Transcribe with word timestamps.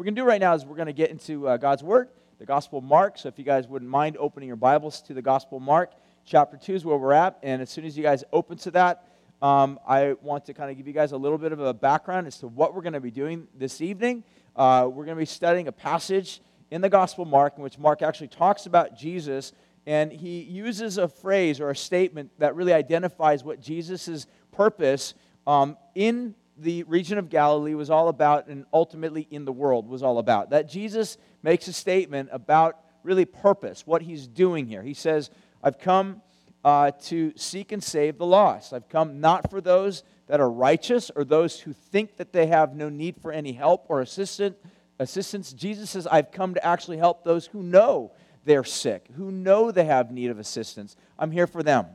we're 0.00 0.04
going 0.04 0.14
to 0.14 0.20
do 0.22 0.26
right 0.26 0.40
now 0.40 0.54
is 0.54 0.64
we're 0.64 0.76
going 0.76 0.86
to 0.86 0.94
get 0.94 1.10
into 1.10 1.46
uh, 1.46 1.58
God's 1.58 1.82
Word, 1.82 2.08
the 2.38 2.46
Gospel 2.46 2.78
of 2.78 2.84
Mark. 2.84 3.18
So 3.18 3.28
if 3.28 3.38
you 3.38 3.44
guys 3.44 3.68
wouldn't 3.68 3.90
mind 3.90 4.16
opening 4.18 4.46
your 4.46 4.56
Bibles 4.56 5.02
to 5.02 5.12
the 5.12 5.20
Gospel 5.20 5.58
of 5.58 5.62
Mark, 5.62 5.92
chapter 6.24 6.56
2 6.56 6.74
is 6.74 6.84
where 6.86 6.96
we're 6.96 7.12
at. 7.12 7.38
And 7.42 7.60
as 7.60 7.68
soon 7.68 7.84
as 7.84 7.98
you 7.98 8.02
guys 8.02 8.24
open 8.32 8.56
to 8.56 8.70
that, 8.70 9.04
um, 9.42 9.78
I 9.86 10.14
want 10.22 10.46
to 10.46 10.54
kind 10.54 10.70
of 10.70 10.78
give 10.78 10.86
you 10.86 10.94
guys 10.94 11.12
a 11.12 11.18
little 11.18 11.36
bit 11.36 11.52
of 11.52 11.60
a 11.60 11.74
background 11.74 12.26
as 12.26 12.38
to 12.38 12.48
what 12.48 12.74
we're 12.74 12.80
going 12.80 12.94
to 12.94 13.00
be 13.00 13.10
doing 13.10 13.46
this 13.54 13.82
evening. 13.82 14.24
Uh, 14.56 14.88
we're 14.90 15.04
going 15.04 15.18
to 15.18 15.20
be 15.20 15.26
studying 15.26 15.68
a 15.68 15.72
passage 15.72 16.40
in 16.70 16.80
the 16.80 16.88
Gospel 16.88 17.24
of 17.24 17.28
Mark 17.28 17.58
in 17.58 17.62
which 17.62 17.78
Mark 17.78 18.00
actually 18.00 18.28
talks 18.28 18.64
about 18.64 18.96
Jesus 18.96 19.52
and 19.86 20.10
he 20.10 20.40
uses 20.40 20.96
a 20.96 21.08
phrase 21.08 21.60
or 21.60 21.68
a 21.68 21.76
statement 21.76 22.30
that 22.38 22.54
really 22.54 22.72
identifies 22.72 23.44
what 23.44 23.60
Jesus' 23.60 24.26
purpose 24.50 25.12
um, 25.46 25.76
in 25.94 26.34
the 26.60 26.82
region 26.84 27.18
of 27.18 27.28
Galilee 27.28 27.74
was 27.74 27.90
all 27.90 28.08
about 28.08 28.48
and 28.48 28.64
ultimately 28.72 29.26
in 29.30 29.44
the 29.44 29.52
world 29.52 29.88
was 29.88 30.02
all 30.02 30.18
about. 30.18 30.50
That 30.50 30.68
Jesus 30.68 31.16
makes 31.42 31.68
a 31.68 31.72
statement 31.72 32.28
about 32.32 32.78
really 33.02 33.24
purpose, 33.24 33.86
what 33.86 34.02
he's 34.02 34.26
doing 34.26 34.66
here. 34.66 34.82
He 34.82 34.94
says, 34.94 35.30
I've 35.62 35.78
come 35.78 36.22
uh, 36.64 36.90
to 37.04 37.32
seek 37.36 37.72
and 37.72 37.82
save 37.82 38.18
the 38.18 38.26
lost. 38.26 38.72
I've 38.72 38.88
come 38.88 39.20
not 39.20 39.50
for 39.50 39.60
those 39.60 40.02
that 40.26 40.40
are 40.40 40.50
righteous 40.50 41.10
or 41.16 41.24
those 41.24 41.60
who 41.60 41.72
think 41.72 42.16
that 42.18 42.32
they 42.32 42.46
have 42.46 42.74
no 42.74 42.88
need 42.88 43.16
for 43.16 43.32
any 43.32 43.52
help 43.52 43.86
or 43.88 44.00
assistance. 44.00 44.56
assistance. 44.98 45.52
Jesus 45.52 45.90
says, 45.90 46.06
I've 46.06 46.30
come 46.30 46.54
to 46.54 46.64
actually 46.64 46.98
help 46.98 47.24
those 47.24 47.46
who 47.46 47.62
know 47.62 48.12
they're 48.44 48.64
sick, 48.64 49.08
who 49.16 49.30
know 49.30 49.70
they 49.70 49.84
have 49.84 50.10
need 50.10 50.30
of 50.30 50.38
assistance. 50.38 50.96
I'm 51.18 51.30
here 51.30 51.46
for 51.46 51.62
them. 51.62 51.86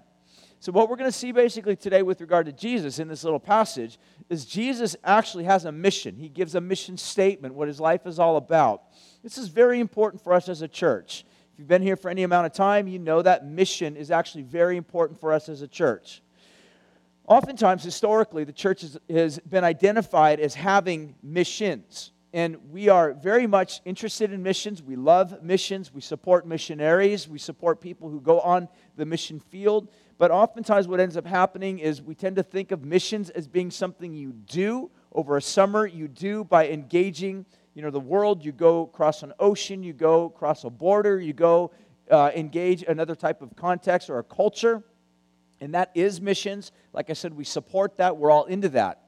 So, 0.65 0.71
what 0.71 0.89
we're 0.89 0.95
going 0.95 1.11
to 1.11 1.15
see 1.15 1.31
basically 1.31 1.75
today 1.75 2.01
with 2.01 2.21
regard 2.21 2.47
to 2.47 2.51
Jesus 2.51 2.97
in 2.97 3.07
this 3.07 3.23
little 3.23 3.39
passage 3.39 3.99
is 4.31 4.45
Jesus 4.45 4.95
actually 5.03 5.43
has 5.43 5.65
a 5.65 5.71
mission. 5.71 6.15
He 6.15 6.27
gives 6.27 6.55
a 6.55 6.59
mission 6.59 6.97
statement, 6.97 7.53
what 7.53 7.67
his 7.67 7.79
life 7.79 8.07
is 8.07 8.17
all 8.17 8.35
about. 8.35 8.81
This 9.21 9.37
is 9.37 9.47
very 9.47 9.79
important 9.79 10.23
for 10.23 10.33
us 10.33 10.49
as 10.49 10.63
a 10.63 10.67
church. 10.67 11.23
If 11.53 11.59
you've 11.59 11.67
been 11.67 11.83
here 11.83 11.95
for 11.95 12.09
any 12.09 12.23
amount 12.23 12.47
of 12.47 12.53
time, 12.53 12.87
you 12.87 12.97
know 12.97 13.21
that 13.21 13.45
mission 13.45 13.95
is 13.95 14.09
actually 14.09 14.41
very 14.41 14.75
important 14.75 15.19
for 15.19 15.31
us 15.31 15.49
as 15.49 15.61
a 15.61 15.67
church. 15.67 16.23
Oftentimes, 17.27 17.83
historically, 17.83 18.43
the 18.43 18.51
church 18.51 18.83
has 19.07 19.37
been 19.37 19.63
identified 19.63 20.39
as 20.39 20.55
having 20.55 21.13
missions 21.21 22.11
and 22.35 22.57
we 22.69 22.89
are 22.89 23.13
very 23.13 23.47
much 23.47 23.79
interested 23.85 24.33
in 24.33 24.43
missions. 24.43 24.83
We 24.83 24.97
love 24.97 25.41
missions. 25.41 25.93
We 25.93 26.01
support 26.01 26.45
missionaries. 26.45 27.29
We 27.29 27.39
support 27.39 27.79
people 27.79 28.09
who 28.09 28.19
go 28.19 28.41
on 28.41 28.67
the 28.97 29.05
mission 29.05 29.39
field. 29.39 29.87
But 30.17 30.31
oftentimes, 30.31 30.87
what 30.87 30.99
ends 30.99 31.17
up 31.17 31.25
happening 31.25 31.79
is 31.79 32.01
we 32.01 32.15
tend 32.15 32.37
to 32.37 32.43
think 32.43 32.71
of 32.71 32.83
missions 32.83 33.29
as 33.29 33.47
being 33.47 33.69
something 33.69 34.13
you 34.13 34.31
do 34.31 34.89
over 35.11 35.35
a 35.35 35.41
summer. 35.41 35.85
You 35.85 36.07
do 36.07 36.43
by 36.45 36.69
engaging, 36.69 37.45
you 37.73 37.81
know, 37.81 37.91
the 37.91 37.99
world. 37.99 38.43
You 38.43 38.53
go 38.53 38.83
across 38.83 39.23
an 39.23 39.33
ocean. 39.39 39.83
You 39.83 39.93
go 39.93 40.25
across 40.25 40.63
a 40.63 40.69
border. 40.69 41.19
You 41.19 41.33
go 41.33 41.71
uh, 42.09 42.31
engage 42.33 42.83
another 42.83 43.15
type 43.15 43.41
of 43.41 43.55
context 43.55 44.09
or 44.09 44.19
a 44.19 44.23
culture. 44.23 44.83
And 45.59 45.73
that 45.73 45.91
is 45.95 46.21
missions. 46.21 46.71
Like 46.93 47.09
I 47.09 47.13
said, 47.13 47.33
we 47.33 47.43
support 47.43 47.97
that. 47.97 48.15
We're 48.15 48.31
all 48.31 48.45
into 48.45 48.69
that. 48.69 49.01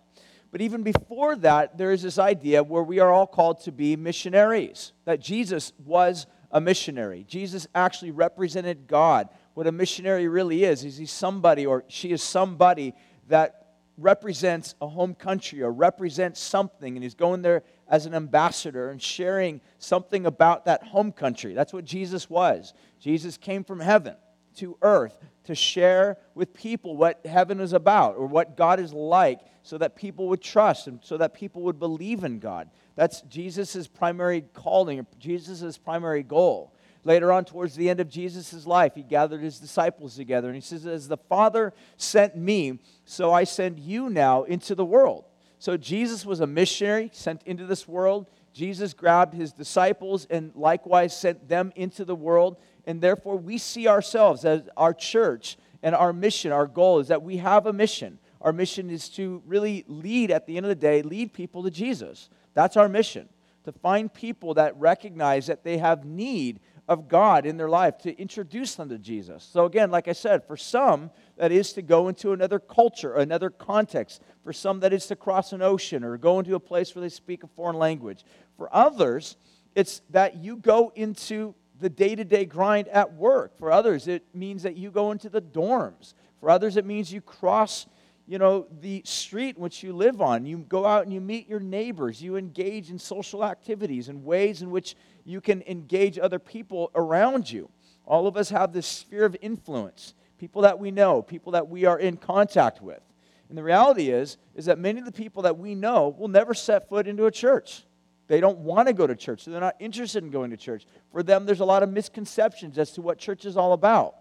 But 0.51 0.61
even 0.61 0.83
before 0.83 1.35
that, 1.37 1.77
there 1.77 1.91
is 1.91 2.01
this 2.01 2.17
idea 2.17 2.63
where 2.63 2.83
we 2.83 2.99
are 2.99 3.11
all 3.11 3.27
called 3.27 3.61
to 3.61 3.71
be 3.71 3.95
missionaries, 3.95 4.93
that 5.05 5.19
Jesus 5.19 5.73
was 5.85 6.25
a 6.51 6.61
missionary. 6.61 7.25
Jesus 7.27 7.67
actually 7.75 8.11
represented 8.11 8.87
God. 8.87 9.29
What 9.57 9.65
a 9.65 9.71
missionary 9.71 10.27
really 10.27 10.65
is, 10.65 10.83
is 10.83 10.97
he's 10.97 11.09
somebody 11.09 11.65
or 11.65 11.83
she 11.87 12.11
is 12.11 12.21
somebody 12.21 12.93
that 13.27 13.69
represents 13.97 14.75
a 14.83 14.87
home 14.87 15.15
country 15.15 15.63
or 15.63 15.71
represents 15.71 16.39
something, 16.39 16.95
and 16.95 17.01
he's 17.01 17.15
going 17.15 17.41
there 17.41 17.63
as 17.87 18.05
an 18.05 18.13
ambassador 18.13 18.91
and 18.91 19.01
sharing 19.01 19.59
something 19.79 20.27
about 20.27 20.65
that 20.65 20.83
home 20.83 21.11
country. 21.11 21.55
That's 21.55 21.73
what 21.73 21.85
Jesus 21.85 22.29
was. 22.29 22.75
Jesus 22.99 23.35
came 23.35 23.63
from 23.63 23.79
heaven 23.79 24.15
to 24.57 24.77
earth 24.83 25.17
to 25.45 25.55
share 25.55 26.17
with 26.35 26.53
people 26.53 26.95
what 26.95 27.25
heaven 27.25 27.59
is 27.59 27.73
about 27.73 28.15
or 28.15 28.27
what 28.27 28.57
God 28.57 28.79
is 28.79 28.93
like 28.93 29.39
so 29.63 29.79
that 29.79 29.95
people 29.95 30.27
would 30.27 30.41
trust 30.43 30.85
and 30.85 30.99
so 31.01 31.17
that 31.17 31.33
people 31.33 31.63
would 31.63 31.79
believe 31.79 32.23
in 32.23 32.37
God. 32.37 32.69
That's 32.95 33.21
Jesus' 33.21 33.87
primary 33.87 34.41
calling, 34.53 35.03
Jesus' 35.17 35.79
primary 35.79 36.21
goal. 36.21 36.75
Later 37.07 37.31
on, 37.31 37.45
towards 37.45 37.73
the 37.73 37.89
end 37.89 38.01
of 38.01 38.09
Jesus' 38.09 38.67
life, 38.67 38.95
he 38.95 39.01
gathered 39.01 39.39
his 39.39 39.59
disciples 39.59 40.17
together 40.17 40.49
and 40.49 40.55
he 40.55 40.61
says, 40.61 40.85
As 40.85 41.07
the 41.07 41.15
Father 41.15 41.73
sent 41.95 42.35
me, 42.35 42.79
so 43.05 43.31
I 43.31 43.45
send 43.45 43.79
you 43.79 44.09
now 44.09 44.43
into 44.43 44.75
the 44.75 44.83
world. 44.83 45.23
So 45.57 45.77
Jesus 45.77 46.25
was 46.25 46.41
a 46.41 46.45
missionary 46.45 47.09
sent 47.13 47.43
into 47.43 47.65
this 47.65 47.87
world. 47.87 48.27
Jesus 48.51 48.93
grabbed 48.93 49.33
his 49.33 49.53
disciples 49.53 50.27
and 50.29 50.51
likewise 50.53 51.17
sent 51.17 51.47
them 51.47 51.71
into 51.77 52.03
the 52.03 52.13
world. 52.13 52.57
And 52.85 52.99
therefore, 52.99 53.37
we 53.37 53.57
see 53.57 53.87
ourselves 53.87 54.43
as 54.43 54.63
our 54.75 54.93
church 54.93 55.57
and 55.81 55.95
our 55.95 56.11
mission, 56.11 56.51
our 56.51 56.67
goal 56.67 56.99
is 56.99 57.07
that 57.07 57.23
we 57.23 57.37
have 57.37 57.67
a 57.67 57.73
mission. 57.73 58.19
Our 58.41 58.51
mission 58.51 58.89
is 58.89 59.07
to 59.11 59.41
really 59.45 59.85
lead, 59.87 60.29
at 60.29 60.45
the 60.45 60.57
end 60.57 60.65
of 60.65 60.69
the 60.69 60.75
day, 60.75 61.03
lead 61.03 61.31
people 61.31 61.63
to 61.63 61.71
Jesus. 61.71 62.29
That's 62.53 62.75
our 62.75 62.89
mission, 62.89 63.29
to 63.63 63.71
find 63.71 64.13
people 64.13 64.55
that 64.55 64.77
recognize 64.77 65.47
that 65.47 65.63
they 65.63 65.77
have 65.77 66.03
need 66.03 66.59
of 66.87 67.07
God 67.07 67.45
in 67.45 67.57
their 67.57 67.69
life, 67.69 67.97
to 67.99 68.17
introduce 68.19 68.75
them 68.75 68.89
to 68.89 68.97
Jesus. 68.97 69.43
So, 69.43 69.65
again, 69.65 69.91
like 69.91 70.07
I 70.07 70.13
said, 70.13 70.45
for 70.45 70.55
some, 70.55 71.11
that 71.37 71.51
is 71.51 71.73
to 71.73 71.81
go 71.81 72.07
into 72.07 72.31
another 72.31 72.59
culture, 72.59 73.15
another 73.15 73.49
context. 73.49 74.21
For 74.43 74.53
some, 74.53 74.79
that 74.79 74.93
is 74.93 75.07
to 75.07 75.15
cross 75.15 75.51
an 75.51 75.61
ocean 75.61 76.03
or 76.03 76.17
go 76.17 76.39
into 76.39 76.55
a 76.55 76.59
place 76.59 76.95
where 76.95 77.01
they 77.01 77.09
speak 77.09 77.43
a 77.43 77.47
foreign 77.47 77.77
language. 77.77 78.23
For 78.55 78.73
others, 78.73 79.35
it's 79.75 80.01
that 80.11 80.37
you 80.37 80.57
go 80.57 80.91
into 80.95 81.53
the 81.79 81.89
day 81.89 82.15
to 82.15 82.23
day 82.23 82.45
grind 82.45 82.87
at 82.87 83.13
work. 83.13 83.57
For 83.59 83.71
others, 83.71 84.07
it 84.07 84.23
means 84.33 84.63
that 84.63 84.77
you 84.77 84.89
go 84.89 85.11
into 85.11 85.29
the 85.29 85.41
dorms. 85.41 86.13
For 86.39 86.49
others, 86.49 86.77
it 86.77 86.85
means 86.85 87.11
you 87.11 87.21
cross 87.21 87.85
you 88.27 88.37
know, 88.37 88.67
the 88.81 89.01
street 89.05 89.57
which 89.57 89.81
you 89.81 89.93
live 89.93 90.21
on. 90.21 90.45
You 90.45 90.57
go 90.57 90.85
out 90.85 91.03
and 91.03 91.13
you 91.13 91.21
meet 91.21 91.47
your 91.47 91.61
neighbors. 91.61 92.21
You 92.21 92.35
engage 92.35 92.89
in 92.89 92.99
social 92.99 93.43
activities 93.43 94.09
and 94.09 94.25
ways 94.25 94.61
in 94.61 94.69
which 94.69 94.95
you 95.27 95.41
can 95.41 95.61
engage 95.67 96.17
other 96.17 96.39
people 96.39 96.89
around 96.95 97.51
you. 97.51 97.69
All 98.05 98.27
of 98.27 98.37
us 98.37 98.49
have 98.49 98.71
this 98.71 98.87
sphere 98.87 99.25
of 99.25 99.35
influence 99.41 100.13
people 100.37 100.61
that 100.61 100.77
we 100.77 100.91
know, 100.91 101.21
people 101.21 101.53
that 101.53 101.67
we 101.67 101.85
are 101.85 101.99
in 101.99 102.15
contact 102.15 102.79
with. 102.79 103.01
And 103.49 103.57
the 103.57 103.63
reality 103.63 104.09
is, 104.11 104.37
is 104.55 104.65
that 104.65 104.77
many 104.77 104.99
of 104.99 105.05
the 105.05 105.11
people 105.11 105.41
that 105.43 105.57
we 105.57 105.73
know 105.73 106.15
will 106.17 106.27
never 106.27 106.53
set 106.53 106.87
foot 106.89 107.07
into 107.07 107.25
a 107.25 107.31
church. 107.31 107.83
They 108.27 108.39
don't 108.39 108.59
want 108.59 108.87
to 108.87 108.93
go 108.93 109.07
to 109.07 109.15
church. 109.15 109.43
So 109.43 109.51
they're 109.51 109.59
not 109.59 109.75
interested 109.79 110.23
in 110.23 110.29
going 110.29 110.51
to 110.51 110.57
church. 110.57 110.85
For 111.11 111.23
them, 111.23 111.45
there's 111.45 111.61
a 111.61 111.65
lot 111.65 111.81
of 111.81 111.89
misconceptions 111.89 112.77
as 112.77 112.91
to 112.91 113.01
what 113.01 113.17
church 113.17 113.45
is 113.45 113.57
all 113.57 113.73
about. 113.73 114.15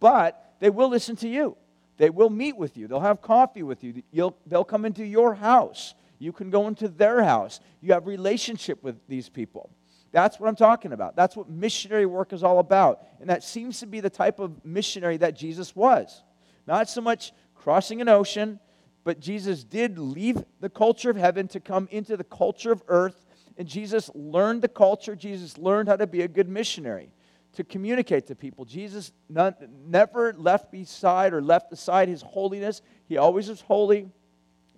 But 0.00 0.54
they 0.60 0.70
will 0.70 0.88
listen 0.88 1.16
to 1.16 1.28
you. 1.28 1.56
They 1.96 2.10
will 2.10 2.30
meet 2.30 2.56
with 2.56 2.76
you. 2.76 2.88
They'll 2.88 3.00
have 3.00 3.22
coffee 3.22 3.62
with 3.62 3.84
you. 3.84 4.02
You'll, 4.10 4.36
they'll 4.46 4.64
come 4.64 4.84
into 4.84 5.04
your 5.04 5.34
house. 5.34 5.94
You 6.18 6.32
can 6.32 6.50
go 6.50 6.66
into 6.68 6.88
their 6.88 7.22
house. 7.22 7.60
You 7.80 7.92
have 7.92 8.06
relationship 8.06 8.82
with 8.82 8.96
these 9.08 9.28
people. 9.28 9.70
That's 10.14 10.38
what 10.38 10.48
I'm 10.48 10.54
talking 10.54 10.92
about. 10.92 11.16
That's 11.16 11.36
what 11.36 11.50
missionary 11.50 12.06
work 12.06 12.32
is 12.32 12.44
all 12.44 12.60
about. 12.60 13.02
And 13.20 13.28
that 13.28 13.42
seems 13.42 13.80
to 13.80 13.86
be 13.86 13.98
the 13.98 14.08
type 14.08 14.38
of 14.38 14.64
missionary 14.64 15.16
that 15.16 15.34
Jesus 15.34 15.74
was. 15.74 16.22
Not 16.68 16.88
so 16.88 17.00
much 17.00 17.32
crossing 17.56 18.00
an 18.00 18.08
ocean, 18.08 18.60
but 19.02 19.18
Jesus 19.18 19.64
did 19.64 19.98
leave 19.98 20.44
the 20.60 20.70
culture 20.70 21.10
of 21.10 21.16
heaven 21.16 21.48
to 21.48 21.58
come 21.58 21.88
into 21.90 22.16
the 22.16 22.22
culture 22.22 22.70
of 22.70 22.80
earth. 22.86 23.26
And 23.58 23.66
Jesus 23.66 24.08
learned 24.14 24.62
the 24.62 24.68
culture. 24.68 25.16
Jesus 25.16 25.58
learned 25.58 25.88
how 25.88 25.96
to 25.96 26.06
be 26.06 26.22
a 26.22 26.28
good 26.28 26.48
missionary 26.48 27.10
to 27.54 27.64
communicate 27.64 28.28
to 28.28 28.36
people. 28.36 28.64
Jesus 28.64 29.10
never 29.28 30.32
left 30.36 30.70
beside 30.70 31.34
or 31.34 31.42
left 31.42 31.72
aside 31.72 32.08
his 32.08 32.22
holiness. 32.22 32.82
He 33.06 33.16
always 33.16 33.48
was 33.48 33.60
holy, 33.60 34.08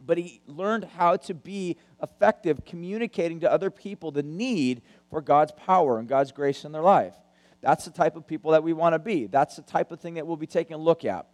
but 0.05 0.19
he 0.19 0.41
learned 0.47 0.85
how 0.85 1.17
to 1.17 1.35
be 1.35 1.77
effective 2.03 2.65
communicating 2.67 3.41
to 3.41 3.51
other 3.51 3.71
people 3.71 4.11
the 4.11 4.23
need 4.23 4.83
for 5.11 5.21
God's 5.21 5.53
power 5.53 5.99
and 5.99 6.09
God's 6.09 6.33
grace 6.33 6.65
in 6.65 6.73
their 6.73 6.83
life. 6.83 7.15
That's 7.61 7.85
the 7.85 7.91
type 7.91 8.17
of 8.17 8.27
people 8.27 8.53
that 8.53 8.63
we 8.63 8.73
want 8.73 8.95
to 8.95 8.99
be. 8.99 9.27
That's 9.27 9.57
the 9.57 9.63
type 9.63 9.91
of 9.93 10.01
thing 10.01 10.15
that 10.15 10.27
we'll 10.27 10.37
be 10.37 10.47
taking 10.47 10.75
a 10.75 10.79
look 10.79 11.05
at. 11.05 11.27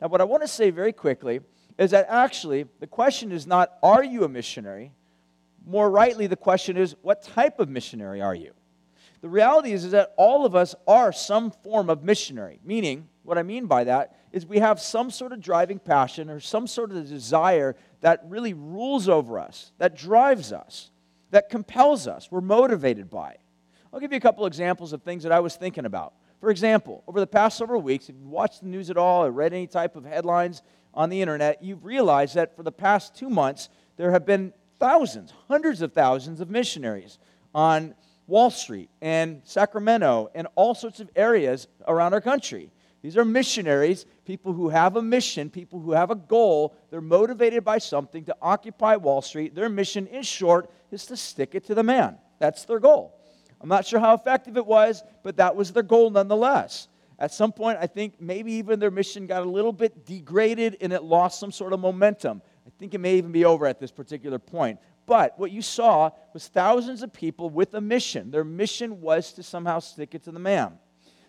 Now, 0.00 0.08
what 0.08 0.20
I 0.20 0.24
want 0.24 0.42
to 0.42 0.48
say 0.48 0.70
very 0.70 0.92
quickly 0.92 1.40
is 1.78 1.90
that 1.90 2.06
actually 2.08 2.66
the 2.80 2.86
question 2.86 3.32
is 3.32 3.46
not, 3.46 3.72
are 3.82 4.04
you 4.04 4.24
a 4.24 4.28
missionary? 4.28 4.92
More 5.66 5.90
rightly, 5.90 6.26
the 6.26 6.36
question 6.36 6.76
is, 6.76 6.94
what 7.02 7.22
type 7.22 7.58
of 7.58 7.68
missionary 7.68 8.20
are 8.20 8.34
you? 8.34 8.52
The 9.20 9.28
reality 9.28 9.72
is, 9.72 9.84
is 9.84 9.92
that 9.92 10.14
all 10.16 10.46
of 10.46 10.54
us 10.54 10.74
are 10.86 11.12
some 11.12 11.50
form 11.50 11.90
of 11.90 12.02
missionary. 12.02 12.60
Meaning, 12.64 13.08
what 13.22 13.36
I 13.36 13.42
mean 13.42 13.66
by 13.66 13.84
that 13.84 14.16
is 14.32 14.46
we 14.46 14.58
have 14.58 14.80
some 14.80 15.10
sort 15.10 15.32
of 15.32 15.40
driving 15.40 15.78
passion 15.78 16.30
or 16.30 16.40
some 16.40 16.66
sort 16.66 16.90
of 16.90 17.08
desire 17.08 17.76
that 18.00 18.22
really 18.26 18.54
rules 18.54 19.08
over 19.08 19.38
us, 19.38 19.72
that 19.78 19.96
drives 19.96 20.52
us, 20.52 20.90
that 21.30 21.48
compels 21.48 22.06
us, 22.06 22.28
we're 22.30 22.40
motivated 22.40 23.10
by. 23.10 23.36
I'll 23.92 24.00
give 24.00 24.12
you 24.12 24.18
a 24.18 24.20
couple 24.20 24.46
examples 24.46 24.92
of 24.92 25.02
things 25.02 25.22
that 25.24 25.32
I 25.32 25.40
was 25.40 25.56
thinking 25.56 25.84
about. 25.84 26.14
For 26.40 26.50
example, 26.50 27.04
over 27.06 27.20
the 27.20 27.26
past 27.26 27.58
several 27.58 27.82
weeks, 27.82 28.08
if 28.08 28.14
you've 28.16 28.26
watched 28.26 28.60
the 28.60 28.68
news 28.68 28.88
at 28.88 28.96
all 28.96 29.24
or 29.24 29.30
read 29.30 29.52
any 29.52 29.66
type 29.66 29.96
of 29.96 30.04
headlines 30.04 30.62
on 30.94 31.10
the 31.10 31.20
internet, 31.20 31.62
you've 31.62 31.84
realized 31.84 32.34
that 32.36 32.56
for 32.56 32.62
the 32.62 32.72
past 32.72 33.14
two 33.14 33.28
months, 33.28 33.68
there 33.96 34.10
have 34.10 34.24
been 34.24 34.52
thousands, 34.78 35.32
hundreds 35.48 35.82
of 35.82 35.92
thousands 35.92 36.40
of 36.40 36.48
missionaries 36.48 37.18
on 37.54 37.94
Wall 38.26 38.50
Street 38.50 38.88
and 39.02 39.42
Sacramento 39.44 40.30
and 40.34 40.46
all 40.54 40.74
sorts 40.74 41.00
of 41.00 41.10
areas 41.16 41.68
around 41.86 42.14
our 42.14 42.20
country. 42.20 42.70
These 43.02 43.16
are 43.16 43.24
missionaries, 43.24 44.06
people 44.24 44.52
who 44.52 44.68
have 44.68 44.96
a 44.96 45.02
mission, 45.02 45.50
people 45.50 45.80
who 45.80 45.92
have 45.92 46.10
a 46.10 46.14
goal. 46.14 46.74
They're 46.90 47.00
motivated 47.00 47.64
by 47.64 47.78
something 47.78 48.24
to 48.24 48.36
occupy 48.40 48.96
Wall 48.96 49.22
Street. 49.22 49.54
Their 49.54 49.68
mission, 49.68 50.06
in 50.06 50.22
short, 50.22 50.70
is 50.92 51.06
to 51.06 51.16
stick 51.16 51.54
it 51.54 51.64
to 51.64 51.74
the 51.74 51.82
man. 51.82 52.18
That's 52.38 52.64
their 52.64 52.80
goal. 52.80 53.16
I'm 53.60 53.68
not 53.68 53.86
sure 53.86 54.00
how 54.00 54.14
effective 54.14 54.56
it 54.56 54.66
was, 54.66 55.02
but 55.22 55.36
that 55.36 55.54
was 55.54 55.72
their 55.72 55.82
goal 55.82 56.10
nonetheless. 56.10 56.88
At 57.18 57.34
some 57.34 57.52
point, 57.52 57.78
I 57.80 57.86
think 57.86 58.18
maybe 58.18 58.52
even 58.54 58.80
their 58.80 58.90
mission 58.90 59.26
got 59.26 59.42
a 59.42 59.48
little 59.48 59.74
bit 59.74 60.06
degraded 60.06 60.78
and 60.80 60.92
it 60.92 61.02
lost 61.02 61.38
some 61.38 61.52
sort 61.52 61.74
of 61.74 61.80
momentum. 61.80 62.40
I 62.66 62.70
think 62.78 62.94
it 62.94 62.98
may 62.98 63.16
even 63.16 63.30
be 63.30 63.44
over 63.44 63.66
at 63.66 63.78
this 63.78 63.90
particular 63.90 64.38
point. 64.38 64.78
But 65.04 65.38
what 65.38 65.50
you 65.50 65.60
saw 65.60 66.10
was 66.32 66.48
thousands 66.48 67.02
of 67.02 67.12
people 67.12 67.50
with 67.50 67.74
a 67.74 67.80
mission. 67.80 68.30
Their 68.30 68.44
mission 68.44 69.02
was 69.02 69.32
to 69.34 69.42
somehow 69.42 69.80
stick 69.80 70.14
it 70.14 70.22
to 70.24 70.32
the 70.32 70.38
man. 70.38 70.78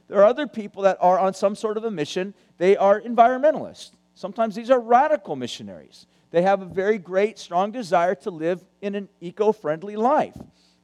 There 0.07 0.19
are 0.19 0.25
other 0.25 0.47
people 0.47 0.83
that 0.83 0.97
are 1.01 1.19
on 1.19 1.33
some 1.33 1.55
sort 1.55 1.77
of 1.77 1.83
a 1.83 1.91
mission. 1.91 2.33
They 2.57 2.77
are 2.77 3.01
environmentalists. 3.01 3.91
Sometimes 4.13 4.55
these 4.55 4.69
are 4.69 4.79
radical 4.79 5.35
missionaries. 5.35 6.05
They 6.31 6.42
have 6.42 6.62
a 6.62 6.66
very 6.66 6.98
great, 6.98 7.38
strong 7.38 7.72
desire 7.72 8.16
to 8.16 8.31
live 8.31 8.66
in 8.81 8.95
an 8.95 9.10
eco 9.19 9.51
friendly 9.51 9.95
life. 9.95 10.38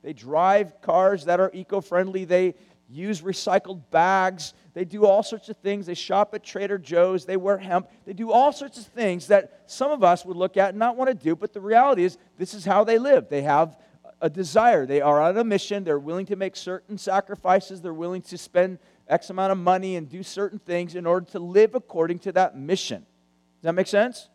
They 0.03 0.13
drive 0.13 0.81
cars 0.81 1.25
that 1.25 1.39
are 1.39 1.49
eco 1.53 1.81
friendly. 1.81 2.25
They 2.25 2.55
use 2.89 3.21
recycled 3.21 3.81
bags. 3.89 4.53
They 4.73 4.85
do 4.85 5.05
all 5.05 5.23
sorts 5.23 5.49
of 5.49 5.57
things. 5.57 5.85
They 5.85 5.93
shop 5.93 6.33
at 6.33 6.43
Trader 6.43 6.77
Joe's. 6.77 7.25
They 7.25 7.37
wear 7.37 7.57
hemp. 7.57 7.89
They 8.05 8.13
do 8.13 8.31
all 8.31 8.51
sorts 8.51 8.77
of 8.77 8.85
things 8.85 9.27
that 9.27 9.63
some 9.65 9.91
of 9.91 10.03
us 10.03 10.25
would 10.25 10.37
look 10.37 10.57
at 10.57 10.69
and 10.69 10.79
not 10.79 10.95
want 10.95 11.09
to 11.09 11.13
do. 11.13 11.35
But 11.35 11.53
the 11.53 11.61
reality 11.61 12.03
is, 12.03 12.17
this 12.37 12.53
is 12.53 12.65
how 12.65 12.83
they 12.83 12.97
live. 12.97 13.29
They 13.29 13.41
have 13.41 13.77
a 14.21 14.29
desire. 14.29 14.85
They 14.85 15.01
are 15.01 15.21
on 15.21 15.37
a 15.37 15.43
mission. 15.43 15.83
They're 15.83 15.99
willing 15.99 16.25
to 16.27 16.35
make 16.35 16.55
certain 16.55 16.97
sacrifices. 16.97 17.81
They're 17.81 17.93
willing 17.93 18.21
to 18.23 18.37
spend 18.37 18.79
X 19.07 19.29
amount 19.29 19.51
of 19.51 19.57
money 19.57 19.95
and 19.95 20.09
do 20.09 20.23
certain 20.23 20.59
things 20.59 20.95
in 20.95 21.05
order 21.05 21.25
to 21.31 21.39
live 21.39 21.75
according 21.75 22.19
to 22.19 22.31
that 22.33 22.57
mission. 22.57 22.99
Does 22.99 23.63
that 23.63 23.73
make 23.73 23.87
sense? 23.87 24.29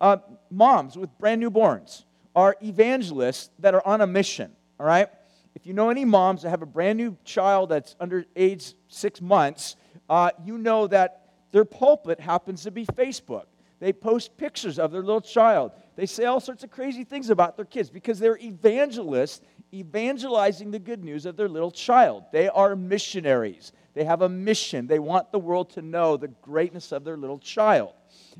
Uh, 0.00 0.18
moms 0.50 0.96
with 0.96 1.16
brand 1.18 1.42
newborns 1.42 2.04
are 2.34 2.56
evangelists 2.62 3.50
that 3.60 3.74
are 3.74 3.86
on 3.86 4.00
a 4.00 4.06
mission, 4.06 4.50
all 4.78 4.86
right? 4.86 5.08
If 5.54 5.66
you 5.66 5.72
know 5.72 5.90
any 5.90 6.04
moms 6.04 6.42
that 6.42 6.50
have 6.50 6.62
a 6.62 6.66
brand 6.66 6.98
new 6.98 7.16
child 7.24 7.68
that's 7.68 7.94
under 8.00 8.24
age 8.34 8.74
six 8.88 9.20
months, 9.20 9.76
uh, 10.08 10.30
you 10.44 10.58
know 10.58 10.86
that 10.88 11.28
their 11.52 11.64
pulpit 11.64 12.18
happens 12.18 12.64
to 12.64 12.70
be 12.70 12.84
Facebook. 12.86 13.44
They 13.78 13.92
post 13.92 14.36
pictures 14.36 14.78
of 14.78 14.90
their 14.90 15.02
little 15.02 15.20
child. 15.20 15.72
They 15.94 16.06
say 16.06 16.24
all 16.24 16.40
sorts 16.40 16.64
of 16.64 16.70
crazy 16.70 17.04
things 17.04 17.30
about 17.30 17.56
their 17.56 17.64
kids 17.64 17.90
because 17.90 18.18
they're 18.18 18.38
evangelists 18.38 19.40
evangelizing 19.72 20.70
the 20.70 20.78
good 20.78 21.04
news 21.04 21.26
of 21.26 21.36
their 21.36 21.48
little 21.48 21.70
child. 21.70 22.24
They 22.32 22.48
are 22.48 22.76
missionaries. 22.76 23.72
They 23.94 24.04
have 24.04 24.22
a 24.22 24.28
mission. 24.28 24.86
They 24.86 24.98
want 24.98 25.32
the 25.32 25.38
world 25.38 25.70
to 25.70 25.82
know 25.82 26.16
the 26.16 26.28
greatness 26.28 26.92
of 26.92 27.04
their 27.04 27.16
little 27.16 27.38
child. 27.38 27.92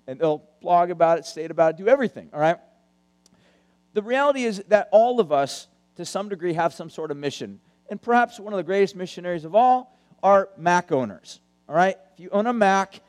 And 0.06 0.18
they'll 0.18 0.42
blog 0.60 0.90
about 0.90 1.18
it, 1.18 1.26
state 1.26 1.50
about 1.50 1.74
it, 1.74 1.76
do 1.76 1.88
everything, 1.88 2.30
all 2.32 2.40
right? 2.40 2.58
The 3.92 4.02
reality 4.02 4.44
is 4.44 4.62
that 4.68 4.88
all 4.90 5.20
of 5.20 5.32
us, 5.32 5.68
to 5.96 6.04
some 6.04 6.28
degree, 6.28 6.52
have 6.54 6.74
some 6.74 6.90
sort 6.90 7.10
of 7.10 7.16
mission. 7.16 7.60
And 7.88 8.00
perhaps 8.00 8.40
one 8.40 8.52
of 8.52 8.56
the 8.56 8.64
greatest 8.64 8.96
missionaries 8.96 9.44
of 9.44 9.54
all 9.54 9.96
are 10.22 10.48
Mac 10.56 10.90
owners, 10.90 11.40
all 11.68 11.74
right? 11.74 11.96
If 12.14 12.20
you 12.20 12.28
own 12.30 12.46
a 12.46 12.52
Mac, 12.52 13.00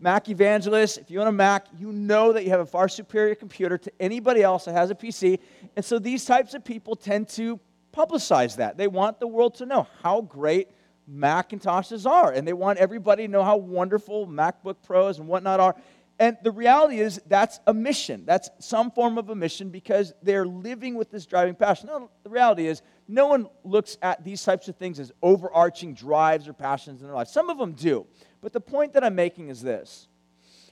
Mac 0.00 0.28
evangelist, 0.28 0.98
if 0.98 1.10
you 1.10 1.20
own 1.20 1.26
a 1.26 1.32
Mac, 1.32 1.66
you 1.76 1.90
know 1.90 2.32
that 2.32 2.44
you 2.44 2.50
have 2.50 2.60
a 2.60 2.66
far 2.66 2.88
superior 2.88 3.34
computer 3.34 3.76
to 3.78 3.92
anybody 3.98 4.42
else 4.42 4.66
that 4.66 4.72
has 4.72 4.90
a 4.90 4.94
PC. 4.94 5.40
And 5.74 5.84
so 5.84 5.98
these 5.98 6.24
types 6.24 6.54
of 6.54 6.64
people 6.64 6.94
tend 6.94 7.28
to 7.30 7.58
publicize 7.92 8.56
that. 8.56 8.76
They 8.76 8.86
want 8.86 9.18
the 9.18 9.26
world 9.26 9.56
to 9.56 9.66
know 9.66 9.88
how 10.02 10.20
great 10.20 10.68
Macintoshes 11.10 12.08
are. 12.08 12.32
And 12.32 12.46
they 12.46 12.52
want 12.52 12.78
everybody 12.78 13.26
to 13.26 13.32
know 13.32 13.42
how 13.42 13.56
wonderful 13.56 14.26
MacBook 14.26 14.76
Pros 14.86 15.18
and 15.18 15.26
whatnot 15.26 15.58
are. 15.58 15.74
And 16.20 16.36
the 16.42 16.50
reality 16.50 16.98
is, 16.98 17.20
that's 17.26 17.60
a 17.66 17.72
mission. 17.72 18.24
That's 18.26 18.50
some 18.58 18.90
form 18.90 19.18
of 19.18 19.30
a 19.30 19.34
mission 19.34 19.70
because 19.70 20.12
they're 20.22 20.46
living 20.46 20.96
with 20.96 21.10
this 21.10 21.26
driving 21.26 21.54
passion. 21.54 21.86
No, 21.86 22.10
the 22.24 22.30
reality 22.30 22.66
is, 22.66 22.82
no 23.06 23.28
one 23.28 23.48
looks 23.62 23.96
at 24.02 24.24
these 24.24 24.42
types 24.42 24.68
of 24.68 24.76
things 24.76 24.98
as 24.98 25.12
overarching 25.22 25.94
drives 25.94 26.48
or 26.48 26.52
passions 26.52 27.00
in 27.00 27.06
their 27.06 27.14
life. 27.14 27.28
Some 27.28 27.50
of 27.50 27.58
them 27.58 27.72
do. 27.72 28.06
But 28.40 28.52
the 28.52 28.60
point 28.60 28.94
that 28.94 29.04
I'm 29.04 29.14
making 29.14 29.48
is 29.48 29.62
this 29.62 30.08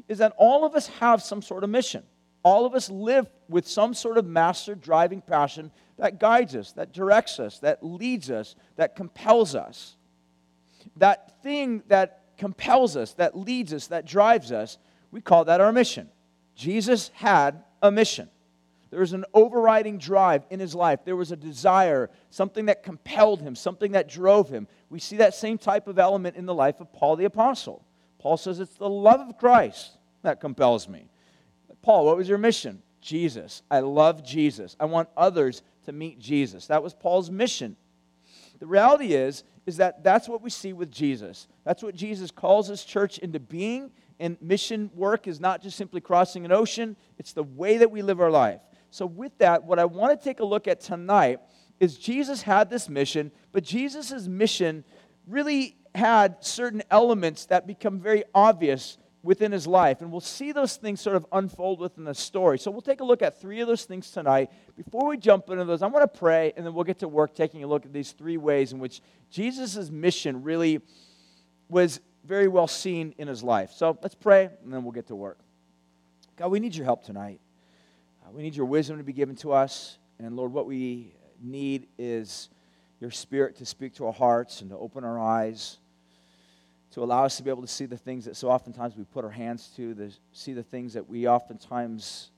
is 0.08 0.18
that 0.18 0.32
all 0.36 0.64
of 0.64 0.74
us 0.74 0.86
have 0.86 1.22
some 1.22 1.42
sort 1.42 1.64
of 1.64 1.70
mission. 1.70 2.02
All 2.42 2.66
of 2.66 2.74
us 2.74 2.90
live 2.90 3.28
with 3.48 3.66
some 3.66 3.94
sort 3.94 4.18
of 4.18 4.26
master 4.26 4.74
driving 4.74 5.20
passion 5.20 5.72
that 5.96 6.20
guides 6.20 6.54
us, 6.54 6.72
that 6.72 6.92
directs 6.92 7.40
us, 7.40 7.58
that 7.60 7.82
leads 7.82 8.30
us, 8.30 8.54
that 8.76 8.94
compels 8.94 9.54
us 9.54 9.96
that 10.96 11.42
thing 11.42 11.82
that 11.88 12.22
compels 12.38 12.96
us, 12.96 13.14
that 13.14 13.36
leads 13.36 13.72
us, 13.72 13.88
that 13.88 14.06
drives 14.06 14.52
us, 14.52 14.78
we 15.10 15.20
call 15.20 15.44
that 15.46 15.60
our 15.60 15.72
mission. 15.72 16.08
Jesus 16.54 17.10
had 17.14 17.62
a 17.82 17.90
mission. 17.90 18.28
There 18.90 19.00
was 19.00 19.12
an 19.12 19.24
overriding 19.34 19.98
drive 19.98 20.46
in 20.48 20.60
his 20.60 20.74
life. 20.74 21.00
There 21.04 21.16
was 21.16 21.32
a 21.32 21.36
desire, 21.36 22.08
something 22.30 22.66
that 22.66 22.82
compelled 22.82 23.42
him, 23.42 23.54
something 23.54 23.92
that 23.92 24.08
drove 24.08 24.48
him. 24.48 24.68
We 24.88 25.00
see 25.00 25.16
that 25.18 25.34
same 25.34 25.58
type 25.58 25.88
of 25.88 25.98
element 25.98 26.36
in 26.36 26.46
the 26.46 26.54
life 26.54 26.80
of 26.80 26.92
Paul 26.92 27.16
the 27.16 27.24
Apostle. 27.24 27.84
Paul 28.18 28.36
says, 28.36 28.60
It's 28.60 28.76
the 28.76 28.88
love 28.88 29.20
of 29.20 29.38
Christ 29.38 29.92
that 30.22 30.40
compels 30.40 30.88
me. 30.88 31.08
Paul, 31.82 32.06
what 32.06 32.16
was 32.16 32.28
your 32.28 32.38
mission? 32.38 32.82
Jesus. 33.00 33.62
I 33.70 33.80
love 33.80 34.24
Jesus. 34.24 34.76
I 34.80 34.86
want 34.86 35.08
others 35.16 35.62
to 35.84 35.92
meet 35.92 36.18
Jesus. 36.18 36.66
That 36.66 36.82
was 36.82 36.94
Paul's 36.94 37.30
mission. 37.30 37.76
The 38.58 38.66
reality 38.66 39.14
is, 39.14 39.44
is 39.66 39.76
that 39.76 40.02
that's 40.02 40.28
what 40.28 40.42
we 40.42 40.50
see 40.50 40.72
with 40.72 40.90
Jesus. 40.90 41.48
That's 41.64 41.82
what 41.82 41.94
Jesus 41.94 42.30
calls 42.30 42.68
his 42.68 42.84
church 42.84 43.18
into 43.18 43.40
being. 43.40 43.90
And 44.18 44.40
mission 44.40 44.90
work 44.94 45.26
is 45.26 45.40
not 45.40 45.62
just 45.62 45.76
simply 45.76 46.00
crossing 46.00 46.44
an 46.44 46.52
ocean, 46.52 46.96
it's 47.18 47.32
the 47.32 47.42
way 47.42 47.78
that 47.78 47.90
we 47.90 48.02
live 48.02 48.20
our 48.20 48.30
life. 48.30 48.60
So, 48.90 49.04
with 49.04 49.36
that, 49.38 49.64
what 49.64 49.78
I 49.78 49.84
want 49.84 50.18
to 50.18 50.24
take 50.24 50.40
a 50.40 50.44
look 50.44 50.66
at 50.66 50.80
tonight 50.80 51.40
is 51.80 51.98
Jesus 51.98 52.42
had 52.42 52.70
this 52.70 52.88
mission, 52.88 53.30
but 53.52 53.62
Jesus' 53.62 54.26
mission 54.26 54.84
really 55.26 55.76
had 55.94 56.44
certain 56.44 56.82
elements 56.90 57.46
that 57.46 57.66
become 57.66 58.00
very 58.00 58.24
obvious 58.34 58.98
within 59.22 59.52
his 59.52 59.66
life. 59.66 60.00
And 60.00 60.10
we'll 60.10 60.20
see 60.20 60.52
those 60.52 60.76
things 60.76 61.00
sort 61.00 61.16
of 61.16 61.26
unfold 61.32 61.80
within 61.80 62.04
the 62.04 62.14
story. 62.14 62.58
So 62.58 62.70
we'll 62.70 62.80
take 62.80 63.00
a 63.00 63.04
look 63.04 63.22
at 63.22 63.40
three 63.40 63.60
of 63.60 63.66
those 63.66 63.84
things 63.84 64.10
tonight. 64.10 64.50
Before 64.76 65.08
we 65.08 65.16
jump 65.16 65.50
into 65.50 65.64
those, 65.64 65.82
I 65.82 65.88
want 65.88 66.10
to 66.10 66.18
pray, 66.18 66.52
and 66.56 66.64
then 66.64 66.72
we'll 66.72 66.84
get 66.84 67.00
to 67.00 67.08
work 67.08 67.34
taking 67.34 67.64
a 67.64 67.66
look 67.66 67.84
at 67.84 67.92
these 67.92 68.12
three 68.12 68.36
ways 68.36 68.72
in 68.72 68.78
which 68.78 69.02
Jesus' 69.30 69.90
mission 69.90 70.42
really 70.42 70.80
was 71.68 72.00
very 72.26 72.48
well 72.48 72.66
seen 72.66 73.14
in 73.18 73.28
his 73.28 73.42
life. 73.42 73.72
So 73.72 73.96
let's 74.02 74.14
pray, 74.14 74.50
and 74.62 74.72
then 74.72 74.82
we'll 74.82 74.92
get 74.92 75.06
to 75.08 75.16
work. 75.16 75.38
God, 76.36 76.48
we 76.48 76.60
need 76.60 76.74
your 76.74 76.84
help 76.84 77.04
tonight. 77.04 77.40
Uh, 78.24 78.30
we 78.32 78.42
need 78.42 78.54
your 78.54 78.66
wisdom 78.66 78.98
to 78.98 79.04
be 79.04 79.12
given 79.12 79.36
to 79.36 79.52
us. 79.52 79.98
And 80.18 80.36
Lord, 80.36 80.52
what 80.52 80.66
we 80.66 81.14
need 81.42 81.86
is 81.98 82.48
your 83.00 83.10
spirit 83.10 83.56
to 83.56 83.66
speak 83.66 83.94
to 83.94 84.06
our 84.06 84.12
hearts 84.12 84.60
and 84.60 84.70
to 84.70 84.76
open 84.76 85.04
our 85.04 85.18
eyes 85.18 85.78
to 86.96 87.02
allow 87.02 87.24
us 87.24 87.36
to 87.36 87.42
be 87.42 87.50
able 87.50 87.60
to 87.60 87.68
see 87.68 87.84
the 87.84 87.98
things 87.98 88.24
that 88.24 88.36
so 88.36 88.48
oftentimes 88.48 88.96
we 88.96 89.04
put 89.04 89.22
our 89.22 89.30
hands 89.30 89.70
to, 89.76 89.92
the, 89.92 90.10
see 90.32 90.54
the 90.54 90.62
things 90.62 90.94
that 90.94 91.06
we 91.06 91.28
oftentimes 91.28 92.30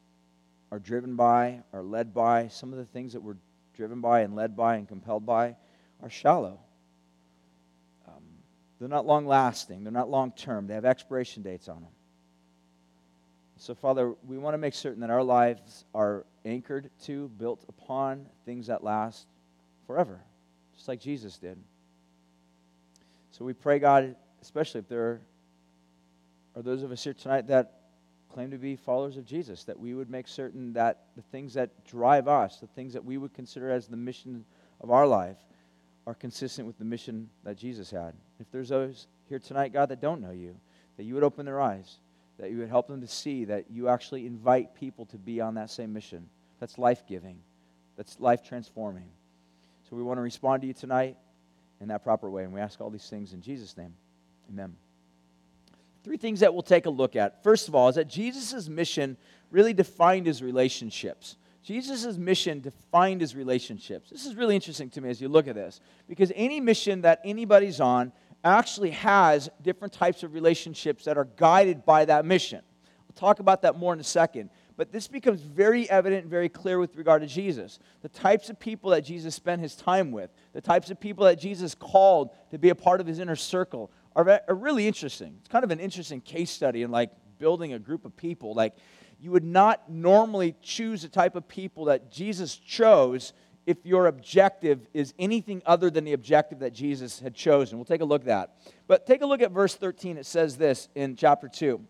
are 0.73 0.81
driven 0.81 1.15
by, 1.15 1.63
are 1.73 1.85
led 1.85 2.13
by. 2.13 2.49
Some 2.49 2.73
of 2.73 2.79
the 2.81 2.85
things 2.85 3.13
that 3.13 3.23
we're 3.23 3.37
driven 3.77 4.01
by 4.01 4.23
and 4.23 4.35
led 4.35 4.57
by 4.57 4.75
and 4.75 4.89
compelled 4.89 5.25
by 5.25 5.55
are 6.03 6.11
shallow. 6.11 6.59
They're 8.79 8.89
not 8.89 9.07
long 9.07 9.27
lasting, 9.27 9.83
they're 9.83 9.93
not 9.93 10.09
long 10.09 10.33
term, 10.33 10.67
they 10.67 10.75
have 10.75 10.85
expiration 10.85 11.43
dates 11.43 11.69
on 11.69 11.83
them. 11.83 11.93
So, 13.57 13.75
Father, 13.75 14.15
we 14.25 14.39
want 14.39 14.55
to 14.55 14.59
make 14.59 14.75
certain 14.75 15.01
that 15.01 15.11
our 15.11 15.23
lives 15.23 15.85
are 15.93 16.25
anchored 16.45 16.91
to, 17.05 17.29
built 17.29 17.65
upon 17.69 18.27
things 18.45 18.69
that 18.69 18.85
last 18.85 19.27
forever, 19.87 20.21
just 20.77 20.87
like 20.87 21.01
Jesus 21.01 21.39
did. 21.39 21.59
So 23.33 23.45
we 23.45 23.53
pray, 23.53 23.81
God, 23.81 24.15
especially 24.43 24.81
if 24.81 24.89
there 24.89 25.21
are 26.55 26.63
those 26.63 26.85
of 26.85 26.93
us 26.93 27.03
here 27.03 27.15
tonight 27.15 27.49
that 27.49 27.81
claim 28.33 28.51
to 28.51 28.59
be 28.59 28.77
followers 28.77 29.17
of 29.17 29.25
Jesus, 29.25 29.65
that 29.65 29.79
we 29.79 29.95
would 29.95 30.11
make 30.11 30.29
certain 30.29 30.73
that 30.75 31.07
the 31.17 31.23
things 31.23 31.55
that 31.55 31.85
drive 31.85 32.29
us, 32.29 32.59
the 32.59 32.67
things 32.69 32.93
that 32.93 33.05
we 33.05 33.19
would 33.19 33.35
consider 33.35 33.71
as 33.71 33.89
the 33.89 33.97
mission 33.97 34.45
of 34.81 34.91
our 34.91 35.07
life, 35.07 35.39
are 36.09 36.15
consistent 36.15 36.67
with 36.67 36.79
the 36.79 36.87
mission 36.87 37.29
that 37.45 37.59
Jesus 37.59 37.91
had. 37.91 38.15
If 38.41 38.51
there's 38.51 38.71
those 38.71 39.09
here 39.29 39.39
tonight, 39.39 39.75
God, 39.75 39.91
that 39.91 40.01
don't 40.01 40.23
know 40.23 40.31
you, 40.31 40.57
that 40.97 41.05
you 41.05 41.13
would 41.13 41.23
open 41.23 41.45
their 41.45 41.61
eyes, 41.61 41.99
that 42.39 42.51
you 42.51 42.57
would 42.57 42.71
help 42.71 42.89
them 42.89 43.03
to 43.03 43.07
see 43.07 43.45
that 43.45 43.67
you 43.71 43.91
actually 43.91 44.25
invite 44.25 44.75
people 44.75 45.05
to 45.05 45.19
be 45.19 45.43
on 45.43 45.57
that 45.57 45.69
same 45.69 45.93
mission. 45.93 46.31
That's 46.61 46.79
life 46.79 47.07
giving, 47.07 47.41
that's 47.95 48.19
life 48.21 48.43
transforming. 48.43 49.11
So 49.91 49.97
we 49.97 50.03
want 50.03 50.17
to 50.17 50.23
respond 50.23 50.63
to 50.63 50.67
you 50.67 50.73
tonight 50.73 51.19
in 51.79 51.89
that 51.89 52.03
proper 52.03 52.31
way, 52.31 52.45
and 52.45 52.55
we 52.55 52.61
ask 52.61 52.81
all 52.81 52.89
these 52.89 53.11
things 53.11 53.35
in 53.35 53.43
Jesus' 53.43 53.77
name. 53.77 53.93
Amen. 54.49 54.77
Three 56.05 56.17
things 56.17 56.41
that 56.41 56.55
we'll 56.55 56.63
take 56.63 56.87
a 56.87 56.91
look 56.91 57.17
at. 57.17 57.43
First 57.43 57.69
of 57.69 57.75
all, 57.75 57.91
is 57.91 57.97
that 57.97 58.09
Jesus' 58.09 58.67
mission 58.67 59.19
really 59.51 59.75
defined 59.75 60.25
his 60.25 60.43
relationships. 60.43 61.37
Jesus' 61.69 62.17
mission 62.17 62.61
defined 62.63 63.21
his 63.21 63.37
relationships. 63.37 64.09
This 64.09 64.25
is 64.25 64.35
really 64.35 64.55
interesting 64.55 64.89
to 64.89 65.03
me 65.03 65.11
as 65.11 65.21
you 65.21 65.29
look 65.29 65.49
at 65.49 65.55
this, 65.55 65.83
because 66.09 66.33
any 66.35 66.61
mission 66.61 67.03
that 67.03 67.21
anybody's 67.27 67.79
on 67.79 68.11
actually 68.43 68.93
has 68.93 69.51
different 69.61 69.93
types 69.93 70.23
of 70.23 70.33
relationships 70.33 71.05
that 71.05 71.19
are 71.19 71.27
guided 71.37 71.85
by 71.85 72.07
that 72.07 72.25
mission. 72.25 72.63
We'll 73.07 73.17
talk 73.17 73.41
about 73.41 73.61
that 73.63 73.77
more 73.77 73.93
in 73.93 74.01
a 74.01 74.05
second. 74.05 74.49
But 74.79 74.93
this 74.93 75.09
becomes 75.09 75.43
very 75.43 75.91
evident 75.91 76.23
and 76.23 76.31
very 76.31 76.49
clear 76.49 76.79
with 76.79 76.97
regard 76.97 77.21
to 77.21 77.29
Jesus. 77.29 77.81
The 78.01 78.09
types 78.09 78.49
of 78.49 78.59
people 78.59 78.89
that 78.93 79.03
Jesus 79.03 79.35
spent 79.35 79.61
his 79.61 79.77
time 79.77 80.11
with, 80.11 80.31
the 80.55 80.63
types 80.63 80.89
of 80.91 80.99
people 80.99 81.27
that 81.27 81.39
Jesus 81.39 81.75
called 81.75 82.31
to 82.51 82.59
be 82.59 82.71
a 82.71 82.75
part 82.75 83.03
of 83.03 83.07
his 83.07 83.19
inner 83.19 83.37
circle 83.37 83.91
are, 84.17 84.41
are 84.49 84.55
really 84.55 84.87
interesting. 84.87 85.35
It's 85.41 85.49
kind 85.49 85.65
of 85.65 85.71
an 85.71 85.81
interesting 85.81 86.23
case 86.23 86.51
study 86.51 86.81
in 86.81 86.91
like 86.91 87.11
building 87.39 87.75
a 87.75 87.79
group 87.79 88.07
of 88.07 88.17
people. 88.17 88.55
Like, 88.55 88.75
you 89.21 89.31
would 89.33 89.45
not 89.45 89.91
normally 89.91 90.55
choose 90.63 91.03
the 91.03 91.09
type 91.09 91.35
of 91.35 91.49
people 91.49 91.87
that 91.87 92.11
Jesus 92.11 92.57
chose 92.57 93.33
if 93.67 93.85
your 93.85 94.07
objective 94.07 94.89
is 94.95 95.13
anything 95.19 95.61
other 95.67 95.91
than 95.91 96.05
the 96.05 96.13
objective 96.13 96.61
that 96.61 96.73
Jesus 96.73 97.21
had 97.21 97.35
chosen. 97.35 97.77
We'll 97.77 97.85
take 97.85 98.01
a 98.01 98.05
look 98.05 98.23
at 98.23 98.27
that. 98.27 98.57
But 98.87 99.07
take 99.07 99.21
a 99.21 99.27
look 99.27 99.43
at 99.43 99.51
verse 99.51 99.75
13. 99.75 100.17
It 100.17 100.25
says 100.25 100.57
this 100.57 100.89
in 100.95 101.17
chapter 101.17 101.49
2. 101.49 101.81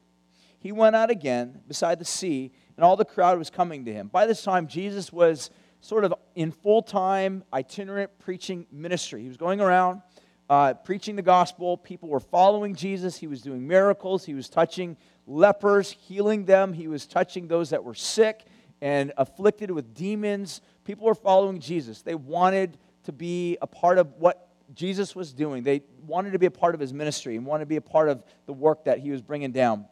He 0.58 0.73
went 0.73 0.97
out 0.97 1.11
again 1.11 1.61
beside 1.68 2.00
the 2.00 2.04
sea, 2.04 2.50
and 2.76 2.85
all 2.85 2.97
the 2.97 3.04
crowd 3.04 3.38
was 3.38 3.49
coming 3.49 3.85
to 3.85 3.92
him. 3.92 4.08
By 4.08 4.26
this 4.26 4.42
time, 4.42 4.66
Jesus 4.66 5.12
was 5.12 5.50
sort 5.80 6.04
of 6.04 6.14
in 6.35 6.50
full 6.50 6.82
time, 6.82 7.44
itinerant 7.52 8.11
preaching 8.18 8.66
ministry. 8.73 9.23
He 9.23 9.28
was 9.28 9.37
going 9.37 9.61
around 9.61 10.02
uh, 10.50 10.75
preaching 10.75 11.16
the 11.16 11.23
gospel. 11.23 11.76
People 11.76 12.08
were 12.08 12.20
following 12.20 12.75
Jesus. 12.75 13.16
He 13.16 13.26
was 13.26 13.42
doing 13.42 13.66
miracles. 13.66 14.25
He 14.25 14.35
was 14.35 14.49
touching 14.49 14.97
lepers, 15.28 15.92
healing 15.92 16.47
them. 16.47 16.73
He 16.73 16.88
was 16.88 17.06
touching 17.06 17.47
those 17.47 17.70
that 17.70 17.85
were 17.85 17.94
sick 17.94 18.44
and 18.80 19.12
afflicted 19.16 19.70
with 19.70 19.94
demons. 19.94 20.61
People 20.85 21.06
were 21.06 21.14
following 21.14 21.61
Jesus. 21.61 22.02
They 22.02 22.14
wanted 22.14 22.78
to 23.04 23.12
be 23.12 23.58
a 23.61 23.66
part 23.66 23.99
of 23.99 24.14
what 24.18 24.49
Jesus 24.75 25.14
was 25.14 25.32
doing. 25.32 25.62
They 25.62 25.82
wanted 26.06 26.32
to 26.32 26.38
be 26.38 26.47
a 26.47 26.50
part 26.50 26.75
of 26.75 26.80
his 26.80 26.92
ministry 26.92 27.37
and 27.37 27.47
wanted 27.47 27.64
to 27.64 27.68
be 27.68 27.76
a 27.76 27.80
part 27.80 28.08
of 28.08 28.25
the 28.47 28.52
work 28.52 28.85
that 28.85 28.99
he 28.99 29.11
was 29.11 29.23
bringing 29.23 29.52
down. 29.52 29.87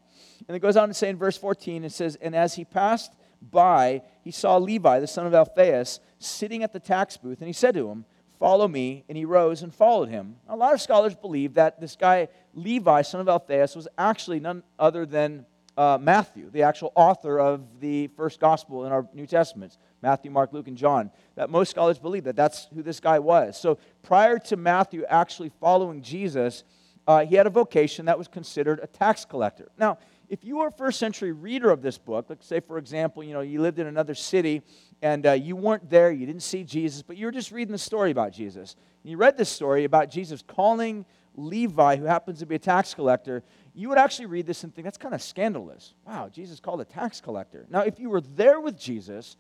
And 0.49 0.57
it 0.57 0.61
goes 0.61 0.77
on 0.77 0.89
to 0.89 0.95
say 0.95 1.09
in 1.09 1.17
verse 1.17 1.37
14, 1.37 1.85
it 1.85 1.93
says, 1.93 2.17
And 2.17 2.35
as 2.35 2.55
he 2.55 2.65
passed 2.65 3.13
by, 3.41 4.03
he 4.23 4.31
saw 4.31 4.57
Levi, 4.57 5.01
the 5.01 5.07
son 5.07 5.27
of 5.27 5.35
Alphaeus, 5.35 6.01
sitting 6.19 6.63
at 6.63 6.73
the 6.73 6.81
tax 6.81 7.17
booth, 7.17 7.39
and 7.41 7.47
he 7.47 7.53
said 7.53 7.75
to 7.75 7.89
him, 7.89 8.05
Follow 8.39 8.69
me. 8.69 9.05
And 9.09 9.17
he 9.17 9.25
rose 9.25 9.63
and 9.63 9.75
followed 9.75 10.09
him. 10.09 10.37
A 10.49 10.57
lot 10.57 10.75
of 10.75 10.81
scholars 10.81 11.15
believe 11.15 11.55
that 11.55 11.81
this 11.81 11.97
guy, 11.97 12.29
Levi, 12.55 13.03
son 13.03 13.21
of 13.21 13.29
Alphaeus, 13.29 13.75
was 13.75 13.89
actually 13.99 14.41
none 14.41 14.63
other 14.79 15.07
than 15.07 15.47
uh, 15.77 15.99
Matthew, 16.01 16.51
the 16.51 16.63
actual 16.63 16.93
author 16.95 17.39
of 17.39 17.81
the 17.81 18.07
first 18.17 18.41
gospel 18.41 18.87
in 18.87 18.93
our 18.93 19.07
New 19.13 19.27
Testaments 19.27 19.79
Matthew, 20.03 20.31
Mark, 20.31 20.53
Luke, 20.53 20.69
and 20.69 20.77
John. 20.77 21.11
That 21.35 21.51
most 21.51 21.71
scholars 21.71 21.99
believe 21.99 22.25
that 22.25 22.37
that's 22.37 22.69
who 22.75 22.83
this 22.83 23.01
guy 23.01 23.19
was. 23.19 23.61
So 23.61 23.79
prior 24.03 24.39
to 24.39 24.57
Matthew 24.57 25.05
actually 25.09 25.51
following 25.61 26.01
Jesus, 26.01 26.65
uh, 27.07 27.25
he 27.25 27.35
had 27.35 27.47
a 27.47 27.51
vocation 27.51 28.07
that 28.07 28.19
was 28.19 28.29
considered 28.29 28.81
a 28.83 28.87
tax 28.87 29.25
collector. 29.25 29.69
Now, 29.79 29.99
if 30.29 30.45
you 30.45 30.59
were 30.59 30.69
a 30.69 30.73
first 30.73 30.99
century 30.99 31.33
reader 31.33 31.71
of 31.71 31.83
this 31.83 31.99
book, 31.99 32.27
let's 32.29 32.47
say, 32.47 32.61
for 32.61 32.79
example, 32.79 33.23
you 33.23 33.33
know, 33.33 33.41
you 33.41 33.61
lived 33.61 33.79
in 33.79 33.87
another 33.87 34.15
city 34.15 34.63
and 35.03 35.27
uh, 35.27 35.33
you 35.33 35.57
weren't 35.57 35.89
there, 35.91 36.11
you 36.11 36.27
didn't 36.27 36.43
see 36.43 36.65
Jesus, 36.65 37.03
but 37.03 37.17
you 37.17 37.27
were 37.27 37.33
just 37.33 37.53
reading 37.53 37.73
the 37.73 37.79
story 37.79 38.11
about 38.11 38.33
Jesus. 38.33 38.77
And 39.03 39.11
you 39.11 39.17
read 39.17 39.37
this 39.37 39.49
story 39.49 39.85
about 39.85 40.11
Jesus 40.11 40.43
calling 40.43 41.05
Levi, 41.37 41.97
who 41.97 42.05
happens 42.05 42.39
to 42.41 42.47
be 42.47 42.55
a 42.55 42.59
tax 42.59 42.95
collector, 42.95 43.43
you 43.75 43.89
would 43.89 43.99
actually 43.99 44.27
read 44.27 44.47
this 44.47 44.65
and 44.65 44.75
think, 44.75 44.85
that's 44.85 44.97
kind 44.97 45.15
of 45.15 45.23
scandalous. 45.23 45.95
Wow, 46.07 46.31
Jesus 46.33 46.61
called 46.61 46.81
a 46.81 46.85
tax 46.85 47.21
collector. 47.21 47.67
Now, 47.69 47.83
if 47.83 48.01
you 48.01 48.09
were 48.09 48.23
there 48.23 48.59
with 48.61 48.79
Jesus, 48.79 49.37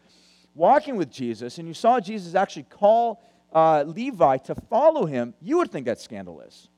walking 0.54 0.96
with 0.96 1.10
Jesus, 1.10 1.58
and 1.58 1.66
you 1.66 1.74
saw 1.74 2.00
Jesus 2.00 2.34
actually 2.34 2.64
call 2.64 3.22
uh, 3.52 3.84
Levi 3.86 4.36
to 4.38 4.54
follow 4.54 5.06
him, 5.06 5.34
you 5.40 5.58
would 5.58 5.72
think 5.72 5.86
that's 5.86 6.04
scandalous. 6.04 6.68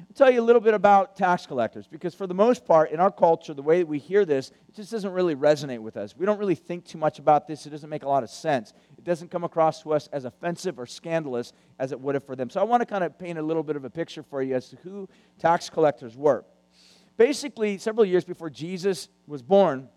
I'll 0.00 0.14
tell 0.14 0.30
you 0.30 0.40
a 0.40 0.44
little 0.44 0.60
bit 0.60 0.74
about 0.74 1.16
tax 1.16 1.46
collectors 1.46 1.86
because, 1.86 2.14
for 2.14 2.26
the 2.26 2.34
most 2.34 2.64
part, 2.64 2.90
in 2.90 3.00
our 3.00 3.10
culture, 3.10 3.54
the 3.54 3.62
way 3.62 3.78
that 3.78 3.86
we 3.86 3.98
hear 3.98 4.24
this, 4.24 4.50
it 4.68 4.74
just 4.74 4.90
doesn't 4.90 5.12
really 5.12 5.34
resonate 5.34 5.80
with 5.80 5.96
us. 5.96 6.16
We 6.16 6.26
don't 6.26 6.38
really 6.38 6.54
think 6.54 6.84
too 6.84 6.98
much 6.98 7.18
about 7.18 7.46
this. 7.46 7.66
It 7.66 7.70
doesn't 7.70 7.90
make 7.90 8.02
a 8.02 8.08
lot 8.08 8.22
of 8.22 8.30
sense. 8.30 8.72
It 8.96 9.04
doesn't 9.04 9.30
come 9.30 9.44
across 9.44 9.82
to 9.82 9.92
us 9.92 10.08
as 10.12 10.24
offensive 10.24 10.78
or 10.78 10.86
scandalous 10.86 11.52
as 11.78 11.92
it 11.92 12.00
would 12.00 12.14
have 12.14 12.24
for 12.24 12.36
them. 12.36 12.50
So, 12.50 12.60
I 12.60 12.64
want 12.64 12.80
to 12.80 12.86
kind 12.86 13.04
of 13.04 13.18
paint 13.18 13.38
a 13.38 13.42
little 13.42 13.62
bit 13.62 13.76
of 13.76 13.84
a 13.84 13.90
picture 13.90 14.22
for 14.22 14.42
you 14.42 14.54
as 14.54 14.68
to 14.70 14.76
who 14.76 15.08
tax 15.38 15.68
collectors 15.68 16.16
were. 16.16 16.44
Basically, 17.16 17.78
several 17.78 18.06
years 18.06 18.24
before 18.24 18.50
Jesus 18.50 19.08
was 19.26 19.42
born, 19.42 19.88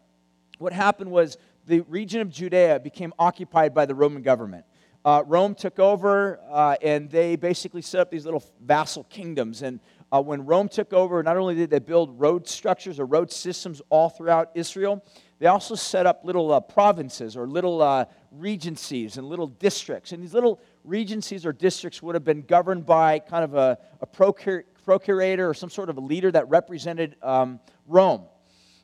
what 0.58 0.74
happened 0.74 1.12
was 1.12 1.38
the 1.66 1.82
region 1.82 2.22
of 2.22 2.30
Judea 2.30 2.80
became 2.80 3.14
occupied 3.18 3.74
by 3.74 3.86
the 3.86 3.96
Roman 3.96 4.22
government 4.22 4.66
uh, 5.06 5.24
Rome 5.28 5.54
took 5.54 5.78
over 5.78 6.40
uh, 6.50 6.76
and 6.82 7.10
they 7.12 7.36
basically 7.36 7.84
set 7.84 8.02
up 8.02 8.10
these 8.10 8.26
little 8.26 8.44
vassal 8.60 9.04
kingdoms. 9.04 9.62
And 9.62 9.80
uh, 10.12 10.20
when 10.20 10.46
Rome 10.46 10.68
took 10.68 10.94
over, 10.94 11.22
not 11.22 11.38
only 11.38 11.54
did 11.54 11.70
they 11.70 11.80
build 11.80 12.20
road 12.20 12.48
structures 12.48 13.00
or 13.00 13.06
road 13.06 13.32
systems 13.32 13.84
all 13.90 14.10
throughout 14.10 14.50
Israel, 14.56 15.06
they 15.38 15.46
also 15.46 15.76
set 15.76 16.08
up 16.08 16.22
little 16.24 16.52
uh, 16.52 16.60
provinces 16.60 17.38
or 17.38 17.46
little 17.48 17.84
uh, 17.84 18.06
regencies 18.32 19.18
and 19.18 19.28
little 19.28 19.48
districts. 19.48 20.12
And 20.12 20.24
these 20.24 20.34
little 20.34 20.60
regencies 20.84 21.46
or 21.46 21.54
districts 21.54 22.02
would 22.02 22.16
have 22.16 22.24
been 22.24 22.42
governed 22.42 22.88
by 22.88 23.20
kind 23.20 23.44
of 23.44 23.54
a, 23.54 23.78
a 24.02 24.08
procur- 24.08 24.64
procurator 24.84 25.48
or 25.48 25.54
some 25.54 25.70
sort 25.70 25.92
of 25.92 25.98
a 25.98 26.02
leader 26.02 26.32
that 26.32 26.50
represented 26.50 27.16
um, 27.22 27.60
Rome. 27.86 28.24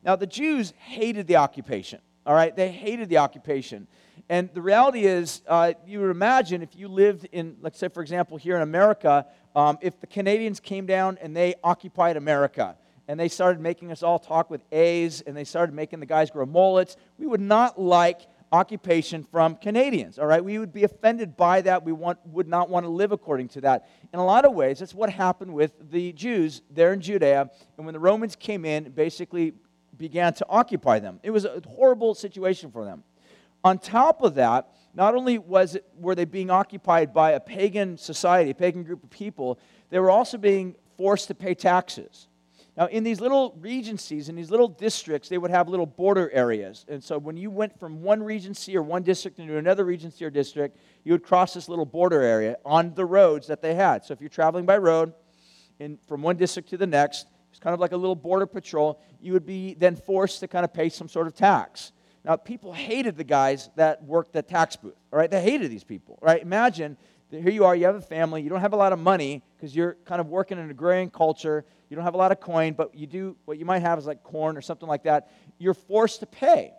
Now, 0.03 0.15
the 0.15 0.27
Jews 0.27 0.73
hated 0.77 1.25
the 1.25 1.37
occupation, 1.37 1.99
all 2.27 2.35
right? 2.35 2.55
They 2.55 2.71
hated 2.71 3.09
the 3.09 3.17
occupation. 3.17 3.87
And 4.31 4.49
the 4.53 4.61
reality 4.61 5.01
is, 5.01 5.41
uh, 5.45 5.73
you 5.85 5.99
would 5.99 6.09
imagine 6.09 6.61
if 6.61 6.73
you 6.73 6.87
lived 6.87 7.27
in, 7.33 7.57
let's 7.59 7.77
say, 7.77 7.89
for 7.89 8.01
example, 8.01 8.37
here 8.37 8.55
in 8.55 8.61
America, 8.61 9.25
um, 9.57 9.77
if 9.81 9.99
the 9.99 10.07
Canadians 10.07 10.61
came 10.61 10.85
down 10.85 11.17
and 11.21 11.35
they 11.35 11.55
occupied 11.65 12.15
America 12.15 12.77
and 13.09 13.19
they 13.19 13.27
started 13.27 13.59
making 13.59 13.91
us 13.91 14.03
all 14.03 14.17
talk 14.17 14.49
with 14.49 14.63
A's 14.71 15.19
and 15.19 15.35
they 15.35 15.43
started 15.43 15.75
making 15.75 15.99
the 15.99 16.05
guys 16.05 16.31
grow 16.31 16.45
mullets, 16.45 16.95
we 17.17 17.27
would 17.27 17.41
not 17.41 17.77
like 17.77 18.21
occupation 18.53 19.25
from 19.25 19.57
Canadians, 19.57 20.17
all 20.17 20.27
right? 20.27 20.41
We 20.41 20.59
would 20.59 20.71
be 20.71 20.85
offended 20.85 21.35
by 21.35 21.59
that. 21.63 21.83
We 21.83 21.91
want, 21.91 22.25
would 22.27 22.47
not 22.47 22.69
want 22.69 22.85
to 22.85 22.89
live 22.89 23.11
according 23.11 23.49
to 23.49 23.61
that. 23.61 23.89
In 24.13 24.19
a 24.19 24.25
lot 24.25 24.45
of 24.45 24.53
ways, 24.53 24.79
that's 24.79 24.95
what 24.95 25.09
happened 25.09 25.53
with 25.53 25.73
the 25.91 26.13
Jews 26.13 26.61
there 26.69 26.93
in 26.93 27.01
Judea. 27.01 27.51
And 27.75 27.85
when 27.85 27.91
the 27.91 27.99
Romans 27.99 28.37
came 28.37 28.63
in, 28.63 28.91
basically 28.91 29.55
began 29.97 30.33
to 30.35 30.45
occupy 30.47 30.99
them. 30.99 31.19
It 31.21 31.31
was 31.31 31.43
a 31.43 31.61
horrible 31.67 32.15
situation 32.15 32.71
for 32.71 32.85
them. 32.85 33.03
On 33.63 33.77
top 33.77 34.21
of 34.21 34.35
that, 34.35 34.69
not 34.93 35.15
only 35.15 35.37
was 35.37 35.75
it, 35.75 35.85
were 35.97 36.15
they 36.15 36.25
being 36.25 36.49
occupied 36.49 37.13
by 37.13 37.31
a 37.31 37.39
pagan 37.39 37.97
society, 37.97 38.51
a 38.51 38.55
pagan 38.55 38.83
group 38.83 39.03
of 39.03 39.09
people, 39.09 39.59
they 39.89 39.99
were 39.99 40.11
also 40.11 40.37
being 40.37 40.75
forced 40.97 41.27
to 41.27 41.35
pay 41.35 41.53
taxes. 41.53 42.27
Now, 42.77 42.87
in 42.87 43.03
these 43.03 43.19
little 43.19 43.55
regencies, 43.59 44.29
in 44.29 44.35
these 44.35 44.49
little 44.49 44.69
districts, 44.69 45.27
they 45.27 45.37
would 45.37 45.51
have 45.51 45.67
little 45.67 45.85
border 45.85 46.29
areas. 46.31 46.85
And 46.87 47.03
so 47.03 47.17
when 47.17 47.35
you 47.35 47.51
went 47.51 47.77
from 47.79 48.01
one 48.01 48.23
regency 48.23 48.77
or 48.77 48.81
one 48.81 49.03
district 49.03 49.39
into 49.39 49.57
another 49.57 49.83
regency 49.83 50.23
or 50.23 50.29
district, 50.29 50.77
you 51.03 51.11
would 51.11 51.23
cross 51.23 51.53
this 51.53 51.67
little 51.67 51.85
border 51.85 52.21
area 52.21 52.57
on 52.65 52.93
the 52.93 53.05
roads 53.05 53.47
that 53.47 53.61
they 53.61 53.75
had. 53.75 54.05
So 54.05 54.13
if 54.13 54.21
you're 54.21 54.29
traveling 54.29 54.65
by 54.65 54.77
road 54.77 55.13
in, 55.79 55.97
from 56.07 56.21
one 56.21 56.37
district 56.37 56.69
to 56.69 56.77
the 56.77 56.87
next, 56.87 57.27
it's 57.49 57.59
kind 57.59 57.73
of 57.73 57.81
like 57.81 57.91
a 57.91 57.97
little 57.97 58.15
border 58.15 58.45
patrol, 58.45 59.01
you 59.19 59.33
would 59.33 59.45
be 59.45 59.73
then 59.73 59.97
forced 59.97 60.39
to 60.39 60.47
kind 60.47 60.63
of 60.63 60.73
pay 60.73 60.87
some 60.87 61.09
sort 61.09 61.27
of 61.27 61.35
tax. 61.35 61.91
Now, 62.23 62.35
people 62.35 62.71
hated 62.71 63.17
the 63.17 63.23
guys 63.23 63.69
that 63.75 64.03
worked 64.03 64.33
the 64.33 64.41
tax 64.41 64.75
booth, 64.75 64.95
all 65.11 65.17
right? 65.17 65.29
They 65.29 65.41
hated 65.41 65.71
these 65.71 65.83
people, 65.83 66.19
right? 66.21 66.41
Imagine 66.41 66.97
that 67.31 67.41
here 67.41 67.51
you 67.51 67.65
are, 67.65 67.75
you 67.75 67.85
have 67.85 67.95
a 67.95 68.01
family, 68.01 68.41
you 68.41 68.49
don't 68.49 68.61
have 68.61 68.73
a 68.73 68.77
lot 68.77 68.93
of 68.93 68.99
money 68.99 69.43
because 69.57 69.75
you're 69.75 69.97
kind 70.05 70.21
of 70.21 70.27
working 70.27 70.57
in 70.57 70.65
an 70.65 70.69
agrarian 70.69 71.09
culture, 71.09 71.65
you 71.89 71.95
don't 71.95 72.05
have 72.05 72.13
a 72.13 72.17
lot 72.17 72.31
of 72.31 72.39
coin, 72.39 72.73
but 72.73 72.93
you 72.93 73.07
do, 73.07 73.35
what 73.45 73.57
you 73.57 73.65
might 73.65 73.81
have 73.81 73.97
is 73.97 74.05
like 74.05 74.23
corn 74.23 74.55
or 74.55 74.61
something 74.61 74.87
like 74.87 75.03
that. 75.03 75.31
You're 75.57 75.73
forced 75.73 76.19
to 76.19 76.25
pay. 76.25 76.73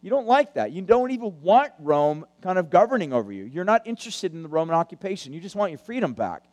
You 0.00 0.10
don't 0.10 0.26
like 0.26 0.54
that. 0.54 0.70
You 0.70 0.82
don't 0.82 1.10
even 1.10 1.40
want 1.40 1.72
Rome 1.78 2.26
kind 2.42 2.58
of 2.58 2.70
governing 2.70 3.12
over 3.12 3.32
you. 3.32 3.44
You're 3.44 3.64
not 3.64 3.86
interested 3.86 4.32
in 4.32 4.42
the 4.42 4.48
Roman 4.48 4.74
occupation. 4.74 5.32
You 5.32 5.40
just 5.40 5.56
want 5.56 5.72
your 5.72 5.78
freedom 5.78 6.12
back. 6.12 6.44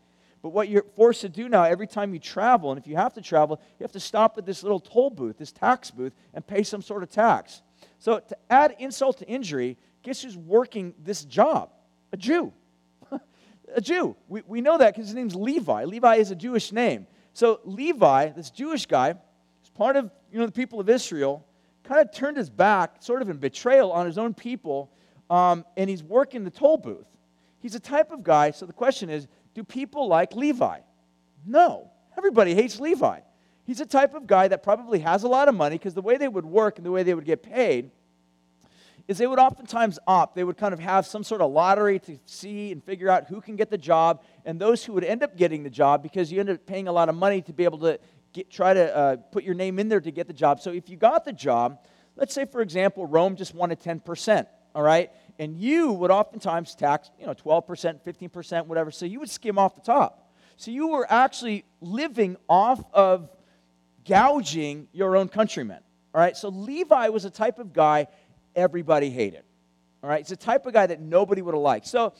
But 0.42 0.50
what 0.50 0.70
you're 0.70 0.86
forced 0.96 1.22
to 1.22 1.30
do 1.30 1.48
now, 1.48 1.64
every 1.66 1.86
time 1.86 2.14
you 2.14 2.20
travel, 2.20 2.72
and 2.72 2.80
if 2.80 2.88
you 2.88 2.96
have 2.96 3.14
to 3.14 3.22
travel, 3.22 3.62
you 3.78 3.84
have 3.84 3.92
to 3.92 4.00
stop 4.00 4.38
at 4.38 4.46
this 4.46 4.64
little 4.64 4.80
toll 4.80 5.10
booth, 5.10 5.38
this 5.38 5.52
tax 5.52 5.92
booth, 5.92 6.14
and 6.34 6.48
pay 6.48 6.64
some 6.64 6.82
sort 6.82 7.04
of 7.04 7.12
tax. 7.12 7.62
So 8.02 8.18
to 8.18 8.38
add 8.50 8.76
insult 8.80 9.20
to 9.20 9.28
injury, 9.28 9.78
guess 10.02 10.24
who's 10.24 10.36
working 10.36 10.96
this 11.04 11.24
job? 11.24 11.70
A 12.12 12.18
Jew. 12.18 12.52
a 13.76 13.80
Jew. 13.80 14.16
We, 14.28 14.42
we 14.48 14.60
know 14.60 14.80
that 14.80 14.96
because 14.96 15.06
his 15.06 15.14
name's 15.14 15.36
Levi. 15.36 15.86
Levi 15.86 16.16
is 16.16 16.32
a 16.32 16.36
Jewish 16.36 16.72
name. 16.72 17.06
So 17.34 17.60
Levi, 17.64 18.30
this 18.30 18.50
Jewish 18.50 18.88
guy, 18.88 19.12
is 19.12 19.70
part 19.76 19.98
of 19.98 20.10
you 20.32 20.40
know 20.40 20.48
the 20.48 20.52
people 20.52 20.80
of 20.80 20.90
Israel, 20.90 21.46
kind 21.84 22.02
of 22.02 22.12
turned 22.12 22.38
his 22.38 22.50
back, 22.50 23.04
sort 23.04 23.22
of 23.22 23.30
in 23.30 23.38
betrayal 23.38 23.92
on 23.92 24.08
his 24.08 24.18
own 24.18 24.34
people, 24.34 24.92
um, 25.30 25.64
and 25.78 25.88
he's 25.88 26.02
working 26.02 26.44
the 26.44 26.50
toll 26.50 26.78
booth. 26.78 27.06
He's 27.60 27.76
a 27.76 27.80
type 27.80 28.12
of 28.12 28.24
guy. 28.24 28.50
So 28.50 28.66
the 28.66 28.74
question 28.74 29.12
is, 29.12 29.28
do 29.54 29.64
people 29.64 30.08
like 30.08 30.36
Levi? 30.36 30.80
No. 31.46 31.92
Everybody 32.18 32.56
hates 32.56 32.80
Levi. 32.80 33.20
He's 33.64 33.80
a 33.80 33.86
type 33.86 34.14
of 34.14 34.28
guy 34.28 34.48
that 34.48 34.64
probably 34.64 35.00
has 35.00 35.24
a 35.24 35.28
lot 35.28 35.48
of 35.48 35.56
money 35.56 35.78
because 35.78 35.94
the 35.94 36.02
way 36.02 36.18
they 36.18 36.28
would 36.28 36.46
work 36.46 36.78
and 36.78 36.86
the 36.86 36.92
way 36.92 37.04
they 37.04 37.14
would 37.14 37.26
get 37.26 37.44
paid 37.44 37.92
is 39.08 39.18
they 39.18 39.28
would 39.28 39.40
oftentimes 39.40 40.00
opt, 40.08 40.36
they 40.36 40.44
would 40.44 40.58
kind 40.58 40.74
of 40.74 40.80
have 40.80 41.06
some 41.06 41.24
sort 41.24 41.42
of 41.42 41.52
lottery 41.52 42.00
to 42.00 42.18
see 42.26 42.72
and 42.72 42.84
figure 42.84 43.10
out 43.10 43.28
who 43.28 43.42
can 43.42 43.56
get 43.56 43.70
the 43.70 43.78
job, 43.78 44.24
and 44.46 44.60
those 44.60 44.84
who 44.86 44.94
would 44.94 45.04
end 45.04 45.24
up 45.24 45.36
getting 45.36 45.64
the 45.64 45.70
job 45.70 46.04
because 46.04 46.32
you 46.32 46.40
end 46.40 46.50
up 46.50 46.66
paying 46.66 46.88
a 46.88 46.92
lot 46.92 47.10
of 47.10 47.16
money 47.16 47.42
to 47.42 47.54
be 47.54 47.64
able 47.64 47.80
to 47.80 48.00
get, 48.34 48.50
try 48.50 48.74
to 48.74 48.96
uh, 48.96 49.16
put 49.18 49.44
your 49.44 49.54
name 49.54 49.80
in 49.80 49.90
there 49.90 50.02
to 50.02 50.12
get 50.12 50.28
the 50.28 50.34
job. 50.34 50.62
So 50.62 50.72
if 50.72 50.90
you 50.90 50.98
got 50.98 51.26
the 51.26 51.34
job, 51.34 51.80
let's 52.16 52.34
say, 52.34 52.46
for 52.46 52.62
example, 52.62 53.06
Rome 53.06 53.36
just 53.36 53.54
wanted 53.54 53.80
10%, 53.80 54.48
all 54.76 54.84
right? 54.84 55.12
And 55.40 55.58
you 55.58 55.92
would 55.94 56.12
oftentimes 56.12 56.76
tax, 56.76 57.12
you 57.20 57.26
know, 57.26 57.34
12%, 57.34 58.04
15%, 58.04 58.66
whatever. 58.68 58.92
So 58.92 59.06
you 59.06 59.20
would 59.20 59.30
skim 59.30 59.58
off 59.58 59.76
the 59.76 59.82
top. 59.82 60.32
So 60.58 60.72
you 60.72 60.88
were 60.88 61.12
actually 61.12 61.66
living 61.82 62.38
off 62.48 62.84
of 62.94 63.30
gouging 64.06 64.88
your 64.92 65.16
own 65.16 65.28
countrymen. 65.28 65.80
All 66.14 66.22
right, 66.22 66.36
so 66.36 66.50
Levi 66.50 67.10
was 67.10 67.26
a 67.26 67.30
type 67.30 67.60
of 67.60 67.74
guy 67.74 68.08
everybody 68.56 69.10
hated. 69.10 69.44
All 70.04 70.10
right, 70.10 70.22
it's 70.22 70.32
a 70.32 70.36
type 70.36 70.66
of 70.66 70.74
guy 70.74 70.88
that 70.88 71.00
nobody 71.00 71.42
would 71.42 71.54
have 71.54 71.62
liked. 71.62 71.88
So 71.88 72.14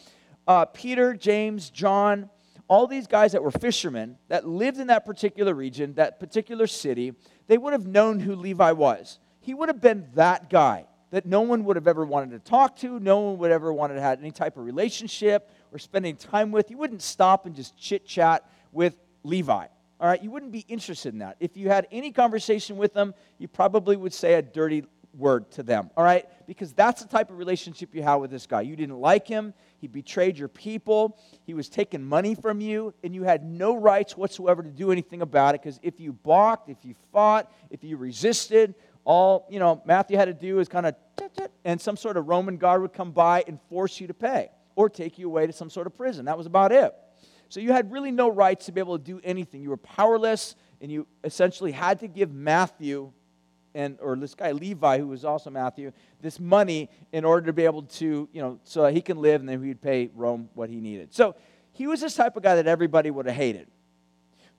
uh, 0.48 0.66
Peter, 0.66 1.14
James, 1.14 1.70
John, 1.70 2.30
all 2.68 2.88
these 2.88 3.08
guys 3.08 3.34
that 3.34 3.44
were 3.44 3.52
fishermen 3.52 4.18
that 4.30 4.48
lived 4.48 4.80
in 4.80 4.88
that 4.88 5.06
particular 5.06 5.54
region, 5.54 5.94
that 5.96 6.20
particular 6.20 6.68
city, 6.68 7.14
they 7.48 7.58
would 7.58 7.74
have 7.74 7.86
known 7.86 8.20
who 8.20 8.36
Levi 8.36 8.72
was. 8.72 9.20
He 9.42 9.54
would 9.54 9.68
have 9.68 9.82
been 9.82 10.08
that 10.14 10.50
guy 10.50 10.86
that 11.10 11.26
no 11.26 11.42
one 11.42 11.66
would 11.66 11.76
have 11.76 11.88
ever 11.88 12.06
wanted 12.06 12.32
to 12.32 12.40
talk 12.40 12.78
to, 12.78 13.00
no 13.00 13.20
one 13.20 13.38
would 13.40 13.52
ever 13.52 13.74
wanted 13.74 13.96
to 13.96 14.02
have 14.02 14.20
any 14.20 14.32
type 14.32 14.56
of 14.56 14.64
relationship 14.64 15.50
or 15.74 15.80
spending 15.80 16.16
time 16.16 16.52
with. 16.52 16.72
You 16.72 16.78
wouldn't 16.78 17.02
stop 17.02 17.46
and 17.46 17.54
just 17.54 17.78
chit 17.78 18.06
chat 18.06 18.50
with 18.72 18.98
Levi. 19.24 19.68
All 20.02 20.08
right, 20.08 20.22
you 20.22 20.32
wouldn't 20.32 20.52
be 20.52 20.66
interested 20.68 21.14
in 21.14 21.20
that. 21.20 21.38
If 21.40 21.56
you 21.56 21.70
had 21.70 21.88
any 21.92 22.12
conversation 22.12 22.76
with 22.76 22.96
them, 22.96 23.14
you 23.38 23.48
probably 23.48 23.96
would 23.96 24.14
say 24.14 24.34
a 24.34 24.42
dirty 24.42 24.84
word 25.14 25.52
to 25.52 25.62
them. 25.62 25.92
All 25.96 26.04
right, 26.04 26.26
because 26.48 26.74
that's 26.74 27.04
the 27.04 27.08
type 27.08 27.30
of 27.30 27.38
relationship 27.38 27.94
you 27.94 28.02
have 28.02 28.20
with 28.20 28.32
this 28.32 28.48
guy. 28.48 28.62
You 28.62 28.76
didn't 28.76 29.00
like 29.00 29.28
him, 29.28 29.54
he 29.80 29.88
betrayed 29.88 30.40
your 30.40 30.48
people, 30.48 31.20
he 31.46 31.54
was 31.54 31.70
taking 31.70 32.04
money 32.04 32.34
from 32.34 32.62
you, 32.62 32.96
and 33.04 33.14
you 33.14 33.22
had 33.22 33.46
no 33.46 33.76
rights 33.76 34.18
whatsoever 34.18 34.64
to 34.64 34.70
do 34.70 34.92
anything 34.92 35.22
about 35.22 35.54
it 35.54 35.62
because 35.62 35.80
if 35.84 36.00
you 36.00 36.14
balked, 36.14 36.68
if 36.68 36.78
you 36.84 36.96
fought, 37.12 37.52
if 37.70 37.84
you 37.84 37.96
resisted, 37.96 38.74
all 39.04 39.48
you 39.50 39.60
know 39.60 39.82
matthew 39.86 40.16
had 40.16 40.26
to 40.26 40.34
do 40.34 40.60
is 40.60 40.68
kind 40.68 40.86
of 40.86 40.96
and 41.66 41.82
some 41.82 41.98
sort 41.98 42.18
of 42.18 42.28
roman 42.28 42.58
guard 42.58 42.84
would 42.84 42.94
come 42.94 43.12
by 43.12 43.44
and 43.48 43.60
force 43.68 44.00
you 44.00 44.06
to 44.06 44.14
pay 44.14 44.50
or 44.76 44.90
take 44.90 45.18
you 45.18 45.28
away 45.28 45.48
to 45.48 45.54
some 45.54 45.72
sort 45.72 45.88
of 45.88 45.96
prison 45.98 46.26
that 46.26 46.38
was 46.38 46.46
about 46.46 46.72
it 46.72 46.94
so 47.52 47.60
you 47.60 47.74
had 47.74 47.92
really 47.92 48.12
no 48.12 48.30
rights 48.30 48.68
to 48.68 48.72
be 48.72 48.80
able 48.80 48.98
to 48.98 49.04
do 49.04 49.20
anything. 49.26 49.62
You 49.62 49.72
were 49.72 49.78
powerless, 49.78 50.56
and 50.80 50.90
you 50.90 51.06
essentially 51.26 51.74
had 51.74 52.00
to 52.00 52.08
give 52.08 52.32
Matthew 52.32 53.12
and 53.74 53.98
or 54.02 54.16
this 54.16 54.36
guy 54.36 54.54
Levi, 54.54 55.00
who 55.00 55.08
was 55.08 55.26
also 55.26 55.50
Matthew, 55.50 55.92
this 56.22 56.40
money 56.40 56.90
in 57.12 57.26
order 57.26 57.48
to 57.48 57.54
be 57.54 57.66
able 57.66 57.84
to, 57.84 58.30
you 58.32 58.42
know, 58.42 58.58
so 58.64 58.86
he 58.86 59.02
can 59.02 59.18
live, 59.18 59.42
and 59.42 59.50
then 59.50 59.62
he'd 59.62 59.82
pay 59.82 60.10
Rome 60.16 60.48
what 60.54 60.70
he 60.70 60.80
needed. 60.80 61.14
So 61.14 61.36
he 61.74 61.88
was 61.88 62.00
this 62.00 62.16
type 62.16 62.38
of 62.38 62.44
guy 62.44 62.56
that 62.56 62.68
everybody 62.68 63.12
would 63.12 63.26
have 63.26 63.36
hated. 63.36 63.68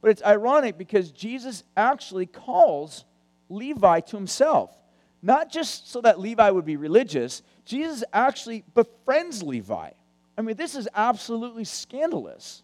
But 0.03 0.11
it's 0.11 0.23
ironic 0.23 0.77
because 0.77 1.13
Jesus 1.13 1.65
actually 1.75 2.27
calls 2.27 3.07
Levi 3.49 4.01
to 4.01 4.17
himself. 4.17 4.77
Not 5.23 5.51
just 5.51 5.91
so 5.91 6.03
that 6.03 6.21
Levi 6.21 6.51
would 6.51 6.67
be 6.67 6.77
religious, 6.77 7.43
Jesus 7.65 8.05
actually 8.13 8.65
befriends 8.75 9.43
Levi. 9.43 9.93
I 10.37 10.43
mean, 10.43 10.57
this 10.57 10.75
is 10.75 10.89
absolutely 10.95 11.65
scandalous. 11.65 12.62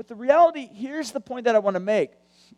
But 0.00 0.08
the 0.08 0.14
reality 0.14 0.66
here's 0.72 1.10
the 1.12 1.20
point 1.20 1.44
that 1.44 1.54
I 1.54 1.58
want 1.58 1.74
to 1.74 1.78
make. 1.78 2.12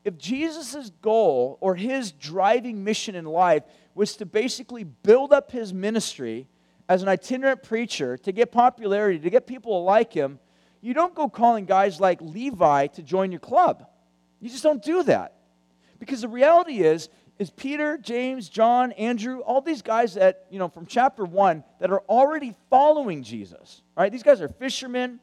If 0.04 0.16
Jesus' 0.16 0.92
goal 1.02 1.58
or 1.60 1.74
his 1.74 2.12
driving 2.12 2.84
mission 2.84 3.16
in 3.16 3.24
life 3.24 3.64
was 3.96 4.14
to 4.18 4.26
basically 4.26 4.84
build 4.84 5.32
up 5.32 5.50
his 5.50 5.74
ministry 5.74 6.46
as 6.88 7.02
an 7.02 7.08
itinerant 7.08 7.64
preacher 7.64 8.16
to 8.18 8.30
get 8.30 8.52
popularity, 8.52 9.18
to 9.18 9.28
get 9.28 9.48
people 9.48 9.72
to 9.72 9.84
like 9.84 10.12
him, 10.12 10.38
you 10.80 10.94
don't 10.94 11.16
go 11.16 11.28
calling 11.28 11.64
guys 11.64 11.98
like 11.98 12.20
Levi 12.20 12.86
to 12.86 13.02
join 13.02 13.32
your 13.32 13.40
club. 13.40 13.88
You 14.38 14.48
just 14.48 14.62
don't 14.62 14.80
do 14.80 15.02
that. 15.02 15.34
Because 15.98 16.20
the 16.20 16.28
reality 16.28 16.78
is, 16.78 17.08
is 17.40 17.50
Peter, 17.50 17.98
James, 17.98 18.48
John, 18.48 18.92
Andrew, 18.92 19.40
all 19.40 19.60
these 19.60 19.82
guys 19.82 20.14
that, 20.14 20.46
you 20.48 20.60
know, 20.60 20.68
from 20.68 20.86
chapter 20.86 21.24
1 21.24 21.64
that 21.80 21.90
are 21.90 22.02
already 22.02 22.54
following 22.70 23.24
Jesus, 23.24 23.82
right? 23.96 24.12
These 24.12 24.22
guys 24.22 24.40
are 24.40 24.48
fishermen, 24.48 25.18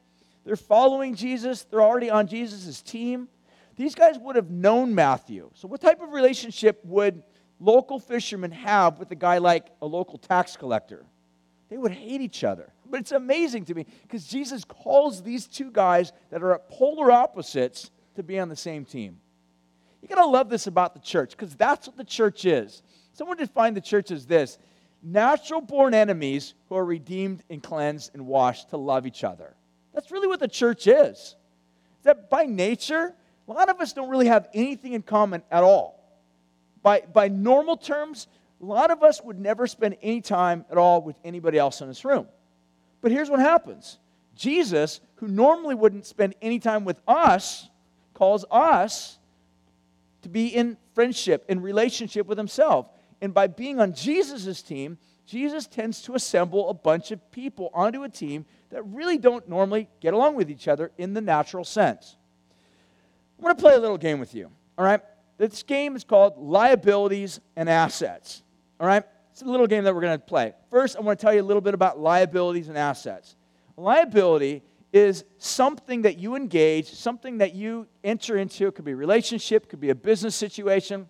they're 0.46 0.56
following 0.56 1.16
Jesus, 1.16 1.64
they're 1.64 1.82
already 1.82 2.10
on 2.10 2.28
Jesus' 2.28 2.82
team. 2.82 3.28
These 3.76 3.96
guys 3.96 4.18
would 4.20 4.36
have 4.36 4.50
known 4.50 4.94
Matthew. 4.94 5.52
So, 5.54 5.68
what 5.68 5.82
type 5.82 6.02
of 6.02 6.12
relationship 6.12 6.82
would 6.84 7.24
local 7.60 8.00
fishermen 8.00 8.52
have 8.52 9.00
with 9.00 9.12
a 9.12 9.16
guy 9.16 9.38
like 9.38 9.68
a 9.82 9.86
local 9.86 10.18
tax 10.18 10.58
collector? 10.58 11.06
They 11.70 11.78
would 11.78 11.92
hate 11.92 12.22
each 12.22 12.44
other. 12.44 12.74
But 12.90 13.02
it's 13.02 13.12
amazing 13.12 13.66
to 13.66 13.76
me 13.76 13.86
because 14.02 14.26
Jesus 14.26 14.64
calls 14.64 15.22
these 15.22 15.46
two 15.48 15.72
guys 15.72 16.12
that 16.32 16.42
are 16.42 16.56
at 16.56 16.70
polar 16.70 17.12
opposites 17.12 17.92
to 18.16 18.24
be 18.24 18.40
on 18.40 18.50
the 18.50 18.56
same 18.56 18.84
team. 18.84 19.20
You 20.02 20.08
got 20.08 20.16
to 20.16 20.26
love 20.26 20.50
this 20.50 20.68
about 20.68 20.94
the 20.94 21.00
church 21.00 21.32
because 21.32 21.56
that's 21.56 21.88
what 21.88 21.98
the 21.98 22.04
church 22.04 22.46
is. 22.46 22.82
Someone 23.14 23.38
defined 23.38 23.78
the 23.78 23.82
church 23.82 24.12
as 24.12 24.26
this 24.26 24.58
natural 25.04 25.62
born 25.62 25.94
enemies 25.94 26.54
who 26.68 26.76
are 26.76 26.86
redeemed 26.86 27.44
and 27.50 27.62
cleansed 27.62 28.12
and 28.14 28.26
washed 28.26 28.70
to 28.70 28.78
love 28.78 29.06
each 29.06 29.24
other. 29.24 29.56
That's 30.00 30.14
really 30.14 30.28
what 30.28 30.40
the 30.40 30.48
church 30.48 30.88
is. 30.88 31.36
That 32.04 32.30
by 32.30 32.46
nature, 32.46 33.14
a 33.50 33.52
lot 33.52 33.68
of 33.68 33.82
us 33.82 33.92
don't 33.92 34.08
really 34.08 34.28
have 34.28 34.48
anything 34.54 34.94
in 34.94 35.02
common 35.02 35.44
at 35.52 35.62
all. 35.62 36.02
By, 36.82 37.02
by 37.02 37.28
normal 37.28 37.76
terms, 37.76 38.28
a 38.62 38.66
lot 38.66 38.92
of 38.92 39.04
us 39.04 39.22
would 39.22 39.38
never 39.38 39.68
spend 39.68 39.98
any 40.02 40.22
time 40.22 40.64
at 40.72 40.78
all 40.78 41.02
with 41.02 41.18
anybody 41.26 41.58
else 41.58 41.82
in 41.82 41.90
this 41.90 42.06
room. 42.06 42.28
But 43.02 43.12
here's 43.12 43.30
what 43.30 43.42
happens 43.42 44.00
Jesus, 44.38 45.02
who 45.16 45.28
normally 45.28 45.76
wouldn't 45.76 46.06
spend 46.06 46.34
any 46.42 46.60
time 46.60 46.86
with 46.86 47.02
us, 47.06 47.68
calls 48.14 48.46
us 48.50 49.20
to 50.22 50.30
be 50.30 50.48
in 50.48 50.78
friendship, 50.96 51.44
in 51.50 51.62
relationship 51.62 52.26
with 52.26 52.38
himself. 52.38 52.88
And 53.20 53.34
by 53.34 53.48
being 53.48 53.82
on 53.82 53.94
Jesus' 53.94 54.62
team, 54.62 54.98
Jesus 55.26 55.68
tends 55.68 56.02
to 56.04 56.16
assemble 56.16 56.70
a 56.70 56.74
bunch 56.74 57.12
of 57.12 57.32
people 57.32 57.70
onto 57.74 58.04
a 58.04 58.10
team 58.10 58.46
that 58.70 58.84
really 58.84 59.18
don't 59.18 59.48
normally 59.48 59.90
get 60.00 60.14
along 60.14 60.36
with 60.36 60.50
each 60.50 60.68
other 60.68 60.92
in 60.98 61.14
the 61.14 61.22
natural 61.22 61.64
sense. 61.64 62.18
I'm 63.38 63.44
going 63.44 63.56
to 63.56 63.62
play 63.62 63.76
a 63.76 63.80
little 63.80 63.98
game 63.98 64.20
with 64.20 64.36
you, 64.36 64.52
all 64.78 64.86
right? 64.86 65.02
This 65.38 65.64
game 65.64 65.96
is 65.96 66.04
called 66.04 66.38
Liabilities 66.38 67.40
and 67.56 67.70
Assets, 67.70 68.44
all 68.80 68.88
right? 68.88 69.04
It's 69.32 69.42
a 69.42 69.46
little 69.46 69.68
game 69.68 69.86
that 69.86 69.96
we're 69.96 70.02
going 70.02 70.20
to 70.20 70.26
play. 70.26 70.54
First, 70.70 70.98
I 70.98 71.00
want 71.00 71.18
to 71.18 71.26
tell 71.26 71.34
you 71.34 71.42
a 71.42 71.44
little 71.44 71.62
bit 71.62 71.74
about 71.74 72.00
liabilities 72.00 72.68
and 72.68 72.78
assets. 72.78 73.36
Liability 73.78 74.64
is 74.92 75.24
something 75.38 76.02
that 76.02 76.18
you 76.18 76.36
engage, 76.36 76.90
something 76.90 77.38
that 77.38 77.54
you 77.54 77.88
enter 78.04 78.38
into. 78.38 78.68
It 78.68 78.76
could 78.76 78.86
be 78.86 78.92
a 78.92 78.96
relationship, 78.96 79.70
could 79.70 79.80
be 79.80 79.92
a 79.92 79.96
business 79.96 80.36
situation, 80.36 81.08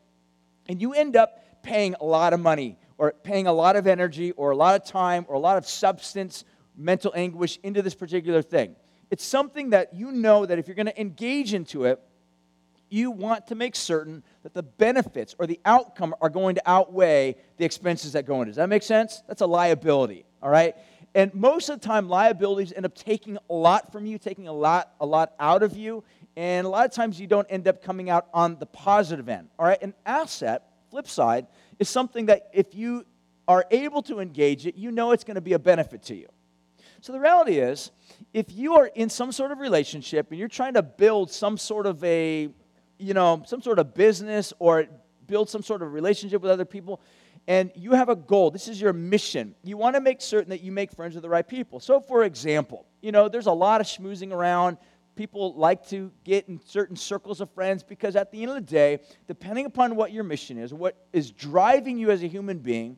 and 0.68 0.82
you 0.82 0.94
end 0.94 1.16
up 1.16 1.64
paying 1.64 1.96
a 2.00 2.06
lot 2.06 2.34
of 2.34 2.40
money 2.40 2.78
or 2.98 3.14
paying 3.24 3.48
a 3.48 3.54
lot 3.54 3.76
of 3.76 3.88
energy 3.88 4.32
or 4.34 4.52
a 4.52 4.56
lot 4.56 4.80
of 4.80 4.86
time 4.86 5.26
or 5.28 5.36
a 5.36 5.40
lot 5.40 5.58
of 5.58 5.66
substance 5.66 6.44
mental 6.80 7.12
anguish 7.16 7.60
into 7.64 7.82
this 7.82 7.94
particular 7.94 8.42
thing. 8.42 8.76
It's 9.12 9.24
something 9.24 9.72
that 9.72 9.94
you 9.94 10.12
know 10.12 10.46
that 10.46 10.60
if 10.60 10.68
you're 10.68 10.76
going 10.76 10.86
to 10.86 11.00
engage 11.00 11.54
into 11.54 11.86
it, 11.86 12.00
you 12.90 13.12
want 13.12 13.48
to 13.48 13.56
make 13.56 13.76
certain 13.76 14.24
that 14.44 14.54
the 14.54 14.64
benefits 14.64 15.36
or 15.38 15.46
the 15.46 15.60
outcome 15.66 16.16
are 16.22 16.30
going 16.30 16.56
to 16.56 16.62
outweigh 16.66 17.36
the 17.58 17.66
expenses 17.66 18.14
that 18.14 18.26
go 18.26 18.36
into. 18.36 18.46
It. 18.46 18.52
Does 18.52 18.56
that 18.58 18.70
make 18.70 18.84
sense? 18.84 19.22
That's 19.28 19.42
a 19.42 19.46
liability, 19.46 20.26
all 20.42 20.50
right? 20.50 20.76
And 21.16 21.34
most 21.34 21.70
of 21.70 21.80
the 21.80 21.88
time, 21.88 22.08
liabilities 22.08 22.74
end 22.74 22.86
up 22.86 22.96
taking 22.96 23.38
a 23.50 23.54
lot 23.54 23.92
from 23.92 24.06
you, 24.06 24.18
taking 24.18 24.48
a 24.48 24.54
lot, 24.54 24.94
a 25.00 25.06
lot 25.06 25.34
out 25.40 25.64
of 25.64 25.76
you, 25.76 26.04
and 26.36 26.66
a 26.66 26.70
lot 26.70 26.86
of 26.86 26.92
times 26.92 27.20
you 27.20 27.28
don't 27.28 27.48
end 27.50 27.68
up 27.68 27.84
coming 27.84 28.10
out 28.10 28.28
on 28.34 28.58
the 28.60 28.66
positive 28.66 29.28
end. 29.28 29.50
All 29.58 29.66
right, 29.66 29.82
an 29.82 29.94
asset, 30.06 30.64
flip 30.90 31.08
side, 31.08 31.48
is 31.80 31.90
something 31.90 32.28
that 32.28 32.50
if 32.54 32.76
you 32.76 33.06
are 33.48 33.66
able 33.72 34.04
to 34.04 34.20
engage 34.20 34.68
it, 34.68 34.76
you 34.76 34.92
know 34.92 35.12
it's 35.12 35.24
going 35.24 35.36
to 35.36 35.42
be 35.42 35.54
a 35.54 35.60
benefit 35.60 36.04
to 36.04 36.16
you. 36.16 36.28
So 37.02 37.14
the 37.14 37.20
reality 37.20 37.60
is, 37.60 37.92
if 38.34 38.52
you 38.52 38.76
are 38.76 38.88
in 38.88 39.10
some 39.10 39.32
sort 39.32 39.52
of 39.52 39.60
relationship 39.60 40.28
and 40.32 40.40
you're 40.40 40.50
trying 40.50 40.74
to 40.74 40.84
build 40.84 41.32
some 41.32 41.58
sort 41.58 41.86
of 41.86 42.04
a, 42.04 42.50
you 42.98 43.14
know, 43.14 43.44
some 43.46 43.62
sort 43.62 43.80
of 43.80 43.94
business 43.94 44.52
or 44.60 44.86
build 45.26 45.50
some 45.50 45.64
sort 45.64 45.82
of 45.82 45.94
relationship 45.94 46.42
with 46.42 46.52
other 46.52 46.66
people, 46.66 47.00
and 47.48 47.72
you 47.74 47.94
have 47.94 48.10
a 48.10 48.16
goal, 48.16 48.52
this 48.52 48.68
is 48.68 48.82
your 48.82 48.92
mission. 48.92 49.56
You 49.64 49.78
want 49.78 49.96
to 49.96 50.02
make 50.02 50.22
certain 50.22 50.50
that 50.50 50.62
you 50.62 50.72
make 50.72 50.92
friends 50.92 51.16
with 51.16 51.24
the 51.24 51.30
right 51.30 51.48
people. 51.48 51.80
So, 51.80 52.02
for 52.02 52.24
example, 52.24 52.86
you 53.02 53.12
know, 53.12 53.30
there's 53.30 53.48
a 53.48 53.52
lot 53.52 53.80
of 53.80 53.88
schmoozing 53.88 54.34
around. 54.34 54.78
People 55.16 55.54
like 55.56 55.88
to 55.90 56.12
get 56.24 56.48
in 56.48 56.60
certain 56.66 56.96
circles 56.96 57.42
of 57.42 57.50
friends 57.52 57.82
because 57.82 58.16
at 58.16 58.32
the 58.32 58.42
end 58.42 58.52
of 58.52 58.56
the 58.56 58.62
day, 58.62 59.00
depending 59.28 59.66
upon 59.66 59.96
what 59.96 60.12
your 60.12 60.24
mission 60.24 60.58
is, 60.58 60.74
what 60.74 60.96
is 61.14 61.32
driving 61.32 61.98
you 61.98 62.12
as 62.12 62.24
a 62.24 62.28
human 62.28 62.60
being, 62.60 62.98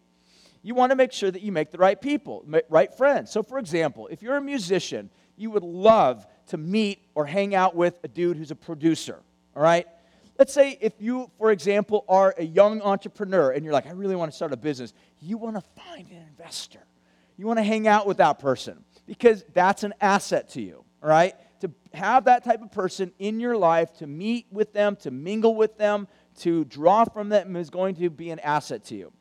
you 0.61 0.75
want 0.75 0.91
to 0.91 0.95
make 0.95 1.11
sure 1.11 1.31
that 1.31 1.41
you 1.41 1.51
make 1.51 1.71
the 1.71 1.77
right 1.77 1.99
people, 1.99 2.45
right 2.69 2.93
friends. 2.95 3.31
So, 3.31 3.41
for 3.41 3.57
example, 3.57 4.07
if 4.07 4.21
you're 4.21 4.37
a 4.37 4.41
musician, 4.41 5.09
you 5.35 5.49
would 5.51 5.63
love 5.63 6.27
to 6.47 6.57
meet 6.57 7.07
or 7.15 7.25
hang 7.25 7.55
out 7.55 7.75
with 7.75 7.97
a 8.03 8.07
dude 8.07 8.37
who's 8.37 8.51
a 8.51 8.55
producer, 8.55 9.19
all 9.55 9.63
right? 9.63 9.87
Let's 10.37 10.53
say 10.53 10.77
if 10.81 10.93
you, 10.99 11.29
for 11.37 11.51
example, 11.51 12.05
are 12.07 12.33
a 12.37 12.43
young 12.43 12.81
entrepreneur 12.81 13.51
and 13.51 13.63
you're 13.63 13.73
like, 13.73 13.87
I 13.87 13.91
really 13.91 14.15
want 14.15 14.31
to 14.31 14.35
start 14.35 14.53
a 14.53 14.57
business, 14.57 14.93
you 15.19 15.37
want 15.37 15.55
to 15.55 15.63
find 15.81 16.09
an 16.09 16.25
investor. 16.29 16.81
You 17.37 17.47
want 17.47 17.57
to 17.57 17.63
hang 17.63 17.87
out 17.87 18.05
with 18.05 18.17
that 18.17 18.39
person 18.39 18.83
because 19.07 19.43
that's 19.53 19.83
an 19.83 19.93
asset 19.99 20.49
to 20.49 20.61
you, 20.61 20.83
all 21.01 21.09
right? 21.09 21.33
To 21.61 21.71
have 21.93 22.25
that 22.25 22.43
type 22.43 22.61
of 22.61 22.71
person 22.71 23.11
in 23.19 23.39
your 23.39 23.57
life, 23.57 23.93
to 23.97 24.07
meet 24.07 24.47
with 24.51 24.73
them, 24.73 24.95
to 24.97 25.11
mingle 25.11 25.55
with 25.55 25.77
them, 25.77 26.07
to 26.39 26.65
draw 26.65 27.05
from 27.05 27.29
them 27.29 27.55
is 27.55 27.69
going 27.69 27.95
to 27.95 28.09
be 28.09 28.29
an 28.29 28.39
asset 28.39 28.85
to 28.85 28.95
you. 28.95 29.11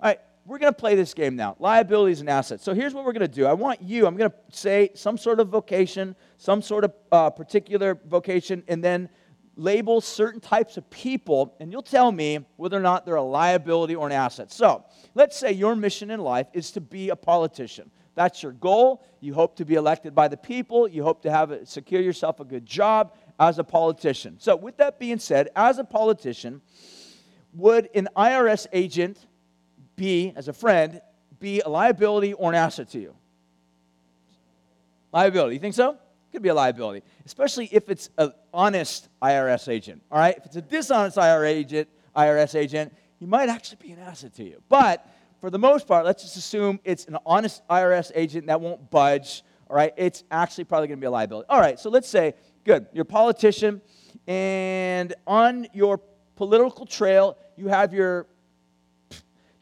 All 0.00 0.08
right, 0.08 0.20
we're 0.44 0.58
going 0.58 0.72
to 0.72 0.78
play 0.78 0.94
this 0.94 1.14
game 1.14 1.36
now. 1.36 1.56
Liabilities 1.58 2.20
and 2.20 2.28
assets. 2.28 2.64
So 2.64 2.74
here's 2.74 2.94
what 2.94 3.04
we're 3.04 3.12
going 3.12 3.20
to 3.20 3.28
do. 3.28 3.46
I 3.46 3.52
want 3.52 3.80
you, 3.80 4.06
I'm 4.06 4.16
going 4.16 4.30
to 4.30 4.36
say 4.50 4.90
some 4.94 5.16
sort 5.16 5.38
of 5.38 5.48
vocation, 5.48 6.16
some 6.36 6.62
sort 6.62 6.84
of 6.84 6.92
uh, 7.12 7.30
particular 7.30 7.98
vocation, 8.06 8.64
and 8.66 8.82
then 8.82 9.08
label 9.56 10.00
certain 10.00 10.40
types 10.40 10.76
of 10.76 10.88
people, 10.90 11.54
and 11.60 11.70
you'll 11.70 11.82
tell 11.82 12.10
me 12.10 12.44
whether 12.56 12.76
or 12.76 12.80
not 12.80 13.04
they're 13.06 13.16
a 13.16 13.22
liability 13.22 13.94
or 13.94 14.06
an 14.06 14.12
asset. 14.12 14.50
So 14.50 14.84
let's 15.14 15.36
say 15.36 15.52
your 15.52 15.76
mission 15.76 16.10
in 16.10 16.20
life 16.20 16.48
is 16.52 16.70
to 16.72 16.80
be 16.80 17.10
a 17.10 17.16
politician. 17.16 17.90
That's 18.14 18.42
your 18.42 18.52
goal. 18.52 19.04
You 19.20 19.34
hope 19.34 19.56
to 19.56 19.64
be 19.64 19.74
elected 19.74 20.14
by 20.14 20.28
the 20.28 20.36
people. 20.36 20.88
You 20.88 21.02
hope 21.02 21.22
to 21.22 21.30
have 21.30 21.50
a, 21.50 21.64
secure 21.64 22.02
yourself 22.02 22.40
a 22.40 22.44
good 22.44 22.66
job 22.66 23.14
as 23.38 23.58
a 23.58 23.64
politician. 23.64 24.36
So, 24.38 24.54
with 24.54 24.76
that 24.78 24.98
being 24.98 25.18
said, 25.18 25.48
as 25.56 25.78
a 25.78 25.84
politician, 25.84 26.60
would 27.54 27.88
an 27.94 28.08
IRS 28.16 28.66
agent 28.72 29.26
be, 29.96 30.32
as 30.36 30.48
a 30.48 30.52
friend, 30.52 31.00
be 31.38 31.60
a 31.60 31.68
liability 31.68 32.32
or 32.32 32.50
an 32.50 32.56
asset 32.56 32.90
to 32.90 33.00
you? 33.00 33.14
Liability. 35.12 35.56
You 35.56 35.60
think 35.60 35.74
so? 35.74 35.98
Could 36.32 36.42
be 36.42 36.48
a 36.48 36.54
liability, 36.54 37.02
especially 37.26 37.68
if 37.72 37.90
it's 37.90 38.08
an 38.16 38.32
honest 38.54 39.08
IRS 39.20 39.68
agent. 39.68 40.02
All 40.10 40.18
right? 40.18 40.34
If 40.36 40.46
it's 40.46 40.56
a 40.56 40.62
dishonest 40.62 41.18
IRS 41.18 41.46
agent, 41.46 41.88
IRS 42.16 42.54
agent, 42.54 42.94
he 43.18 43.26
might 43.26 43.50
actually 43.50 43.78
be 43.82 43.92
an 43.92 43.98
asset 43.98 44.34
to 44.36 44.44
you. 44.44 44.62
But 44.68 45.06
for 45.40 45.50
the 45.50 45.58
most 45.58 45.86
part, 45.86 46.06
let's 46.06 46.22
just 46.22 46.36
assume 46.36 46.80
it's 46.84 47.04
an 47.04 47.18
honest 47.26 47.60
IRS 47.68 48.12
agent 48.14 48.46
that 48.46 48.60
won't 48.60 48.90
budge. 48.90 49.42
All 49.68 49.76
right? 49.76 49.92
It's 49.96 50.24
actually 50.30 50.64
probably 50.64 50.88
going 50.88 50.98
to 50.98 51.02
be 51.02 51.06
a 51.06 51.10
liability. 51.10 51.46
All 51.50 51.60
right, 51.60 51.78
so 51.78 51.90
let's 51.90 52.08
say, 52.08 52.34
good, 52.64 52.86
you're 52.94 53.02
a 53.02 53.04
politician, 53.04 53.82
and 54.26 55.14
on 55.26 55.66
your 55.74 56.00
political 56.36 56.86
trail, 56.86 57.36
you 57.56 57.68
have 57.68 57.92
your 57.92 58.26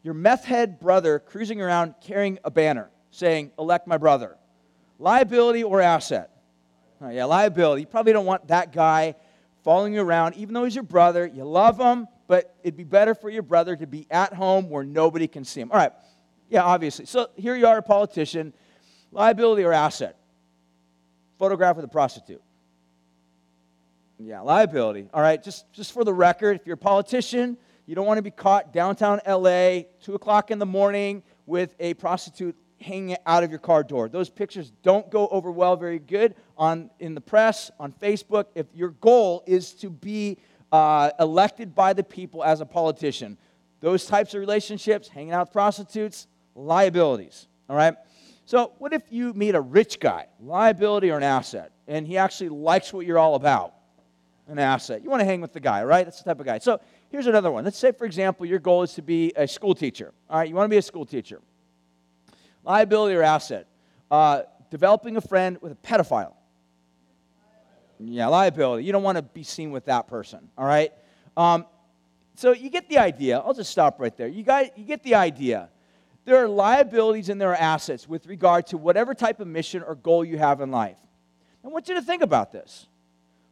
your 0.03 0.13
meth 0.13 0.45
head 0.45 0.79
brother 0.79 1.19
cruising 1.19 1.61
around 1.61 1.95
carrying 2.01 2.39
a 2.43 2.51
banner 2.51 2.89
saying, 3.11 3.51
Elect 3.59 3.87
my 3.87 3.97
brother. 3.97 4.37
Liability 4.99 5.63
or 5.63 5.81
asset? 5.81 6.31
Oh, 7.01 7.09
yeah, 7.09 7.25
liability. 7.25 7.81
You 7.81 7.87
probably 7.87 8.13
don't 8.13 8.25
want 8.25 8.47
that 8.49 8.71
guy 8.71 9.15
following 9.63 9.93
you 9.93 10.01
around, 10.01 10.35
even 10.35 10.53
though 10.53 10.63
he's 10.63 10.75
your 10.75 10.83
brother. 10.83 11.25
You 11.25 11.43
love 11.43 11.79
him, 11.79 12.07
but 12.27 12.55
it'd 12.63 12.77
be 12.77 12.83
better 12.83 13.15
for 13.15 13.29
your 13.29 13.41
brother 13.43 13.75
to 13.75 13.87
be 13.87 14.05
at 14.11 14.33
home 14.33 14.69
where 14.69 14.83
nobody 14.83 15.27
can 15.27 15.43
see 15.43 15.61
him. 15.61 15.71
All 15.71 15.77
right, 15.77 15.91
yeah, 16.49 16.63
obviously. 16.63 17.05
So 17.05 17.29
here 17.35 17.55
you 17.55 17.67
are, 17.67 17.77
a 17.77 17.81
politician. 17.81 18.53
Liability 19.11 19.63
or 19.63 19.73
asset? 19.73 20.15
Photograph 21.37 21.75
with 21.75 21.85
a 21.85 21.89
prostitute. 21.89 22.41
Yeah, 24.19 24.41
liability. 24.41 25.09
All 25.13 25.21
right, 25.21 25.41
just, 25.41 25.71
just 25.73 25.91
for 25.91 26.03
the 26.03 26.13
record, 26.13 26.55
if 26.55 26.67
you're 26.67 26.75
a 26.75 26.77
politician, 26.77 27.57
you 27.85 27.95
don't 27.95 28.05
want 28.05 28.17
to 28.17 28.23
be 28.23 28.31
caught 28.31 28.73
downtown 28.73 29.19
LA, 29.27 29.81
2 30.03 30.15
o'clock 30.15 30.51
in 30.51 30.59
the 30.59 30.65
morning, 30.65 31.23
with 31.45 31.75
a 31.79 31.93
prostitute 31.95 32.55
hanging 32.79 33.17
out 33.25 33.43
of 33.43 33.49
your 33.49 33.59
car 33.59 33.83
door. 33.83 34.09
Those 34.09 34.29
pictures 34.29 34.71
don't 34.83 35.09
go 35.09 35.27
over 35.27 35.51
well 35.51 35.75
very 35.75 35.99
good 35.99 36.35
on, 36.57 36.89
in 36.99 37.15
the 37.15 37.21
press, 37.21 37.71
on 37.79 37.91
Facebook. 37.93 38.45
If 38.55 38.67
your 38.73 38.89
goal 38.89 39.43
is 39.45 39.73
to 39.75 39.89
be 39.89 40.37
uh, 40.71 41.11
elected 41.19 41.75
by 41.75 41.93
the 41.93 42.03
people 42.03 42.43
as 42.43 42.61
a 42.61 42.65
politician, 42.65 43.37
those 43.79 44.05
types 44.05 44.33
of 44.33 44.39
relationships, 44.39 45.07
hanging 45.07 45.33
out 45.33 45.47
with 45.47 45.53
prostitutes, 45.53 46.27
liabilities. 46.55 47.47
All 47.69 47.75
right? 47.75 47.95
So, 48.45 48.73
what 48.79 48.93
if 48.93 49.03
you 49.09 49.33
meet 49.33 49.55
a 49.55 49.61
rich 49.61 49.99
guy, 49.99 50.27
liability 50.39 51.09
or 51.09 51.17
an 51.17 51.23
asset, 51.23 51.71
and 51.87 52.05
he 52.05 52.17
actually 52.17 52.49
likes 52.49 52.91
what 52.91 53.05
you're 53.05 53.19
all 53.19 53.35
about? 53.35 53.73
An 54.47 54.59
asset. 54.59 55.03
You 55.03 55.09
want 55.09 55.21
to 55.21 55.25
hang 55.25 55.41
with 55.41 55.53
the 55.53 55.59
guy, 55.59 55.83
right? 55.83 56.05
That's 56.05 56.21
the 56.21 56.25
type 56.25 56.39
of 56.39 56.45
guy. 56.45 56.59
So, 56.59 56.79
Here's 57.11 57.27
another 57.27 57.51
one. 57.51 57.65
Let's 57.65 57.77
say, 57.77 57.91
for 57.91 58.05
example, 58.05 58.45
your 58.45 58.59
goal 58.59 58.83
is 58.83 58.93
to 58.93 59.01
be 59.01 59.33
a 59.35 59.45
school 59.45 59.75
teacher. 59.75 60.13
All 60.29 60.39
right, 60.39 60.47
you 60.47 60.55
want 60.55 60.65
to 60.65 60.69
be 60.69 60.77
a 60.77 60.81
school 60.81 61.05
teacher. 61.05 61.41
Liability 62.63 63.15
or 63.15 63.21
asset. 63.21 63.67
Uh, 64.09 64.43
developing 64.69 65.17
a 65.17 65.21
friend 65.21 65.57
with 65.61 65.73
a 65.73 65.75
pedophile. 65.75 66.33
Yeah, 67.99 68.27
liability. 68.27 68.85
You 68.85 68.93
don't 68.93 69.03
want 69.03 69.17
to 69.17 69.21
be 69.21 69.43
seen 69.43 69.71
with 69.71 69.85
that 69.85 70.07
person. 70.07 70.49
All 70.57 70.65
right. 70.65 70.93
Um, 71.35 71.65
so 72.35 72.53
you 72.53 72.69
get 72.69 72.87
the 72.87 72.97
idea. 72.97 73.39
I'll 73.39 73.53
just 73.53 73.71
stop 73.71 73.99
right 73.99 74.15
there. 74.15 74.27
You 74.27 74.43
got 74.43 74.77
you 74.77 74.85
get 74.85 75.03
the 75.03 75.15
idea. 75.15 75.69
There 76.23 76.37
are 76.37 76.47
liabilities 76.47 77.29
and 77.29 77.41
there 77.41 77.49
are 77.49 77.55
assets 77.55 78.07
with 78.07 78.25
regard 78.25 78.67
to 78.67 78.77
whatever 78.77 79.13
type 79.13 79.39
of 79.39 79.47
mission 79.47 79.83
or 79.83 79.95
goal 79.95 80.23
you 80.23 80.37
have 80.37 80.61
in 80.61 80.71
life. 80.71 80.97
I 81.63 81.67
want 81.67 81.89
you 81.89 81.95
to 81.95 82.01
think 82.01 82.21
about 82.21 82.51
this. 82.51 82.87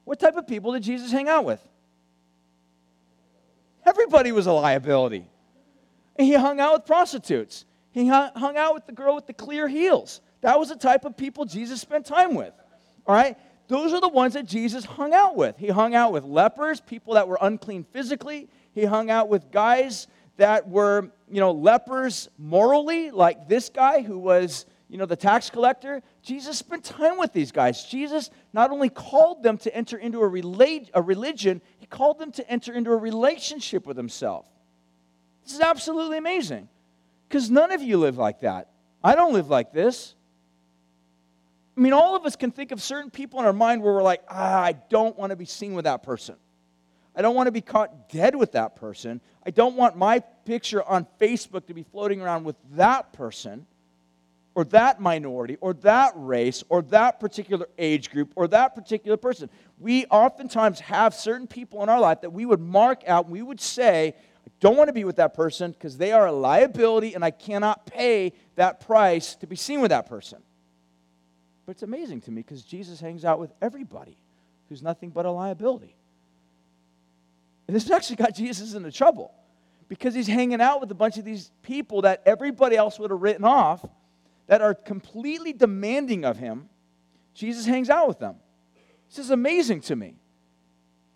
What 0.05 0.19
type 0.19 0.37
of 0.37 0.47
people 0.47 0.71
did 0.71 0.83
Jesus 0.83 1.11
hang 1.11 1.27
out 1.27 1.45
with? 1.45 1.61
Everybody 3.89 4.31
was 4.31 4.45
a 4.45 4.53
liability. 4.53 5.25
He 6.15 6.33
hung 6.33 6.59
out 6.59 6.73
with 6.73 6.85
prostitutes. 6.85 7.65
He 7.91 8.05
hung 8.07 8.55
out 8.55 8.75
with 8.75 8.85
the 8.85 8.91
girl 8.91 9.15
with 9.15 9.25
the 9.25 9.33
clear 9.33 9.67
heels. 9.67 10.21
That 10.41 10.59
was 10.59 10.69
the 10.69 10.75
type 10.75 11.05
of 11.05 11.17
people 11.17 11.45
Jesus 11.45 11.81
spent 11.81 12.05
time 12.05 12.35
with. 12.35 12.53
All 13.07 13.15
right? 13.15 13.35
Those 13.67 13.91
are 13.93 13.99
the 13.99 14.09
ones 14.09 14.35
that 14.35 14.45
Jesus 14.45 14.85
hung 14.85 15.11
out 15.13 15.35
with. 15.35 15.57
He 15.57 15.69
hung 15.69 15.95
out 15.95 16.13
with 16.13 16.23
lepers, 16.23 16.81
people 16.81 17.15
that 17.15 17.27
were 17.27 17.39
unclean 17.41 17.83
physically. 17.83 18.47
He 18.73 18.85
hung 18.85 19.09
out 19.09 19.27
with 19.27 19.49
guys 19.49 20.07
that 20.37 20.69
were, 20.69 21.09
you 21.27 21.39
know, 21.39 21.51
lepers 21.51 22.29
morally, 22.37 23.09
like 23.09 23.49
this 23.49 23.69
guy 23.69 24.03
who 24.03 24.19
was, 24.19 24.67
you 24.87 24.97
know, 24.99 25.05
the 25.05 25.15
tax 25.15 25.49
collector. 25.49 26.03
Jesus 26.21 26.59
spent 26.59 26.83
time 26.83 27.17
with 27.17 27.33
these 27.33 27.51
guys. 27.51 27.85
Jesus 27.85 28.29
not 28.53 28.69
only 28.69 28.89
called 28.89 29.41
them 29.41 29.57
to 29.59 29.75
enter 29.75 29.97
into 29.97 30.21
a, 30.21 30.25
a 30.93 31.01
religion, 31.01 31.61
called 31.89 32.19
them 32.19 32.31
to 32.33 32.49
enter 32.49 32.73
into 32.73 32.91
a 32.91 32.97
relationship 32.97 33.85
with 33.85 33.97
Himself. 33.97 34.45
This 35.43 35.53
is 35.53 35.61
absolutely 35.61 36.17
amazing 36.17 36.69
because 37.27 37.49
none 37.49 37.71
of 37.71 37.81
you 37.81 37.97
live 37.97 38.17
like 38.17 38.41
that. 38.41 38.69
I 39.03 39.15
don't 39.15 39.33
live 39.33 39.49
like 39.49 39.71
this. 39.71 40.15
I 41.77 41.81
mean, 41.81 41.93
all 41.93 42.15
of 42.15 42.25
us 42.25 42.35
can 42.35 42.51
think 42.51 42.71
of 42.71 42.81
certain 42.81 43.09
people 43.09 43.39
in 43.39 43.45
our 43.45 43.53
mind 43.53 43.81
where 43.81 43.93
we're 43.93 44.03
like, 44.03 44.21
ah, 44.29 44.61
I 44.61 44.73
don't 44.73 45.17
want 45.17 45.29
to 45.29 45.35
be 45.35 45.45
seen 45.45 45.73
with 45.73 45.85
that 45.85 46.03
person. 46.03 46.35
I 47.15 47.21
don't 47.21 47.35
want 47.35 47.47
to 47.47 47.51
be 47.51 47.61
caught 47.61 48.09
dead 48.09 48.35
with 48.35 48.51
that 48.51 48.75
person. 48.75 49.21
I 49.45 49.51
don't 49.51 49.75
want 49.75 49.97
my 49.97 50.19
picture 50.19 50.83
on 50.83 51.07
Facebook 51.19 51.67
to 51.67 51.73
be 51.73 51.83
floating 51.83 52.21
around 52.21 52.43
with 52.43 52.57
that 52.73 53.13
person 53.13 53.65
or 54.59 54.65
that 54.65 54.99
minority 54.99 55.55
or 55.61 55.71
that 55.73 56.11
race 56.17 56.65
or 56.67 56.81
that 56.81 57.17
particular 57.17 57.65
age 57.77 58.11
group 58.11 58.33
or 58.35 58.45
that 58.45 58.75
particular 58.75 59.15
person. 59.15 59.49
We 59.77 60.05
oftentimes 60.07 60.81
have 60.81 61.13
certain 61.13 61.47
people 61.47 61.81
in 61.81 61.87
our 61.87 62.01
life 62.01 62.19
that 62.21 62.31
we 62.31 62.45
would 62.45 62.59
mark 62.59 63.07
out, 63.07 63.29
we 63.29 63.41
would 63.41 63.61
say, 63.61 64.15
I 64.45 64.51
don't 64.59 64.75
want 64.75 64.89
to 64.89 64.93
be 64.93 65.05
with 65.05 65.15
that 65.15 65.33
person 65.33 65.71
because 65.71 65.97
they 65.97 66.11
are 66.11 66.27
a 66.27 66.33
liability 66.33 67.13
and 67.13 67.23
I 67.23 67.31
cannot 67.31 67.85
pay 67.85 68.33
that 68.57 68.81
price 68.81 69.35
to 69.35 69.47
be 69.47 69.55
seen 69.55 69.79
with 69.79 69.91
that 69.91 70.07
person. 70.07 70.39
But 71.65 71.71
it's 71.71 71.83
amazing 71.83 72.19
to 72.23 72.31
me 72.31 72.41
because 72.41 72.63
Jesus 72.63 72.99
hangs 72.99 73.23
out 73.23 73.39
with 73.39 73.53
everybody 73.61 74.17
who's 74.67 74.83
nothing 74.83 75.09
but 75.09 75.25
a 75.25 75.31
liability. 75.31 75.95
And 77.67 77.73
this 77.73 77.89
actually 77.89 78.17
got 78.17 78.35
Jesus 78.35 78.73
into 78.73 78.91
trouble 78.91 79.33
because 79.87 80.13
he's 80.13 80.27
hanging 80.27 80.59
out 80.59 80.81
with 80.81 80.91
a 80.91 80.95
bunch 80.95 81.17
of 81.17 81.23
these 81.23 81.49
people 81.61 82.01
that 82.01 82.23
everybody 82.25 82.75
else 82.75 82.99
would 82.99 83.11
have 83.11 83.21
written 83.21 83.45
off 83.45 83.85
that 84.49 84.61
are 84.61 84.73
completely 84.73 85.53
demanding 85.53 86.25
of 86.25 86.37
him, 86.37 86.69
Jesus 87.35 87.67
hangs 87.67 87.87
out 87.87 88.07
with 88.07 88.17
them. 88.17 88.37
This 89.07 89.19
is 89.19 89.29
amazing 89.29 89.81
to 89.81 89.95
me 89.95 90.15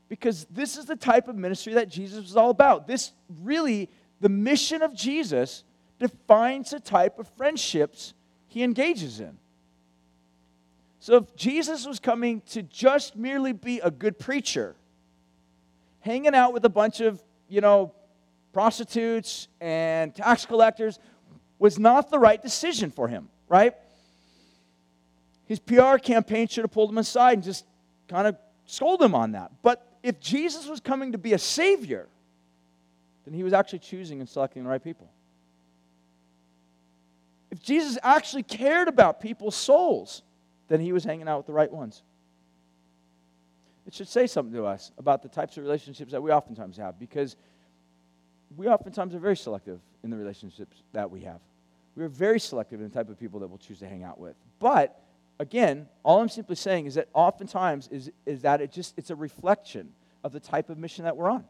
because 0.07 0.45
this 0.51 0.77
is 0.77 0.85
the 0.85 0.95
type 0.95 1.27
of 1.27 1.35
ministry 1.35 1.73
that 1.73 1.89
Jesus 1.89 2.21
was 2.21 2.37
all 2.37 2.51
about. 2.51 2.85
This 2.85 3.11
really, 3.41 3.89
the 4.21 4.29
mission 4.29 4.83
of 4.83 4.93
Jesus 4.93 5.63
defines 5.97 6.69
the 6.69 6.79
type 6.79 7.17
of 7.17 7.27
friendships 7.35 8.13
he 8.45 8.61
engages 8.61 9.19
in. 9.19 9.39
So 10.99 11.15
if 11.15 11.35
Jesus 11.35 11.87
was 11.87 11.99
coming 11.99 12.41
to 12.51 12.61
just 12.61 13.15
merely 13.15 13.51
be 13.51 13.79
a 13.79 13.89
good 13.89 14.19
preacher, 14.19 14.75
hanging 16.01 16.35
out 16.35 16.53
with 16.53 16.65
a 16.65 16.69
bunch 16.69 17.01
of, 17.01 17.19
you 17.49 17.61
know, 17.61 17.95
prostitutes 18.53 19.47
and 19.59 20.13
tax 20.13 20.45
collectors 20.45 20.99
was 21.63 21.79
not 21.79 22.11
the 22.11 22.19
right 22.19 22.41
decision 22.41 22.91
for 22.91 23.07
him, 23.07 23.29
right? 23.47 23.73
His 25.45 25.59
PR 25.59 25.95
campaign 25.95 26.45
should 26.49 26.65
have 26.65 26.71
pulled 26.71 26.89
him 26.89 26.97
aside 26.97 27.35
and 27.35 27.43
just 27.43 27.63
kind 28.09 28.27
of 28.27 28.35
scold 28.65 29.01
him 29.01 29.15
on 29.15 29.31
that. 29.31 29.49
But 29.61 29.87
if 30.03 30.19
Jesus 30.19 30.67
was 30.67 30.81
coming 30.81 31.13
to 31.13 31.17
be 31.17 31.31
a 31.31 31.37
savior, 31.37 32.09
then 33.23 33.33
he 33.33 33.43
was 33.43 33.53
actually 33.53 33.79
choosing 33.79 34.19
and 34.19 34.27
selecting 34.27 34.65
the 34.65 34.69
right 34.69 34.83
people. 34.83 35.09
If 37.49 37.61
Jesus 37.61 37.97
actually 38.03 38.43
cared 38.43 38.89
about 38.89 39.21
people's 39.21 39.55
souls, 39.55 40.21
then 40.67 40.81
he 40.81 40.91
was 40.91 41.05
hanging 41.05 41.29
out 41.29 41.37
with 41.37 41.47
the 41.47 41.53
right 41.53 41.71
ones. 41.71 42.03
It 43.87 43.93
should 43.93 44.09
say 44.09 44.27
something 44.27 44.53
to 44.55 44.65
us 44.65 44.91
about 44.97 45.23
the 45.23 45.29
types 45.29 45.55
of 45.55 45.63
relationships 45.63 46.11
that 46.11 46.21
we 46.21 46.29
oftentimes 46.29 46.75
have 46.75 46.99
because 46.99 47.37
we 48.57 48.67
oftentimes 48.67 49.15
are 49.15 49.19
very 49.19 49.37
selective 49.37 49.79
in 50.03 50.09
the 50.09 50.17
relationships 50.17 50.83
that 50.91 51.09
we 51.09 51.21
have. 51.21 51.39
We 51.95 52.03
are 52.03 52.09
very 52.09 52.39
selective 52.39 52.79
in 52.79 52.87
the 52.87 52.93
type 52.93 53.09
of 53.09 53.19
people 53.19 53.39
that 53.41 53.47
we'll 53.47 53.59
choose 53.59 53.79
to 53.79 53.87
hang 53.87 54.03
out 54.03 54.19
with. 54.19 54.35
But 54.59 54.99
again, 55.39 55.87
all 56.03 56.21
I'm 56.21 56.29
simply 56.29 56.55
saying 56.55 56.85
is 56.85 56.95
that 56.95 57.09
oftentimes 57.13 57.87
is, 57.89 58.11
is 58.25 58.41
that 58.41 58.61
it 58.61 58.71
just 58.71 58.93
it's 58.97 59.09
a 59.09 59.15
reflection 59.15 59.91
of 60.23 60.31
the 60.31 60.39
type 60.39 60.69
of 60.69 60.77
mission 60.77 61.05
that 61.05 61.15
we're 61.15 61.29
on. 61.29 61.45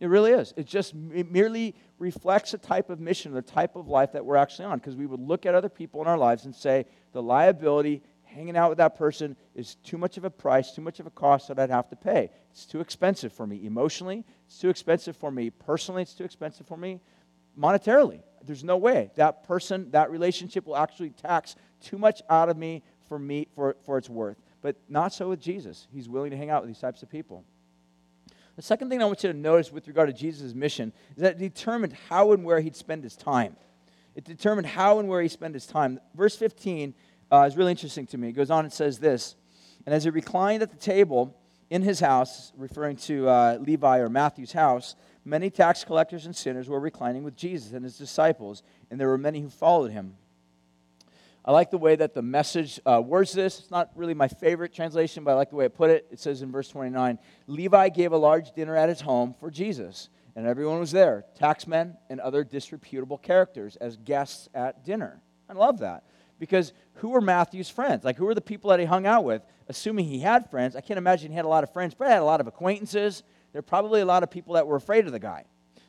It 0.00 0.06
really 0.06 0.32
is. 0.32 0.52
It 0.56 0.66
just 0.66 0.94
it 1.12 1.30
merely 1.30 1.74
reflects 1.98 2.54
a 2.54 2.58
type 2.58 2.90
of 2.90 3.00
mission, 3.00 3.32
the 3.32 3.42
type 3.42 3.76
of 3.76 3.88
life 3.88 4.12
that 4.12 4.24
we're 4.24 4.36
actually 4.36 4.64
on. 4.66 4.78
Because 4.78 4.96
we 4.96 5.06
would 5.06 5.20
look 5.20 5.46
at 5.46 5.54
other 5.54 5.68
people 5.68 6.00
in 6.00 6.08
our 6.08 6.18
lives 6.18 6.44
and 6.44 6.54
say, 6.54 6.86
the 7.12 7.22
liability, 7.22 8.02
hanging 8.24 8.56
out 8.56 8.68
with 8.68 8.78
that 8.78 8.96
person 8.96 9.36
is 9.54 9.76
too 9.76 9.98
much 9.98 10.16
of 10.16 10.24
a 10.24 10.30
price, 10.30 10.72
too 10.72 10.82
much 10.82 10.98
of 10.98 11.06
a 11.06 11.10
cost 11.10 11.48
that 11.48 11.58
I'd 11.58 11.70
have 11.70 11.88
to 11.90 11.96
pay. 11.96 12.30
It's 12.50 12.66
too 12.66 12.80
expensive 12.80 13.32
for 13.32 13.46
me 13.46 13.64
emotionally. 13.64 14.24
It's 14.46 14.58
too 14.58 14.70
expensive 14.70 15.16
for 15.16 15.30
me 15.30 15.50
personally. 15.50 16.02
It's 16.02 16.14
too 16.14 16.24
expensive 16.24 16.66
for 16.66 16.76
me 16.76 17.00
monetarily. 17.58 18.22
There's 18.44 18.64
no 18.64 18.76
way 18.76 19.10
that 19.16 19.44
person, 19.44 19.90
that 19.92 20.10
relationship 20.10 20.66
will 20.66 20.76
actually 20.76 21.10
tax 21.10 21.54
too 21.80 21.98
much 21.98 22.22
out 22.28 22.48
of 22.48 22.56
me 22.56 22.82
for 23.08 23.18
me 23.18 23.48
for, 23.54 23.76
for 23.84 23.98
its 23.98 24.08
worth. 24.08 24.36
But 24.60 24.76
not 24.88 25.12
so 25.12 25.28
with 25.28 25.40
Jesus. 25.40 25.86
He's 25.92 26.08
willing 26.08 26.30
to 26.30 26.36
hang 26.36 26.50
out 26.50 26.62
with 26.62 26.68
these 26.68 26.80
types 26.80 27.02
of 27.02 27.10
people. 27.10 27.44
The 28.56 28.62
second 28.62 28.90
thing 28.90 29.00
I 29.00 29.06
want 29.06 29.22
you 29.22 29.32
to 29.32 29.38
notice 29.38 29.72
with 29.72 29.88
regard 29.88 30.08
to 30.08 30.12
Jesus' 30.12 30.54
mission 30.54 30.92
is 31.16 31.22
that 31.22 31.36
it 31.36 31.38
determined 31.38 31.94
how 32.08 32.32
and 32.32 32.44
where 32.44 32.60
he'd 32.60 32.76
spend 32.76 33.02
his 33.02 33.16
time. 33.16 33.56
It 34.14 34.24
determined 34.24 34.66
how 34.66 34.98
and 34.98 35.08
where 35.08 35.22
he 35.22 35.28
spent 35.28 35.54
his 35.54 35.66
time. 35.66 35.98
Verse 36.14 36.36
15 36.36 36.94
uh, 37.30 37.44
is 37.48 37.56
really 37.56 37.70
interesting 37.70 38.06
to 38.08 38.18
me. 38.18 38.28
It 38.28 38.32
goes 38.32 38.50
on 38.50 38.64
and 38.64 38.72
says 38.72 38.98
this 38.98 39.36
And 39.86 39.94
as 39.94 40.04
he 40.04 40.10
reclined 40.10 40.62
at 40.62 40.70
the 40.70 40.76
table 40.76 41.34
in 41.70 41.80
his 41.80 41.98
house, 41.98 42.52
referring 42.56 42.96
to 42.96 43.26
uh, 43.28 43.58
Levi 43.58 43.98
or 43.98 44.10
Matthew's 44.10 44.52
house, 44.52 44.96
many 45.24 45.50
tax 45.50 45.84
collectors 45.84 46.26
and 46.26 46.34
sinners 46.34 46.68
were 46.68 46.80
reclining 46.80 47.24
with 47.24 47.36
Jesus 47.36 47.72
and 47.72 47.84
his 47.84 47.98
disciples, 47.98 48.62
and 48.90 49.00
there 49.00 49.08
were 49.08 49.18
many 49.18 49.40
who 49.40 49.48
followed 49.48 49.90
him. 49.90 50.16
I 51.44 51.50
like 51.50 51.70
the 51.70 51.78
way 51.78 51.96
that 51.96 52.14
the 52.14 52.22
message 52.22 52.78
uh, 52.86 53.02
words 53.04 53.32
this. 53.32 53.58
It's 53.58 53.70
not 53.70 53.90
really 53.96 54.14
my 54.14 54.28
favorite 54.28 54.72
translation, 54.72 55.24
but 55.24 55.32
I 55.32 55.34
like 55.34 55.50
the 55.50 55.56
way 55.56 55.64
it 55.64 55.74
put 55.74 55.90
it. 55.90 56.06
It 56.10 56.20
says 56.20 56.40
in 56.40 56.52
verse 56.52 56.68
29 56.68 57.18
Levi 57.48 57.88
gave 57.88 58.12
a 58.12 58.16
large 58.16 58.52
dinner 58.52 58.76
at 58.76 58.88
his 58.88 59.00
home 59.00 59.34
for 59.40 59.50
Jesus, 59.50 60.08
and 60.36 60.46
everyone 60.46 60.78
was 60.78 60.92
there 60.92 61.24
taxmen 61.40 61.96
and 62.08 62.20
other 62.20 62.44
disreputable 62.44 63.18
characters 63.18 63.76
as 63.76 63.96
guests 63.96 64.48
at 64.54 64.84
dinner. 64.84 65.20
I 65.48 65.54
love 65.54 65.80
that 65.80 66.04
because 66.38 66.72
who 66.94 67.10
were 67.10 67.20
Matthew's 67.20 67.68
friends? 67.68 68.04
Like, 68.04 68.16
who 68.16 68.24
were 68.24 68.34
the 68.34 68.40
people 68.40 68.70
that 68.70 68.80
he 68.80 68.86
hung 68.86 69.06
out 69.06 69.24
with? 69.24 69.42
Assuming 69.68 70.06
he 70.06 70.20
had 70.20 70.50
friends, 70.50 70.76
I 70.76 70.80
can't 70.80 70.98
imagine 70.98 71.30
he 71.30 71.36
had 71.36 71.44
a 71.44 71.48
lot 71.48 71.64
of 71.64 71.72
friends, 71.72 71.94
but 71.94 72.06
he 72.06 72.12
had 72.12 72.20
a 72.20 72.24
lot 72.24 72.40
of 72.40 72.46
acquaintances. 72.46 73.22
There 73.52 73.60
are 73.60 73.62
probably 73.62 74.00
a 74.00 74.04
lot 74.04 74.22
of 74.22 74.30
people 74.30 74.54
that 74.54 74.66
were 74.66 74.76
afraid 74.76 75.06
of 75.06 75.12
the 75.12 75.18
guy. 75.18 75.44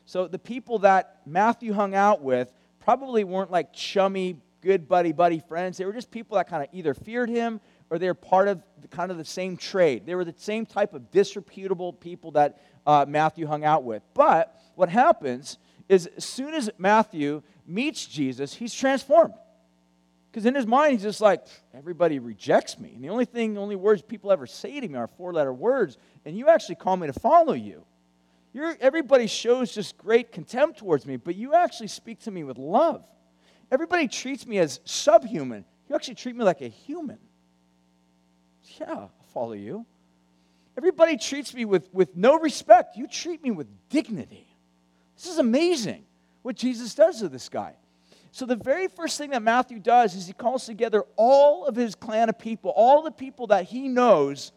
So 0.06 0.28
the 0.28 0.38
people 0.38 0.80
that 0.80 1.20
Matthew 1.26 1.72
hung 1.72 1.94
out 1.94 2.22
with 2.22 2.52
probably 2.78 3.24
weren't 3.24 3.50
like 3.50 3.72
chummy, 3.72 4.36
good 4.60 4.86
buddy 4.88 5.12
buddy 5.12 5.40
friends. 5.40 5.78
They 5.78 5.86
were 5.86 5.92
just 5.92 6.10
people 6.10 6.36
that 6.36 6.48
kind 6.48 6.62
of 6.62 6.68
either 6.72 6.94
feared 6.94 7.30
him 7.30 7.60
or 7.90 7.98
they 7.98 8.06
were 8.06 8.14
part 8.14 8.48
of 8.48 8.62
the, 8.80 8.88
kind 8.88 9.10
of 9.10 9.16
the 9.16 9.24
same 9.24 9.56
trade. 9.56 10.04
They 10.06 10.14
were 10.14 10.24
the 10.24 10.34
same 10.36 10.66
type 10.66 10.94
of 10.94 11.10
disreputable 11.10 11.92
people 11.92 12.32
that 12.32 12.60
uh, 12.86 13.06
Matthew 13.08 13.46
hung 13.46 13.64
out 13.64 13.84
with. 13.84 14.02
But 14.12 14.60
what 14.74 14.88
happens 14.88 15.58
is 15.88 16.06
as 16.16 16.24
soon 16.24 16.54
as 16.54 16.70
Matthew 16.78 17.42
meets 17.66 18.06
Jesus, 18.06 18.54
he's 18.54 18.74
transformed. 18.74 19.34
Because 20.34 20.46
in 20.46 20.56
his 20.56 20.66
mind, 20.66 20.94
he's 20.94 21.02
just 21.02 21.20
like, 21.20 21.46
everybody 21.72 22.18
rejects 22.18 22.76
me. 22.76 22.90
And 22.92 23.04
the 23.04 23.08
only 23.08 23.24
thing, 23.24 23.54
the 23.54 23.60
only 23.60 23.76
words 23.76 24.02
people 24.02 24.32
ever 24.32 24.48
say 24.48 24.80
to 24.80 24.88
me 24.88 24.98
are 24.98 25.06
four 25.06 25.32
letter 25.32 25.52
words. 25.52 25.96
And 26.24 26.36
you 26.36 26.48
actually 26.48 26.74
call 26.74 26.96
me 26.96 27.06
to 27.06 27.12
follow 27.12 27.52
you. 27.52 27.84
You're, 28.52 28.76
everybody 28.80 29.28
shows 29.28 29.72
just 29.72 29.96
great 29.96 30.32
contempt 30.32 30.80
towards 30.80 31.06
me, 31.06 31.18
but 31.18 31.36
you 31.36 31.54
actually 31.54 31.86
speak 31.86 32.18
to 32.22 32.32
me 32.32 32.42
with 32.42 32.58
love. 32.58 33.06
Everybody 33.70 34.08
treats 34.08 34.44
me 34.44 34.58
as 34.58 34.80
subhuman. 34.84 35.64
You 35.88 35.94
actually 35.94 36.16
treat 36.16 36.34
me 36.34 36.44
like 36.44 36.62
a 36.62 36.68
human. 36.68 37.20
Yeah, 38.80 38.86
I'll 38.88 39.12
follow 39.32 39.52
you. 39.52 39.86
Everybody 40.76 41.16
treats 41.16 41.54
me 41.54 41.64
with, 41.64 41.88
with 41.92 42.16
no 42.16 42.40
respect. 42.40 42.96
You 42.96 43.06
treat 43.06 43.40
me 43.40 43.52
with 43.52 43.68
dignity. 43.88 44.48
This 45.14 45.28
is 45.28 45.38
amazing 45.38 46.06
what 46.42 46.56
Jesus 46.56 46.92
does 46.96 47.20
to 47.20 47.28
this 47.28 47.48
guy. 47.48 47.76
So, 48.34 48.46
the 48.46 48.56
very 48.56 48.88
first 48.88 49.16
thing 49.16 49.30
that 49.30 49.44
Matthew 49.44 49.78
does 49.78 50.16
is 50.16 50.26
he 50.26 50.32
calls 50.32 50.66
together 50.66 51.04
all 51.14 51.66
of 51.66 51.76
his 51.76 51.94
clan 51.94 52.28
of 52.28 52.36
people, 52.36 52.72
all 52.74 53.02
the 53.02 53.12
people 53.12 53.46
that 53.46 53.66
he 53.66 53.86
knows, 53.86 54.50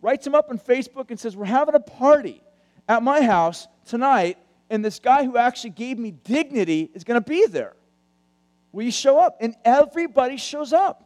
writes 0.00 0.24
them 0.24 0.34
up 0.34 0.48
on 0.48 0.58
Facebook 0.58 1.10
and 1.10 1.20
says, 1.20 1.36
We're 1.36 1.44
having 1.44 1.74
a 1.74 1.80
party 1.80 2.42
at 2.88 3.02
my 3.02 3.20
house 3.20 3.68
tonight 3.84 4.38
and 4.70 4.82
this 4.82 5.00
guy 5.00 5.26
who 5.26 5.36
actually 5.36 5.68
gave 5.68 5.98
me 5.98 6.12
dignity 6.12 6.90
is 6.94 7.04
going 7.04 7.22
to 7.22 7.28
be 7.28 7.44
there. 7.44 7.74
Will 8.72 8.84
you 8.84 8.90
show 8.90 9.18
up? 9.18 9.36
And 9.38 9.54
everybody 9.62 10.38
shows 10.38 10.72
up. 10.72 11.04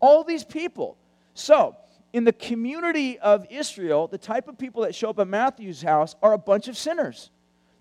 All 0.00 0.24
these 0.24 0.42
people. 0.42 0.98
So, 1.34 1.76
in 2.12 2.24
the 2.24 2.32
community 2.32 3.20
of 3.20 3.46
Israel, 3.50 4.08
the 4.08 4.18
type 4.18 4.48
of 4.48 4.58
people 4.58 4.82
that 4.82 4.96
show 4.96 5.10
up 5.10 5.20
at 5.20 5.28
Matthew's 5.28 5.80
house 5.80 6.16
are 6.24 6.32
a 6.32 6.38
bunch 6.38 6.66
of 6.66 6.76
sinners. 6.76 7.30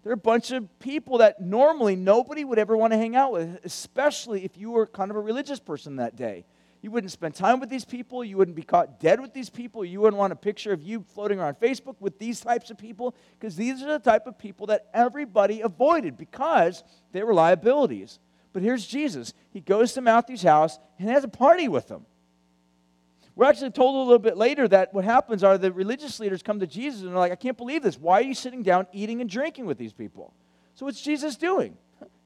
They're 0.04 0.14
a 0.14 0.18
bunch 0.18 0.52
of 0.52 0.68
people 0.80 1.20
that 1.20 1.42
normally 1.42 1.96
nobody 1.96 2.44
would 2.44 2.60
ever 2.60 2.76
want 2.76 2.92
to 2.92 2.98
hang 2.98 3.16
out 3.16 3.32
with, 3.32 3.60
especially 3.64 4.44
if 4.44 4.58
you 4.58 4.72
were 4.72 4.86
kind 4.86 5.10
of 5.10 5.18
a 5.18 5.22
religious 5.22 5.60
person 5.60 5.96
that 5.98 6.16
day. 6.16 6.46
You 6.82 6.92
wouldn't 6.92 7.12
spend 7.12 7.34
time 7.34 7.62
with 7.62 7.70
these 7.70 7.86
people. 7.86 8.26
You 8.26 8.36
wouldn't 8.36 8.58
be 8.58 8.64
caught 8.64 9.00
dead 9.00 9.22
with 9.22 9.34
these 9.34 9.50
people. 9.50 9.86
You 9.86 10.02
wouldn't 10.02 10.20
want 10.20 10.34
a 10.34 10.36
picture 10.36 10.74
of 10.74 10.82
you 10.82 11.06
floating 11.14 11.40
around 11.40 11.56
Facebook 11.56 11.96
with 12.02 12.20
these 12.20 12.42
types 12.42 12.70
of 12.70 12.78
people 12.78 13.16
because 13.40 13.56
these 13.56 13.82
are 13.82 13.88
the 13.88 14.00
type 14.00 14.28
of 14.28 14.38
people 14.38 14.68
that 14.68 14.88
everybody 14.94 15.62
avoided 15.62 16.18
because 16.18 16.84
they 17.14 17.24
were 17.24 17.34
liabilities. 17.34 18.20
But 18.52 18.64
here's 18.64 18.86
Jesus. 18.86 19.34
He 19.52 19.62
goes 19.62 19.94
to 19.94 20.02
Matthew's 20.02 20.44
house 20.44 20.78
and 21.00 21.10
has 21.10 21.24
a 21.24 21.30
party 21.30 21.70
with 21.70 21.88
them. 21.88 22.06
We're 23.36 23.46
actually 23.46 23.72
told 23.72 23.96
a 23.96 24.00
little 24.00 24.20
bit 24.20 24.38
later 24.38 24.68
that 24.68 24.94
what 24.94 25.06
happens 25.06 25.44
are 25.44 25.58
the 25.58 25.72
religious 25.72 26.20
leaders 26.20 26.44
come 26.44 26.60
to 26.60 26.68
Jesus 26.68 27.02
and 27.02 27.10
they're 27.10 27.18
like, 27.18 27.32
I 27.32 27.36
can't 27.36 27.58
believe 27.58 27.82
this. 27.82 27.98
Why 27.98 28.20
are 28.20 28.24
you 28.24 28.36
sitting 28.36 28.62
down 28.62 28.86
eating 28.94 29.22
and 29.22 29.30
drinking 29.30 29.66
with 29.66 29.78
these 29.78 29.94
people? 29.94 30.34
So 30.76 30.86
what's 30.86 31.02
Jesus 31.02 31.36
doing? 31.36 31.78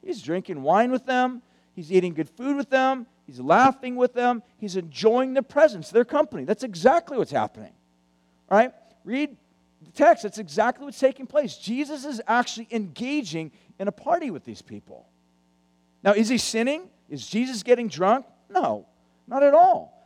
He's 0.03 0.21
drinking 0.21 0.61
wine 0.61 0.91
with 0.91 1.05
them. 1.05 1.41
He's 1.73 1.91
eating 1.91 2.13
good 2.13 2.29
food 2.29 2.57
with 2.57 2.69
them. 2.69 3.07
He's 3.25 3.39
laughing 3.39 3.95
with 3.95 4.13
them. 4.13 4.43
He's 4.57 4.75
enjoying 4.75 5.33
their 5.33 5.43
presence, 5.43 5.89
their 5.89 6.05
company. 6.05 6.43
That's 6.43 6.63
exactly 6.63 7.17
what's 7.17 7.31
happening. 7.31 7.73
Right? 8.49 8.73
Read 9.03 9.35
the 9.83 9.91
text. 9.91 10.23
That's 10.23 10.39
exactly 10.39 10.85
what's 10.85 10.99
taking 10.99 11.27
place. 11.27 11.57
Jesus 11.57 12.03
is 12.03 12.21
actually 12.27 12.67
engaging 12.71 13.51
in 13.79 13.87
a 13.87 13.91
party 13.91 14.31
with 14.31 14.43
these 14.43 14.61
people. 14.61 15.07
Now, 16.03 16.13
is 16.13 16.29
he 16.29 16.37
sinning? 16.37 16.89
Is 17.09 17.27
Jesus 17.27 17.63
getting 17.63 17.87
drunk? 17.87 18.25
No, 18.49 18.87
not 19.27 19.43
at 19.43 19.53
all. 19.53 19.96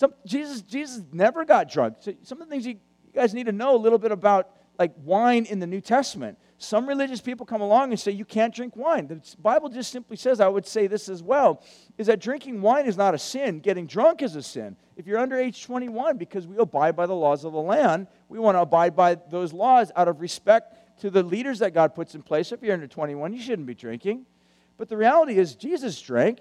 Some, 0.00 0.14
Jesus, 0.24 0.62
Jesus 0.62 1.02
never 1.12 1.44
got 1.44 1.70
drunk. 1.70 1.96
So 2.00 2.14
some 2.22 2.40
of 2.40 2.48
the 2.48 2.50
things 2.50 2.64
you, 2.64 2.72
you 2.72 3.12
guys 3.14 3.34
need 3.34 3.44
to 3.44 3.52
know 3.52 3.76
a 3.76 3.76
little 3.76 3.98
bit 3.98 4.12
about 4.12 4.48
like 4.78 4.94
wine 5.04 5.44
in 5.44 5.58
the 5.58 5.66
New 5.66 5.82
Testament. 5.82 6.38
Some 6.56 6.88
religious 6.88 7.20
people 7.20 7.44
come 7.44 7.60
along 7.60 7.90
and 7.90 8.00
say 8.00 8.10
you 8.10 8.24
can't 8.24 8.54
drink 8.54 8.76
wine. 8.76 9.08
The 9.08 9.20
Bible 9.38 9.68
just 9.68 9.92
simply 9.92 10.16
says, 10.16 10.40
I 10.40 10.48
would 10.48 10.66
say 10.66 10.86
this 10.86 11.10
as 11.10 11.22
well, 11.22 11.62
is 11.98 12.06
that 12.06 12.18
drinking 12.18 12.62
wine 12.62 12.86
is 12.86 12.96
not 12.96 13.14
a 13.14 13.18
sin. 13.18 13.60
Getting 13.60 13.86
drunk 13.86 14.22
is 14.22 14.36
a 14.36 14.42
sin. 14.42 14.74
If 14.96 15.06
you're 15.06 15.18
under 15.18 15.36
age 15.36 15.62
21, 15.62 16.16
because 16.16 16.46
we 16.46 16.56
abide 16.56 16.96
by 16.96 17.04
the 17.04 17.14
laws 17.14 17.44
of 17.44 17.52
the 17.52 17.60
land, 17.60 18.06
we 18.30 18.38
want 18.38 18.56
to 18.56 18.60
abide 18.60 18.96
by 18.96 19.16
those 19.16 19.52
laws 19.52 19.92
out 19.96 20.08
of 20.08 20.22
respect 20.22 21.00
to 21.02 21.10
the 21.10 21.22
leaders 21.22 21.58
that 21.58 21.74
God 21.74 21.94
puts 21.94 22.14
in 22.14 22.22
place. 22.22 22.52
If 22.52 22.62
you're 22.62 22.72
under 22.72 22.86
21, 22.86 23.34
you 23.34 23.42
shouldn't 23.42 23.66
be 23.66 23.74
drinking. 23.74 24.24
But 24.78 24.88
the 24.88 24.96
reality 24.96 25.36
is, 25.36 25.56
Jesus 25.56 26.00
drank. 26.00 26.38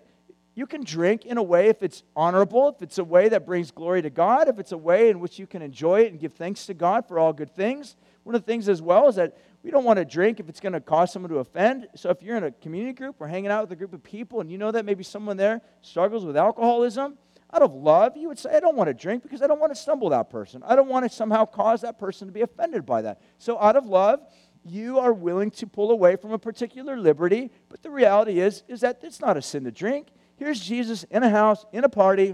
You 0.59 0.67
can 0.67 0.83
drink 0.83 1.25
in 1.25 1.37
a 1.37 1.41
way 1.41 1.69
if 1.69 1.81
it's 1.81 2.03
honorable, 2.17 2.67
if 2.67 2.81
it's 2.81 2.97
a 2.97 3.03
way 3.05 3.29
that 3.29 3.45
brings 3.45 3.71
glory 3.71 4.01
to 4.01 4.09
God, 4.09 4.49
if 4.49 4.59
it's 4.59 4.73
a 4.73 4.77
way 4.77 5.09
in 5.09 5.21
which 5.21 5.39
you 5.39 5.47
can 5.47 5.61
enjoy 5.61 6.01
it 6.01 6.11
and 6.11 6.19
give 6.19 6.33
thanks 6.33 6.65
to 6.65 6.73
God 6.73 7.07
for 7.07 7.17
all 7.17 7.31
good 7.31 7.55
things. 7.55 7.95
One 8.23 8.35
of 8.35 8.41
the 8.41 8.45
things 8.45 8.67
as 8.67 8.81
well 8.81 9.07
is 9.07 9.15
that 9.15 9.37
we 9.63 9.71
don't 9.71 9.85
want 9.85 9.99
to 9.99 10.03
drink 10.03 10.41
if 10.41 10.49
it's 10.49 10.59
going 10.59 10.73
to 10.73 10.81
cause 10.81 11.13
someone 11.13 11.31
to 11.31 11.37
offend. 11.37 11.87
So 11.95 12.09
if 12.09 12.21
you're 12.21 12.35
in 12.35 12.43
a 12.43 12.51
community 12.51 12.91
group 12.91 13.21
or 13.21 13.27
hanging 13.29 13.51
out 13.51 13.61
with 13.61 13.71
a 13.71 13.77
group 13.77 13.93
of 13.93 14.03
people 14.03 14.41
and 14.41 14.51
you 14.51 14.57
know 14.57 14.69
that 14.69 14.83
maybe 14.83 15.01
someone 15.01 15.37
there 15.37 15.61
struggles 15.81 16.25
with 16.25 16.35
alcoholism, 16.35 17.17
out 17.53 17.61
of 17.61 17.73
love, 17.73 18.17
you 18.17 18.27
would 18.27 18.37
say, 18.37 18.49
I 18.53 18.59
don't 18.59 18.75
want 18.75 18.89
to 18.89 18.93
drink 18.93 19.23
because 19.23 19.41
I 19.41 19.47
don't 19.47 19.61
want 19.61 19.73
to 19.73 19.79
stumble 19.79 20.09
that 20.09 20.29
person. 20.29 20.61
I 20.65 20.75
don't 20.75 20.89
want 20.89 21.09
to 21.09 21.15
somehow 21.15 21.45
cause 21.45 21.79
that 21.83 21.97
person 21.97 22.27
to 22.27 22.33
be 22.33 22.41
offended 22.41 22.85
by 22.85 23.03
that. 23.03 23.21
So 23.37 23.57
out 23.61 23.77
of 23.77 23.85
love, 23.85 24.19
you 24.65 24.99
are 24.99 25.13
willing 25.13 25.51
to 25.51 25.67
pull 25.67 25.91
away 25.91 26.17
from 26.17 26.33
a 26.33 26.37
particular 26.37 26.97
liberty, 26.97 27.49
but 27.69 27.81
the 27.81 27.89
reality 27.89 28.41
is 28.41 28.63
is 28.67 28.81
that 28.81 28.99
it's 29.03 29.21
not 29.21 29.37
a 29.37 29.41
sin 29.41 29.63
to 29.63 29.71
drink. 29.71 30.07
Here's 30.39 30.61
Jesus 30.61 31.03
in 31.11 31.21
a 31.21 31.29
house, 31.29 31.65
in 31.73 31.83
a 31.83 31.89
party, 31.89 32.33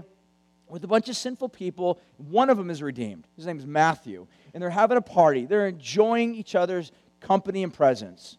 with 0.68 0.84
a 0.84 0.86
bunch 0.86 1.08
of 1.08 1.16
sinful 1.16 1.48
people. 1.48 2.00
One 2.18 2.50
of 2.50 2.56
them 2.56 2.70
is 2.70 2.80
redeemed. 2.80 3.26
His 3.34 3.46
name 3.46 3.58
is 3.58 3.66
Matthew. 3.66 4.28
And 4.54 4.62
they're 4.62 4.70
having 4.70 4.96
a 4.96 5.02
party. 5.02 5.44
They're 5.44 5.66
enjoying 5.66 6.36
each 6.36 6.54
other's 6.54 6.92
company 7.20 7.64
and 7.64 7.74
presence. 7.74 8.38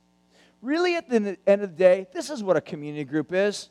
Really, 0.61 0.95
at 0.95 1.09
the 1.09 1.37
end 1.45 1.61
of 1.61 1.71
the 1.71 1.77
day, 1.77 2.07
this 2.13 2.29
is 2.29 2.41
what 2.41 2.55
a 2.55 2.61
community 2.61 3.03
group 3.03 3.33
is 3.33 3.69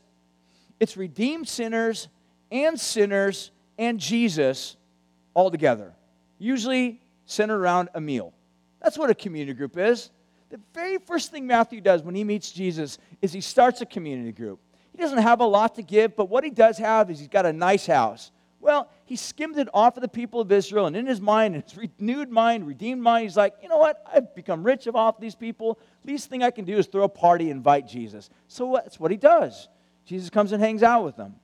it's 0.79 0.99
redeemed 0.99 1.49
sinners 1.49 2.09
and 2.53 2.79
sinners 2.79 3.51
and 3.79 3.99
Jesus 3.99 4.77
all 5.33 5.51
together, 5.51 5.95
usually 6.39 7.01
centered 7.25 7.59
around 7.59 7.89
a 7.95 8.01
meal. 8.03 8.35
That's 8.83 8.99
what 8.99 9.09
a 9.09 9.15
community 9.15 9.55
group 9.55 9.79
is. 9.79 10.11
The 10.51 10.61
very 10.75 10.99
first 10.99 11.31
thing 11.31 11.47
Matthew 11.47 11.81
does 11.81 12.03
when 12.03 12.15
he 12.15 12.23
meets 12.23 12.53
Jesus 12.53 12.99
is 13.23 13.33
he 13.33 13.41
starts 13.41 13.81
a 13.81 13.87
community 13.87 14.33
group. 14.33 14.61
He 14.97 15.03
doesn't 15.03 15.19
have 15.19 15.41
a 15.41 15.47
lot 15.47 15.75
to 15.75 15.83
give, 15.83 16.17
but 16.17 16.31
what 16.31 16.43
he 16.43 16.49
does 16.49 16.79
have 16.79 17.11
is 17.11 17.19
he's 17.19 17.29
got 17.29 17.45
a 17.45 17.53
nice 17.53 17.87
house. 17.87 18.31
Well, 18.61 18.89
he 19.05 19.15
skimmed 19.15 19.59
it 19.59 19.69
off 19.75 19.99
of 19.99 20.01
the 20.01 20.09
people 20.09 20.41
of 20.41 20.51
Israel, 20.51 20.87
and 20.87 20.97
in 20.97 21.05
his 21.05 21.21
mind, 21.21 21.55
in 21.55 21.61
his 21.61 21.77
renewed 21.77 22.31
mind, 22.31 22.67
redeemed 22.67 23.03
mind, 23.03 23.25
he's 23.25 23.37
like, 23.37 23.57
you 23.63 23.69
know 23.69 23.77
what? 23.77 24.03
I've 24.11 24.35
become 24.35 24.63
rich 24.65 24.89
off 24.89 25.21
these 25.21 25.35
people. 25.35 25.79
Least 26.03 26.31
thing 26.31 26.43
I 26.43 26.51
can 26.51 26.65
do 26.65 26.79
is 26.79 26.87
throw 26.87 27.03
a 27.05 27.11
party, 27.11 27.51
invite 27.51 27.87
Jesus. 27.87 28.31
So 28.49 28.73
that's 28.83 28.99
what 28.99 29.11
he 29.11 29.19
does. 29.19 29.69
Jesus 30.07 30.31
comes 30.31 30.53
and 30.53 30.63
hangs 30.63 30.83
out 30.83 31.05
with 31.05 31.17
them. 31.17 31.35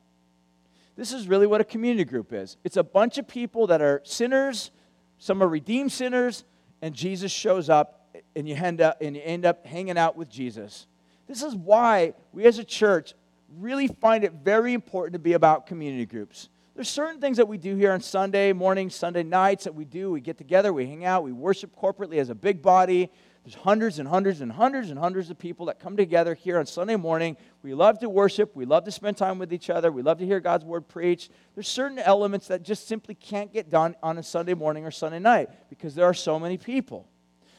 This 0.96 1.12
is 1.12 1.28
really 1.28 1.46
what 1.46 1.60
a 1.60 1.64
community 1.64 2.04
group 2.04 2.32
is. 2.32 2.56
It's 2.64 2.78
a 2.78 2.82
bunch 2.82 3.18
of 3.18 3.28
people 3.28 3.66
that 3.66 3.82
are 3.82 4.00
sinners, 4.02 4.70
some 5.18 5.42
are 5.42 5.48
redeemed 5.48 5.92
sinners, 5.92 6.44
and 6.80 6.94
Jesus 6.94 7.30
shows 7.30 7.68
up, 7.68 8.16
and 8.34 8.48
you 8.48 8.54
end 8.54 8.80
up, 8.80 9.02
and 9.02 9.14
you 9.14 9.22
end 9.22 9.44
up 9.44 9.66
hanging 9.66 9.98
out 9.98 10.16
with 10.16 10.30
Jesus. 10.30 10.86
This 11.28 11.42
is 11.42 11.54
why 11.54 12.14
we 12.32 12.46
as 12.46 12.58
a 12.58 12.64
church 12.64 13.12
really 13.58 13.88
find 13.88 14.24
it 14.24 14.32
very 14.42 14.72
important 14.72 15.14
to 15.14 15.18
be 15.18 15.32
about 15.34 15.66
community 15.66 16.06
groups. 16.06 16.48
There's 16.74 16.88
certain 16.88 17.20
things 17.20 17.36
that 17.36 17.46
we 17.46 17.58
do 17.58 17.76
here 17.76 17.92
on 17.92 18.00
Sunday 18.00 18.52
mornings, 18.52 18.94
Sunday 18.94 19.22
nights 19.22 19.64
that 19.64 19.74
we 19.74 19.84
do. 19.84 20.10
We 20.10 20.22
get 20.22 20.38
together, 20.38 20.72
we 20.72 20.86
hang 20.86 21.04
out, 21.04 21.22
we 21.22 21.32
worship 21.32 21.76
corporately 21.76 22.16
as 22.16 22.30
a 22.30 22.34
big 22.34 22.62
body. 22.62 23.10
There's 23.44 23.56
hundreds 23.56 23.98
and 23.98 24.08
hundreds 24.08 24.40
and 24.40 24.52
hundreds 24.52 24.90
and 24.90 24.98
hundreds 24.98 25.28
of 25.28 25.38
people 25.38 25.66
that 25.66 25.80
come 25.80 25.96
together 25.96 26.32
here 26.32 26.58
on 26.58 26.64
Sunday 26.64 26.96
morning. 26.96 27.36
We 27.62 27.74
love 27.74 27.98
to 27.98 28.08
worship. 28.08 28.54
We 28.54 28.64
love 28.64 28.84
to 28.84 28.92
spend 28.92 29.16
time 29.16 29.38
with 29.38 29.52
each 29.52 29.68
other. 29.68 29.90
We 29.90 30.02
love 30.02 30.18
to 30.18 30.26
hear 30.26 30.38
God's 30.38 30.64
word 30.64 30.88
preached. 30.88 31.32
There's 31.54 31.68
certain 31.68 31.98
elements 31.98 32.46
that 32.48 32.62
just 32.62 32.86
simply 32.86 33.16
can't 33.16 33.52
get 33.52 33.68
done 33.68 33.96
on 34.02 34.16
a 34.16 34.22
Sunday 34.22 34.54
morning 34.54 34.86
or 34.86 34.92
Sunday 34.92 35.18
night 35.18 35.50
because 35.68 35.94
there 35.94 36.06
are 36.06 36.14
so 36.14 36.38
many 36.38 36.56
people. 36.56 37.08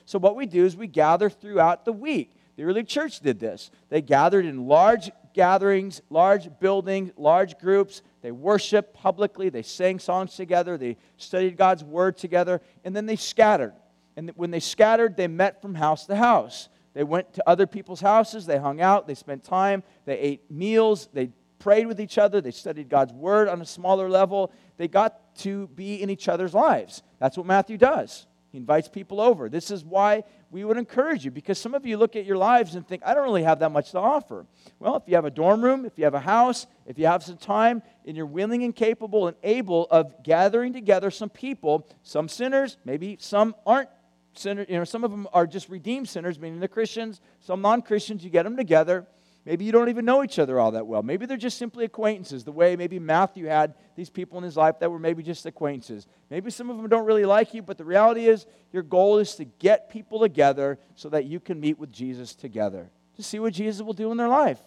So, 0.05 0.19
what 0.19 0.35
we 0.35 0.45
do 0.45 0.65
is 0.65 0.75
we 0.75 0.87
gather 0.87 1.29
throughout 1.29 1.85
the 1.85 1.93
week. 1.93 2.33
The 2.55 2.63
early 2.63 2.83
church 2.83 3.19
did 3.19 3.39
this. 3.39 3.69
They 3.89 4.01
gathered 4.01 4.45
in 4.45 4.67
large 4.67 5.11
gatherings, 5.33 6.01
large 6.09 6.49
buildings, 6.59 7.11
large 7.17 7.57
groups. 7.59 8.01
They 8.21 8.31
worshiped 8.31 8.93
publicly. 8.93 9.49
They 9.49 9.63
sang 9.63 9.99
songs 9.99 10.35
together. 10.35 10.77
They 10.77 10.97
studied 11.17 11.57
God's 11.57 11.83
word 11.83 12.17
together. 12.17 12.61
And 12.83 12.95
then 12.95 13.05
they 13.05 13.15
scattered. 13.15 13.73
And 14.15 14.31
when 14.35 14.51
they 14.51 14.59
scattered, 14.59 15.17
they 15.17 15.27
met 15.27 15.61
from 15.61 15.75
house 15.75 16.05
to 16.05 16.15
house. 16.15 16.69
They 16.93 17.03
went 17.03 17.33
to 17.33 17.43
other 17.47 17.65
people's 17.65 18.01
houses. 18.01 18.45
They 18.45 18.57
hung 18.57 18.79
out. 18.79 19.07
They 19.07 19.15
spent 19.15 19.43
time. 19.43 19.83
They 20.05 20.17
ate 20.17 20.51
meals. 20.51 21.09
They 21.11 21.31
prayed 21.59 21.87
with 21.87 21.99
each 21.99 22.17
other. 22.17 22.41
They 22.41 22.51
studied 22.51 22.89
God's 22.89 23.13
word 23.13 23.47
on 23.47 23.61
a 23.61 23.65
smaller 23.65 24.09
level. 24.09 24.51
They 24.77 24.87
got 24.87 25.35
to 25.37 25.67
be 25.69 26.01
in 26.01 26.09
each 26.09 26.27
other's 26.27 26.53
lives. 26.53 27.01
That's 27.19 27.37
what 27.37 27.45
Matthew 27.45 27.77
does. 27.77 28.27
He 28.51 28.59
invites 28.59 28.87
people 28.87 29.19
over. 29.19 29.49
This 29.49 29.71
is 29.71 29.83
why 29.83 30.23
we 30.53 30.63
would 30.63 30.77
encourage 30.77 31.25
you 31.25 31.31
because 31.31 31.57
some 31.57 31.73
of 31.73 31.83
you 31.83 31.97
look 31.97 32.15
at 32.15 32.25
your 32.25 32.37
lives 32.37 32.75
and 32.75 32.87
think, 32.87 33.01
I 33.03 33.15
don't 33.15 33.23
really 33.23 33.41
have 33.41 33.57
that 33.59 33.71
much 33.71 33.89
to 33.91 33.99
offer. 33.99 34.45
Well, 34.77 34.95
if 34.95 35.03
you 35.07 35.15
have 35.15 35.25
a 35.25 35.31
dorm 35.31 35.63
room, 35.63 35.83
if 35.83 35.93
you 35.97 36.03
have 36.03 36.13
a 36.13 36.19
house, 36.19 36.67
if 36.85 36.99
you 36.99 37.07
have 37.07 37.23
some 37.23 37.37
time, 37.37 37.81
and 38.05 38.15
you're 38.15 38.27
willing 38.27 38.63
and 38.63 38.75
capable 38.75 39.27
and 39.27 39.35
able 39.41 39.87
of 39.89 40.21
gathering 40.21 40.71
together 40.71 41.09
some 41.09 41.29
people, 41.29 41.89
some 42.03 42.29
sinners, 42.29 42.77
maybe 42.85 43.17
some 43.19 43.55
aren't 43.65 43.89
sinners, 44.35 44.67
you 44.69 44.77
know, 44.77 44.83
some 44.83 45.03
of 45.03 45.09
them 45.09 45.27
are 45.33 45.47
just 45.47 45.69
redeemed 45.69 46.07
sinners, 46.07 46.37
meaning 46.37 46.59
the 46.59 46.67
Christians, 46.67 47.19
some 47.39 47.59
non 47.59 47.81
Christians, 47.81 48.23
you 48.23 48.29
get 48.29 48.43
them 48.43 48.55
together 48.55 49.07
Maybe 49.45 49.65
you 49.65 49.73
don't 49.73 49.89
even 49.89 50.05
know 50.05 50.23
each 50.23 50.39
other 50.39 50.57
all 50.57 50.71
that 50.71 50.87
well. 50.87 51.03
Maybe 51.03 51.25
they're 51.25 51.35
just 51.35 51.57
simply 51.57 51.83
acquaintances, 51.83 52.45
the 52.45 52.51
way 52.53 52.77
maybe 52.77 52.97
Matthew 52.97 53.45
had 53.45 53.73
these 53.95 54.09
people 54.09 54.37
in 54.37 54.43
his 54.43 54.55
life 54.55 54.79
that 54.79 54.89
were 54.89 54.99
maybe 54.99 55.21
just 55.21 55.45
acquaintances. 55.45 56.07
Maybe 56.29 56.49
some 56.49 56.69
of 56.69 56.77
them 56.77 56.87
don't 56.87 57.05
really 57.05 57.25
like 57.25 57.53
you, 57.53 57.61
but 57.61 57.77
the 57.77 57.83
reality 57.83 58.27
is 58.27 58.45
your 58.71 58.83
goal 58.83 59.17
is 59.17 59.35
to 59.35 59.45
get 59.45 59.89
people 59.89 60.19
together 60.19 60.79
so 60.95 61.09
that 61.09 61.25
you 61.25 61.41
can 61.41 61.59
meet 61.59 61.77
with 61.77 61.91
Jesus 61.91 62.35
together, 62.35 62.89
to 63.17 63.23
see 63.23 63.39
what 63.39 63.53
Jesus 63.53 63.81
will 63.81 63.93
do 63.93 64.11
in 64.11 64.17
their 64.17 64.29
life. 64.29 64.59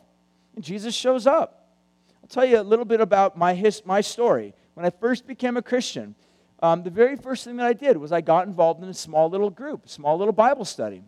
And 0.55 0.63
Jesus 0.63 0.95
shows 0.95 1.27
up. 1.27 1.71
I'll 2.23 2.29
tell 2.29 2.45
you 2.45 2.61
a 2.61 2.63
little 2.63 2.85
bit 2.85 3.01
about 3.01 3.39
my, 3.39 3.55
his, 3.55 3.83
my 3.87 4.03
story. 4.03 4.53
When 4.75 4.85
I 4.85 4.91
first 4.91 5.27
became 5.27 5.57
a 5.57 5.63
Christian, 5.63 6.15
um, 6.61 6.83
the 6.83 6.91
very 6.91 7.17
first 7.17 7.45
thing 7.45 7.57
that 7.57 7.67
I 7.67 7.73
did 7.73 7.97
was 7.97 8.13
I 8.13 8.21
got 8.21 8.47
involved 8.47 8.83
in 8.83 8.91
a 8.91 8.95
small 8.95 9.31
little 9.31 9.51
group, 9.51 9.89
small 9.89 10.19
little 10.19 10.33
Bible 10.33 10.67
study. 10.67 11.03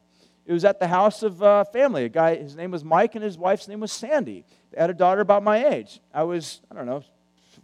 It 0.48 0.54
was 0.54 0.64
at 0.64 0.80
the 0.80 0.88
house 0.88 1.22
of 1.22 1.42
a 1.42 1.66
family. 1.66 2.06
A 2.06 2.08
guy, 2.08 2.37
his 2.37 2.56
name 2.56 2.70
was 2.70 2.82
Mike, 2.82 3.14
and 3.14 3.22
his 3.22 3.37
wife's 3.37 3.68
name 3.68 3.80
was 3.80 3.92
Sandy. 3.92 4.46
They 4.72 4.80
had 4.80 4.88
a 4.88 4.94
daughter 4.94 5.20
about 5.20 5.42
my 5.42 5.66
age. 5.66 6.00
I 6.12 6.22
was, 6.22 6.62
I 6.70 6.74
don't 6.74 6.87
know, 6.87 7.02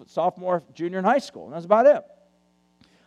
sophomore, 0.06 0.62
junior 0.74 0.98
in 0.98 1.04
high 1.04 1.18
school, 1.18 1.46
and 1.46 1.54
that's 1.54 1.64
about 1.64 1.86
it. 1.86 2.04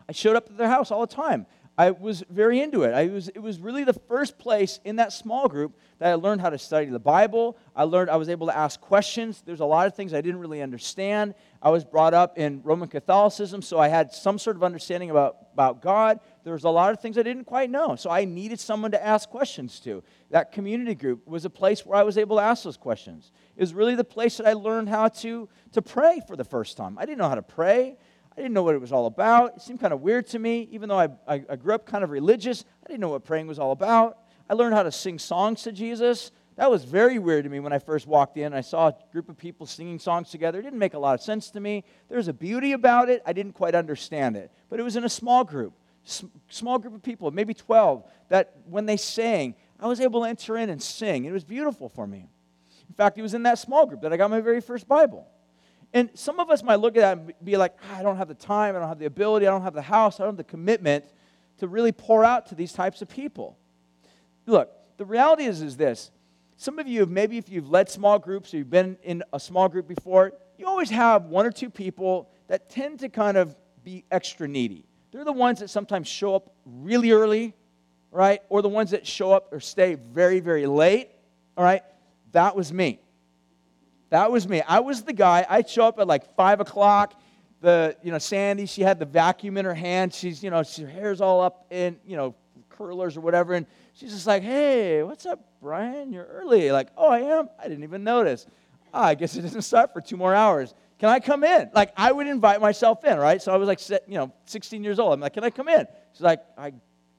I 0.10 0.14
showed 0.14 0.36
up 0.36 0.50
at 0.50 0.58
their 0.58 0.68
house 0.68 0.90
all 0.90 1.02
the 1.02 1.14
time. 1.14 1.46
I 1.78 1.92
was 1.92 2.24
very 2.28 2.60
into 2.60 2.82
it. 2.82 2.94
I 2.96 3.06
was, 3.06 3.30
it 3.30 3.38
was 3.38 3.60
really 3.60 3.84
the 3.84 3.94
first 3.94 4.40
place 4.40 4.80
in 4.84 4.96
that 4.96 5.14
small 5.14 5.48
group 5.48 5.78
that 6.00 6.10
I 6.10 6.16
learned 6.16 6.42
how 6.42 6.50
to 6.50 6.58
study 6.58 6.88
the 6.88 6.98
Bible. 6.98 7.56
I 7.76 7.84
learned 7.84 8.10
I 8.10 8.16
was 8.16 8.30
able 8.30 8.48
to 8.48 8.58
ask 8.58 8.82
questions. 8.82 9.44
There's 9.46 9.60
a 9.60 9.66
lot 9.66 9.86
of 9.86 9.96
things 9.96 10.12
I 10.12 10.22
didn't 10.22 10.40
really 10.40 10.64
understand. 10.64 11.36
I 11.62 11.70
was 11.70 11.86
brought 11.86 12.16
up 12.16 12.40
in 12.40 12.62
Roman 12.64 12.88
Catholicism, 12.88 13.62
so 13.62 13.78
I 13.78 13.90
had 13.90 14.12
some 14.12 14.40
sort 14.40 14.56
of 14.56 14.64
understanding 14.64 15.12
about, 15.12 15.38
about 15.54 15.84
God. 15.84 16.20
There 16.48 16.54
was 16.54 16.64
a 16.64 16.70
lot 16.70 16.94
of 16.94 17.02
things 17.02 17.18
I 17.18 17.24
didn't 17.24 17.44
quite 17.44 17.70
know, 17.70 17.98
so 17.98 18.10
I 18.10 18.24
needed 18.24 18.58
someone 18.58 18.92
to 18.92 19.06
ask 19.06 19.30
questions 19.30 19.82
to. 19.82 20.02
That 20.32 20.54
community 20.54 20.96
group 20.96 21.28
was 21.28 21.44
a 21.44 21.50
place 21.50 21.86
where 21.86 22.00
I 22.00 22.04
was 22.04 22.18
able 22.18 22.38
to 22.38 22.42
ask 22.42 22.64
those 22.64 22.78
questions. 22.78 23.34
It 23.58 23.60
was 23.60 23.74
really 23.74 23.96
the 23.96 24.06
place 24.06 24.38
that 24.38 24.48
I 24.48 24.54
learned 24.54 24.88
how 24.88 25.10
to, 25.10 25.50
to 25.74 25.82
pray 25.82 26.22
for 26.26 26.38
the 26.38 26.46
first 26.46 26.78
time. 26.78 26.98
I 26.98 27.06
didn't 27.06 27.18
know 27.18 27.28
how 27.28 27.36
to 27.36 27.42
pray. 27.42 27.98
I 28.32 28.36
didn't 28.38 28.54
know 28.54 28.64
what 28.64 28.76
it 28.76 28.80
was 28.80 28.94
all 28.94 29.08
about. 29.08 29.58
It 29.58 29.62
seemed 29.62 29.82
kind 29.82 29.92
of 29.92 30.00
weird 30.00 30.26
to 30.28 30.40
me, 30.40 30.70
even 30.72 30.88
though 30.88 30.98
I, 30.98 31.10
I, 31.28 31.44
I, 31.50 31.56
grew 31.58 31.76
up 31.76 31.86
kind 31.86 32.02
of 32.02 32.12
religious. 32.12 32.64
I 32.82 32.88
didn't 32.88 33.02
know 33.02 33.10
what 33.10 33.26
praying 33.26 33.48
was 33.48 33.60
all 33.60 33.74
about. 33.74 34.20
I 34.50 34.54
learned 34.54 34.74
how 34.74 34.84
to 34.84 34.92
sing 34.94 35.20
songs 35.20 35.64
to 35.64 35.74
Jesus. 35.74 36.32
That 36.56 36.72
was 36.72 36.86
very 36.86 37.20
weird 37.20 37.44
to 37.44 37.50
me 37.50 37.60
when 37.60 37.74
I 37.74 37.80
first 37.80 38.08
walked 38.08 38.38
in. 38.38 38.54
I 38.54 38.62
saw 38.62 38.88
a 38.88 38.96
group 39.12 39.28
of 39.28 39.38
people 39.38 39.66
singing 39.66 40.00
songs 40.00 40.30
together. 40.30 40.60
It 40.60 40.64
didn't 40.64 40.80
make 40.80 40.94
a 40.94 41.00
lot 41.00 41.14
of 41.14 41.22
sense 41.22 41.50
to 41.52 41.60
me. 41.60 41.84
There 42.08 42.18
was 42.18 42.30
a 42.30 42.34
beauty 42.34 42.72
about 42.72 43.10
it. 43.10 43.22
I 43.26 43.34
didn't 43.34 43.52
quite 43.52 43.76
understand 43.76 44.38
it. 44.38 44.50
But 44.70 44.80
it 44.80 44.84
was 44.84 44.96
in 44.96 45.04
a 45.04 45.10
small 45.10 45.44
group, 45.44 45.74
small 46.08 46.80
group 46.80 46.96
of 46.96 47.04
people, 47.04 47.32
maybe 47.32 47.54
12, 47.54 48.04
that 48.30 48.56
when 48.66 48.86
they 48.86 48.98
sang, 48.98 49.56
I 49.80 49.88
was 49.88 50.00
able 50.00 50.22
to 50.22 50.30
enter 50.30 50.58
in 50.58 50.70
and 50.70 50.82
sing. 50.82 51.26
It 51.26 51.32
was 51.32 51.44
beautiful 51.44 51.90
for 51.90 52.08
me. 52.08 52.30
In 52.88 52.96
fact, 52.96 53.18
it 53.18 53.22
was 53.22 53.34
in 53.34 53.44
that 53.44 53.60
small 53.60 53.86
group 53.86 54.02
that 54.02 54.14
I 54.14 54.18
got 54.18 54.30
my 54.30 54.42
very 54.42 54.62
first 54.62 54.88
Bible. 54.88 55.28
And 55.94 56.10
some 56.14 56.40
of 56.40 56.50
us 56.50 56.64
might 56.64 56.80
look 56.80 56.98
at 56.98 57.02
that 57.02 57.18
and 57.18 57.34
be 57.44 57.58
like, 57.58 57.76
ah, 57.84 58.00
I 58.00 58.04
don't 58.04 58.18
have 58.18 58.28
the 58.28 58.34
time, 58.34 58.76
I 58.76 58.80
don't 58.80 58.88
have 58.88 59.00
the 59.00 59.06
ability, 59.06 59.48
I 59.48 59.52
don't 59.52 59.62
have 59.62 59.74
the 59.74 59.82
house, 59.82 60.20
I 60.20 60.24
don't 60.24 60.34
have 60.34 60.38
the 60.38 60.44
commitment 60.44 61.06
to 61.60 61.68
really 61.68 61.92
pour 61.92 62.24
out 62.24 62.48
to 62.48 62.56
these 62.56 62.74
types 62.74 63.02
of 63.02 63.10
people. 63.10 63.58
Look, 64.46 64.70
the 64.98 65.06
reality 65.06 65.46
is, 65.46 65.62
is 65.62 65.78
this. 65.78 66.12
Some 66.56 66.80
of 66.80 66.88
you, 66.88 67.06
maybe 67.06 67.38
if 67.38 67.50
you've 67.50 67.70
led 67.70 67.90
small 67.90 68.18
groups 68.18 68.54
or 68.54 68.58
you've 68.58 68.70
been 68.70 68.98
in 69.04 69.24
a 69.32 69.40
small 69.40 69.70
group 69.70 69.88
before, 69.88 70.34
you 70.58 70.66
always 70.66 70.90
have 70.90 71.26
one 71.26 71.46
or 71.46 71.52
two 71.52 71.70
people 71.70 72.30
that 72.48 72.70
tend 72.70 73.00
to 73.00 73.10
kind 73.10 73.38
of 73.38 73.56
be 73.84 74.06
extra 74.10 74.48
needy. 74.48 74.86
They're 75.18 75.26
the 75.26 75.32
ones 75.32 75.62
that 75.62 75.72
sometimes 75.72 76.08
show 76.08 76.36
up 76.36 76.54
really 76.64 77.10
early, 77.10 77.56
right? 78.12 78.40
Or 78.50 78.62
the 78.62 78.70
ones 78.70 78.92
that 78.92 79.08
show 79.08 79.32
up 79.32 79.52
or 79.52 79.60
stay 79.60 79.96
very, 79.96 80.40
very 80.40 80.68
late, 80.68 81.10
all 81.58 81.64
right? 81.64 81.82
That 82.34 82.56
was 82.56 82.72
me. 82.72 83.00
That 84.12 84.32
was 84.32 84.48
me. 84.48 84.62
I 84.62 84.80
was 84.80 85.02
the 85.02 85.14
guy. 85.14 85.44
I'd 85.50 85.68
show 85.68 85.88
up 85.88 85.98
at 85.98 86.06
like 86.06 86.36
five 86.36 86.60
o'clock. 86.60 87.20
The 87.62 87.98
you 88.04 88.12
know 88.12 88.20
Sandy, 88.20 88.68
she 88.68 88.84
had 88.84 89.00
the 89.00 89.06
vacuum 89.06 89.58
in 89.58 89.66
her 89.66 89.74
hand. 89.74 90.14
She's 90.14 90.44
you 90.44 90.52
know 90.52 90.62
her 90.64 90.88
hair's 90.88 91.20
all 91.20 91.42
up 91.42 91.66
in 91.72 91.98
you 92.06 92.16
know 92.16 92.36
curlers 92.70 93.18
or 93.18 93.22
whatever, 93.22 93.56
and 93.56 93.66
she's 93.94 94.14
just 94.14 94.28
like, 94.28 94.44
"Hey, 94.44 95.02
what's 95.02 95.26
up, 95.26 95.44
Brian? 95.64 96.14
You're 96.14 96.26
early." 96.26 96.72
Like, 96.72 96.90
"Oh, 96.96 97.10
I 97.10 97.22
am. 97.22 97.50
I 97.58 97.68
didn't 97.68 97.86
even 97.86 98.04
notice. 98.04 98.46
Ah, 98.94 99.06
I 99.06 99.16
guess 99.16 99.36
it 99.36 99.42
doesn't 99.42 99.64
start 99.64 99.94
for 99.94 100.00
two 100.00 100.16
more 100.16 100.36
hours. 100.36 100.76
Can 101.00 101.10
I 101.10 101.20
come 101.20 101.44
in?" 101.44 101.70
Like, 101.74 101.94
I 101.96 102.12
would 102.12 102.28
invite 102.28 102.62
myself 102.62 103.04
in, 103.06 103.18
right? 103.18 103.42
So 103.42 103.54
I 103.54 103.58
was 103.58 103.68
like, 103.68 103.82
you 104.08 104.16
know, 104.16 104.32
16 104.46 104.84
years 104.84 105.00
old. 105.00 105.14
I'm 105.14 105.20
like, 105.20 105.34
"Can 105.34 105.44
I 105.44 105.50
come 105.50 105.68
in?" 105.68 105.88
She's 106.14 106.22
like, 106.22 106.42
"I 106.58 106.74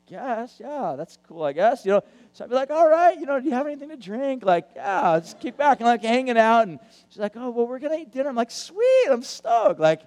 guess, 0.09 0.57
yeah, 0.59 0.95
that's 0.97 1.19
cool, 1.29 1.43
I 1.43 1.53
guess. 1.53 1.85
You 1.85 1.93
know, 1.93 2.03
so 2.33 2.45
I'd 2.45 2.51
be 2.51 2.57
like, 2.57 2.71
all 2.71 2.89
right, 2.89 3.19
you 3.19 3.27
know, 3.27 3.39
do 3.39 3.47
you 3.47 3.53
have 3.53 3.67
anything 3.67 3.91
to 3.91 3.97
drink? 3.97 4.45
Like, 4.45 4.69
yeah, 4.75 5.21
just 5.21 5.39
kick 5.39 5.57
back 5.57 5.81
and 5.81 5.87
like 5.87 6.03
hanging 6.03 6.39
out. 6.39 6.67
And 6.67 6.79
she's 7.09 7.19
like, 7.19 7.33
oh, 7.37 7.51
well, 7.51 7.67
we're 7.67 7.79
gonna 7.79 7.97
eat 7.97 8.11
dinner. 8.11 8.29
I'm 8.29 8.37
like, 8.37 8.51
sweet, 8.51 9.07
I'm 9.11 9.23
stoked. 9.23 9.81
Like, 9.81 10.03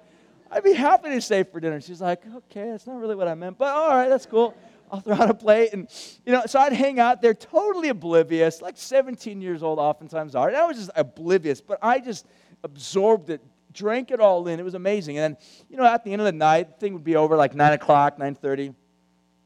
I'd 0.49 0.63
be 0.63 0.73
happy 0.73 1.09
to 1.09 1.21
stay 1.21 1.43
for 1.43 1.59
dinner. 1.59 1.79
She's 1.79 2.01
like, 2.01 2.23
okay, 2.35 2.71
that's 2.71 2.87
not 2.87 2.99
really 2.99 3.15
what 3.15 3.27
I 3.27 3.35
meant, 3.35 3.57
but 3.57 3.73
all 3.73 3.89
right, 3.89 4.09
that's 4.09 4.25
cool. 4.25 4.55
I'll 4.91 4.99
throw 4.99 5.15
out 5.15 5.29
a 5.29 5.33
plate. 5.33 5.71
And, 5.71 5.87
you 6.25 6.33
know, 6.33 6.43
so 6.45 6.59
I'd 6.59 6.73
hang 6.73 6.99
out 6.99 7.21
there 7.21 7.33
totally 7.33 7.89
oblivious, 7.89 8.61
like 8.61 8.77
17 8.77 9.41
years 9.41 9.63
old 9.63 9.79
oftentimes 9.79 10.35
are. 10.35 10.49
And 10.49 10.57
I 10.57 10.65
was 10.65 10.77
just 10.77 10.91
oblivious, 10.95 11.61
but 11.61 11.79
I 11.81 11.99
just 11.99 12.25
absorbed 12.63 13.29
it, 13.29 13.41
drank 13.73 14.11
it 14.11 14.19
all 14.19 14.47
in. 14.47 14.59
It 14.59 14.63
was 14.63 14.73
amazing. 14.73 15.17
And 15.17 15.35
then, 15.35 15.43
you 15.69 15.77
know, 15.77 15.85
at 15.85 16.03
the 16.03 16.11
end 16.11 16.21
of 16.21 16.25
the 16.25 16.31
night, 16.31 16.79
thing 16.79 16.93
would 16.93 17.03
be 17.03 17.15
over 17.15 17.35
like 17.35 17.55
9 17.55 17.73
o'clock, 17.73 18.17
9.30 18.17 18.73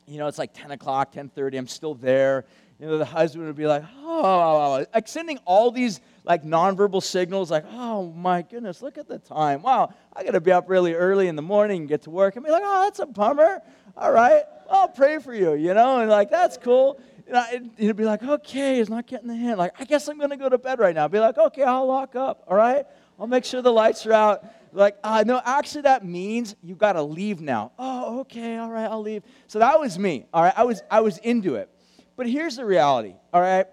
you 0.07 0.19
know, 0.19 0.27
it's 0.27 0.37
like 0.37 0.53
10 0.53 0.71
o'clock, 0.71 1.13
10.30, 1.13 1.57
I'm 1.57 1.67
still 1.67 1.95
there. 1.95 2.45
You 2.79 2.87
know, 2.87 2.97
the 2.97 3.05
husband 3.05 3.45
would 3.45 3.55
be 3.55 3.67
like, 3.67 3.83
oh, 4.01 4.85
like 4.93 5.07
sending 5.07 5.39
all 5.45 5.71
these 5.71 6.01
like 6.25 6.43
nonverbal 6.43 7.01
signals, 7.01 7.49
like, 7.49 7.63
oh 7.71 8.11
my 8.11 8.41
goodness, 8.41 8.81
look 8.81 8.97
at 8.97 9.07
the 9.07 9.17
time. 9.17 9.61
Wow, 9.61 9.93
I 10.13 10.23
got 10.23 10.31
to 10.31 10.41
be 10.41 10.51
up 10.51 10.69
really 10.69 10.93
early 10.93 11.27
in 11.27 11.37
the 11.37 11.41
morning 11.41 11.81
and 11.81 11.89
get 11.89 12.01
to 12.03 12.09
work. 12.09 12.35
And 12.35 12.43
be 12.43 12.51
like, 12.51 12.63
oh, 12.65 12.83
that's 12.83 12.99
a 12.99 13.05
bummer. 13.05 13.61
All 13.95 14.11
right, 14.11 14.43
I'll 14.69 14.89
pray 14.89 15.19
for 15.19 15.33
you, 15.33 15.53
you 15.53 15.73
know, 15.73 16.01
and 16.01 16.09
like, 16.09 16.29
that's 16.29 16.57
cool. 16.57 16.99
And 17.27 17.37
I, 17.37 17.61
it'd 17.77 17.95
be 17.95 18.03
like, 18.03 18.21
okay, 18.21 18.79
it's 18.79 18.89
not 18.89 19.07
getting 19.07 19.29
the 19.29 19.35
hint. 19.35 19.57
Like, 19.57 19.79
I 19.79 19.85
guess 19.85 20.07
I'm 20.09 20.17
going 20.17 20.29
to 20.29 20.37
go 20.37 20.49
to 20.49 20.57
bed 20.57 20.77
right 20.77 20.93
now. 20.93 21.07
Be 21.07 21.19
like, 21.19 21.37
okay, 21.37 21.63
I'll 21.63 21.87
lock 21.87 22.15
up, 22.15 22.43
all 22.47 22.57
right? 22.57 22.85
I'll 23.19 23.27
make 23.27 23.45
sure 23.45 23.61
the 23.61 23.71
lights 23.71 24.05
are 24.05 24.13
out. 24.13 24.45
Like, 24.73 24.97
uh, 25.03 25.23
no, 25.25 25.41
actually, 25.43 25.83
that 25.83 26.05
means 26.05 26.55
you 26.61 26.75
got 26.75 26.93
to 26.93 27.03
leave 27.03 27.39
now. 27.39 27.71
Oh, 27.79 28.19
okay, 28.21 28.57
all 28.57 28.69
right, 28.69 28.85
I'll 28.89 29.01
leave. 29.01 29.23
So 29.47 29.59
that 29.59 29.79
was 29.79 29.97
me, 29.97 30.25
all 30.33 30.43
right? 30.43 30.53
I 30.55 30.63
was, 30.65 30.81
I 30.91 30.99
was 30.99 31.17
into 31.19 31.55
it. 31.55 31.69
But 32.17 32.27
here's 32.27 32.57
the 32.57 32.65
reality, 32.65 33.13
all 33.33 33.41
right? 33.41 33.67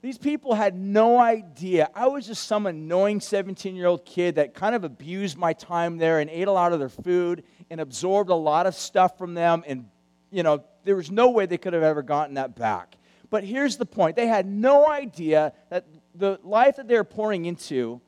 These 0.00 0.18
people 0.18 0.54
had 0.54 0.74
no 0.74 1.18
idea. 1.18 1.90
I 1.94 2.06
was 2.06 2.26
just 2.26 2.46
some 2.46 2.66
annoying 2.66 3.20
17 3.20 3.74
year 3.74 3.86
old 3.86 4.04
kid 4.04 4.36
that 4.36 4.54
kind 4.54 4.74
of 4.74 4.84
abused 4.84 5.36
my 5.36 5.52
time 5.52 5.98
there 5.98 6.20
and 6.20 6.30
ate 6.30 6.48
a 6.48 6.52
lot 6.52 6.72
of 6.72 6.78
their 6.78 6.88
food 6.88 7.42
and 7.68 7.80
absorbed 7.80 8.30
a 8.30 8.34
lot 8.34 8.66
of 8.66 8.74
stuff 8.74 9.18
from 9.18 9.34
them. 9.34 9.64
And, 9.66 9.86
you 10.30 10.42
know, 10.44 10.62
there 10.84 10.94
was 10.94 11.10
no 11.10 11.30
way 11.30 11.46
they 11.46 11.58
could 11.58 11.72
have 11.72 11.82
ever 11.82 12.02
gotten 12.02 12.34
that 12.34 12.54
back. 12.54 12.96
But 13.28 13.44
here's 13.44 13.76
the 13.76 13.86
point 13.86 14.16
they 14.16 14.28
had 14.28 14.46
no 14.46 14.88
idea 14.88 15.52
that 15.68 15.86
the 16.14 16.38
life 16.42 16.76
that 16.76 16.88
they 16.88 16.94
were 16.94 17.04
pouring 17.04 17.44
into 17.44 18.00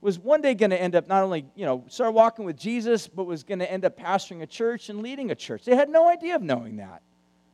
was 0.00 0.18
one 0.18 0.40
day 0.40 0.54
going 0.54 0.70
to 0.70 0.80
end 0.80 0.94
up 0.94 1.08
not 1.08 1.24
only, 1.24 1.46
you 1.54 1.66
know, 1.66 1.84
start 1.88 2.14
walking 2.14 2.44
with 2.44 2.56
Jesus, 2.56 3.08
but 3.08 3.24
was 3.24 3.42
going 3.42 3.58
to 3.58 3.70
end 3.70 3.84
up 3.84 3.98
pastoring 3.98 4.42
a 4.42 4.46
church 4.46 4.88
and 4.88 5.02
leading 5.02 5.30
a 5.30 5.34
church. 5.34 5.64
They 5.64 5.74
had 5.74 5.88
no 5.88 6.08
idea 6.08 6.36
of 6.36 6.42
knowing 6.42 6.76
that. 6.76 7.02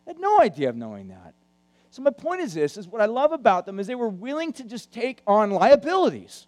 They 0.04 0.10
had 0.10 0.20
no 0.20 0.40
idea 0.40 0.68
of 0.68 0.76
knowing 0.76 1.08
that. 1.08 1.34
So 1.90 2.02
my 2.02 2.10
point 2.10 2.40
is 2.40 2.52
this 2.52 2.76
is 2.76 2.88
what 2.88 3.00
I 3.00 3.06
love 3.06 3.32
about 3.32 3.66
them 3.66 3.78
is 3.78 3.86
they 3.86 3.94
were 3.94 4.08
willing 4.08 4.52
to 4.54 4.64
just 4.64 4.92
take 4.92 5.22
on 5.26 5.50
liabilities. 5.50 6.46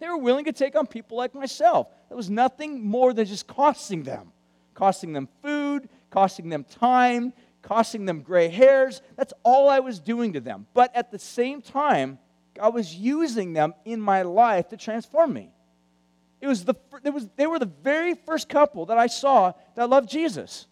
They 0.00 0.08
were 0.08 0.18
willing 0.18 0.44
to 0.46 0.52
take 0.52 0.76
on 0.76 0.86
people 0.86 1.16
like 1.16 1.34
myself. 1.34 1.88
That 2.08 2.16
was 2.16 2.28
nothing 2.28 2.84
more 2.84 3.12
than 3.12 3.26
just 3.26 3.46
costing 3.46 4.02
them. 4.02 4.32
Costing 4.74 5.12
them 5.12 5.28
food, 5.42 5.88
costing 6.10 6.48
them 6.48 6.64
time, 6.64 7.32
costing 7.62 8.04
them 8.04 8.20
gray 8.22 8.48
hairs. 8.48 9.02
That's 9.16 9.32
all 9.42 9.68
I 9.68 9.80
was 9.80 9.98
doing 9.98 10.34
to 10.34 10.40
them. 10.40 10.66
But 10.74 10.94
at 10.94 11.10
the 11.10 11.18
same 11.18 11.62
time, 11.62 12.18
God 12.58 12.74
was 12.74 12.94
using 12.94 13.52
them 13.52 13.74
in 13.84 14.00
my 14.00 14.22
life 14.22 14.68
to 14.68 14.76
transform 14.76 15.32
me. 15.32 15.52
It 16.40 16.46
was 16.46 16.64
the, 16.64 16.74
it 17.04 17.10
was, 17.10 17.28
they 17.36 17.46
were 17.46 17.58
the 17.58 17.66
very 17.66 18.14
first 18.14 18.48
couple 18.48 18.86
that 18.86 18.98
I 18.98 19.06
saw 19.06 19.52
that 19.74 19.88
loved 19.88 20.08
Jesus. 20.08 20.66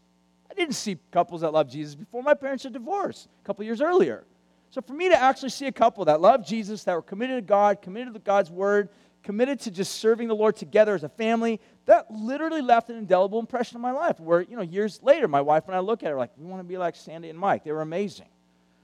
I 0.50 0.54
didn't 0.54 0.74
see 0.74 0.98
couples 1.10 1.40
that 1.40 1.52
loved 1.52 1.70
Jesus 1.70 1.94
before 1.94 2.22
my 2.22 2.34
parents 2.34 2.64
had 2.64 2.72
divorced 2.72 3.28
a 3.42 3.46
couple 3.46 3.64
years 3.64 3.80
earlier. 3.80 4.24
So 4.70 4.80
for 4.80 4.94
me 4.94 5.08
to 5.08 5.20
actually 5.20 5.50
see 5.50 5.66
a 5.66 5.72
couple 5.72 6.04
that 6.06 6.20
loved 6.20 6.46
Jesus, 6.46 6.84
that 6.84 6.94
were 6.94 7.02
committed 7.02 7.36
to 7.36 7.42
God, 7.42 7.82
committed 7.82 8.14
to 8.14 8.20
God's 8.20 8.50
word, 8.50 8.88
committed 9.22 9.58
to 9.60 9.70
just 9.70 9.96
serving 9.96 10.28
the 10.28 10.34
Lord 10.34 10.54
together 10.56 10.94
as 10.94 11.02
a 11.02 11.08
family, 11.08 11.60
that 11.86 12.10
literally 12.10 12.62
left 12.62 12.90
an 12.90 12.96
indelible 12.96 13.40
impression 13.40 13.76
on 13.76 13.82
my 13.82 13.90
life. 13.92 14.20
Where, 14.20 14.42
you 14.42 14.56
know, 14.56 14.62
years 14.62 15.00
later, 15.02 15.26
my 15.28 15.40
wife 15.40 15.64
and 15.66 15.74
I 15.74 15.80
look 15.80 16.02
at 16.02 16.10
her 16.10 16.16
like, 16.16 16.30
we 16.36 16.46
want 16.46 16.60
to 16.60 16.68
be 16.68 16.78
like 16.78 16.94
Sandy 16.94 17.28
and 17.28 17.38
Mike. 17.38 17.64
They 17.64 17.72
were 17.72 17.82
amazing. 17.82 18.28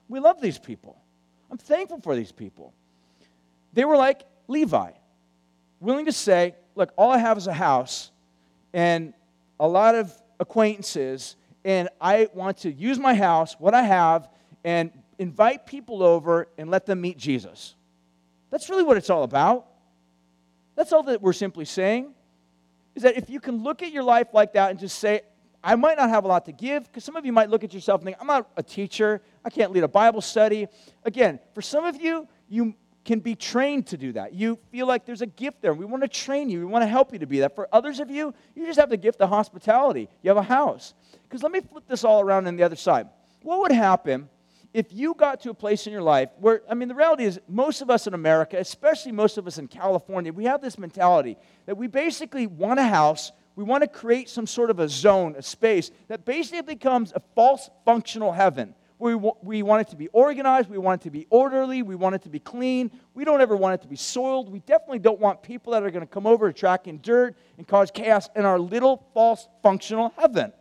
We 0.09 0.19
love 0.19 0.41
these 0.41 0.59
people. 0.59 0.97
I'm 1.51 1.59
thankful 1.59 2.01
for 2.01 2.17
these 2.17 2.33
people. 2.33 2.75
They 3.73 3.85
were 3.85 3.97
like 3.97 4.23
Levi, 4.49 4.91
willing 5.81 6.07
to 6.07 6.13
say, 6.13 6.55
look, 6.75 6.93
all 6.97 7.11
I 7.11 7.19
have 7.19 7.39
is 7.39 7.47
a 7.47 7.53
house 7.53 8.11
and 8.73 9.15
a 9.59 9.67
lot 9.67 9.95
of 9.95 10.13
acquaintances 10.41 11.37
and 11.65 11.89
I 12.01 12.29
want 12.35 12.59
to 12.59 12.73
use 12.73 12.99
my 12.99 13.15
house, 13.15 13.55
what 13.59 13.75
I 13.75 13.83
have, 13.83 14.29
and 14.65 14.91
invite 15.19 15.67
people 15.67 16.03
over 16.03 16.49
and 16.59 16.71
let 16.71 16.87
them 16.87 17.01
meet 17.01 17.17
Jesus. 17.17 17.77
That's 18.51 18.69
really 18.69 18.83
what 18.83 18.97
it's 18.97 19.11
all 19.11 19.23
about. 19.23 19.67
That's 20.75 20.93
all 20.93 21.05
that 21.05 21.23
we're 21.23 21.33
simply 21.33 21.65
saying. 21.65 22.15
Is 22.95 23.05
that 23.05 23.17
if 23.17 23.31
you 23.31 23.41
can 23.41 23.63
look 23.63 23.83
at 23.83 23.93
your 23.93 24.03
life 24.03 24.29
like 24.33 24.55
that 24.55 24.71
and 24.71 24.79
just 24.79 24.99
say, 24.99 25.23
I 25.65 25.77
might 25.77 25.97
not 25.97 26.11
have 26.11 26.25
a 26.25 26.29
lot 26.29 26.45
to 26.47 26.53
give, 26.53 26.85
because 26.85 27.05
some 27.05 27.15
of 27.15 27.25
you 27.25 27.33
might 27.33 27.49
look 27.49 27.63
at 27.63 27.73
yourself 27.73 28.01
and 28.01 28.07
think, 28.07 28.17
I'm 28.21 28.27
not 28.27 28.51
a 28.57 28.63
teacher, 28.63 29.23
I 29.45 29.51
can't 29.51 29.71
lead 29.71 29.85
a 29.85 29.89
Bible 29.89 30.21
study. 30.21 30.67
Again, 31.05 31.39
for 31.55 31.63
some 31.63 31.85
of 31.85 32.01
you, 32.01 32.27
you 32.49 32.75
can 33.05 33.21
be 33.21 33.35
trained 33.35 33.87
to 33.89 33.97
do 33.97 34.13
that. 34.13 34.33
You 34.33 34.59
feel 34.71 34.87
like 34.87 35.05
there's 35.05 35.23
a 35.23 35.27
gift 35.27 35.61
there. 35.61 35.75
We 35.75 35.85
want 35.85 36.03
to 36.03 36.09
train 36.09 36.49
you. 36.49 36.61
We 36.61 36.67
want 36.67 36.83
to 36.83 36.89
help 36.89 37.13
you 37.13 37.19
to 37.19 37.27
be 37.27 37.41
that. 37.41 37.55
For 37.55 37.69
others 37.73 38.01
of 38.01 38.11
you, 38.11 38.33
you 38.55 38.65
just 38.67 38.79
have 38.79 38.91
the 38.91 38.97
gift 38.97 39.21
of 39.21 39.29
hospitality. 39.29 40.09
You 40.23 40.31
have 40.31 40.37
a 40.37 40.43
house. 40.43 40.95
Because 41.25 41.43
let 41.43 41.53
me 41.53 41.61
flip 41.61 41.85
this 41.89 42.05
all 42.05 42.21
around 42.21 42.47
on 42.47 42.57
the 42.57 42.63
other 42.63 42.77
side. 42.77 43.09
What 43.43 43.61
would 43.61 43.73
happen 43.73 44.29
if 44.73 44.93
you 44.93 45.15
got 45.15 45.41
to 45.41 45.51
a 45.51 45.55
place 45.55 45.87
in 45.87 45.93
your 45.93 46.03
life 46.03 46.31
where, 46.39 46.63
I 46.69 46.75
mean, 46.75 46.89
the 46.89 46.95
reality 46.95 47.25
is, 47.25 47.41
most 47.49 47.83
of 47.83 47.91
us 47.91 48.07
in 48.07 48.15
America, 48.15 48.57
especially 48.59 49.13
most 49.13 49.37
of 49.37 49.47
us 49.47 49.59
in 49.59 49.69
California, 49.69 50.33
we 50.33 50.45
have 50.45 50.63
this 50.63 50.79
mentality 50.79 51.37
that 51.67 51.77
we 51.77 51.89
basically 51.89 52.47
want 52.47 52.81
a 52.81 52.85
house, 52.85 53.33
we 53.55 53.65
want 53.65 53.83
to 53.83 53.89
create 53.89 54.31
some 54.31 54.47
sort 54.47 54.71
of 54.71 54.79
a 54.79 54.89
zone, 54.89 55.35
a 55.37 55.43
space 55.43 55.91
that 56.09 56.25
basically 56.25 56.63
becomes 56.63 57.13
a 57.13 57.21
false 57.35 57.69
functional 57.85 58.33
heaven 58.33 58.75
we, 59.03 59.17
we 59.43 59.63
want 59.65 59.81
it 59.81 59.91
to 59.91 59.97
be 59.97 60.07
organized. 60.09 60.71
We 60.71 60.79
want 60.79 61.01
it 61.01 61.05
to 61.05 61.11
be 61.11 61.27
orderly. 61.29 61.83
We 61.83 61.97
want 61.97 62.15
it 62.15 62.23
to 62.23 62.29
be 62.29 62.39
clean. 62.39 62.93
We 63.15 63.25
don't 63.25 63.41
ever 63.41 63.57
want 63.57 63.75
it 63.75 63.83
to 63.83 63.89
be 63.89 63.97
soiled. 63.97 64.49
We 64.49 64.61
definitely 64.61 65.01
don't 65.01 65.19
want 65.19 65.43
people 65.43 65.73
that 65.73 65.83
are 65.83 65.91
going 65.91 66.07
to 66.07 66.13
come 66.13 66.25
over 66.25 66.51
to 66.51 66.57
track 66.57 66.87
in 66.87 67.01
dirt 67.01 67.37
and 67.59 67.67
cause 67.67 67.91
chaos 67.91 68.31
in 68.37 68.45
our 68.45 68.61
little 68.61 69.05
false 69.13 69.49
functional 69.61 70.15
heaven. 70.17 70.53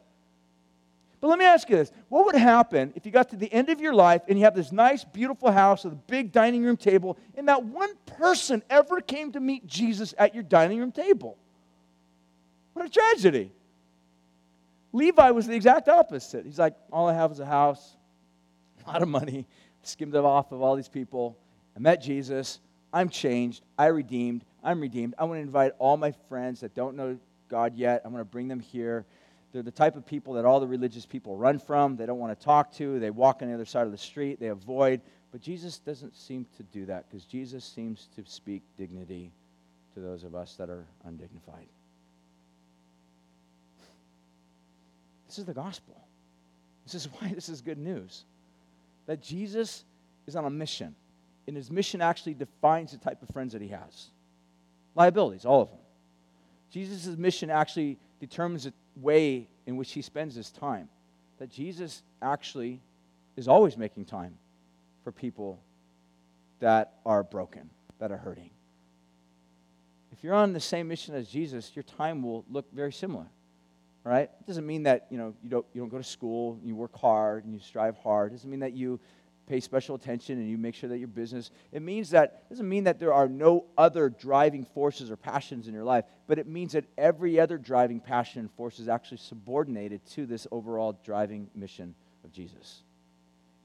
But 1.20 1.28
let 1.28 1.38
me 1.38 1.46
ask 1.46 1.70
you 1.70 1.76
this 1.76 1.92
what 2.10 2.26
would 2.26 2.36
happen 2.36 2.92
if 2.96 3.06
you 3.06 3.12
got 3.12 3.30
to 3.30 3.36
the 3.36 3.52
end 3.54 3.70
of 3.70 3.80
your 3.80 3.94
life 3.94 4.24
and 4.28 4.39
you 4.39 4.46
have 4.46 4.56
this 4.56 4.72
nice, 4.72 5.04
beautiful 5.04 5.52
house 5.52 5.84
with 5.84 5.94
a 5.94 5.98
big 6.08 6.32
dining 6.32 6.64
room 6.64 6.78
table, 6.78 7.20
and 7.36 7.46
not 7.46 7.64
one 7.64 7.92
person 8.08 8.64
ever 8.72 9.02
came 9.02 9.32
to 9.34 9.39
meet 9.39 9.68
Jesus 9.68 10.16
at 10.18 10.34
your 10.34 10.44
dining 10.44 10.80
room 10.80 10.92
table? 10.92 11.38
What 12.74 12.88
a 12.88 12.89
tragedy. 12.89 13.52
Levi 14.94 15.30
was 15.30 15.46
the 15.46 15.54
exact 15.54 15.88
opposite. 15.89 16.44
He's 16.44 16.58
like, 16.58 16.76
All 16.92 17.08
I 17.08 17.14
have 17.14 17.32
is 17.32 17.39
a 17.39 17.46
house, 17.46 17.98
a 18.86 18.88
lot 18.92 19.02
of 19.02 19.08
money, 19.08 19.48
skimmed 19.84 20.16
it 20.16 20.24
off 20.24 20.52
of 20.52 20.62
all 20.62 20.76
these 20.76 20.90
people. 20.90 21.38
I 21.76 21.80
met 21.80 22.02
Jesus. 22.02 22.60
I'm 22.94 23.10
changed. 23.10 23.64
I 23.78 23.88
redeemed. 23.88 24.44
I'm 24.64 24.82
redeemed. 24.82 25.16
I 25.18 25.24
want 25.24 25.38
to 25.38 25.42
invite 25.42 25.74
all 25.80 25.98
my 25.98 26.12
friends 26.30 26.62
that 26.62 26.76
don't 26.76 26.96
know 26.96 27.18
God 27.50 27.76
yet. 27.76 28.02
I'm 28.04 28.12
going 28.12 28.22
to 28.22 28.30
bring 28.30 28.48
them 28.48 28.60
here. 28.60 29.06
They're 29.52 29.64
the 29.64 29.72
type 29.72 29.96
of 29.96 30.06
people 30.06 30.34
that 30.34 30.46
all 30.46 30.60
the 30.60 30.68
religious 30.68 31.06
people 31.06 31.36
run 31.36 31.60
from. 31.60 31.98
They 31.98 32.06
don't 32.06 32.20
want 32.20 32.38
to 32.38 32.46
talk 32.46 32.72
to. 32.74 33.00
They 33.00 33.10
walk 33.10 33.42
on 33.42 33.50
the 33.50 33.54
other 33.54 33.66
side 33.66 33.86
of 33.86 33.92
the 33.92 33.98
street. 33.98 34.40
They 34.40 34.48
avoid. 34.48 35.02
But 35.32 35.42
Jesus 35.42 35.80
doesn't 35.80 36.16
seem 36.16 36.46
to 36.58 36.64
do 36.64 36.86
that 36.86 37.10
because 37.10 37.26
Jesus 37.26 37.66
seems 37.66 38.08
to 38.16 38.24
speak 38.26 38.64
dignity 38.78 39.32
to 39.94 40.00
those 40.00 40.24
of 40.24 40.36
us 40.36 40.56
that 40.56 40.70
are 40.70 40.86
undignified. 41.06 41.68
This 45.28 45.40
is 45.40 45.46
the 45.46 45.54
gospel. 45.54 45.96
This 46.86 46.96
is 46.96 47.06
why 47.20 47.34
this 47.34 47.50
is 47.50 47.62
good 47.62 47.78
news 47.78 48.26
that 49.12 49.22
Jesus 49.22 49.84
is 50.26 50.38
on 50.38 50.45
a 50.45 50.49
mission, 50.49 50.95
and 51.45 51.57
his 51.57 51.70
mission 51.70 52.01
actually 52.01 52.34
defines 52.34 52.93
the 52.93 52.97
type 52.97 53.22
of 53.22 53.28
friends 53.28 53.51
that 53.51 53.62
he 53.62 53.68
has. 53.68 54.09
Liabilities, 54.95 55.43
all 55.43 55.64
of 55.64 55.70
them. 55.70 55.80
Jesus' 56.70 57.18
mission 57.18 57.49
actually 57.49 57.99
determines 58.22 58.64
the 58.64 58.74
way 58.95 59.49
in 59.66 59.76
which 59.76 59.91
he 59.91 60.01
spends 60.01 60.34
his 60.34 60.49
time. 60.49 60.88
That 61.39 61.49
Jesus 61.49 62.03
actually 62.22 62.80
is 63.36 63.49
always 63.49 63.76
making 63.76 64.05
time 64.05 64.38
for 65.03 65.12
people 65.12 65.59
that 66.62 66.93
are 67.05 67.22
broken, 67.22 67.70
that 67.99 68.14
are 68.14 68.18
hurting. 68.18 68.51
If 70.14 70.24
you're 70.24 70.36
on 70.36 70.53
the 70.53 70.62
same 70.62 70.88
mission 70.88 71.16
as 71.16 71.28
Jesus, 71.28 71.76
your 71.76 71.84
time 71.84 72.24
will 72.24 72.45
look 72.49 72.72
very 72.72 72.93
similar 72.93 73.28
right? 74.04 74.30
It 74.39 74.47
doesn't 74.47 74.66
mean 74.66 74.84
that 74.84 75.08
you 75.10 75.18
know 75.18 75.34
you 75.43 75.49
don't 75.49 75.66
you 75.74 75.82
don't 75.82 75.89
go 75.89 75.97
to 75.97 76.04
school, 76.04 76.60
you 76.64 76.76
work 76.76 76.97
hard 76.97 77.45
and 77.45 77.54
you 77.54 77.60
strive 77.60 77.97
hard. 77.97 78.32
It 78.32 78.36
doesn't 78.36 78.49
mean 78.49 78.62
that 78.62 78.74
you 78.74 78.99
pay 79.47 79.60
special 79.60 79.95
attention 79.95 80.38
and 80.38 80.49
you 80.49 80.58
make 80.58 80.76
sure 80.76 80.89
that 80.89 80.97
your 80.97 81.08
business. 81.08 81.52
It 81.72 81.82
means 81.82 82.12
that 82.12 82.49
doesn't 82.49 82.68
mean 82.68 82.86
that 82.86 82.99
there 82.99 83.14
are 83.14 83.28
no 83.28 83.66
other 83.78 84.10
driving 84.10 84.64
forces 84.64 85.12
or 85.12 85.18
passions 85.18 85.68
in 85.68 85.74
your 85.74 85.84
life, 85.84 86.06
but 86.28 86.39
it 86.39 86.47
means 86.47 86.74
that 86.74 86.86
every 86.97 87.39
other 87.39 87.58
driving 87.58 87.99
passion 87.99 88.41
and 88.41 88.52
force 88.52 88.80
is 88.80 88.88
actually 88.88 89.18
subordinated 89.18 90.06
to 90.12 90.26
this 90.26 90.47
overall 90.52 90.97
driving 91.04 91.49
mission 91.54 91.95
of 92.24 92.32
Jesus. 92.32 92.84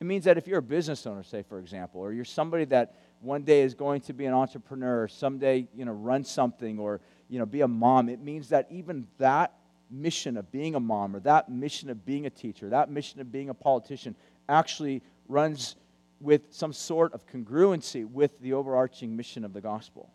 It 0.01 0.05
means 0.05 0.24
that 0.24 0.37
if 0.37 0.47
you're 0.47 0.59
a 0.59 0.62
business 0.62 1.07
owner, 1.07 1.22
say 1.22 1.43
for 1.43 1.59
example, 1.59 2.01
or 2.01 2.12
you're 2.12 2.24
somebody 2.24 2.64
that 2.66 2.95
one 3.20 3.43
day 3.45 3.62
is 3.62 3.74
going 3.74 4.03
to 4.03 4.12
be 4.12 4.26
an 4.26 4.34
entrepreneur, 4.34 5.09
someday 5.09 5.68
you 5.74 5.84
know 5.84 5.93
run 5.93 6.24
something, 6.24 6.78
or 6.78 7.01
you 7.28 7.39
know 7.39 7.47
be 7.47 7.62
a 7.62 7.68
mom, 7.68 8.09
it 8.09 8.20
means 8.20 8.51
that 8.51 8.66
even 8.70 9.07
that 9.18 9.55
mission 9.91 10.37
of 10.37 10.51
being 10.51 10.74
a 10.74 10.80
mom 10.80 11.14
or 11.14 11.20
that 11.20 11.49
mission 11.49 11.91
of 11.91 12.05
being 12.05 12.26
a 12.26 12.30
teacher, 12.30 12.68
that 12.70 12.91
mission 12.91 13.20
of 13.20 13.30
being 13.30 13.51
a 13.51 13.55
politician 13.55 14.14
actually 14.49 15.03
runs 15.28 15.76
with 16.20 16.43
some 16.51 16.72
sort 16.72 17.12
of 17.12 17.26
congruency 17.26 18.09
with 18.09 18.39
the 18.41 18.53
overarching 18.53 19.16
mission 19.16 19.45
of 19.45 19.53
the 19.53 19.61
gospel. 19.61 20.11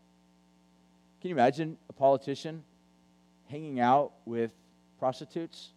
Can 1.22 1.30
you 1.30 1.36
imagine 1.36 1.78
a 1.90 1.94
politician 1.94 2.64
hanging 3.50 3.80
out 3.80 4.14
with 4.26 4.52
prostitutes 4.98 5.70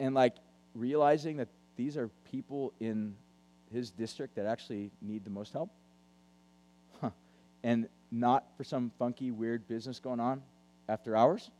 and 0.00 0.14
like 0.14 0.34
realizing 0.74 1.36
that 1.36 1.48
these 1.76 1.96
are 1.96 2.08
people 2.30 2.72
in 2.80 3.14
his 3.72 3.90
district 3.90 4.34
that 4.36 4.46
actually 4.46 4.90
need 5.00 5.24
the 5.24 5.30
most 5.30 5.52
help? 5.52 5.70
Huh. 7.00 7.10
And 7.62 7.88
not 8.10 8.44
for 8.56 8.64
some 8.64 8.90
funky, 8.98 9.30
weird 9.30 9.68
business 9.68 10.00
going 10.00 10.18
on 10.18 10.42
after 10.88 11.16
hours? 11.16 11.50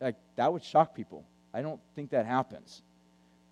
Like, 0.00 0.16
that 0.36 0.52
would 0.52 0.62
shock 0.62 0.94
people. 0.94 1.24
I 1.52 1.62
don't 1.62 1.80
think 1.94 2.10
that 2.10 2.26
happens. 2.26 2.82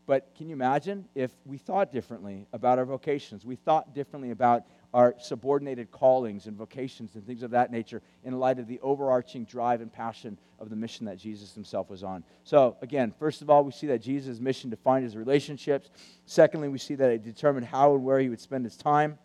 But 0.06 0.32
can 0.36 0.48
you 0.48 0.54
imagine 0.54 1.08
if 1.16 1.32
we 1.44 1.58
thought 1.58 1.90
differently 1.90 2.46
about 2.52 2.78
our 2.78 2.84
vocations? 2.84 3.44
We 3.44 3.56
thought 3.56 3.92
differently 3.92 4.30
about 4.30 4.62
our 4.94 5.16
subordinated 5.18 5.90
callings 5.90 6.46
and 6.46 6.56
vocations 6.56 7.16
and 7.16 7.26
things 7.26 7.42
of 7.42 7.50
that 7.50 7.72
nature 7.72 8.00
in 8.22 8.38
light 8.38 8.60
of 8.60 8.68
the 8.68 8.78
overarching 8.80 9.44
drive 9.44 9.80
and 9.80 9.92
passion 9.92 10.38
of 10.60 10.70
the 10.70 10.76
mission 10.76 11.06
that 11.06 11.18
Jesus 11.18 11.54
himself 11.54 11.90
was 11.90 12.04
on. 12.04 12.22
So, 12.44 12.76
again, 12.82 13.12
first 13.18 13.42
of 13.42 13.50
all, 13.50 13.64
we 13.64 13.72
see 13.72 13.88
that 13.88 14.00
Jesus' 14.00 14.38
mission 14.38 14.70
defined 14.70 15.04
his 15.04 15.16
relationships. 15.16 15.90
Secondly, 16.24 16.68
we 16.68 16.78
see 16.78 16.94
that 16.94 17.10
it 17.10 17.24
determined 17.24 17.66
how 17.66 17.94
and 17.94 18.04
where 18.04 18.20
he 18.20 18.28
would 18.28 18.40
spend 18.40 18.64
his 18.64 18.76
time. 18.76 19.18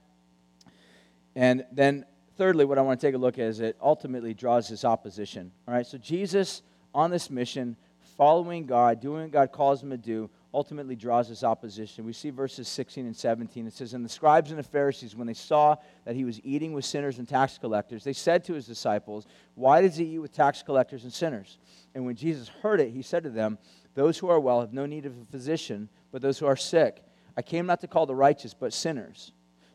And 1.36 1.64
then, 1.72 2.06
thirdly, 2.38 2.66
what 2.66 2.80
I 2.80 2.82
want 2.82 3.00
to 3.00 3.08
take 3.08 3.16
a 3.16 3.20
look 3.20 3.36
at 3.36 3.46
is 3.46 3.60
it 3.60 3.78
ultimately 3.80 4.34
draws 4.34 4.68
his 4.68 4.84
opposition. 4.84 5.52
All 5.68 5.76
right, 5.76 5.86
so 5.86 6.00
Jesus 6.00 6.64
on 6.94 7.12
this 7.12 7.30
mission, 7.30 7.76
following 8.18 8.66
God, 8.66 9.00
doing 9.00 9.24
what 9.24 9.32
God 9.32 9.52
calls 9.52 9.82
him 9.82 9.90
to 9.90 9.98
do, 9.98 10.30
ultimately 10.54 10.96
draws 10.96 11.30
this 11.30 11.44
opposition. 11.44 12.06
We 12.06 12.14
see 12.14 12.30
verses 12.30 12.68
16 12.68 13.06
and 13.06 13.16
17. 13.16 13.68
It 13.68 13.74
says, 13.74 13.94
And 13.94 14.04
the 14.04 14.10
scribes 14.10 14.52
and 14.52 14.60
the 14.60 14.64
Pharisees, 14.64 15.16
when 15.16 15.28
they 15.28 15.34
saw 15.34 15.78
that 16.06 16.16
he 16.16 16.26
was 16.26 16.42
eating 16.44 16.74
with 16.74 16.84
sinners 16.84 17.20
and 17.20 17.28
tax 17.28 17.58
collectors, 17.58 18.04
they 18.04 18.14
said 18.14 18.44
to 18.46 18.54
his 18.54 18.66
disciples, 18.66 19.26
Why 19.56 19.82
does 19.82 19.96
he 19.96 20.06
eat 20.06 20.20
with 20.20 20.34
tax 20.34 20.62
collectors 20.62 21.04
and 21.04 21.14
sinners? 21.14 21.58
And 21.96 22.06
when 22.06 22.16
Jesus 22.16 22.50
heard 22.62 22.82
it, 22.82 22.92
he 22.92 23.02
said 23.02 23.24
to 23.24 23.30
them, 23.30 23.58
Those 23.96 24.18
who 24.18 24.30
are 24.30 24.40
well 24.40 24.60
have 24.60 24.74
no 24.74 24.86
need 24.86 25.06
of 25.06 25.14
a 25.18 25.26
physician, 25.26 25.90
but 26.12 26.22
those 26.22 26.38
who 26.40 26.46
are 26.46 26.58
sick. 26.58 27.04
I 27.38 27.42
came 27.42 27.66
not 27.66 27.80
to 27.82 27.88
call 27.88 28.06
the 28.06 28.16
righteous, 28.16 28.54
but 28.54 28.74
sinners. 28.74 29.32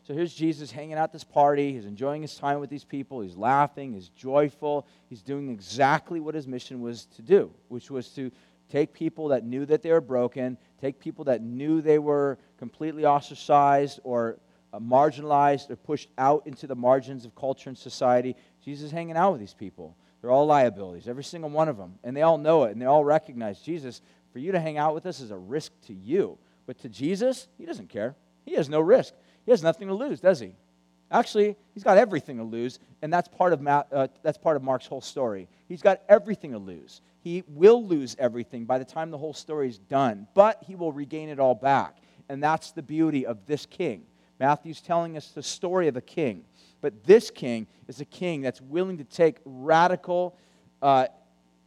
So 0.07 0.13
here's 0.13 0.33
Jesus 0.33 0.71
hanging 0.71 0.93
out 0.93 1.11
this 1.11 1.25
party. 1.25 1.73
He's 1.73 1.83
enjoying 1.83 2.21
his 2.21 2.33
time 2.33 2.61
with 2.61 2.69
these 2.69 2.85
people. 2.85 3.19
He's 3.19 3.35
laughing. 3.35 3.91
He's 3.91 4.07
joyful. 4.07 4.87
He's 5.09 5.21
doing 5.21 5.49
exactly 5.49 6.21
what 6.21 6.33
his 6.33 6.47
mission 6.47 6.79
was 6.79 7.07
to 7.17 7.21
do, 7.21 7.51
which 7.67 7.91
was 7.91 8.07
to 8.11 8.31
take 8.69 8.93
people 8.93 9.27
that 9.27 9.43
knew 9.43 9.65
that 9.65 9.81
they 9.81 9.91
were 9.91 9.99
broken, 9.99 10.57
take 10.79 10.97
people 10.97 11.25
that 11.25 11.41
knew 11.41 11.81
they 11.81 11.99
were 11.99 12.37
completely 12.57 13.05
ostracized 13.05 13.99
or 14.05 14.39
uh, 14.71 14.79
marginalized 14.79 15.69
or 15.71 15.75
pushed 15.75 16.07
out 16.17 16.47
into 16.47 16.67
the 16.67 16.75
margins 16.75 17.25
of 17.25 17.35
culture 17.35 17.69
and 17.69 17.77
society. 17.77 18.33
Jesus 18.63 18.85
is 18.85 18.91
hanging 18.91 19.17
out 19.17 19.33
with 19.33 19.41
these 19.41 19.53
people. 19.53 19.97
They're 20.21 20.31
all 20.31 20.45
liabilities, 20.45 21.09
every 21.09 21.25
single 21.25 21.49
one 21.49 21.67
of 21.67 21.75
them. 21.75 21.95
And 22.05 22.15
they 22.15 22.21
all 22.21 22.37
know 22.37 22.63
it 22.63 22.71
and 22.71 22.81
they 22.81 22.85
all 22.85 23.03
recognize 23.03 23.59
Jesus, 23.59 24.01
for 24.31 24.39
you 24.39 24.53
to 24.53 24.59
hang 24.61 24.77
out 24.77 24.95
with 24.95 25.05
us 25.05 25.19
is 25.19 25.31
a 25.31 25.37
risk 25.37 25.73
to 25.87 25.93
you. 25.93 26.37
But 26.65 26.79
to 26.79 26.87
Jesus, 26.87 27.49
he 27.57 27.65
doesn't 27.65 27.89
care. 27.89 28.15
He 28.45 28.53
has 28.53 28.69
no 28.69 28.79
risk. 28.79 29.13
He 29.47 29.51
has 29.51 29.63
nothing 29.63 29.87
to 29.87 29.93
lose, 29.93 30.19
does 30.19 30.41
he? 30.41 30.51
Actually, 31.09 31.55
he's 31.73 31.83
got 31.83 31.97
everything 31.97 32.35
to 32.35 32.43
lose, 32.43 32.79
and 33.01 33.13
that's 33.13 33.29
part 33.29 33.53
of, 33.53 33.61
Ma- 33.61 33.85
uh, 33.93 34.07
that's 34.21 34.37
part 34.37 34.57
of 34.57 34.61
Mark's 34.61 34.87
whole 34.87 34.99
story. 34.99 35.47
He's 35.69 35.81
got 35.81 36.01
everything 36.09 36.51
to 36.51 36.57
lose. 36.57 36.99
He 37.21 37.45
will 37.47 37.81
lose 37.87 38.17
everything 38.19 38.65
by 38.65 38.77
the 38.77 38.83
time 38.83 39.09
the 39.09 39.17
whole 39.17 39.33
story 39.33 39.69
is 39.69 39.77
done, 39.77 40.27
but 40.33 40.61
he 40.67 40.75
will 40.75 40.91
regain 40.91 41.29
it 41.29 41.39
all 41.39 41.55
back. 41.55 41.95
And 42.27 42.43
that's 42.43 42.73
the 42.73 42.83
beauty 42.83 43.25
of 43.25 43.45
this 43.45 43.65
king. 43.65 44.03
Matthew's 44.37 44.81
telling 44.81 45.15
us 45.15 45.29
the 45.29 45.41
story 45.41 45.87
of 45.87 45.95
a 45.95 46.01
king. 46.01 46.43
But 46.81 47.05
this 47.05 47.31
king 47.31 47.67
is 47.87 48.01
a 48.01 48.05
king 48.05 48.41
that's 48.41 48.59
willing 48.59 48.97
to 48.97 49.05
take 49.05 49.37
radical 49.45 50.37
uh, 50.81 51.07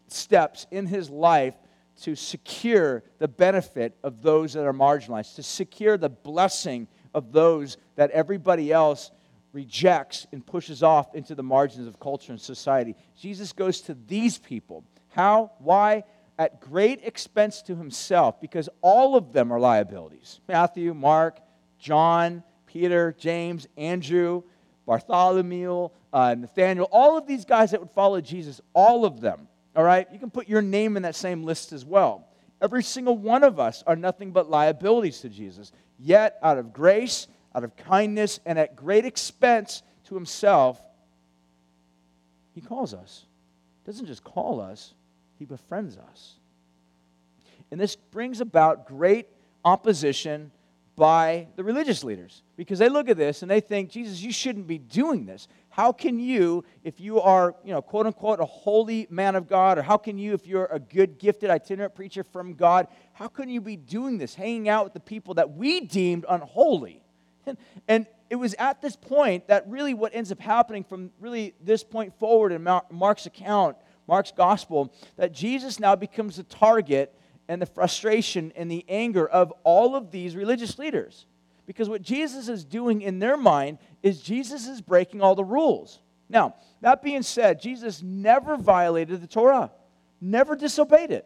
steps 0.09 0.67
in 0.71 0.85
his 0.85 1.09
life 1.09 1.55
to 2.03 2.15
secure 2.15 3.03
the 3.19 3.29
benefit 3.29 3.97
of 4.03 4.21
those 4.21 4.53
that 4.53 4.67
are 4.67 4.75
marginalized, 4.75 5.37
to 5.37 5.43
secure 5.43 5.97
the 5.97 6.11
blessing 6.11 6.89
of 7.15 7.33
those 7.33 7.77
that 7.97 8.11
everybody 8.11 8.73
else 8.73 9.11
rejects 9.53 10.27
and 10.33 10.47
pushes 10.47 10.83
off 10.83 11.15
into 11.15 11.35
the 11.35 11.43
margins 11.43 11.87
of 11.87 11.99
culture 11.99 12.33
and 12.33 12.41
society. 12.41 12.95
Jesus 13.17 13.53
goes 13.53 13.81
to 13.83 13.97
these 14.07 14.39
people 14.39 14.85
how? 15.11 15.53
Why? 15.59 16.05
At 16.39 16.61
great 16.61 17.01
expense 17.05 17.61
to 17.63 17.77
himself, 17.77 18.41
because 18.41 18.69
all 18.81 19.17
of 19.17 19.33
them 19.33 19.53
are 19.53 19.61
liabilities 19.61 20.41
Matthew, 20.49 20.95
Mark, 20.95 21.39
John, 21.79 22.43
Peter, 22.67 23.15
James, 23.19 23.67
Andrew, 23.77 24.43
Bartholomew, 24.87 25.89
uh, 26.13 26.35
Nathaniel, 26.35 26.89
all 26.91 27.19
of 27.19 27.27
these 27.27 27.45
guys 27.45 27.73
that 27.73 27.81
would 27.81 27.91
follow 27.91 28.21
Jesus, 28.21 28.61
all 28.73 29.05
of 29.05 29.21
them, 29.21 29.49
all 29.77 29.85
right? 29.85 30.09
You 30.13 30.19
can 30.19 30.31
put 30.31 30.49
your 30.49 30.63
name 30.63 30.97
in 30.97 31.03
that 31.03 31.15
same 31.15 31.43
list 31.43 31.73
as 31.73 31.85
well. 31.85 32.27
Every 32.61 32.83
single 32.83 33.17
one 33.17 33.43
of 33.43 33.59
us 33.59 33.83
are 33.87 33.97
nothing 33.97 34.33
but 34.33 34.51
liabilities 34.51 35.21
to 35.21 35.29
Jesus. 35.29 35.73
Yet, 35.99 36.39
out 36.43 36.59
of 36.59 36.73
grace, 36.73 37.27
out 37.55 37.65
of 37.65 37.77
kindness, 37.77 38.41
and 38.45 38.59
at 38.59 38.77
great 38.77 39.05
expense 39.05 39.83
to 40.05 40.15
himself, 40.15 40.81
he 42.55 42.61
calls 42.61 42.93
us. 42.93 43.25
He 43.83 43.91
Doesn't 43.91 44.07
just 44.07 44.25
call 44.25 44.61
us, 44.61 44.95
he 45.39 45.45
befriends 45.45 45.97
us. 45.97 46.35
And 47.71 47.81
this 47.81 47.97
brings 47.97 48.41
about 48.41 48.87
great 48.87 49.29
opposition 49.65 50.51
by 50.97 51.47
the 51.57 51.65
religious 51.65 52.05
leaders 52.05 52.43
because 52.57 52.79
they 52.79 52.89
look 52.89 53.09
at 53.09 53.17
this 53.17 53.43
and 53.43 53.51
they 53.51 53.61
think, 53.61 53.91
Jesus, 53.91 54.21
you 54.21 54.33
shouldn't 54.33 54.67
be 54.67 54.77
doing 54.77 55.25
this. 55.25 55.49
How 55.81 55.93
can 55.93 56.21
you, 56.21 56.63
if 56.85 57.01
you 57.01 57.23
are, 57.23 57.55
you 57.65 57.73
know, 57.73 57.81
quote 57.81 58.05
unquote, 58.05 58.39
a 58.39 58.45
holy 58.45 59.07
man 59.09 59.35
of 59.35 59.49
God, 59.49 59.79
or 59.79 59.83
how 59.83 59.97
can 59.97 60.19
you, 60.19 60.35
if 60.35 60.47
you're 60.47 60.67
a 60.67 60.79
good, 60.79 61.19
gifted, 61.19 61.49
itinerant 61.49 61.95
preacher 61.95 62.23
from 62.23 62.53
God, 62.53 62.87
how 63.15 63.29
can 63.29 63.49
you 63.49 63.63
be 63.63 63.77
doing 63.77 64.19
this, 64.19 64.35
hanging 64.35 64.69
out 64.69 64.85
with 64.85 64.93
the 64.93 65.01
people 65.01 65.33
that 65.35 65.53
we 65.57 65.81
deemed 65.81 66.27
unholy? 66.29 67.03
And, 67.47 67.57
and 67.89 68.07
it 68.29 68.37
was 68.37 68.55
at 68.59 68.83
this 68.83 68.95
point 68.95 69.49
that 69.49 69.67
really 69.71 69.95
what 69.95 70.15
ends 70.15 70.31
up 70.31 70.41
happening 70.41 70.85
from 70.85 71.13
really 71.19 71.55
this 71.63 71.83
point 71.83 72.13
forward 72.19 72.53
in 72.53 72.63
Mark's 72.91 73.25
account 73.25 73.79
Mark's 74.07 74.33
gospel, 74.33 74.93
that 75.17 75.33
Jesus 75.33 75.81
now 75.81 75.97
becomes 75.97 76.37
the 76.37 76.43
target 76.43 77.19
and 77.49 77.63
the 77.63 77.65
frustration 77.65 78.53
and 78.55 78.71
the 78.71 78.85
anger 78.87 79.27
of 79.27 79.51
all 79.65 79.97
of 79.97 80.11
these 80.11 80.37
religious 80.37 80.79
leaders. 80.79 81.25
Because 81.71 81.89
what 81.89 82.03
Jesus 82.03 82.49
is 82.49 82.65
doing 82.65 83.01
in 83.01 83.21
their 83.21 83.37
mind 83.37 83.79
is 84.03 84.21
Jesus 84.21 84.67
is 84.67 84.81
breaking 84.81 85.23
all 85.23 85.37
the 85.37 85.45
rules. 85.45 86.01
Now, 86.29 86.57
that 86.81 87.01
being 87.01 87.23
said, 87.23 87.61
Jesus 87.61 88.03
never 88.03 88.57
violated 88.57 89.23
the 89.23 89.29
Torah, 89.29 89.71
never 90.21 90.57
disobeyed 90.57 91.13
it, 91.13 91.25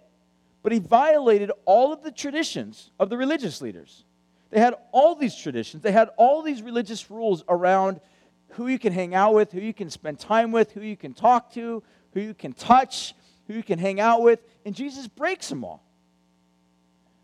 but 0.63 0.71
he 0.71 0.81
violated 0.81 1.51
all 1.65 1.95
of 1.95 2.03
the 2.03 2.13
traditions 2.13 2.91
of 3.01 3.09
the 3.09 3.17
religious 3.17 3.63
leaders. 3.63 4.05
They 4.51 4.61
had 4.61 4.75
all 4.93 5.15
these 5.15 5.35
traditions, 5.35 5.83
they 5.83 5.93
had 5.93 6.11
all 6.19 6.43
these 6.43 6.61
religious 6.61 7.11
rules 7.11 7.43
around 7.49 8.03
who 8.51 8.67
you 8.67 8.79
can 8.79 8.93
hang 8.93 9.15
out 9.15 9.33
with, 9.33 9.51
who 9.51 9.63
you 9.63 9.73
can 9.73 9.89
spend 9.89 10.19
time 10.19 10.53
with, 10.53 10.73
who 10.73 10.83
you 10.83 10.99
can 10.99 11.15
talk 11.15 11.55
to, 11.55 11.83
who 12.13 12.21
you 12.21 12.35
can 12.35 12.53
touch, 12.53 13.15
who 13.47 13.55
you 13.55 13.63
can 13.63 13.79
hang 13.79 13.99
out 13.99 14.21
with, 14.21 14.41
and 14.67 14.75
Jesus 14.75 15.09
breaks 15.09 15.49
them 15.49 15.65
all. 15.65 15.83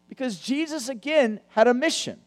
Because 0.09 0.39
Jesus, 0.39 0.89
again, 0.89 1.39
had 1.49 1.69
a 1.69 1.75
mission. 1.75 2.19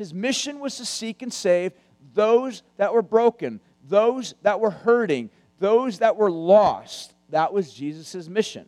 His 0.00 0.14
mission 0.14 0.60
was 0.60 0.78
to 0.78 0.86
seek 0.86 1.20
and 1.20 1.30
save 1.30 1.72
those 2.14 2.62
that 2.78 2.94
were 2.94 3.02
broken, 3.02 3.60
those 3.86 4.34
that 4.40 4.58
were 4.58 4.70
hurting, 4.70 5.28
those 5.58 5.98
that 5.98 6.16
were 6.16 6.30
lost. 6.30 7.12
That 7.28 7.52
was 7.52 7.70
Jesus' 7.70 8.26
mission. 8.26 8.66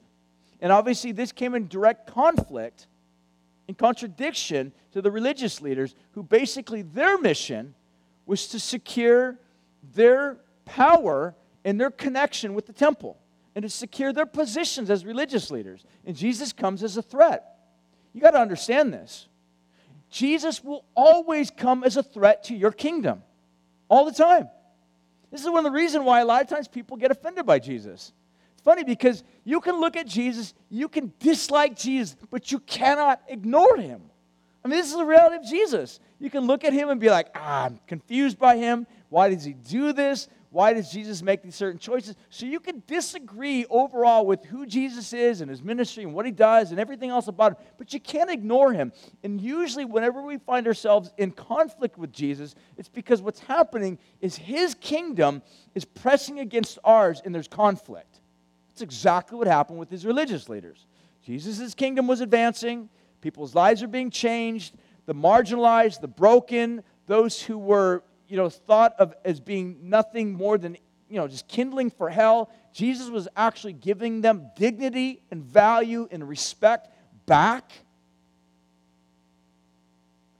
And 0.61 0.71
obviously, 0.71 1.11
this 1.11 1.33
came 1.33 1.55
in 1.55 1.69
direct 1.69 2.07
conflict, 2.07 2.87
in 3.67 3.75
contradiction 3.75 4.73
to 4.93 5.01
the 5.01 5.11
religious 5.11 5.63
leaders, 5.63 5.95
who 6.11 6.23
basically 6.23 6.83
their 6.83 7.17
mission 7.17 7.75
was 8.27 8.49
to 8.49 8.61
secure 8.61 9.39
their 9.95 10.37
power 10.67 11.35
and 11.65 11.81
their 11.81 11.91
connection 11.91 12.53
with 12.53 12.67
the 12.67 12.75
temple 12.75 13.17
and 13.55 13.63
to 13.63 13.71
secure 13.71 14.13
their 14.13 14.27
positions 14.27 14.91
as 14.91 15.07
religious 15.07 15.51
leaders. 15.51 15.87
And 16.05 16.15
Jesus 16.15 16.53
comes 16.53 16.83
as 16.83 16.99
a 16.99 17.03
threat. 17.03 17.57
You 18.13 18.21
got 18.21 18.33
to 18.33 18.39
understand 18.39 18.93
this. 18.93 19.29
Jesus 20.13 20.63
will 20.63 20.85
always 20.95 21.51
come 21.51 21.83
as 21.83 21.97
a 21.97 22.03
threat 22.03 22.45
to 22.45 22.55
your 22.55 22.71
kingdom, 22.71 23.23
all 23.89 24.05
the 24.05 24.13
time. 24.13 24.49
This 25.31 25.41
is 25.41 25.49
one 25.49 25.65
of 25.65 25.73
the 25.73 25.77
reasons 25.77 26.05
why 26.05 26.21
a 26.21 26.25
lot 26.25 26.43
of 26.43 26.49
times 26.49 26.69
people 26.69 26.99
get 26.99 27.11
offended 27.11 27.47
by 27.47 27.59
Jesus. 27.59 28.13
It's 28.53 28.63
funny 28.63 28.85
because 28.85 29.25
you 29.43 29.61
can 29.63 29.81
look 29.81 29.97
at 29.97 30.07
Jesus, 30.07 30.53
you 30.69 30.89
can 30.89 31.15
dislike 31.19 31.77
Jesus, 31.77 32.15
but 32.31 32.53
you 32.53 32.59
cannot 32.61 33.23
ignore 33.27 33.79
him. 33.79 34.03
I 34.63 34.69
mean, 34.69 34.79
this 34.79 34.91
is 34.91 34.97
the 34.97 35.05
reality 35.05 35.37
of 35.37 35.45
Jesus. 35.45 35.99
You 36.21 36.29
can 36.29 36.47
look 36.47 36.63
at 36.63 36.75
him 36.75 36.91
and 36.91 37.01
be 37.01 37.09
like, 37.09 37.29
ah, 37.35 37.65
I'm 37.65 37.81
confused 37.87 38.39
by 38.39 38.59
him. 38.59 38.87
Why 39.09 39.31
does 39.31 39.45
he 39.45 39.55
do 39.55 39.95
this? 39.95 40.29
Why 40.53 40.75
does 40.75 40.93
Jesus 40.93 41.23
make 41.23 41.43
these 41.43 41.55
certain 41.55 41.79
choices? 41.79 42.15
So 42.29 42.45
you 42.45 42.61
can 42.61 42.83
disagree 42.87 43.65
overall 43.71 44.27
with 44.27 44.45
who 44.45 44.67
Jesus 44.67 45.15
is 45.15 45.41
and 45.41 45.51
his 45.51 45.63
ministry 45.63 46.05
and 46.05 46.13
what 46.13 46.27
he 46.27 46.31
does 46.31 46.71
and 46.71 46.79
everything 46.79 47.09
else 47.09 47.27
about 47.27 47.53
him, 47.53 47.59
but 47.79 47.95
you 47.95 48.01
can't 48.01 48.31
ignore 48.31 48.71
him. 48.71 48.93
And 49.25 49.41
usually, 49.41 49.87
whenever 49.87 50.21
we 50.21 50.37
find 50.37 50.67
ourselves 50.67 51.11
in 51.17 51.31
conflict 51.31 51.97
with 51.97 52.13
Jesus, 52.13 52.55
it's 52.77 52.91
because 52.91 53.23
what's 53.23 53.41
happening 53.41 53.99
is 54.21 54.37
his 54.37 54.75
kingdom 54.75 55.41
is 55.75 55.87
pressing 55.87 56.41
against 56.41 56.79
ours 56.85 57.23
and 57.25 57.35
there's 57.35 57.49
conflict. 57.49 58.21
That's 58.69 58.83
exactly 58.83 59.39
what 59.39 59.47
happened 59.47 59.79
with 59.79 59.89
his 59.89 60.05
religious 60.05 60.51
leaders. 60.51 60.87
Jesus' 61.25 61.75
kingdom 61.75 62.07
was 62.07 62.21
advancing, 62.21 62.91
people's 63.23 63.55
lives 63.55 63.83
are 63.83 63.89
being 63.89 64.11
changed, 64.11 64.75
the 65.07 65.15
marginalized, 65.15 66.03
the 66.03 66.09
broken, 66.09 66.83
those 67.07 67.41
who 67.41 67.57
were 67.57 68.05
you 68.33 68.39
know, 68.39 68.49
thought 68.49 68.95
of 68.99 69.13
as 69.27 69.41
being 69.41 69.91
nothing 69.91 70.33
more 70.33 70.57
than, 70.57 70.79
you 71.11 71.19
know, 71.19 71.29
just 71.29 71.47
kindling 71.49 71.91
for 71.91 72.09
hell. 72.09 72.51
Jesus 72.73 73.11
was 73.11 73.29
actually 73.37 73.75
giving 73.75 74.23
them 74.23 74.47
dignity 74.57 75.21
and 75.31 75.45
value 75.45 76.09
and 76.11 76.27
respect 76.27 76.89
back. 77.27 77.71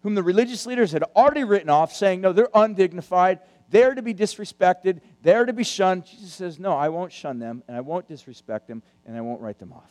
whom 0.03 0.15
the 0.15 0.23
religious 0.23 0.65
leaders 0.65 0.91
had 0.93 1.03
already 1.15 1.45
written 1.45 1.69
off, 1.69 1.93
saying, 1.93 2.23
No, 2.23 2.33
they're 2.33 2.49
undignified, 2.55 3.41
they're 3.69 3.95
to 3.95 4.01
be 4.01 4.15
disrespected, 4.15 5.03
they're 5.21 5.45
to 5.45 5.53
be 5.53 5.63
shunned. 5.63 6.07
Jesus 6.07 6.33
says, 6.33 6.59
No, 6.59 6.73
I 6.73 6.89
won't 6.89 7.13
shun 7.13 7.39
them, 7.39 7.63
and 7.69 7.77
I 7.77 7.83
won't 7.83 8.09
disrespect 8.09 8.69
them, 8.69 8.83
and 9.05 9.19
I 9.19 9.21
won't 9.21 9.43
write 9.43 9.59
them 9.59 9.75
off. 9.75 9.91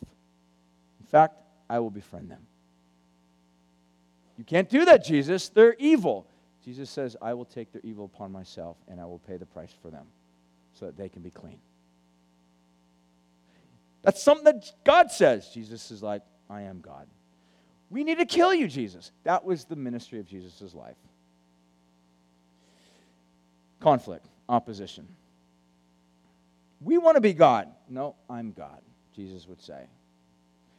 In 0.99 1.05
fact, 1.05 1.35
I 1.69 1.77
will 1.77 1.91
befriend 1.91 2.31
them. 2.31 2.47
You 4.39 4.43
can't 4.43 4.69
do 4.69 4.85
that, 4.85 5.05
Jesus. 5.05 5.49
They're 5.49 5.75
evil. 5.77 6.25
Jesus 6.63 6.89
says, 6.89 7.15
I 7.21 7.33
will 7.33 7.45
take 7.45 7.71
their 7.71 7.81
evil 7.83 8.05
upon 8.05 8.31
myself, 8.31 8.77
and 8.87 9.01
I 9.01 9.05
will 9.05 9.19
pay 9.19 9.37
the 9.37 9.45
price 9.45 9.73
for 9.81 9.89
them 9.89 10.05
so 10.73 10.85
that 10.85 10.95
they 10.97 11.09
can 11.09 11.21
be 11.21 11.31
clean. 11.31 11.59
That's 14.03 14.21
something 14.21 14.45
that 14.45 14.71
God 14.83 15.11
says. 15.11 15.49
Jesus 15.49 15.91
is 15.91 16.01
like, 16.01 16.21
I 16.49 16.61
am 16.63 16.81
God. 16.81 17.07
We 17.89 18.03
need 18.03 18.19
to 18.19 18.25
kill 18.25 18.53
you, 18.53 18.67
Jesus. 18.67 19.11
That 19.23 19.43
was 19.43 19.65
the 19.65 19.75
ministry 19.75 20.19
of 20.19 20.25
Jesus' 20.25 20.73
life. 20.73 20.95
Conflict, 23.79 24.25
opposition. 24.47 25.07
We 26.79 26.97
want 26.97 27.15
to 27.15 27.21
be 27.21 27.33
God. 27.33 27.67
No, 27.89 28.15
I'm 28.29 28.51
God, 28.51 28.81
Jesus 29.15 29.47
would 29.47 29.61
say. 29.61 29.85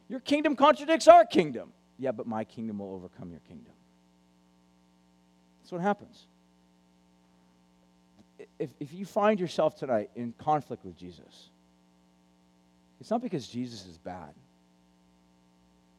Your 0.09 0.19
kingdom 0.21 0.55
contradicts 0.55 1.07
our 1.07 1.25
kingdom. 1.25 1.71
Yeah, 1.97 2.11
but 2.11 2.27
my 2.27 2.43
kingdom 2.43 2.79
will 2.79 2.93
overcome 2.93 3.31
your 3.31 3.41
kingdom. 3.41 3.72
What 5.73 5.81
happens. 5.81 6.27
If, 8.59 8.69
if 8.79 8.93
you 8.93 9.05
find 9.07 9.39
yourself 9.39 9.75
tonight 9.75 10.11
in 10.15 10.31
conflict 10.37 10.85
with 10.85 10.95
Jesus, 10.95 11.49
it's 13.01 13.09
not 13.09 13.23
because 13.23 13.47
Jesus 13.47 13.87
is 13.87 13.97
bad. 13.97 14.35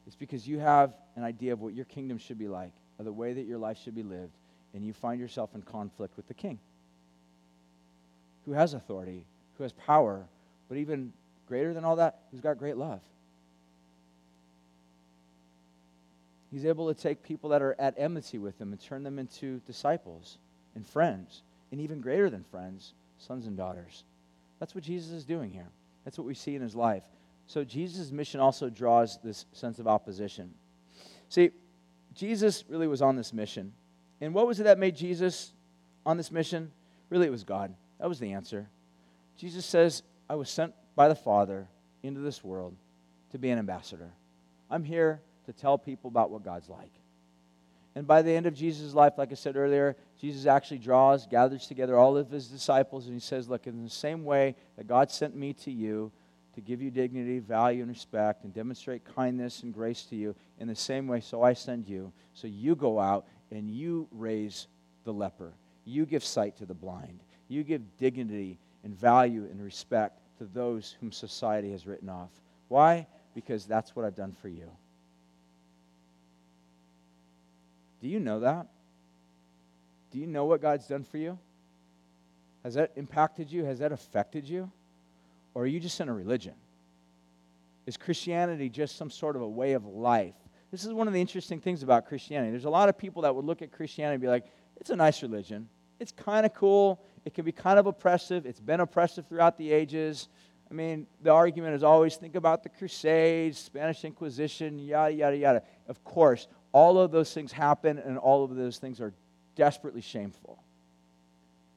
It's 0.07 0.15
because 0.15 0.47
you 0.47 0.59
have 0.59 0.93
an 1.17 1.25
idea 1.25 1.51
of 1.51 1.59
what 1.59 1.73
your 1.73 1.83
kingdom 1.83 2.17
should 2.17 2.39
be 2.39 2.47
like, 2.47 2.71
or 2.97 3.03
the 3.03 3.11
way 3.11 3.33
that 3.33 3.45
your 3.45 3.57
life 3.57 3.77
should 3.83 3.95
be 3.95 4.03
lived, 4.03 4.31
and 4.73 4.81
you 4.81 4.93
find 4.93 5.19
yourself 5.19 5.49
in 5.55 5.61
conflict 5.61 6.15
with 6.15 6.29
the 6.29 6.33
king 6.33 6.57
who 8.45 8.53
has 8.53 8.73
authority, 8.73 9.25
who 9.57 9.63
has 9.63 9.73
power, 9.73 10.25
but 10.69 10.77
even 10.77 11.11
greater 11.49 11.73
than 11.73 11.83
all 11.83 11.97
that, 11.97 12.19
who's 12.31 12.39
got 12.39 12.57
great 12.57 12.77
love. 12.77 13.01
He's 16.51 16.65
able 16.65 16.93
to 16.93 16.99
take 16.99 17.23
people 17.23 17.49
that 17.49 17.61
are 17.61 17.75
at 17.79 17.95
enmity 17.97 18.37
with 18.37 18.59
him 18.59 18.71
and 18.71 18.81
turn 18.81 19.03
them 19.03 19.19
into 19.19 19.59
disciples 19.67 20.37
and 20.75 20.87
friends, 20.87 21.43
and 21.71 21.81
even 21.81 22.01
greater 22.01 22.29
than 22.29 22.43
friends, 22.43 22.93
sons 23.17 23.47
and 23.47 23.57
daughters. 23.57 24.03
That's 24.59 24.75
what 24.75 24.83
Jesus 24.83 25.11
is 25.11 25.25
doing 25.25 25.51
here. 25.51 25.69
That's 26.03 26.17
what 26.17 26.27
we 26.27 26.33
see 26.33 26.55
in 26.55 26.61
his 26.61 26.75
life. 26.75 27.03
So 27.47 27.63
Jesus' 27.63 28.11
mission 28.11 28.39
also 28.39 28.69
draws 28.69 29.19
this 29.23 29.45
sense 29.53 29.79
of 29.79 29.87
opposition. 29.87 30.53
See, 31.29 31.51
Jesus 32.13 32.63
really 32.69 32.87
was 32.87 33.01
on 33.01 33.15
this 33.15 33.33
mission. 33.33 33.73
And 34.21 34.33
what 34.33 34.47
was 34.47 34.59
it 34.59 34.63
that 34.63 34.79
made 34.79 34.95
Jesus 34.95 35.53
on 36.05 36.17
this 36.17 36.31
mission? 36.31 36.71
Really, 37.09 37.27
it 37.27 37.31
was 37.31 37.43
God. 37.43 37.73
That 37.99 38.09
was 38.09 38.19
the 38.19 38.33
answer. 38.33 38.69
Jesus 39.37 39.65
says, 39.65 40.03
I 40.29 40.35
was 40.35 40.49
sent 40.49 40.73
by 40.95 41.07
the 41.07 41.15
Father 41.15 41.67
into 42.03 42.21
this 42.21 42.43
world 42.43 42.75
to 43.31 43.37
be 43.37 43.49
an 43.49 43.59
ambassador. 43.59 44.11
I'm 44.69 44.83
here 44.83 45.21
to 45.45 45.53
tell 45.53 45.77
people 45.77 46.09
about 46.09 46.31
what 46.31 46.43
God's 46.43 46.69
like. 46.69 46.91
And 47.95 48.05
by 48.05 48.21
the 48.21 48.31
end 48.31 48.45
of 48.45 48.53
Jesus' 48.53 48.93
life, 48.93 49.13
like 49.17 49.31
I 49.31 49.35
said 49.35 49.55
earlier, 49.55 49.95
Jesus 50.19 50.45
actually 50.45 50.79
draws, 50.79 51.25
gathers 51.27 51.65
together 51.65 51.97
all 51.97 52.17
of 52.17 52.29
his 52.29 52.47
disciples, 52.47 53.05
and 53.05 53.13
he 53.13 53.21
says, 53.21 53.47
Look, 53.47 53.67
in 53.67 53.83
the 53.83 53.89
same 53.89 54.25
way 54.25 54.55
that 54.75 54.87
God 54.87 55.09
sent 55.09 55.35
me 55.35 55.53
to 55.53 55.71
you 55.71 56.11
to 56.55 56.61
give 56.61 56.81
you 56.81 56.91
dignity, 56.91 57.39
value, 57.39 57.81
and 57.81 57.89
respect, 57.89 58.43
and 58.43 58.53
demonstrate 58.53 59.03
kindness 59.15 59.63
and 59.63 59.73
grace 59.73 60.03
to 60.03 60.15
you, 60.15 60.35
in 60.59 60.67
the 60.67 60.75
same 60.75 61.07
way, 61.07 61.21
so 61.21 61.41
I 61.41 61.53
send 61.53 61.87
you. 61.87 62.11
So 62.33 62.47
you 62.47 62.75
go 62.75 62.99
out 62.99 63.25
and 63.51 63.69
you 63.69 64.07
raise 64.11 64.67
the 65.05 65.13
leper, 65.13 65.53
you 65.85 66.05
give 66.05 66.23
sight 66.23 66.57
to 66.57 66.65
the 66.65 66.73
blind, 66.73 67.19
you 67.47 67.63
give 67.63 67.97
dignity 67.97 68.57
and 68.83 68.97
value 68.97 69.47
and 69.49 69.63
respect 69.63 70.19
to 70.37 70.45
those 70.45 70.95
whom 70.99 71.11
society 71.11 71.71
has 71.71 71.85
written 71.85 72.09
off. 72.09 72.31
Why? 72.67 73.07
Because 73.33 73.65
that's 73.65 73.95
what 73.95 74.05
I've 74.05 74.15
done 74.15 74.35
for 74.41 74.49
you. 74.49 74.69
Do 78.05 78.11
you 78.11 78.19
know 78.19 78.41
that? 78.41 78.67
Do 80.11 80.19
you 80.19 80.27
know 80.27 80.45
what 80.45 80.61
God's 80.61 80.85
done 80.85 81.03
for 81.03 81.17
you? 81.17 81.39
Has 82.63 82.75
that 82.75 82.91
impacted 82.97 83.51
you? 83.51 83.65
Has 83.65 83.79
that 83.79 83.91
affected 83.91 84.47
you? 84.47 84.71
Or 85.55 85.63
are 85.63 85.65
you 85.65 85.79
just 85.79 85.99
in 85.99 86.07
a 86.07 86.13
religion? 86.13 86.53
Is 87.87 87.97
Christianity 87.97 88.69
just 88.69 88.95
some 88.95 89.09
sort 89.09 89.35
of 89.35 89.41
a 89.41 89.49
way 89.49 89.73
of 89.73 89.87
life? 89.87 90.35
This 90.69 90.85
is 90.85 90.93
one 90.93 91.07
of 91.07 91.15
the 91.15 91.19
interesting 91.19 91.59
things 91.59 91.81
about 91.81 92.05
Christianity. 92.05 92.51
There's 92.51 92.65
a 92.65 92.69
lot 92.69 92.89
of 92.89 92.95
people 92.95 93.23
that 93.23 93.33
would 93.33 93.43
look 93.43 93.63
at 93.63 93.71
Christianity 93.71 94.13
and 94.13 94.21
be 94.21 94.27
like, 94.27 94.45
it's 94.77 94.91
a 94.91 94.95
nice 94.95 95.23
religion. 95.23 95.67
It's 95.99 96.11
kind 96.11 96.45
of 96.45 96.53
cool. 96.53 97.01
It 97.25 97.33
can 97.33 97.43
be 97.43 97.51
kind 97.51 97.79
of 97.79 97.87
oppressive. 97.87 98.45
It's 98.45 98.59
been 98.59 98.81
oppressive 98.81 99.25
throughout 99.25 99.57
the 99.57 99.71
ages. 99.71 100.27
I 100.69 100.75
mean, 100.75 101.07
the 101.23 101.31
argument 101.31 101.75
is 101.75 101.83
always 101.83 102.17
think 102.17 102.35
about 102.35 102.61
the 102.61 102.69
Crusades, 102.69 103.57
Spanish 103.57 104.03
Inquisition, 104.03 104.77
yada, 104.77 105.11
yada, 105.11 105.37
yada. 105.37 105.63
Of 105.87 106.03
course, 106.03 106.47
all 106.75 106.99
of 106.99 107.09
those 107.09 107.33
things 107.33 107.53
happen 107.53 107.97
and 107.97 108.17
all 108.17 108.43
of 108.43 108.53
those 108.53 108.79
things 108.79 108.99
are 108.99 109.13
desperately 109.55 110.01
shameful. 110.01 110.61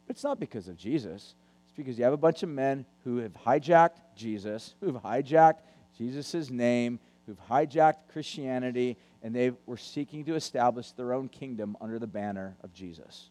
But 0.05 0.17
it's 0.17 0.25
not 0.25 0.41
because 0.41 0.67
of 0.67 0.77
Jesus. 0.77 1.37
It's 1.63 1.77
because 1.77 1.97
you 1.97 2.03
have 2.03 2.13
a 2.13 2.17
bunch 2.17 2.43
of 2.43 2.49
men 2.49 2.85
who 3.05 3.19
have 3.19 3.33
hijacked 3.33 4.01
Jesus, 4.17 4.75
who've 4.81 4.97
hijacked 4.97 5.61
Jesus' 5.97 6.51
name, 6.51 6.99
who've 7.27 7.39
hijacked 7.49 8.09
Christianity, 8.13 8.97
and 9.23 9.33
they 9.33 9.53
were 9.67 9.77
seeking 9.77 10.25
to 10.25 10.35
establish 10.35 10.91
their 10.91 11.13
own 11.13 11.29
kingdom 11.29 11.77
under 11.81 12.01
the 12.01 12.09
banner 12.09 12.57
of 12.65 12.75
Jesus. 12.75 13.31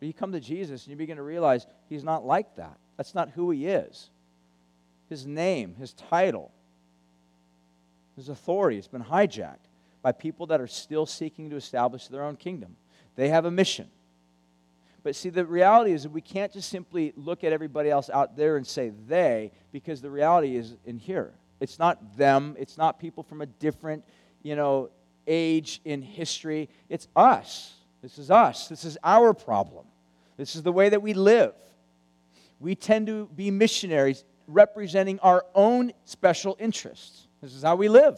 But 0.00 0.06
you 0.06 0.14
come 0.14 0.32
to 0.32 0.40
Jesus 0.40 0.82
and 0.82 0.90
you 0.90 0.96
begin 0.96 1.18
to 1.18 1.22
realize 1.22 1.64
he's 1.88 2.02
not 2.02 2.26
like 2.26 2.56
that. 2.56 2.76
That's 2.96 3.14
not 3.14 3.30
who 3.30 3.52
he 3.52 3.68
is. 3.68 4.10
His 5.08 5.24
name, 5.28 5.76
his 5.76 5.92
title, 5.92 6.50
his 8.16 8.28
authority 8.28 8.76
has 8.76 8.88
been 8.88 9.04
hijacked 9.04 9.68
by 10.02 10.12
people 10.12 10.46
that 10.46 10.60
are 10.60 10.66
still 10.66 11.06
seeking 11.06 11.50
to 11.50 11.56
establish 11.56 12.08
their 12.08 12.24
own 12.24 12.36
kingdom. 12.36 12.76
They 13.14 13.28
have 13.28 13.44
a 13.44 13.50
mission. 13.50 13.88
But 15.02 15.14
see, 15.14 15.28
the 15.28 15.44
reality 15.44 15.92
is 15.92 16.02
that 16.02 16.12
we 16.12 16.20
can't 16.20 16.52
just 16.52 16.68
simply 16.68 17.12
look 17.16 17.44
at 17.44 17.52
everybody 17.52 17.90
else 17.90 18.10
out 18.10 18.36
there 18.36 18.56
and 18.56 18.66
say 18.66 18.90
they, 19.06 19.52
because 19.70 20.00
the 20.00 20.10
reality 20.10 20.56
is 20.56 20.74
in 20.84 20.98
here. 20.98 21.32
It's 21.60 21.78
not 21.78 22.16
them, 22.16 22.56
it's 22.58 22.76
not 22.76 22.98
people 22.98 23.22
from 23.22 23.40
a 23.40 23.46
different, 23.46 24.04
you 24.42 24.56
know, 24.56 24.90
age 25.26 25.80
in 25.84 26.02
history. 26.02 26.68
It's 26.88 27.08
us. 27.14 27.72
This 28.02 28.18
is 28.18 28.30
us. 28.30 28.68
This 28.68 28.84
is 28.84 28.98
our 29.02 29.32
problem. 29.32 29.86
This 30.36 30.56
is 30.56 30.62
the 30.62 30.72
way 30.72 30.88
that 30.88 31.02
we 31.02 31.14
live. 31.14 31.54
We 32.60 32.74
tend 32.74 33.06
to 33.06 33.28
be 33.34 33.50
missionaries 33.50 34.24
representing 34.46 35.18
our 35.20 35.44
own 35.54 35.92
special 36.04 36.56
interests. 36.60 37.25
This 37.46 37.54
is 37.54 37.62
how 37.62 37.76
we 37.76 37.88
live. 37.88 38.14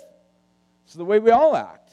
This 0.86 0.92
is 0.92 0.94
the 0.94 1.04
way 1.04 1.18
we 1.18 1.30
all 1.30 1.54
act. 1.54 1.90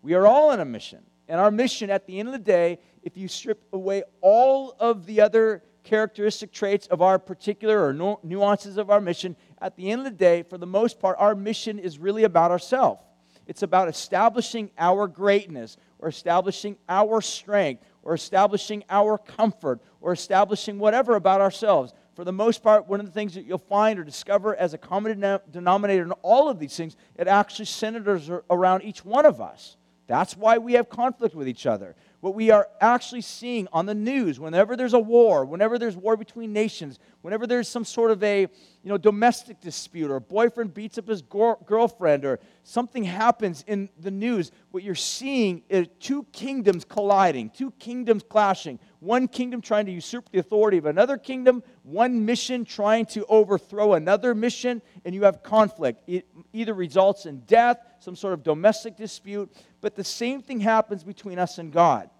We 0.00 0.14
are 0.14 0.28
all 0.28 0.50
on 0.50 0.60
a 0.60 0.64
mission. 0.64 1.00
And 1.26 1.40
our 1.40 1.50
mission, 1.50 1.90
at 1.90 2.06
the 2.06 2.20
end 2.20 2.28
of 2.28 2.32
the 2.32 2.38
day, 2.38 2.78
if 3.02 3.16
you 3.16 3.26
strip 3.26 3.64
away 3.72 4.04
all 4.20 4.76
of 4.78 5.04
the 5.04 5.22
other 5.22 5.64
characteristic 5.82 6.52
traits 6.52 6.86
of 6.86 7.02
our 7.02 7.18
particular 7.18 7.84
or 7.84 7.92
nu- 7.92 8.18
nuances 8.22 8.76
of 8.76 8.90
our 8.90 9.00
mission, 9.00 9.34
at 9.60 9.74
the 9.74 9.90
end 9.90 10.02
of 10.02 10.04
the 10.04 10.16
day, 10.16 10.44
for 10.44 10.56
the 10.56 10.64
most 10.64 11.00
part, 11.00 11.16
our 11.18 11.34
mission 11.34 11.80
is 11.80 11.98
really 11.98 12.22
about 12.22 12.52
ourselves. 12.52 13.02
It's 13.48 13.64
about 13.64 13.88
establishing 13.88 14.70
our 14.78 15.08
greatness 15.08 15.76
or 15.98 16.06
establishing 16.06 16.76
our 16.88 17.20
strength 17.20 17.82
or 18.04 18.14
establishing 18.14 18.84
our 18.88 19.18
comfort 19.18 19.80
or 20.00 20.12
establishing 20.12 20.78
whatever 20.78 21.16
about 21.16 21.40
ourselves 21.40 21.92
for 22.14 22.24
the 22.24 22.32
most 22.32 22.62
part, 22.62 22.88
one 22.88 23.00
of 23.00 23.06
the 23.06 23.12
things 23.12 23.34
that 23.34 23.44
you'll 23.44 23.58
find 23.58 23.98
or 23.98 24.04
discover 24.04 24.54
as 24.54 24.74
a 24.74 24.78
common 24.78 25.40
denominator 25.50 26.02
in 26.02 26.12
all 26.22 26.48
of 26.48 26.58
these 26.58 26.76
things, 26.76 26.96
it 27.16 27.26
actually 27.26 27.64
centers 27.64 28.30
around 28.50 28.82
each 28.82 29.04
one 29.04 29.24
of 29.24 29.40
us. 29.40 29.76
That's 30.06 30.36
why 30.36 30.58
we 30.58 30.74
have 30.74 30.90
conflict 30.90 31.34
with 31.34 31.48
each 31.48 31.64
other. 31.64 31.96
What 32.22 32.36
we 32.36 32.52
are 32.52 32.68
actually 32.80 33.22
seeing 33.22 33.66
on 33.72 33.86
the 33.86 33.96
news, 33.96 34.38
whenever 34.38 34.76
there's 34.76 34.92
a 34.92 34.98
war, 35.00 35.44
whenever 35.44 35.76
there's 35.76 35.96
war 35.96 36.16
between 36.16 36.52
nations, 36.52 37.00
whenever 37.22 37.48
there's 37.48 37.66
some 37.66 37.84
sort 37.84 38.12
of 38.12 38.22
a 38.22 38.42
you 38.42 38.48
know, 38.84 38.96
domestic 38.96 39.60
dispute, 39.60 40.08
or 40.08 40.20
boyfriend 40.20 40.72
beats 40.72 40.98
up 40.98 41.08
his 41.08 41.20
girlfriend, 41.20 42.24
or 42.24 42.38
something 42.62 43.02
happens 43.02 43.64
in 43.66 43.88
the 43.98 44.12
news, 44.12 44.52
what 44.70 44.84
you're 44.84 44.94
seeing 44.94 45.62
is 45.68 45.88
two 45.98 46.24
kingdoms 46.32 46.84
colliding, 46.84 47.50
two 47.50 47.72
kingdoms 47.72 48.22
clashing. 48.28 48.78
One 49.00 49.26
kingdom 49.26 49.60
trying 49.60 49.86
to 49.86 49.92
usurp 49.92 50.30
the 50.30 50.38
authority 50.38 50.78
of 50.78 50.86
another 50.86 51.18
kingdom, 51.18 51.64
one 51.82 52.24
mission 52.24 52.64
trying 52.64 53.06
to 53.06 53.26
overthrow 53.26 53.94
another 53.94 54.32
mission, 54.32 54.80
and 55.04 55.12
you 55.12 55.24
have 55.24 55.42
conflict. 55.42 56.04
It 56.06 56.28
either 56.52 56.72
results 56.72 57.26
in 57.26 57.40
death, 57.40 57.78
some 58.02 58.16
sort 58.16 58.34
of 58.34 58.42
domestic 58.42 58.96
dispute, 58.96 59.50
but 59.80 59.94
the 59.94 60.04
same 60.04 60.42
thing 60.42 60.60
happens 60.60 61.04
between 61.04 61.38
us 61.38 61.58
and 61.58 61.72
God. 61.72 62.10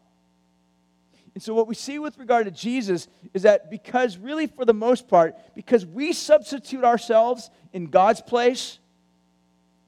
And 1.34 1.42
so, 1.42 1.54
what 1.54 1.66
we 1.66 1.74
see 1.74 1.98
with 1.98 2.18
regard 2.18 2.44
to 2.44 2.50
Jesus 2.50 3.08
is 3.32 3.42
that 3.42 3.70
because, 3.70 4.18
really, 4.18 4.46
for 4.46 4.64
the 4.64 4.74
most 4.74 5.08
part, 5.08 5.34
because 5.54 5.86
we 5.86 6.12
substitute 6.12 6.84
ourselves 6.84 7.50
in 7.72 7.86
God's 7.86 8.20
place, 8.20 8.78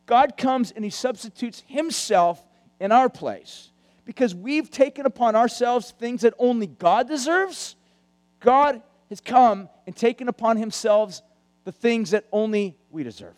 God 0.06 0.36
comes 0.36 0.70
and 0.70 0.84
He 0.84 0.90
substitutes 0.90 1.62
Himself 1.66 2.42
in 2.80 2.92
our 2.92 3.08
place. 3.08 3.70
Because 4.04 4.34
we've 4.34 4.70
taken 4.70 5.06
upon 5.06 5.36
ourselves 5.36 5.92
things 5.98 6.22
that 6.22 6.34
only 6.38 6.66
God 6.66 7.08
deserves, 7.08 7.76
God 8.40 8.82
has 9.08 9.20
come 9.20 9.68
and 9.86 9.96
taken 9.96 10.28
upon 10.28 10.56
himself 10.56 11.20
the 11.64 11.72
things 11.72 12.10
that 12.10 12.26
only 12.32 12.76
we 12.90 13.02
deserve. 13.02 13.36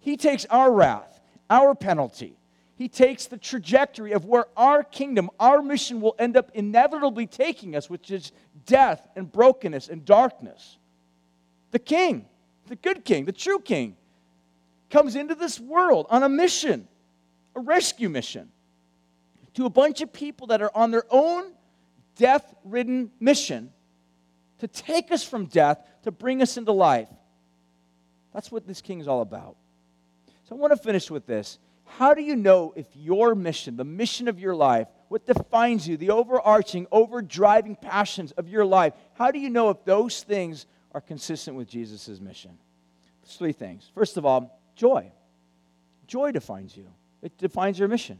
He 0.00 0.16
takes 0.16 0.46
our 0.46 0.70
wrath, 0.72 1.19
our 1.50 1.74
penalty. 1.74 2.36
He 2.76 2.88
takes 2.88 3.26
the 3.26 3.36
trajectory 3.36 4.12
of 4.12 4.24
where 4.24 4.46
our 4.56 4.82
kingdom, 4.82 5.28
our 5.38 5.60
mission 5.60 6.00
will 6.00 6.14
end 6.18 6.36
up 6.36 6.50
inevitably 6.54 7.26
taking 7.26 7.76
us, 7.76 7.90
which 7.90 8.10
is 8.10 8.32
death 8.64 9.06
and 9.14 9.30
brokenness 9.30 9.88
and 9.88 10.02
darkness. 10.04 10.78
The 11.72 11.78
king, 11.78 12.24
the 12.68 12.76
good 12.76 13.04
king, 13.04 13.26
the 13.26 13.32
true 13.32 13.58
king, 13.58 13.96
comes 14.88 15.14
into 15.14 15.34
this 15.34 15.60
world 15.60 16.06
on 16.08 16.22
a 16.22 16.28
mission, 16.28 16.88
a 17.54 17.60
rescue 17.60 18.08
mission, 18.08 18.50
to 19.54 19.66
a 19.66 19.70
bunch 19.70 20.00
of 20.00 20.10
people 20.10 20.46
that 20.46 20.62
are 20.62 20.70
on 20.74 20.90
their 20.90 21.04
own 21.10 21.52
death 22.16 22.54
ridden 22.64 23.10
mission 23.20 23.72
to 24.60 24.68
take 24.68 25.10
us 25.10 25.24
from 25.24 25.46
death 25.46 25.86
to 26.04 26.10
bring 26.10 26.40
us 26.40 26.56
into 26.56 26.72
life. 26.72 27.08
That's 28.32 28.50
what 28.50 28.66
this 28.66 28.80
king 28.80 29.00
is 29.00 29.08
all 29.08 29.20
about. 29.20 29.56
So 30.50 30.56
I 30.56 30.58
want 30.58 30.72
to 30.72 30.76
finish 30.76 31.12
with 31.12 31.26
this. 31.26 31.60
How 31.84 32.12
do 32.12 32.20
you 32.20 32.34
know 32.34 32.72
if 32.74 32.86
your 32.96 33.36
mission, 33.36 33.76
the 33.76 33.84
mission 33.84 34.26
of 34.26 34.40
your 34.40 34.54
life, 34.54 34.88
what 35.06 35.24
defines 35.24 35.86
you, 35.86 35.96
the 35.96 36.10
overarching, 36.10 36.86
overdriving 36.86 37.80
passions 37.80 38.32
of 38.32 38.48
your 38.48 38.64
life, 38.64 38.92
how 39.14 39.30
do 39.30 39.38
you 39.38 39.48
know 39.48 39.70
if 39.70 39.84
those 39.84 40.24
things 40.24 40.66
are 40.92 41.00
consistent 41.00 41.56
with 41.56 41.68
Jesus' 41.68 42.20
mission? 42.20 42.58
There's 43.22 43.36
three 43.36 43.52
things. 43.52 43.92
First 43.94 44.16
of 44.16 44.26
all, 44.26 44.60
joy. 44.74 45.12
Joy 46.08 46.32
defines 46.32 46.76
you, 46.76 46.88
it 47.22 47.38
defines 47.38 47.78
your 47.78 47.86
mission. 47.86 48.18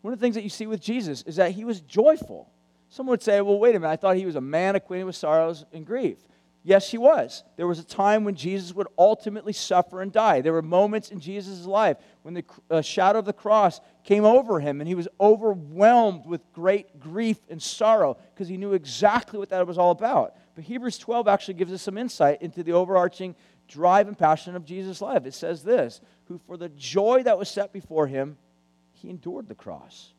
One 0.00 0.14
of 0.14 0.18
the 0.18 0.24
things 0.24 0.36
that 0.36 0.44
you 0.44 0.50
see 0.50 0.66
with 0.66 0.80
Jesus 0.80 1.22
is 1.22 1.36
that 1.36 1.50
he 1.50 1.66
was 1.66 1.82
joyful. 1.82 2.50
Someone 2.88 3.12
would 3.12 3.22
say, 3.22 3.38
well, 3.42 3.58
wait 3.58 3.74
a 3.74 3.80
minute, 3.80 3.92
I 3.92 3.96
thought 3.96 4.16
he 4.16 4.24
was 4.24 4.36
a 4.36 4.40
man 4.40 4.76
acquainted 4.76 5.04
with 5.04 5.16
sorrows 5.16 5.66
and 5.74 5.84
grief. 5.84 6.16
Yes, 6.64 6.90
he 6.90 6.98
was. 6.98 7.44
There 7.56 7.66
was 7.66 7.78
a 7.78 7.84
time 7.84 8.24
when 8.24 8.34
Jesus 8.34 8.74
would 8.74 8.88
ultimately 8.98 9.52
suffer 9.52 10.02
and 10.02 10.12
die. 10.12 10.40
There 10.40 10.52
were 10.52 10.62
moments 10.62 11.10
in 11.10 11.20
Jesus' 11.20 11.64
life 11.64 11.96
when 12.22 12.34
the 12.34 12.44
uh, 12.70 12.82
shadow 12.82 13.20
of 13.20 13.24
the 13.24 13.32
cross 13.32 13.80
came 14.04 14.24
over 14.24 14.60
him 14.60 14.80
and 14.80 14.88
he 14.88 14.94
was 14.94 15.08
overwhelmed 15.20 16.26
with 16.26 16.40
great 16.52 17.00
grief 17.00 17.38
and 17.48 17.62
sorrow 17.62 18.18
because 18.34 18.48
he 18.48 18.56
knew 18.56 18.72
exactly 18.72 19.38
what 19.38 19.50
that 19.50 19.66
was 19.66 19.78
all 19.78 19.92
about. 19.92 20.34
But 20.54 20.64
Hebrews 20.64 20.98
12 20.98 21.28
actually 21.28 21.54
gives 21.54 21.72
us 21.72 21.82
some 21.82 21.96
insight 21.96 22.42
into 22.42 22.62
the 22.62 22.72
overarching 22.72 23.36
drive 23.68 24.08
and 24.08 24.18
passion 24.18 24.56
of 24.56 24.64
Jesus' 24.64 25.00
life. 25.00 25.26
It 25.26 25.34
says 25.34 25.62
this 25.62 26.00
Who 26.24 26.38
for 26.46 26.56
the 26.56 26.70
joy 26.70 27.22
that 27.22 27.38
was 27.38 27.48
set 27.48 27.72
before 27.72 28.08
him, 28.08 28.36
he 28.92 29.08
endured 29.08 29.48
the 29.48 29.54
cross 29.54 30.12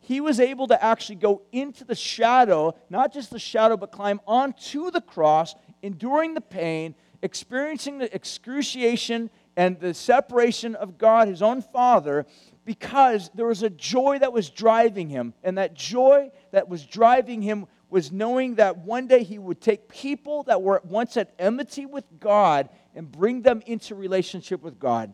he 0.00 0.20
was 0.20 0.40
able 0.40 0.66
to 0.68 0.82
actually 0.82 1.16
go 1.16 1.42
into 1.52 1.84
the 1.84 1.94
shadow, 1.94 2.74
not 2.88 3.12
just 3.12 3.30
the 3.30 3.38
shadow, 3.38 3.76
but 3.76 3.92
climb 3.92 4.20
onto 4.26 4.90
the 4.90 5.00
cross, 5.00 5.54
enduring 5.82 6.34
the 6.34 6.40
pain, 6.40 6.94
experiencing 7.22 7.98
the 7.98 8.12
excruciation 8.12 9.30
and 9.56 9.78
the 9.78 9.92
separation 9.92 10.74
of 10.74 10.96
God, 10.96 11.28
his 11.28 11.42
own 11.42 11.60
Father, 11.60 12.24
because 12.64 13.30
there 13.34 13.46
was 13.46 13.62
a 13.62 13.70
joy 13.70 14.18
that 14.18 14.32
was 14.32 14.48
driving 14.48 15.08
him. 15.08 15.34
And 15.42 15.58
that 15.58 15.74
joy 15.74 16.30
that 16.52 16.68
was 16.68 16.86
driving 16.86 17.42
him 17.42 17.66
was 17.90 18.10
knowing 18.10 18.54
that 18.54 18.78
one 18.78 19.06
day 19.06 19.22
he 19.22 19.38
would 19.38 19.60
take 19.60 19.88
people 19.88 20.44
that 20.44 20.62
were 20.62 20.80
once 20.84 21.16
at 21.16 21.34
enmity 21.38 21.84
with 21.84 22.04
God 22.18 22.70
and 22.94 23.10
bring 23.10 23.42
them 23.42 23.62
into 23.66 23.94
relationship 23.94 24.62
with 24.62 24.78
God. 24.78 25.12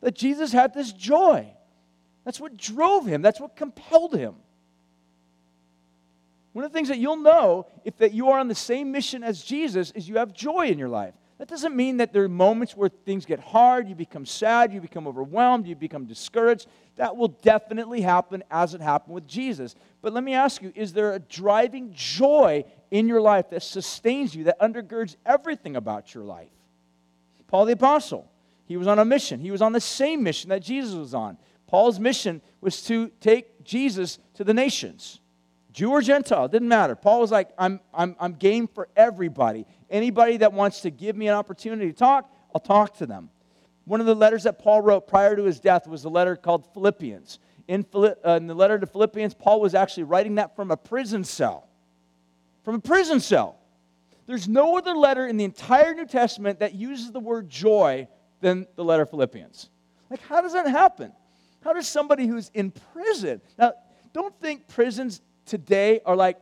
That 0.00 0.14
Jesus 0.14 0.52
had 0.52 0.74
this 0.74 0.92
joy. 0.92 1.52
That's 2.30 2.38
what 2.38 2.56
drove 2.56 3.06
him, 3.06 3.22
that's 3.22 3.40
what 3.40 3.56
compelled 3.56 4.14
him. 4.14 4.36
One 6.52 6.64
of 6.64 6.70
the 6.70 6.78
things 6.78 6.86
that 6.86 6.98
you'll 6.98 7.16
know 7.16 7.66
if 7.84 7.96
that 7.96 8.14
you 8.14 8.28
are 8.28 8.38
on 8.38 8.46
the 8.46 8.54
same 8.54 8.92
mission 8.92 9.24
as 9.24 9.42
Jesus 9.42 9.90
is 9.96 10.08
you 10.08 10.18
have 10.18 10.32
joy 10.32 10.68
in 10.68 10.78
your 10.78 10.88
life. 10.88 11.12
That 11.38 11.48
doesn't 11.48 11.74
mean 11.74 11.96
that 11.96 12.12
there 12.12 12.22
are 12.22 12.28
moments 12.28 12.76
where 12.76 12.88
things 12.88 13.26
get 13.26 13.40
hard, 13.40 13.88
you 13.88 13.96
become 13.96 14.24
sad, 14.24 14.72
you 14.72 14.80
become 14.80 15.08
overwhelmed, 15.08 15.66
you 15.66 15.74
become 15.74 16.04
discouraged. 16.04 16.68
That 16.94 17.16
will 17.16 17.34
definitely 17.42 18.00
happen 18.00 18.44
as 18.48 18.74
it 18.74 18.80
happened 18.80 19.16
with 19.16 19.26
Jesus. 19.26 19.74
But 20.00 20.12
let 20.12 20.22
me 20.22 20.34
ask 20.34 20.62
you 20.62 20.72
is 20.76 20.92
there 20.92 21.14
a 21.14 21.18
driving 21.18 21.92
joy 21.92 22.64
in 22.92 23.08
your 23.08 23.20
life 23.20 23.50
that 23.50 23.64
sustains 23.64 24.36
you, 24.36 24.44
that 24.44 24.60
undergirds 24.60 25.16
everything 25.26 25.74
about 25.74 26.14
your 26.14 26.22
life? 26.22 26.52
Paul 27.48 27.64
the 27.64 27.72
Apostle, 27.72 28.30
he 28.66 28.76
was 28.76 28.86
on 28.86 29.00
a 29.00 29.04
mission. 29.04 29.40
He 29.40 29.50
was 29.50 29.62
on 29.62 29.72
the 29.72 29.80
same 29.80 30.22
mission 30.22 30.50
that 30.50 30.62
Jesus 30.62 30.94
was 30.94 31.12
on. 31.12 31.36
Paul's 31.70 32.00
mission 32.00 32.42
was 32.60 32.82
to 32.82 33.12
take 33.20 33.62
Jesus 33.62 34.18
to 34.34 34.42
the 34.42 34.52
nations. 34.52 35.20
Jew 35.72 35.92
or 35.92 36.02
Gentile, 36.02 36.48
didn't 36.48 36.66
matter. 36.66 36.96
Paul 36.96 37.20
was 37.20 37.30
like, 37.30 37.50
I'm, 37.56 37.78
I'm, 37.94 38.16
I'm 38.18 38.32
game 38.32 38.66
for 38.66 38.88
everybody. 38.96 39.66
Anybody 39.88 40.38
that 40.38 40.52
wants 40.52 40.80
to 40.80 40.90
give 40.90 41.14
me 41.14 41.28
an 41.28 41.34
opportunity 41.34 41.92
to 41.92 41.96
talk, 41.96 42.28
I'll 42.52 42.60
talk 42.60 42.96
to 42.96 43.06
them. 43.06 43.30
One 43.84 44.00
of 44.00 44.06
the 44.06 44.16
letters 44.16 44.42
that 44.42 44.58
Paul 44.58 44.82
wrote 44.82 45.06
prior 45.06 45.36
to 45.36 45.44
his 45.44 45.60
death 45.60 45.86
was 45.86 46.04
a 46.04 46.08
letter 46.08 46.34
called 46.34 46.66
Philippians. 46.74 47.38
In, 47.68 47.86
uh, 47.94 48.14
in 48.24 48.48
the 48.48 48.54
letter 48.54 48.80
to 48.80 48.86
Philippians, 48.86 49.34
Paul 49.34 49.60
was 49.60 49.76
actually 49.76 50.02
writing 50.04 50.34
that 50.34 50.56
from 50.56 50.72
a 50.72 50.76
prison 50.76 51.22
cell. 51.22 51.68
From 52.64 52.74
a 52.74 52.80
prison 52.80 53.20
cell. 53.20 53.60
There's 54.26 54.48
no 54.48 54.76
other 54.76 54.94
letter 54.94 55.28
in 55.28 55.36
the 55.36 55.44
entire 55.44 55.94
New 55.94 56.06
Testament 56.06 56.58
that 56.58 56.74
uses 56.74 57.12
the 57.12 57.20
word 57.20 57.48
joy 57.48 58.08
than 58.40 58.66
the 58.74 58.82
letter 58.82 59.06
Philippians. 59.06 59.70
Like, 60.10 60.20
how 60.22 60.40
does 60.40 60.52
that 60.54 60.66
happen? 60.66 61.12
How 61.62 61.72
does 61.72 61.88
somebody 61.88 62.26
who's 62.26 62.50
in 62.54 62.70
prison, 62.70 63.40
now, 63.58 63.74
don't 64.12 64.38
think 64.40 64.66
prisons 64.68 65.20
today 65.44 66.00
are 66.06 66.16
like, 66.16 66.38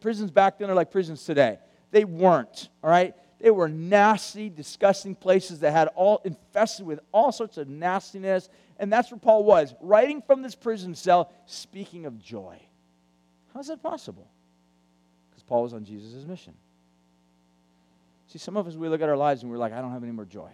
prisons 0.00 0.30
back 0.30 0.58
then 0.58 0.70
are 0.70 0.74
like 0.74 0.90
prisons 0.90 1.24
today. 1.24 1.58
They 1.90 2.04
weren't, 2.04 2.70
all 2.82 2.90
right? 2.90 3.14
They 3.40 3.50
were 3.50 3.68
nasty, 3.68 4.48
disgusting 4.48 5.14
places 5.14 5.60
that 5.60 5.72
had 5.72 5.88
all 5.88 6.22
infested 6.24 6.86
with 6.86 7.00
all 7.12 7.30
sorts 7.30 7.58
of 7.58 7.68
nastiness. 7.68 8.48
And 8.78 8.92
that's 8.92 9.10
where 9.10 9.18
Paul 9.18 9.44
was, 9.44 9.74
writing 9.80 10.22
from 10.22 10.40
this 10.40 10.54
prison 10.54 10.94
cell, 10.94 11.30
speaking 11.46 12.06
of 12.06 12.18
joy. 12.18 12.58
How 13.52 13.60
is 13.60 13.68
that 13.68 13.82
possible? 13.82 14.28
Because 15.30 15.42
Paul 15.42 15.62
was 15.62 15.74
on 15.74 15.84
Jesus' 15.84 16.24
mission. 16.24 16.54
See, 18.28 18.38
some 18.38 18.56
of 18.56 18.66
us, 18.66 18.74
we 18.74 18.88
look 18.88 19.02
at 19.02 19.08
our 19.08 19.16
lives 19.16 19.42
and 19.42 19.52
we're 19.52 19.58
like, 19.58 19.72
I 19.72 19.80
don't 19.80 19.92
have 19.92 20.02
any 20.02 20.12
more 20.12 20.24
joy. 20.24 20.50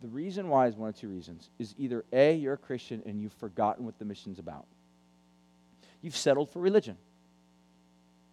The 0.00 0.08
reason 0.08 0.48
why 0.48 0.66
is 0.66 0.76
one 0.76 0.88
of 0.88 0.96
two 0.96 1.08
reasons. 1.08 1.50
Is 1.58 1.74
either 1.76 2.04
A, 2.12 2.34
you're 2.34 2.54
a 2.54 2.58
Christian 2.58 3.02
and 3.04 3.20
you've 3.20 3.34
forgotten 3.34 3.84
what 3.84 3.98
the 3.98 4.04
mission's 4.04 4.38
about. 4.38 4.66
You've 6.00 6.16
settled 6.16 6.50
for 6.50 6.60
religion. 6.60 6.96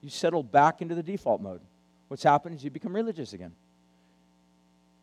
You 0.01 0.09
settled 0.09 0.51
back 0.51 0.81
into 0.81 0.95
the 0.95 1.03
default 1.03 1.41
mode. 1.41 1.61
What's 2.07 2.23
happened 2.23 2.55
is 2.55 2.63
you 2.63 2.69
become 2.69 2.95
religious 2.95 3.33
again. 3.33 3.51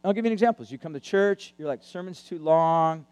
I'll 0.03 0.13
give 0.13 0.25
you 0.25 0.31
an 0.31 0.33
example. 0.33 0.65
You 0.67 0.79
come 0.79 0.93
to 0.95 1.01
church, 1.01 1.55
you're 1.59 1.69
like, 1.69 1.83
sermon's 1.83 2.23
too 2.23 2.39
long. 2.39 3.07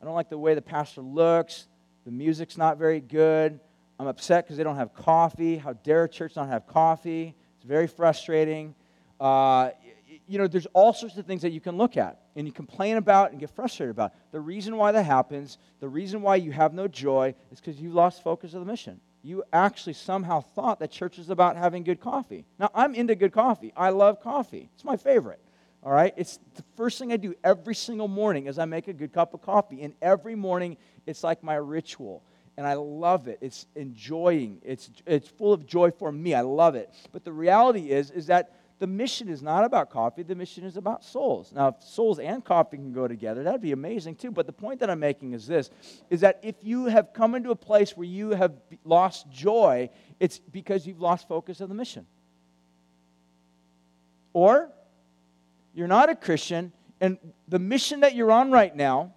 I 0.00 0.04
don't 0.04 0.14
like 0.14 0.28
the 0.28 0.38
way 0.38 0.54
the 0.54 0.62
pastor 0.62 1.00
looks. 1.00 1.66
The 2.04 2.10
music's 2.10 2.56
not 2.56 2.78
very 2.78 3.00
good. 3.00 3.58
I'm 3.98 4.06
upset 4.06 4.44
because 4.44 4.56
they 4.56 4.64
don't 4.64 4.76
have 4.76 4.94
coffee. 4.94 5.56
How 5.56 5.72
dare 5.72 6.04
a 6.04 6.08
church 6.08 6.36
not 6.36 6.48
have 6.48 6.66
coffee? 6.66 7.34
It's 7.56 7.64
very 7.64 7.86
frustrating. 7.86 8.74
Uh, 9.18 9.70
you 10.26 10.38
know, 10.38 10.46
there's 10.46 10.66
all 10.74 10.92
sorts 10.92 11.16
of 11.16 11.26
things 11.26 11.42
that 11.42 11.52
you 11.52 11.60
can 11.60 11.76
look 11.76 11.96
at 11.96 12.20
and 12.36 12.46
you 12.46 12.52
complain 12.52 12.98
about 12.98 13.30
and 13.30 13.40
get 13.40 13.50
frustrated 13.50 13.90
about. 13.90 14.12
The 14.30 14.40
reason 14.40 14.76
why 14.76 14.92
that 14.92 15.04
happens, 15.04 15.58
the 15.80 15.88
reason 15.88 16.20
why 16.20 16.36
you 16.36 16.52
have 16.52 16.74
no 16.74 16.86
joy, 16.86 17.34
is 17.50 17.58
because 17.58 17.80
you 17.80 17.90
lost 17.90 18.22
focus 18.22 18.52
of 18.54 18.60
the 18.60 18.66
mission. 18.70 19.00
You 19.22 19.42
actually 19.52 19.94
somehow 19.94 20.42
thought 20.42 20.78
that 20.80 20.90
church 20.90 21.18
is 21.18 21.30
about 21.30 21.56
having 21.56 21.82
good 21.82 21.98
coffee. 21.98 22.44
Now, 22.60 22.70
I'm 22.74 22.94
into 22.94 23.16
good 23.16 23.32
coffee. 23.32 23.72
I 23.76 23.88
love 23.90 24.20
coffee. 24.20 24.68
It's 24.74 24.84
my 24.84 24.96
favorite. 24.96 25.40
All 25.82 25.90
right? 25.90 26.12
It's 26.16 26.38
the 26.54 26.62
first 26.76 26.98
thing 26.98 27.12
I 27.12 27.16
do 27.16 27.34
every 27.42 27.74
single 27.74 28.06
morning 28.06 28.46
is 28.46 28.58
I 28.58 28.66
make 28.66 28.86
a 28.86 28.92
good 28.92 29.12
cup 29.12 29.34
of 29.34 29.42
coffee. 29.42 29.82
And 29.82 29.94
every 30.02 30.34
morning, 30.34 30.76
it's 31.06 31.24
like 31.24 31.42
my 31.42 31.56
ritual. 31.56 32.22
And 32.58 32.66
I 32.66 32.74
love 32.74 33.28
it. 33.28 33.38
It's 33.40 33.66
enjoying. 33.74 34.60
It's, 34.62 34.90
it's 35.06 35.28
full 35.28 35.52
of 35.52 35.66
joy 35.66 35.90
for 35.90 36.12
me. 36.12 36.34
I 36.34 36.42
love 36.42 36.74
it. 36.74 36.90
But 37.12 37.24
the 37.24 37.32
reality 37.32 37.90
is, 37.90 38.10
is 38.10 38.26
that 38.26 38.52
the 38.78 38.86
mission 38.86 39.28
is 39.28 39.42
not 39.42 39.64
about 39.64 39.90
coffee, 39.90 40.22
the 40.22 40.34
mission 40.34 40.64
is 40.64 40.76
about 40.76 41.02
souls. 41.02 41.52
Now, 41.52 41.68
if 41.68 41.82
souls 41.82 42.18
and 42.18 42.44
coffee 42.44 42.76
can 42.76 42.92
go 42.92 43.08
together, 43.08 43.42
that'd 43.42 43.62
be 43.62 43.72
amazing 43.72 44.16
too. 44.16 44.30
But 44.30 44.46
the 44.46 44.52
point 44.52 44.80
that 44.80 44.90
I'm 44.90 45.00
making 45.00 45.32
is 45.32 45.46
this 45.46 45.70
is 46.10 46.20
that 46.20 46.40
if 46.42 46.56
you 46.62 46.86
have 46.86 47.12
come 47.14 47.34
into 47.34 47.50
a 47.50 47.56
place 47.56 47.96
where 47.96 48.06
you 48.06 48.30
have 48.30 48.52
lost 48.84 49.30
joy, 49.30 49.88
it's 50.20 50.38
because 50.38 50.86
you've 50.86 51.00
lost 51.00 51.26
focus 51.26 51.60
of 51.60 51.70
the 51.70 51.74
mission. 51.74 52.06
Or 54.34 54.70
you're 55.72 55.88
not 55.88 56.10
a 56.10 56.14
Christian, 56.14 56.72
and 57.00 57.18
the 57.48 57.58
mission 57.58 58.00
that 58.00 58.14
you're 58.14 58.32
on 58.32 58.50
right 58.50 58.74
now 58.74 59.14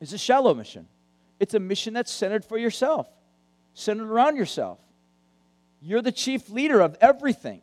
is 0.00 0.14
a 0.14 0.18
shallow 0.18 0.54
mission. 0.54 0.88
It's 1.38 1.52
a 1.52 1.60
mission 1.60 1.92
that's 1.92 2.10
centered 2.10 2.44
for 2.44 2.56
yourself, 2.56 3.06
centered 3.74 4.08
around 4.08 4.36
yourself. 4.36 4.78
You're 5.82 6.00
the 6.00 6.12
chief 6.12 6.48
leader 6.48 6.80
of 6.80 6.96
everything. 7.00 7.60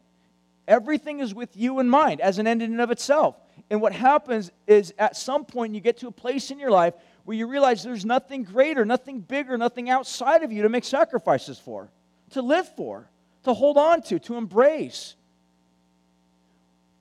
Everything 0.69 1.19
is 1.19 1.33
with 1.33 1.57
you 1.57 1.79
in 1.79 1.89
mind 1.89 2.21
as 2.21 2.37
an 2.37 2.45
end 2.45 2.61
in 2.61 2.71
and 2.71 2.79
of 2.79 2.91
itself. 2.91 3.35
And 3.71 3.81
what 3.81 3.91
happens 3.91 4.51
is 4.67 4.93
at 4.99 5.17
some 5.17 5.43
point 5.43 5.73
you 5.73 5.81
get 5.81 5.97
to 5.97 6.07
a 6.07 6.11
place 6.11 6.51
in 6.51 6.59
your 6.59 6.69
life 6.69 6.93
where 7.25 7.35
you 7.35 7.47
realize 7.47 7.83
there's 7.83 8.05
nothing 8.05 8.43
greater, 8.43 8.85
nothing 8.85 9.19
bigger, 9.19 9.57
nothing 9.57 9.89
outside 9.89 10.43
of 10.43 10.51
you 10.51 10.61
to 10.61 10.69
make 10.69 10.83
sacrifices 10.83 11.57
for, 11.57 11.89
to 12.29 12.43
live 12.43 12.67
for, 12.75 13.09
to 13.45 13.53
hold 13.53 13.77
on 13.77 14.03
to, 14.03 14.19
to 14.19 14.35
embrace. 14.35 15.15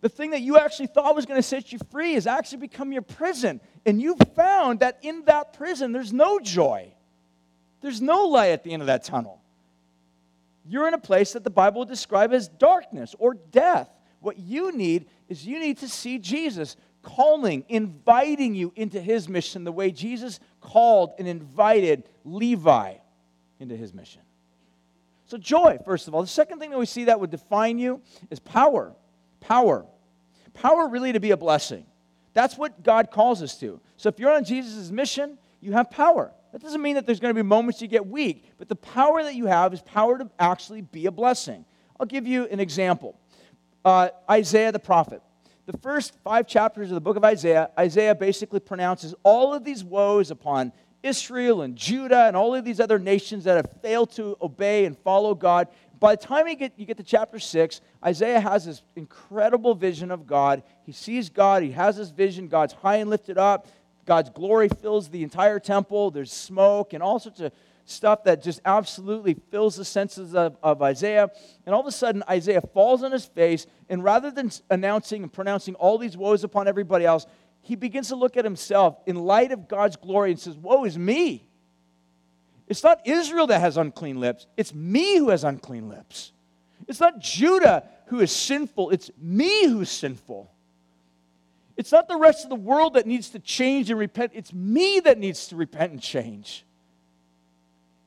The 0.01 0.09
thing 0.09 0.31
that 0.31 0.41
you 0.41 0.57
actually 0.57 0.87
thought 0.87 1.15
was 1.15 1.27
going 1.27 1.39
to 1.39 1.47
set 1.47 1.71
you 1.71 1.79
free 1.91 2.15
has 2.15 2.27
actually 2.27 2.59
become 2.59 2.91
your 2.91 3.03
prison. 3.03 3.61
And 3.85 4.01
you've 4.01 4.21
found 4.35 4.81
that 4.81 4.99
in 5.03 5.25
that 5.27 5.53
prison, 5.53 5.93
there's 5.93 6.13
no 6.13 6.41
joy. 6.41 6.95
There's 7.83 8.01
no 8.01 8.29
light 8.29 8.53
at 8.53 8.65
the 8.65 8.73
end 8.73 8.81
of 8.81 8.87
that 8.87 9.05
tunnel. 9.05 9.43
You're 10.69 10.87
in 10.87 10.93
a 10.93 10.99
place 10.99 11.33
that 11.33 11.45
the 11.45 11.51
Bible 11.51 11.81
would 11.81 11.89
describe 11.89 12.33
as 12.33 12.47
darkness 12.47 13.15
or 13.19 13.35
death. 13.35 13.89
What 14.21 14.39
you 14.39 14.71
need 14.71 15.07
is 15.29 15.47
you 15.47 15.59
need 15.59 15.79
to 15.79 15.89
see 15.89 16.19
Jesus 16.19 16.77
calling, 17.03 17.65
inviting 17.71 18.55
you 18.55 18.73
into 18.77 19.01
his 19.01 19.31
mission 19.31 19.65
the 19.65 19.73
way 19.73 19.91
Jesus 19.91 20.41
called 20.61 21.15
and 21.19 21.27
invited 21.27 22.05
Levi 22.25 22.95
into 23.59 23.77
his 23.77 23.95
mission. 23.95 24.21
So, 25.25 25.39
joy, 25.39 25.79
first 25.87 26.07
of 26.07 26.15
all. 26.15 26.21
The 26.21 26.29
second 26.29 26.59
thing 26.59 26.71
that 26.71 26.79
we 26.79 26.87
see 26.87 27.05
that 27.05 27.19
would 27.19 27.31
define 27.31 27.79
you 27.79 28.03
is 28.31 28.39
power. 28.39 28.95
Power. 29.41 29.87
Power 30.53 30.89
really 30.89 31.13
to 31.13 31.21
be 31.21 31.31
a 31.31 31.37
blessing. 31.37 31.87
That's 32.35 32.59
what 32.59 32.83
God 32.83 33.11
calls 33.11 33.43
us 33.43 33.59
to. 33.61 33.81
So, 33.97 34.11
if 34.11 34.19
you're 34.19 34.33
on 34.33 34.45
Jesus' 34.45 34.91
mission, 34.91 35.39
you 35.63 35.73
have 35.73 35.91
power. 35.91 36.33
That 36.53 36.63
doesn't 36.63 36.81
mean 36.81 36.95
that 36.95 37.07
there's 37.07 37.21
going 37.21 37.35
to 37.35 37.43
be 37.43 37.47
moments 37.47 37.83
you 37.83 37.89
get 37.89 38.07
weak, 38.07 38.53
but 38.59 38.69
the 38.69 38.77
power 38.77 39.23
that 39.23 39.35
you 39.35 39.47
have 39.47 39.75
is 39.75 39.83
power 39.83 40.19
to 40.19 40.31
actually 40.39 40.81
be 40.81 41.07
a 41.07 41.11
blessing. 41.11 41.65
I'll 42.01 42.07
give 42.07 42.27
you 42.27 42.47
an 42.47 42.61
example 42.61 43.19
uh, 43.85 44.09
Isaiah 44.31 44.73
the 44.73 44.79
prophet. 44.79 45.23
The 45.67 45.77
first 45.79 46.15
five 46.25 46.47
chapters 46.47 46.91
of 46.91 46.95
the 46.95 47.01
book 47.01 47.17
of 47.17 47.25
Isaiah, 47.25 47.71
Isaiah 47.79 48.15
basically 48.15 48.61
pronounces 48.61 49.15
all 49.23 49.53
of 49.53 49.65
these 49.65 49.85
woes 49.85 50.31
upon 50.31 50.73
Israel 51.03 51.63
and 51.63 51.77
Judah 51.77 52.27
and 52.27 52.37
all 52.37 52.55
of 52.55 52.65
these 52.65 52.81
other 52.81 52.99
nations 52.99 53.45
that 53.45 53.57
have 53.57 53.81
failed 53.83 54.11
to 54.13 54.37
obey 54.41 54.85
and 54.85 54.97
follow 54.99 55.35
God. 55.35 55.69
By 56.01 56.17
the 56.17 56.23
time 56.23 56.49
you 56.49 56.55
get, 56.55 56.73
you 56.77 56.87
get 56.87 56.97
to 56.99 57.03
chapter 57.03 57.39
6, 57.39 57.81
Isaiah 58.05 58.41
has 58.41 58.65
this 58.65 58.83
incredible 58.97 59.75
vision 59.75 60.11
of 60.11 60.27
God. 60.27 60.63
He 60.85 60.93
sees 60.93 61.29
God, 61.29 61.63
he 61.63 61.73
has 61.73 61.97
this 61.97 62.11
vision. 62.11 62.49
God's 62.49 62.73
high 62.73 62.97
and 62.97 63.11
lifted 63.11 63.37
up. 63.39 63.67
God's 64.09 64.31
glory 64.31 64.71
fills 64.71 65.11
the 65.11 65.23
entire 65.23 65.61
temple. 65.61 66.11
There's 66.11 66.33
smoke 66.33 66.95
and 66.95 67.03
all 67.03 67.19
sorts 67.19 67.41
of 67.41 67.53
stuff 67.85 68.25
that 68.25 68.43
just 68.43 68.59
absolutely 68.65 69.35
fills 69.51 69.77
the 69.77 69.85
senses 69.85 70.35
of, 70.35 70.57
of 70.63 70.81
Isaiah. 70.81 71.31
And 71.67 71.75
all 71.75 71.83
of 71.83 71.87
a 71.87 71.93
sudden, 71.93 72.25
Isaiah 72.27 72.63
falls 72.63 73.03
on 73.03 73.13
his 73.13 73.27
face, 73.27 73.67
and 73.91 74.03
rather 74.03 74.31
than 74.31 74.51
announcing 74.71 75.23
and 75.23 75.31
pronouncing 75.31 75.75
all 75.75 75.99
these 75.99 76.17
woes 76.17 76.43
upon 76.43 76.69
everybody 76.69 77.05
else, 77.05 77.27
he 77.61 77.77
begins 77.77 78.09
to 78.09 78.17
look 78.17 78.39
at 78.39 78.47
himself 78.47 78.99
in 79.05 79.15
light 79.15 79.53
of 79.53 79.69
God's 79.69 79.97
glory 79.97 80.31
and 80.31 80.41
says, 80.41 80.57
Woe 80.57 80.85
is 80.85 80.97
me. 80.97 81.47
It's 82.67 82.83
not 82.83 83.07
Israel 83.07 83.47
that 83.49 83.61
has 83.61 83.77
unclean 83.77 84.21
lips, 84.21 84.47
it's 84.57 84.73
me 84.73 85.19
who 85.19 85.29
has 85.29 85.45
unclean 85.45 85.91
lips. 85.91 86.33
It's 86.87 87.01
not 87.01 87.19
Judah 87.19 87.85
who 88.07 88.21
is 88.21 88.33
sinful, 88.33 88.89
it's 88.89 89.11
me 89.21 89.67
who's 89.67 89.91
sinful. 89.91 90.51
It's 91.79 91.93
not 91.93 92.09
the 92.09 92.17
rest 92.17 92.43
of 92.43 92.51
the 92.51 92.57
world 92.57 92.95
that 92.95 93.07
needs 93.07 93.31
to 93.31 93.39
change 93.39 93.89
and 93.89 93.99
repent, 93.99 94.33
it's 94.35 94.53
me 94.53 95.01
that 95.01 95.17
needs 95.17 95.47
to 95.49 95.57
repent 95.57 95.93
and 95.93 96.03
change. 96.03 96.67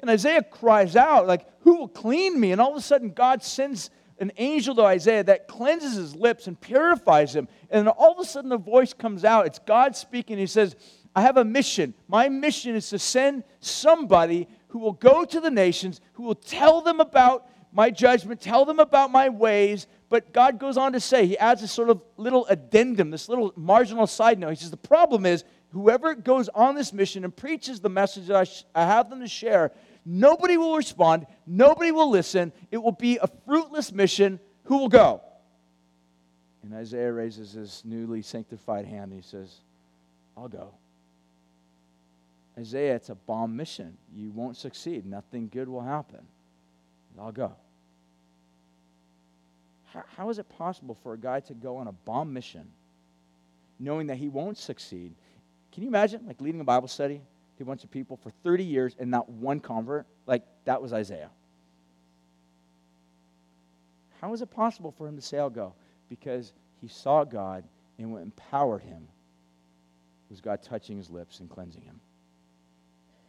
And 0.01 0.09
Isaiah 0.09 0.43
cries 0.43 0.95
out, 0.97 1.25
like, 1.25 1.47
Who 1.61 1.77
will 1.77 1.87
clean 1.87 2.39
me? 2.39 2.51
And 2.51 2.59
all 2.59 2.71
of 2.71 2.77
a 2.77 2.81
sudden, 2.81 3.11
God 3.11 3.41
sends 3.41 3.89
an 4.19 4.31
angel 4.37 4.75
to 4.75 4.83
Isaiah 4.83 5.23
that 5.23 5.47
cleanses 5.47 5.95
his 5.95 6.15
lips 6.15 6.47
and 6.47 6.59
purifies 6.59 7.33
him. 7.35 7.47
And 7.69 7.87
all 7.87 8.11
of 8.11 8.19
a 8.19 8.25
sudden, 8.25 8.49
the 8.49 8.57
voice 8.57 8.93
comes 8.93 9.23
out. 9.23 9.47
It's 9.47 9.59
God 9.59 9.95
speaking. 9.95 10.37
He 10.37 10.47
says, 10.47 10.75
I 11.15 11.21
have 11.21 11.37
a 11.37 11.45
mission. 11.45 11.93
My 12.07 12.29
mission 12.29 12.75
is 12.75 12.89
to 12.89 12.99
send 12.99 13.43
somebody 13.61 14.47
who 14.67 14.79
will 14.79 14.93
go 14.93 15.23
to 15.23 15.39
the 15.39 15.49
nations, 15.49 16.01
who 16.13 16.23
will 16.23 16.35
tell 16.35 16.81
them 16.81 16.99
about 16.99 17.47
my 17.71 17.89
judgment, 17.89 18.41
tell 18.41 18.65
them 18.65 18.79
about 18.79 19.11
my 19.11 19.29
ways, 19.29 19.87
but 20.11 20.33
God 20.33 20.59
goes 20.59 20.75
on 20.75 20.91
to 20.91 20.99
say, 20.99 21.25
He 21.25 21.37
adds 21.37 21.61
this 21.61 21.71
sort 21.71 21.89
of 21.89 22.01
little 22.17 22.45
addendum, 22.47 23.11
this 23.11 23.29
little 23.29 23.53
marginal 23.55 24.05
side 24.05 24.37
note. 24.37 24.49
He 24.49 24.55
says, 24.57 24.69
The 24.69 24.75
problem 24.75 25.25
is, 25.25 25.45
whoever 25.69 26.13
goes 26.15 26.49
on 26.49 26.75
this 26.75 26.91
mission 26.91 27.23
and 27.23 27.33
preaches 27.33 27.79
the 27.79 27.89
message 27.89 28.27
that 28.27 28.35
I, 28.35 28.43
sh- 28.43 28.65
I 28.75 28.85
have 28.85 29.09
them 29.09 29.21
to 29.21 29.27
share, 29.27 29.71
nobody 30.05 30.57
will 30.57 30.75
respond, 30.75 31.27
nobody 31.47 31.93
will 31.93 32.09
listen. 32.09 32.51
It 32.71 32.77
will 32.79 32.91
be 32.91 33.19
a 33.19 33.27
fruitless 33.45 33.93
mission. 33.93 34.41
Who 34.65 34.79
will 34.79 34.89
go? 34.89 35.21
And 36.61 36.73
Isaiah 36.73 37.13
raises 37.13 37.53
his 37.53 37.81
newly 37.85 38.21
sanctified 38.21 38.85
hand 38.85 39.13
and 39.13 39.23
he 39.23 39.27
says, 39.27 39.61
I'll 40.35 40.49
go. 40.49 40.73
Isaiah, 42.59 42.95
it's 42.95 43.09
a 43.09 43.15
bomb 43.15 43.55
mission. 43.55 43.97
You 44.13 44.31
won't 44.31 44.57
succeed. 44.57 45.05
Nothing 45.05 45.47
good 45.47 45.69
will 45.69 45.81
happen. 45.81 46.27
I'll 47.17 47.31
go. 47.31 47.55
How, 49.93 50.03
how 50.17 50.29
is 50.29 50.39
it 50.39 50.47
possible 50.49 50.97
for 51.03 51.13
a 51.13 51.17
guy 51.17 51.39
to 51.41 51.53
go 51.53 51.77
on 51.77 51.87
a 51.87 51.91
bomb 51.91 52.33
mission 52.33 52.71
knowing 53.79 54.07
that 54.07 54.17
he 54.17 54.29
won't 54.29 54.57
succeed? 54.57 55.15
Can 55.71 55.83
you 55.83 55.89
imagine, 55.89 56.25
like, 56.25 56.39
leading 56.39 56.61
a 56.61 56.65
Bible 56.65 56.87
study 56.87 57.21
to 57.57 57.63
a 57.63 57.65
bunch 57.65 57.83
of 57.83 57.91
people 57.91 58.17
for 58.17 58.31
30 58.43 58.63
years 58.63 58.95
and 58.99 59.11
not 59.11 59.29
one 59.29 59.59
convert? 59.59 60.05
Like, 60.25 60.43
that 60.65 60.81
was 60.81 60.93
Isaiah. 60.93 61.29
How 64.21 64.33
is 64.33 64.41
it 64.41 64.51
possible 64.51 64.91
for 64.91 65.07
him 65.07 65.15
to 65.15 65.21
say, 65.21 65.39
I'll 65.39 65.49
go? 65.49 65.73
Because 66.09 66.53
he 66.79 66.87
saw 66.87 67.23
God 67.23 67.63
and 67.97 68.11
what 68.13 68.21
empowered 68.21 68.83
him 68.83 69.07
was 70.29 70.39
God 70.41 70.61
touching 70.61 70.97
his 70.97 71.09
lips 71.09 71.39
and 71.39 71.49
cleansing 71.49 71.81
him. 71.81 71.99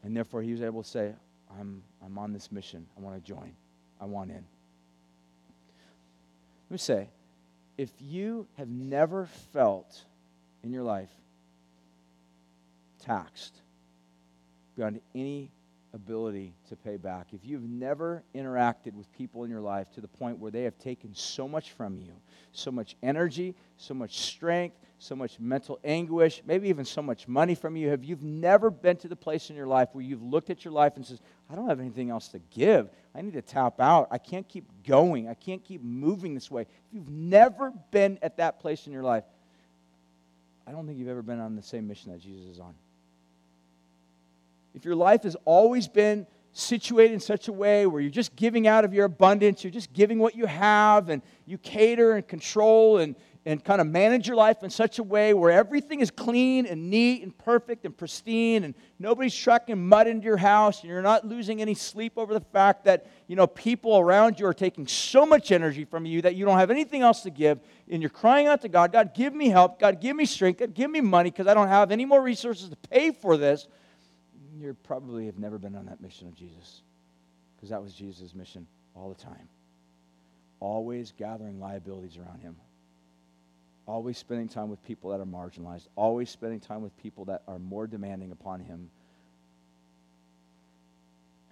And 0.04 0.16
therefore, 0.16 0.42
he 0.42 0.52
was 0.52 0.62
able 0.62 0.82
to 0.82 0.88
say, 0.88 1.14
I'm, 1.58 1.82
I'm 2.04 2.18
on 2.18 2.32
this 2.32 2.52
mission. 2.52 2.86
I 2.96 3.00
want 3.00 3.16
to 3.16 3.22
join. 3.22 3.54
I 4.00 4.04
want 4.04 4.30
in. 4.30 4.44
Let 6.72 6.76
me 6.76 6.78
say, 6.78 7.10
if 7.76 7.90
you 8.00 8.46
have 8.56 8.70
never 8.70 9.26
felt 9.52 10.06
in 10.62 10.72
your 10.72 10.84
life 10.84 11.10
taxed 12.98 13.60
beyond 14.74 15.02
any 15.14 15.50
ability 15.92 16.54
to 16.70 16.76
pay 16.76 16.96
back, 16.96 17.26
if 17.34 17.44
you've 17.44 17.68
never 17.68 18.22
interacted 18.34 18.94
with 18.94 19.12
people 19.12 19.44
in 19.44 19.50
your 19.50 19.60
life 19.60 19.90
to 19.90 20.00
the 20.00 20.08
point 20.08 20.38
where 20.38 20.50
they 20.50 20.62
have 20.62 20.78
taken 20.78 21.14
so 21.14 21.46
much 21.46 21.72
from 21.72 21.98
you, 21.98 22.14
so 22.52 22.70
much 22.70 22.96
energy, 23.02 23.54
so 23.76 23.92
much 23.92 24.20
strength, 24.20 24.78
so 24.98 25.14
much 25.14 25.38
mental 25.38 25.78
anguish, 25.84 26.40
maybe 26.46 26.70
even 26.70 26.86
so 26.86 27.02
much 27.02 27.28
money 27.28 27.54
from 27.54 27.76
you, 27.76 27.90
have 27.90 28.02
you 28.02 28.16
never 28.22 28.70
been 28.70 28.96
to 28.96 29.08
the 29.08 29.16
place 29.16 29.50
in 29.50 29.56
your 29.56 29.66
life 29.66 29.90
where 29.92 30.02
you've 30.02 30.22
looked 30.22 30.48
at 30.48 30.64
your 30.64 30.72
life 30.72 30.96
and 30.96 31.04
says, 31.04 31.20
I 31.50 31.54
don't 31.54 31.68
have 31.68 31.80
anything 31.80 32.08
else 32.08 32.28
to 32.28 32.38
give. 32.38 32.88
I 33.14 33.20
need 33.20 33.34
to 33.34 33.42
tap 33.42 33.80
out. 33.80 34.08
I 34.10 34.18
can't 34.18 34.48
keep 34.48 34.64
going. 34.86 35.28
I 35.28 35.34
can't 35.34 35.62
keep 35.62 35.82
moving 35.82 36.34
this 36.34 36.50
way. 36.50 36.62
If 36.62 36.68
you've 36.92 37.10
never 37.10 37.72
been 37.90 38.18
at 38.22 38.38
that 38.38 38.60
place 38.60 38.86
in 38.86 38.92
your 38.92 39.02
life, 39.02 39.24
I 40.66 40.70
don't 40.70 40.86
think 40.86 40.98
you've 40.98 41.08
ever 41.08 41.22
been 41.22 41.40
on 41.40 41.56
the 41.56 41.62
same 41.62 41.86
mission 41.86 42.12
that 42.12 42.20
Jesus 42.20 42.46
is 42.46 42.60
on. 42.60 42.74
If 44.74 44.84
your 44.84 44.94
life 44.94 45.24
has 45.24 45.36
always 45.44 45.88
been 45.88 46.26
situated 46.52 47.12
in 47.12 47.20
such 47.20 47.48
a 47.48 47.52
way 47.52 47.86
where 47.86 48.00
you're 48.00 48.10
just 48.10 48.34
giving 48.36 48.66
out 48.66 48.84
of 48.84 48.94
your 48.94 49.04
abundance, 49.04 49.64
you're 49.64 49.70
just 49.70 49.92
giving 49.92 50.18
what 50.18 50.34
you 50.34 50.46
have, 50.46 51.08
and 51.08 51.20
you 51.46 51.58
cater 51.58 52.12
and 52.12 52.26
control 52.26 52.98
and, 52.98 53.16
and 53.44 53.64
kind 53.64 53.80
of 53.80 53.86
manage 53.88 54.28
your 54.28 54.36
life 54.36 54.62
in 54.62 54.70
such 54.70 54.98
a 54.98 55.02
way 55.02 55.34
where 55.34 55.50
everything 55.50 56.00
is 56.00 56.10
clean 56.10 56.64
and 56.64 56.90
neat 56.90 57.22
and 57.22 57.36
perfect 57.36 57.84
and 57.84 57.96
pristine 57.96 58.62
and 58.62 58.74
nobody's 59.00 59.34
trucking 59.34 59.84
mud 59.88 60.06
into 60.06 60.24
your 60.24 60.36
house 60.36 60.80
and 60.80 60.90
you're 60.90 61.02
not 61.02 61.26
losing 61.26 61.60
any 61.60 61.74
sleep 61.74 62.12
over 62.16 62.32
the 62.32 62.40
fact 62.40 62.84
that 62.84 63.06
you 63.26 63.34
know 63.34 63.46
people 63.46 63.98
around 63.98 64.38
you 64.38 64.46
are 64.46 64.54
taking 64.54 64.86
so 64.86 65.26
much 65.26 65.50
energy 65.50 65.84
from 65.84 66.06
you 66.06 66.22
that 66.22 66.36
you 66.36 66.44
don't 66.44 66.58
have 66.58 66.70
anything 66.70 67.02
else 67.02 67.22
to 67.22 67.30
give 67.30 67.58
and 67.90 68.00
you're 68.00 68.10
crying 68.10 68.46
out 68.46 68.60
to 68.62 68.68
god 68.68 68.92
god 68.92 69.12
give 69.14 69.34
me 69.34 69.48
help. 69.48 69.78
God 69.78 70.00
give 70.00 70.14
me 70.14 70.24
strength. 70.24 70.60
God 70.60 70.74
give 70.74 70.90
me 70.90 71.00
money 71.00 71.30
because 71.30 71.46
i 71.46 71.54
don't 71.54 71.68
have 71.68 71.90
any 71.90 72.04
more 72.04 72.22
resources 72.22 72.68
to 72.68 72.76
pay 72.76 73.10
for 73.10 73.36
this. 73.36 73.66
You 74.56 74.76
probably 74.84 75.26
have 75.26 75.38
never 75.38 75.58
been 75.58 75.74
on 75.74 75.86
that 75.86 76.00
mission 76.00 76.28
of 76.28 76.34
jesus 76.34 76.82
because 77.56 77.70
that 77.70 77.82
was 77.82 77.92
jesus' 77.92 78.34
mission 78.34 78.68
all 78.94 79.08
the 79.08 79.20
time. 79.20 79.48
Always 80.60 81.10
gathering 81.10 81.58
liabilities 81.58 82.16
around 82.16 82.40
him 82.40 82.54
always 83.86 84.18
spending 84.18 84.48
time 84.48 84.68
with 84.68 84.82
people 84.84 85.10
that 85.10 85.20
are 85.20 85.26
marginalized, 85.26 85.88
always 85.96 86.30
spending 86.30 86.60
time 86.60 86.82
with 86.82 86.96
people 86.96 87.24
that 87.26 87.42
are 87.48 87.58
more 87.58 87.86
demanding 87.86 88.30
upon 88.32 88.60
him. 88.60 88.90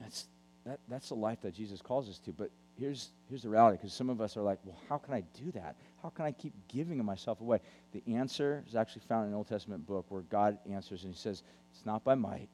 That's, 0.00 0.26
that, 0.64 0.80
that's 0.88 1.08
the 1.08 1.16
life 1.16 1.40
that 1.42 1.54
Jesus 1.54 1.82
calls 1.82 2.08
us 2.08 2.18
to. 2.20 2.32
But 2.32 2.50
here's, 2.78 3.10
here's 3.28 3.42
the 3.42 3.48
reality 3.48 3.76
because 3.76 3.92
some 3.92 4.08
of 4.08 4.20
us 4.20 4.36
are 4.36 4.42
like, 4.42 4.58
well, 4.64 4.78
how 4.88 4.98
can 4.98 5.14
I 5.14 5.22
do 5.42 5.50
that? 5.52 5.76
How 6.02 6.08
can 6.08 6.24
I 6.24 6.32
keep 6.32 6.54
giving 6.68 7.04
myself 7.04 7.40
away? 7.40 7.60
The 7.92 8.02
answer 8.14 8.64
is 8.66 8.74
actually 8.74 9.02
found 9.08 9.26
in 9.26 9.32
an 9.32 9.36
Old 9.36 9.48
Testament 9.48 9.86
book 9.86 10.06
where 10.08 10.22
God 10.22 10.58
answers 10.70 11.04
and 11.04 11.12
he 11.12 11.18
says, 11.18 11.42
it's 11.72 11.84
not 11.84 12.04
by 12.04 12.14
might, 12.14 12.48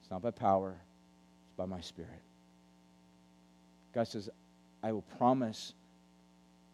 it's 0.00 0.10
not 0.10 0.22
by 0.22 0.30
power, 0.30 0.76
it's 1.46 1.56
by 1.56 1.66
my 1.66 1.80
spirit. 1.80 2.22
God 3.94 4.06
says, 4.06 4.30
I 4.82 4.92
will 4.92 5.02
promise 5.02 5.72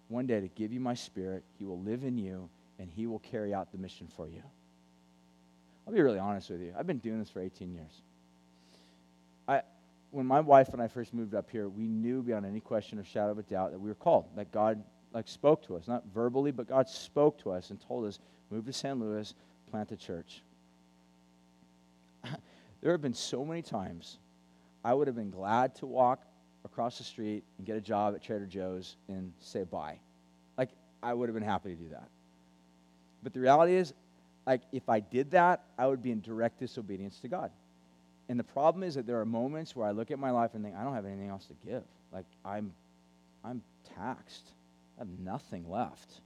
one 0.08 0.26
day 0.26 0.40
to 0.40 0.48
give 0.48 0.72
you 0.72 0.80
my 0.80 0.94
spirit. 0.94 1.44
He 1.58 1.64
will 1.64 1.80
live 1.80 2.04
in 2.04 2.18
you, 2.18 2.48
and 2.78 2.90
He 2.90 3.06
will 3.06 3.20
carry 3.20 3.54
out 3.54 3.72
the 3.72 3.78
mission 3.78 4.08
for 4.16 4.28
you. 4.28 4.42
I'll 5.86 5.92
be 5.92 6.00
really 6.00 6.18
honest 6.18 6.50
with 6.50 6.60
you. 6.60 6.74
I've 6.78 6.86
been 6.86 6.98
doing 6.98 7.18
this 7.18 7.30
for 7.30 7.40
18 7.40 7.72
years. 7.72 8.02
I, 9.46 9.62
when 10.10 10.26
my 10.26 10.40
wife 10.40 10.70
and 10.72 10.80
I 10.80 10.88
first 10.88 11.12
moved 11.12 11.34
up 11.34 11.50
here, 11.50 11.68
we 11.68 11.86
knew 11.86 12.22
beyond 12.22 12.46
any 12.46 12.60
question 12.60 12.98
or 12.98 13.04
shadow 13.04 13.32
of 13.32 13.38
a 13.38 13.42
doubt 13.42 13.72
that 13.72 13.78
we 13.78 13.88
were 13.88 13.94
called, 13.94 14.26
that 14.36 14.50
God 14.50 14.82
like 15.12 15.28
spoke 15.28 15.64
to 15.66 15.76
us, 15.76 15.86
not 15.86 16.04
verbally, 16.12 16.50
but 16.50 16.68
God 16.68 16.88
spoke 16.88 17.38
to 17.38 17.52
us 17.52 17.70
and 17.70 17.80
told 17.80 18.04
us, 18.06 18.18
move 18.50 18.66
to 18.66 18.72
San 18.72 18.98
Luis, 18.98 19.34
plant 19.70 19.92
a 19.92 19.96
church. 19.96 20.42
there 22.80 22.92
have 22.92 23.02
been 23.02 23.14
so 23.14 23.44
many 23.44 23.62
times 23.62 24.18
I 24.84 24.92
would 24.92 25.06
have 25.06 25.16
been 25.16 25.30
glad 25.30 25.74
to 25.76 25.86
walk 25.86 26.22
across 26.64 26.98
the 26.98 27.04
street 27.04 27.44
and 27.58 27.66
get 27.66 27.76
a 27.76 27.80
job 27.80 28.14
at 28.14 28.22
Trader 28.22 28.46
Joe's 28.46 28.96
and 29.08 29.32
say 29.40 29.64
bye. 29.64 29.98
Like, 30.56 30.70
I 31.02 31.12
would 31.12 31.28
have 31.28 31.34
been 31.34 31.42
happy 31.42 31.70
to 31.70 31.74
do 31.76 31.88
that. 31.90 32.08
But 33.22 33.32
the 33.32 33.40
reality 33.40 33.74
is, 33.74 33.92
like, 34.46 34.62
if 34.72 34.88
I 34.88 35.00
did 35.00 35.30
that, 35.32 35.62
I 35.78 35.86
would 35.86 36.02
be 36.02 36.10
in 36.10 36.20
direct 36.20 36.60
disobedience 36.60 37.18
to 37.20 37.28
God. 37.28 37.50
And 38.28 38.38
the 38.38 38.44
problem 38.44 38.82
is 38.82 38.94
that 38.94 39.06
there 39.06 39.20
are 39.20 39.26
moments 39.26 39.76
where 39.76 39.86
I 39.86 39.90
look 39.90 40.10
at 40.10 40.18
my 40.18 40.30
life 40.30 40.54
and 40.54 40.64
think, 40.64 40.76
I 40.76 40.82
don't 40.82 40.94
have 40.94 41.06
anything 41.06 41.28
else 41.28 41.46
to 41.46 41.54
give. 41.66 41.82
Like, 42.12 42.26
I'm, 42.44 42.72
I'm 43.44 43.62
taxed. 43.96 44.48
I 44.96 45.00
have 45.00 45.08
nothing 45.22 45.68
left. 45.68 46.20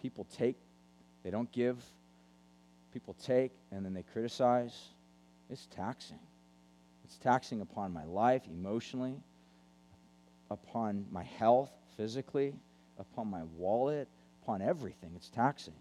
People 0.00 0.26
take, 0.36 0.56
they 1.22 1.30
don't 1.30 1.50
give. 1.52 1.82
People 2.92 3.14
take, 3.24 3.52
and 3.72 3.84
then 3.84 3.92
they 3.92 4.04
criticize. 4.12 4.74
It's 5.50 5.66
taxing. 5.66 6.20
It's 7.04 7.16
taxing 7.16 7.60
upon 7.60 7.92
my 7.92 8.04
life 8.04 8.42
emotionally, 8.46 9.16
upon 10.54 11.04
my 11.10 11.24
health 11.24 11.70
physically, 11.96 12.54
upon 12.98 13.28
my 13.28 13.42
wallet, 13.56 14.08
upon 14.42 14.62
everything. 14.62 15.10
It's 15.16 15.28
taxing. 15.28 15.74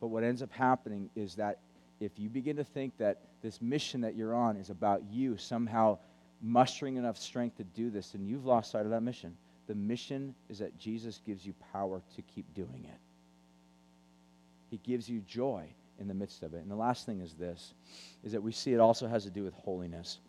But 0.00 0.08
what 0.08 0.22
ends 0.22 0.42
up 0.42 0.52
happening 0.52 1.10
is 1.16 1.34
that 1.36 1.58
if 2.00 2.12
you 2.18 2.28
begin 2.28 2.56
to 2.56 2.64
think 2.64 2.96
that 2.98 3.22
this 3.42 3.60
mission 3.60 4.02
that 4.02 4.14
you're 4.14 4.34
on 4.34 4.56
is 4.56 4.70
about 4.70 5.02
you 5.10 5.36
somehow 5.36 5.98
mustering 6.40 6.96
enough 6.96 7.18
strength 7.18 7.56
to 7.56 7.64
do 7.64 7.90
this, 7.90 8.10
then 8.10 8.24
you've 8.24 8.46
lost 8.46 8.70
sight 8.70 8.84
of 8.84 8.90
that 8.90 9.02
mission. 9.02 9.36
The 9.66 9.74
mission 9.74 10.34
is 10.48 10.58
that 10.60 10.78
Jesus 10.78 11.20
gives 11.26 11.44
you 11.44 11.54
power 11.72 12.00
to 12.14 12.22
keep 12.22 12.54
doing 12.54 12.84
it. 12.84 13.00
He 14.70 14.78
gives 14.78 15.08
you 15.08 15.20
joy 15.20 15.66
in 15.98 16.06
the 16.06 16.14
midst 16.14 16.42
of 16.42 16.54
it. 16.54 16.58
And 16.58 16.70
the 16.70 16.76
last 16.76 17.06
thing 17.06 17.20
is 17.20 17.34
this 17.34 17.74
is 18.22 18.32
that 18.32 18.42
we 18.42 18.52
see 18.52 18.72
it 18.72 18.78
also 18.78 19.08
has 19.08 19.24
to 19.24 19.30
do 19.30 19.42
with 19.42 19.54
holiness. 19.54 20.20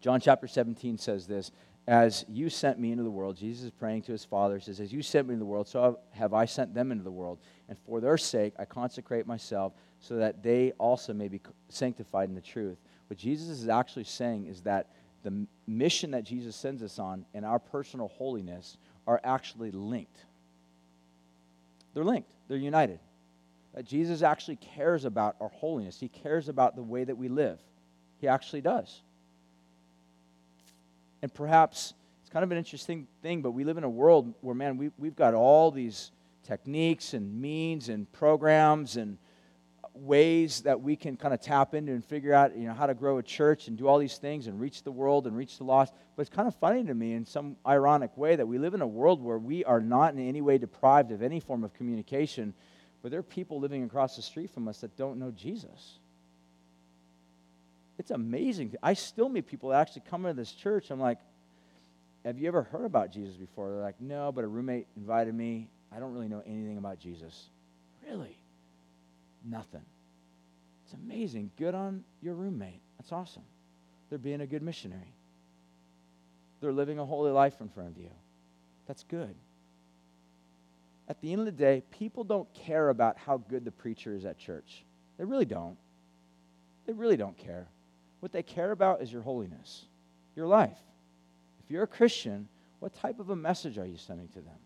John 0.00 0.20
chapter 0.20 0.46
17 0.46 0.98
says 0.98 1.26
this 1.26 1.50
As 1.88 2.26
you 2.28 2.50
sent 2.50 2.78
me 2.78 2.92
into 2.92 3.02
the 3.02 3.10
world, 3.10 3.38
Jesus 3.38 3.64
is 3.64 3.70
praying 3.70 4.02
to 4.02 4.12
his 4.12 4.22
Father, 4.22 4.60
says, 4.60 4.78
As 4.78 4.92
you 4.92 5.00
sent 5.00 5.26
me 5.26 5.32
into 5.32 5.44
the 5.44 5.50
world, 5.50 5.66
so 5.66 5.98
have 6.10 6.34
I 6.34 6.44
sent 6.44 6.74
them 6.74 6.92
into 6.92 7.02
the 7.02 7.10
world. 7.10 7.38
And 7.66 7.78
for 7.86 7.98
their 8.02 8.18
sake, 8.18 8.52
I 8.58 8.66
consecrate 8.66 9.26
myself 9.26 9.72
so 9.98 10.16
that 10.16 10.42
they 10.42 10.72
also 10.72 11.14
may 11.14 11.28
be 11.28 11.40
sanctified 11.70 12.28
in 12.28 12.34
the 12.34 12.42
truth. 12.42 12.76
What 13.06 13.18
Jesus 13.18 13.48
is 13.48 13.70
actually 13.70 14.04
saying 14.04 14.48
is 14.48 14.60
that 14.62 14.90
the 15.22 15.46
mission 15.66 16.10
that 16.10 16.24
Jesus 16.24 16.54
sends 16.54 16.82
us 16.82 16.98
on 16.98 17.24
and 17.32 17.42
our 17.42 17.58
personal 17.58 18.08
holiness 18.08 18.76
are 19.06 19.22
actually 19.24 19.70
linked. 19.70 20.26
They're 21.94 22.04
linked, 22.04 22.28
they're 22.48 22.58
united. 22.58 23.00
That 23.74 23.86
Jesus 23.86 24.20
actually 24.20 24.56
cares 24.56 25.06
about 25.06 25.36
our 25.40 25.48
holiness, 25.48 25.98
He 25.98 26.08
cares 26.08 26.50
about 26.50 26.76
the 26.76 26.82
way 26.82 27.04
that 27.04 27.16
we 27.16 27.28
live. 27.28 27.58
He 28.20 28.28
actually 28.28 28.60
does. 28.60 29.00
And 31.22 31.32
perhaps 31.32 31.94
it's 32.20 32.30
kind 32.30 32.44
of 32.44 32.52
an 32.52 32.58
interesting 32.58 33.06
thing, 33.22 33.42
but 33.42 33.52
we 33.52 33.64
live 33.64 33.78
in 33.78 33.84
a 33.84 33.88
world 33.88 34.34
where, 34.40 34.54
man, 34.54 34.76
we, 34.76 34.90
we've 34.98 35.16
got 35.16 35.34
all 35.34 35.70
these 35.70 36.12
techniques 36.44 37.14
and 37.14 37.40
means 37.40 37.88
and 37.88 38.10
programs 38.12 38.96
and 38.96 39.18
ways 39.94 40.60
that 40.60 40.80
we 40.80 40.94
can 40.94 41.16
kind 41.16 41.34
of 41.34 41.40
tap 41.40 41.74
into 41.74 41.92
and 41.92 42.04
figure 42.04 42.32
out 42.32 42.56
you 42.56 42.68
know 42.68 42.74
how 42.74 42.86
to 42.86 42.94
grow 42.94 43.18
a 43.18 43.22
church 43.22 43.66
and 43.66 43.76
do 43.76 43.88
all 43.88 43.98
these 43.98 44.16
things 44.16 44.46
and 44.46 44.60
reach 44.60 44.84
the 44.84 44.92
world 44.92 45.26
and 45.26 45.36
reach 45.36 45.58
the 45.58 45.64
lost. 45.64 45.92
But 46.14 46.20
it's 46.22 46.30
kind 46.34 46.46
of 46.46 46.54
funny 46.54 46.84
to 46.84 46.94
me 46.94 47.14
in 47.14 47.24
some 47.24 47.56
ironic 47.66 48.16
way 48.16 48.36
that 48.36 48.46
we 48.46 48.58
live 48.58 48.74
in 48.74 48.80
a 48.80 48.86
world 48.86 49.22
where 49.22 49.38
we 49.38 49.64
are 49.64 49.80
not 49.80 50.14
in 50.14 50.20
any 50.20 50.40
way 50.40 50.56
deprived 50.56 51.10
of 51.10 51.22
any 51.22 51.40
form 51.40 51.64
of 51.64 51.74
communication 51.74 52.54
but 53.02 53.10
there 53.10 53.20
are 53.20 53.24
people 53.24 53.60
living 53.60 53.84
across 53.84 54.16
the 54.16 54.22
street 54.22 54.50
from 54.50 54.68
us 54.68 54.80
that 54.80 54.96
don't 54.96 55.18
know 55.18 55.30
jesus 55.30 55.98
it's 57.98 58.10
amazing 58.10 58.74
i 58.82 58.94
still 58.94 59.28
meet 59.28 59.46
people 59.46 59.70
that 59.70 59.80
actually 59.80 60.02
come 60.08 60.24
into 60.24 60.40
this 60.40 60.52
church 60.52 60.90
i'm 60.90 61.00
like 61.00 61.18
have 62.24 62.38
you 62.38 62.48
ever 62.48 62.62
heard 62.62 62.84
about 62.84 63.12
jesus 63.12 63.36
before 63.36 63.70
they're 63.70 63.80
like 63.80 64.00
no 64.00 64.32
but 64.32 64.44
a 64.44 64.48
roommate 64.48 64.86
invited 64.96 65.34
me 65.34 65.68
i 65.94 65.98
don't 65.98 66.12
really 66.12 66.28
know 66.28 66.42
anything 66.46 66.78
about 66.78 66.98
jesus 66.98 67.50
really 68.08 68.38
Nothing. 69.44 69.84
It's 70.84 70.94
amazing. 70.94 71.50
Good 71.56 71.74
on 71.74 72.04
your 72.22 72.34
roommate. 72.34 72.80
That's 72.98 73.12
awesome. 73.12 73.42
They're 74.08 74.18
being 74.18 74.40
a 74.40 74.46
good 74.46 74.62
missionary. 74.62 75.14
They're 76.60 76.72
living 76.72 76.98
a 76.98 77.06
holy 77.06 77.30
life 77.30 77.60
in 77.60 77.68
front 77.68 77.90
of 77.90 77.98
you. 77.98 78.10
That's 78.86 79.04
good. 79.04 79.34
At 81.08 81.20
the 81.20 81.32
end 81.32 81.40
of 81.40 81.46
the 81.46 81.52
day, 81.52 81.82
people 81.90 82.24
don't 82.24 82.52
care 82.52 82.88
about 82.88 83.16
how 83.16 83.38
good 83.38 83.64
the 83.64 83.70
preacher 83.70 84.14
is 84.14 84.24
at 84.24 84.38
church. 84.38 84.84
They 85.18 85.24
really 85.24 85.44
don't. 85.44 85.76
They 86.86 86.92
really 86.92 87.16
don't 87.16 87.36
care. 87.36 87.68
What 88.20 88.32
they 88.32 88.42
care 88.42 88.72
about 88.72 89.02
is 89.02 89.12
your 89.12 89.22
holiness, 89.22 89.84
your 90.34 90.46
life. 90.46 90.78
If 91.64 91.70
you're 91.70 91.84
a 91.84 91.88
Christian, 91.88 92.48
what 92.80 92.94
type 92.94 93.20
of 93.20 93.30
a 93.30 93.36
message 93.36 93.78
are 93.78 93.86
you 93.86 93.96
sending 93.96 94.28
to 94.28 94.40
them? 94.40 94.58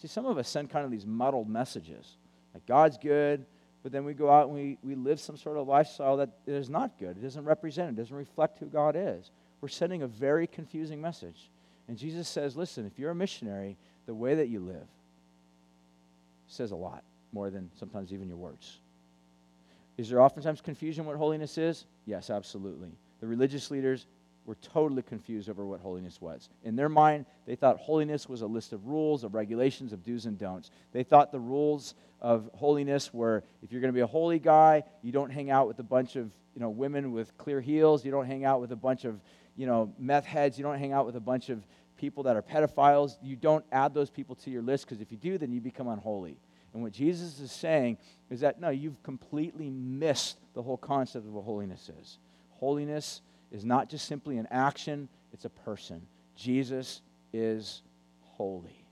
See, 0.00 0.08
some 0.08 0.26
of 0.26 0.38
us 0.38 0.48
send 0.48 0.70
kind 0.70 0.84
of 0.84 0.90
these 0.90 1.06
muddled 1.06 1.48
messages 1.48 2.16
like 2.54 2.66
God's 2.66 2.98
good, 2.98 3.46
but 3.82 3.92
then 3.92 4.04
we 4.04 4.14
go 4.14 4.30
out 4.30 4.46
and 4.46 4.54
we, 4.54 4.78
we 4.82 4.94
live 4.94 5.20
some 5.20 5.36
sort 5.36 5.56
of 5.56 5.66
lifestyle 5.66 6.16
that 6.18 6.30
is 6.46 6.68
not 6.68 6.98
good. 6.98 7.16
It 7.16 7.22
doesn't 7.22 7.44
represent, 7.44 7.90
it 7.90 7.96
doesn't 7.96 8.16
reflect 8.16 8.58
who 8.58 8.66
God 8.66 8.94
is. 8.96 9.30
We're 9.60 9.68
sending 9.68 10.02
a 10.02 10.06
very 10.06 10.46
confusing 10.46 11.00
message. 11.00 11.50
And 11.88 11.96
Jesus 11.96 12.28
says, 12.28 12.56
listen, 12.56 12.86
if 12.86 12.98
you're 12.98 13.10
a 13.10 13.14
missionary, 13.14 13.76
the 14.06 14.14
way 14.14 14.34
that 14.34 14.48
you 14.48 14.60
live 14.60 14.86
says 16.46 16.70
a 16.70 16.76
lot 16.76 17.02
more 17.32 17.50
than 17.50 17.70
sometimes 17.78 18.12
even 18.12 18.28
your 18.28 18.36
words. 18.36 18.78
Is 19.96 20.08
there 20.08 20.20
oftentimes 20.20 20.60
confusion 20.60 21.04
what 21.04 21.16
holiness 21.16 21.58
is? 21.58 21.86
Yes, 22.06 22.30
absolutely. 22.30 22.90
The 23.20 23.26
religious 23.26 23.70
leaders 23.70 24.06
were 24.44 24.56
totally 24.56 25.02
confused 25.02 25.48
over 25.48 25.64
what 25.64 25.80
holiness 25.80 26.20
was. 26.20 26.48
In 26.64 26.74
their 26.74 26.88
mind, 26.88 27.26
they 27.46 27.54
thought 27.54 27.78
holiness 27.78 28.28
was 28.28 28.42
a 28.42 28.46
list 28.46 28.72
of 28.72 28.86
rules, 28.86 29.22
of 29.22 29.34
regulations, 29.34 29.92
of 29.92 30.02
do's 30.02 30.26
and 30.26 30.36
don'ts. 30.36 30.70
They 30.92 31.04
thought 31.04 31.30
the 31.30 31.38
rules 31.38 31.94
of 32.20 32.50
holiness 32.54 33.14
were 33.14 33.44
if 33.62 33.70
you're 33.70 33.80
going 33.80 33.92
to 33.92 33.96
be 33.96 34.00
a 34.00 34.06
holy 34.06 34.40
guy, 34.40 34.82
you 35.02 35.12
don't 35.12 35.30
hang 35.30 35.50
out 35.50 35.68
with 35.68 35.78
a 35.78 35.84
bunch 35.84 36.16
of 36.16 36.30
you 36.54 36.60
know, 36.60 36.70
women 36.70 37.12
with 37.12 37.36
clear 37.38 37.60
heels, 37.60 38.04
you 38.04 38.10
don't 38.10 38.26
hang 38.26 38.44
out 38.44 38.60
with 38.60 38.72
a 38.72 38.76
bunch 38.76 39.04
of 39.04 39.20
you 39.56 39.66
know, 39.66 39.92
meth 39.98 40.24
heads, 40.24 40.58
you 40.58 40.64
don't 40.64 40.78
hang 40.78 40.92
out 40.92 41.06
with 41.06 41.16
a 41.16 41.20
bunch 41.20 41.48
of 41.48 41.64
people 41.96 42.24
that 42.24 42.36
are 42.36 42.42
pedophiles. 42.42 43.16
You 43.22 43.36
don't 43.36 43.64
add 43.70 43.94
those 43.94 44.10
people 44.10 44.34
to 44.36 44.50
your 44.50 44.62
list 44.62 44.86
because 44.86 45.00
if 45.00 45.12
you 45.12 45.18
do, 45.18 45.38
then 45.38 45.52
you 45.52 45.60
become 45.60 45.88
unholy. 45.88 46.36
And 46.72 46.82
what 46.82 46.92
Jesus 46.92 47.38
is 47.40 47.52
saying 47.52 47.98
is 48.30 48.40
that 48.40 48.60
no, 48.60 48.70
you've 48.70 49.02
completely 49.02 49.68
missed 49.68 50.38
the 50.54 50.62
whole 50.62 50.76
concept 50.76 51.26
of 51.26 51.32
what 51.32 51.44
holiness 51.44 51.90
is. 52.00 52.18
Holiness 52.50 53.20
is 53.50 53.64
not 53.64 53.90
just 53.90 54.06
simply 54.06 54.38
an 54.38 54.48
action, 54.50 55.08
it's 55.32 55.44
a 55.44 55.50
person. 55.50 56.06
Jesus 56.34 57.02
is 57.32 57.82
holy. 58.20 58.86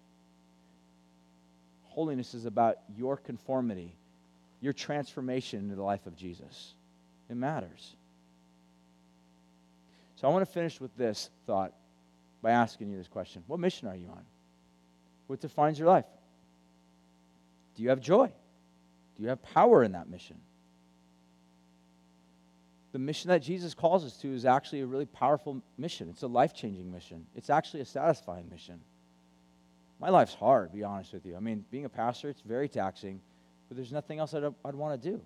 Holiness 1.84 2.34
is 2.34 2.44
about 2.44 2.76
your 2.94 3.16
conformity, 3.16 3.96
your 4.60 4.72
transformation 4.72 5.60
into 5.60 5.74
the 5.74 5.82
life 5.82 6.06
of 6.06 6.16
Jesus. 6.16 6.74
It 7.28 7.36
matters. 7.36 7.96
So 10.16 10.28
I 10.28 10.30
want 10.30 10.46
to 10.46 10.52
finish 10.52 10.80
with 10.80 10.94
this 10.96 11.30
thought 11.46 11.72
by 12.42 12.50
asking 12.50 12.90
you 12.90 12.98
this 12.98 13.08
question 13.08 13.42
What 13.46 13.58
mission 13.58 13.88
are 13.88 13.96
you 13.96 14.08
on? 14.08 14.24
What 15.26 15.40
defines 15.40 15.78
your 15.78 15.88
life? 15.88 16.04
Do 17.80 17.84
you 17.84 17.88
have 17.88 18.00
joy? 18.00 18.26
Do 18.26 19.22
you 19.22 19.30
have 19.30 19.42
power 19.42 19.82
in 19.82 19.92
that 19.92 20.06
mission? 20.10 20.36
the 22.92 22.98
mission 22.98 23.28
that 23.28 23.40
Jesus 23.40 23.72
calls 23.72 24.04
us 24.04 24.16
to 24.18 24.34
is 24.34 24.44
actually 24.44 24.80
a 24.80 24.86
really 24.86 25.06
powerful 25.06 25.62
mission. 25.78 26.10
It's 26.10 26.22
a 26.22 26.26
life 26.26 26.52
changing 26.52 26.92
mission, 26.92 27.24
it's 27.34 27.48
actually 27.48 27.80
a 27.80 27.86
satisfying 27.86 28.50
mission. 28.50 28.80
My 29.98 30.10
life's 30.10 30.34
hard, 30.34 30.72
to 30.72 30.76
be 30.76 30.84
honest 30.84 31.14
with 31.14 31.24
you. 31.24 31.36
I 31.36 31.40
mean, 31.40 31.64
being 31.70 31.86
a 31.86 31.88
pastor, 31.88 32.28
it's 32.28 32.42
very 32.42 32.68
taxing, 32.68 33.22
but 33.68 33.78
there's 33.78 33.92
nothing 33.92 34.18
else 34.18 34.34
I'd, 34.34 34.44
I'd 34.44 34.74
want 34.74 35.00
to 35.00 35.10
do. 35.10 35.16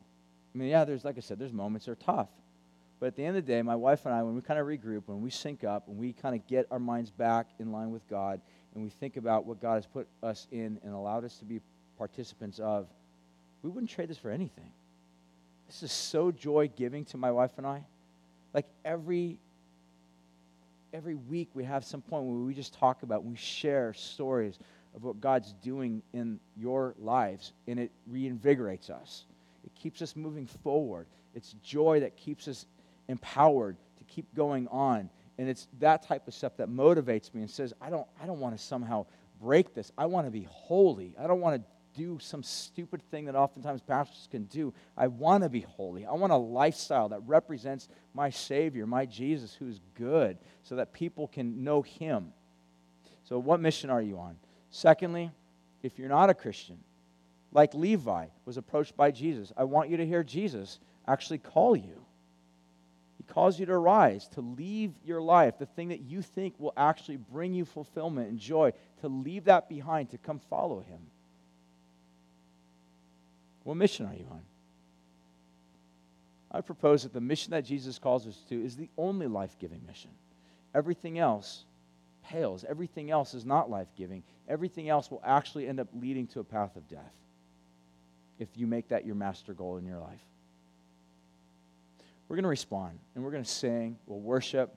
I 0.54 0.58
mean, 0.58 0.68
yeah, 0.68 0.84
there's, 0.84 1.04
like 1.04 1.16
I 1.16 1.20
said, 1.20 1.40
there's 1.40 1.52
moments 1.52 1.86
that 1.86 1.92
are 1.92 1.96
tough. 1.96 2.28
But 3.00 3.06
at 3.06 3.16
the 3.16 3.24
end 3.24 3.36
of 3.36 3.44
the 3.44 3.52
day, 3.52 3.62
my 3.62 3.74
wife 3.74 4.06
and 4.06 4.14
I, 4.14 4.22
when 4.22 4.36
we 4.36 4.40
kind 4.42 4.60
of 4.60 4.66
regroup, 4.68 5.02
when 5.06 5.20
we 5.20 5.30
sync 5.30 5.64
up, 5.64 5.88
when 5.88 5.98
we 5.98 6.12
kind 6.12 6.34
of 6.34 6.46
get 6.46 6.68
our 6.70 6.78
minds 6.78 7.10
back 7.10 7.48
in 7.58 7.72
line 7.72 7.90
with 7.90 8.08
God, 8.08 8.40
and 8.74 8.84
we 8.84 8.90
think 8.90 9.16
about 9.16 9.46
what 9.46 9.60
God 9.60 9.74
has 9.74 9.86
put 9.86 10.06
us 10.22 10.46
in 10.52 10.78
and 10.84 10.94
allowed 10.94 11.24
us 11.24 11.38
to 11.38 11.44
be 11.44 11.60
participants 11.98 12.58
of, 12.58 12.86
we 13.62 13.70
wouldn't 13.70 13.90
trade 13.90 14.08
this 14.08 14.18
for 14.18 14.30
anything. 14.30 14.70
This 15.66 15.82
is 15.82 15.92
so 15.92 16.30
joy 16.30 16.70
giving 16.76 17.04
to 17.06 17.16
my 17.16 17.30
wife 17.30 17.52
and 17.56 17.66
I. 17.66 17.84
Like 18.52 18.66
every 18.84 19.38
every 20.94 21.16
week 21.16 21.48
we 21.54 21.64
have 21.64 21.84
some 21.84 22.00
point 22.00 22.24
where 22.24 22.36
we 22.36 22.54
just 22.54 22.72
talk 22.74 23.02
about, 23.02 23.24
we 23.24 23.34
share 23.34 23.92
stories 23.94 24.58
of 24.94 25.02
what 25.02 25.20
God's 25.20 25.52
doing 25.54 26.02
in 26.12 26.38
your 26.56 26.94
lives, 27.00 27.52
and 27.66 27.80
it 27.80 27.90
reinvigorates 28.10 28.90
us. 28.90 29.24
It 29.64 29.74
keeps 29.74 30.00
us 30.02 30.14
moving 30.14 30.46
forward. 30.46 31.08
It's 31.34 31.54
joy 31.64 32.00
that 32.00 32.16
keeps 32.16 32.46
us 32.46 32.66
empowered 33.08 33.76
to 33.98 34.04
keep 34.04 34.32
going 34.36 34.68
on. 34.68 35.10
And 35.36 35.48
it's 35.48 35.66
that 35.80 36.06
type 36.06 36.28
of 36.28 36.34
stuff 36.34 36.56
that 36.58 36.68
motivates 36.68 37.34
me 37.34 37.40
and 37.40 37.50
says, 37.50 37.74
I 37.80 37.90
don't, 37.90 38.06
I 38.22 38.26
don't 38.26 38.38
want 38.38 38.56
to 38.56 38.62
somehow 38.62 39.06
break 39.40 39.74
this. 39.74 39.90
I 39.98 40.06
want 40.06 40.28
to 40.28 40.30
be 40.30 40.46
holy. 40.48 41.16
I 41.18 41.26
don't 41.26 41.40
want 41.40 41.60
to 41.60 41.68
do 41.94 42.18
some 42.20 42.42
stupid 42.42 43.02
thing 43.10 43.26
that 43.26 43.34
oftentimes 43.34 43.80
pastors 43.82 44.28
can 44.30 44.44
do. 44.44 44.74
I 44.96 45.06
want 45.06 45.44
to 45.44 45.48
be 45.48 45.60
holy. 45.60 46.04
I 46.04 46.12
want 46.12 46.32
a 46.32 46.36
lifestyle 46.36 47.08
that 47.10 47.20
represents 47.26 47.88
my 48.12 48.30
Savior, 48.30 48.86
my 48.86 49.06
Jesus, 49.06 49.54
who's 49.54 49.80
good, 49.94 50.38
so 50.62 50.76
that 50.76 50.92
people 50.92 51.28
can 51.28 51.64
know 51.64 51.82
Him. 51.82 52.32
So, 53.24 53.38
what 53.38 53.60
mission 53.60 53.90
are 53.90 54.02
you 54.02 54.18
on? 54.18 54.36
Secondly, 54.70 55.30
if 55.82 55.98
you're 55.98 56.08
not 56.08 56.30
a 56.30 56.34
Christian, 56.34 56.78
like 57.52 57.74
Levi 57.74 58.26
was 58.44 58.56
approached 58.56 58.96
by 58.96 59.10
Jesus, 59.10 59.52
I 59.56 59.64
want 59.64 59.88
you 59.88 59.96
to 59.96 60.06
hear 60.06 60.22
Jesus 60.22 60.80
actually 61.06 61.38
call 61.38 61.76
you. 61.76 62.04
He 63.16 63.22
calls 63.32 63.58
you 63.58 63.66
to 63.66 63.78
rise, 63.78 64.28
to 64.28 64.40
leave 64.40 64.92
your 65.04 65.22
life, 65.22 65.58
the 65.58 65.66
thing 65.66 65.88
that 65.88 66.00
you 66.00 66.20
think 66.20 66.54
will 66.58 66.74
actually 66.76 67.16
bring 67.16 67.54
you 67.54 67.64
fulfillment 67.64 68.28
and 68.28 68.38
joy, 68.38 68.72
to 69.00 69.08
leave 69.08 69.44
that 69.44 69.68
behind, 69.68 70.10
to 70.10 70.18
come 70.18 70.40
follow 70.50 70.80
Him. 70.80 71.00
What 73.64 73.76
mission 73.76 74.06
are 74.06 74.14
you 74.14 74.26
on? 74.30 74.42
I 76.52 76.60
propose 76.60 77.02
that 77.02 77.12
the 77.12 77.20
mission 77.20 77.50
that 77.50 77.64
Jesus 77.64 77.98
calls 77.98 78.26
us 78.28 78.36
to 78.48 78.64
is 78.64 78.76
the 78.76 78.88
only 78.96 79.26
life 79.26 79.58
giving 79.58 79.84
mission. 79.86 80.10
Everything 80.74 81.18
else 81.18 81.64
pales. 82.24 82.64
Everything 82.68 83.10
else 83.10 83.34
is 83.34 83.44
not 83.44 83.70
life 83.70 83.88
giving. 83.96 84.22
Everything 84.48 84.88
else 84.88 85.10
will 85.10 85.22
actually 85.24 85.68
end 85.68 85.80
up 85.80 85.88
leading 85.94 86.26
to 86.28 86.40
a 86.40 86.44
path 86.44 86.76
of 86.76 86.88
death 86.88 87.12
if 88.38 88.48
you 88.54 88.66
make 88.66 88.88
that 88.88 89.06
your 89.06 89.14
master 89.14 89.52
goal 89.52 89.76
in 89.76 89.86
your 89.86 89.98
life. 89.98 90.20
We're 92.28 92.36
going 92.36 92.44
to 92.44 92.48
respond 92.48 92.98
and 93.14 93.22
we're 93.22 93.30
going 93.30 93.44
to 93.44 93.50
sing, 93.50 93.98
we'll 94.06 94.20
worship, 94.20 94.74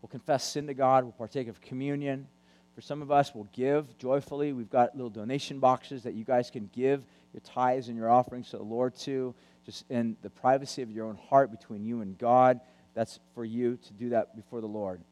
we'll 0.00 0.08
confess 0.08 0.44
sin 0.44 0.66
to 0.68 0.74
God, 0.74 1.04
we'll 1.04 1.12
partake 1.12 1.48
of 1.48 1.60
communion. 1.60 2.26
For 2.74 2.80
some 2.80 3.02
of 3.02 3.10
us, 3.10 3.34
we'll 3.34 3.48
give 3.52 3.98
joyfully. 3.98 4.52
We've 4.52 4.70
got 4.70 4.94
little 4.94 5.10
donation 5.10 5.58
boxes 5.58 6.04
that 6.04 6.14
you 6.14 6.24
guys 6.24 6.50
can 6.50 6.70
give 6.72 7.02
your 7.32 7.40
tithes 7.40 7.88
and 7.88 7.96
your 7.96 8.10
offerings 8.10 8.50
to 8.50 8.56
the 8.56 8.62
Lord 8.62 8.94
too, 8.94 9.34
just 9.64 9.84
in 9.90 10.16
the 10.22 10.30
privacy 10.30 10.82
of 10.82 10.90
your 10.90 11.06
own 11.06 11.16
heart 11.28 11.50
between 11.50 11.84
you 11.84 12.00
and 12.00 12.18
God. 12.18 12.60
That's 12.94 13.20
for 13.34 13.44
you 13.44 13.76
to 13.76 13.92
do 13.92 14.10
that 14.10 14.36
before 14.36 14.60
the 14.60 14.66
Lord. 14.66 15.02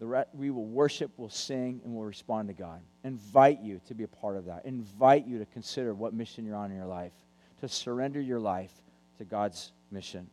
The 0.00 0.06
re- 0.06 0.24
we 0.32 0.50
will 0.50 0.66
worship, 0.66 1.12
we'll 1.16 1.28
sing, 1.28 1.80
and 1.84 1.94
we'll 1.94 2.04
respond 2.04 2.48
to 2.48 2.54
God. 2.54 2.80
Invite 3.04 3.60
you 3.60 3.80
to 3.86 3.94
be 3.94 4.04
a 4.04 4.08
part 4.08 4.36
of 4.36 4.46
that. 4.46 4.64
Invite 4.64 5.26
you 5.26 5.38
to 5.38 5.46
consider 5.46 5.94
what 5.94 6.12
mission 6.12 6.44
you're 6.44 6.56
on 6.56 6.70
in 6.70 6.76
your 6.76 6.86
life, 6.86 7.12
to 7.60 7.68
surrender 7.68 8.20
your 8.20 8.40
life 8.40 8.72
to 9.18 9.24
God's 9.24 9.72
mission, 9.90 10.28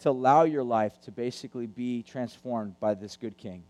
to 0.00 0.10
allow 0.10 0.44
your 0.44 0.62
life 0.62 1.00
to 1.02 1.10
basically 1.10 1.66
be 1.66 2.02
transformed 2.02 2.78
by 2.78 2.94
this 2.94 3.16
good 3.16 3.38
King 3.38 3.62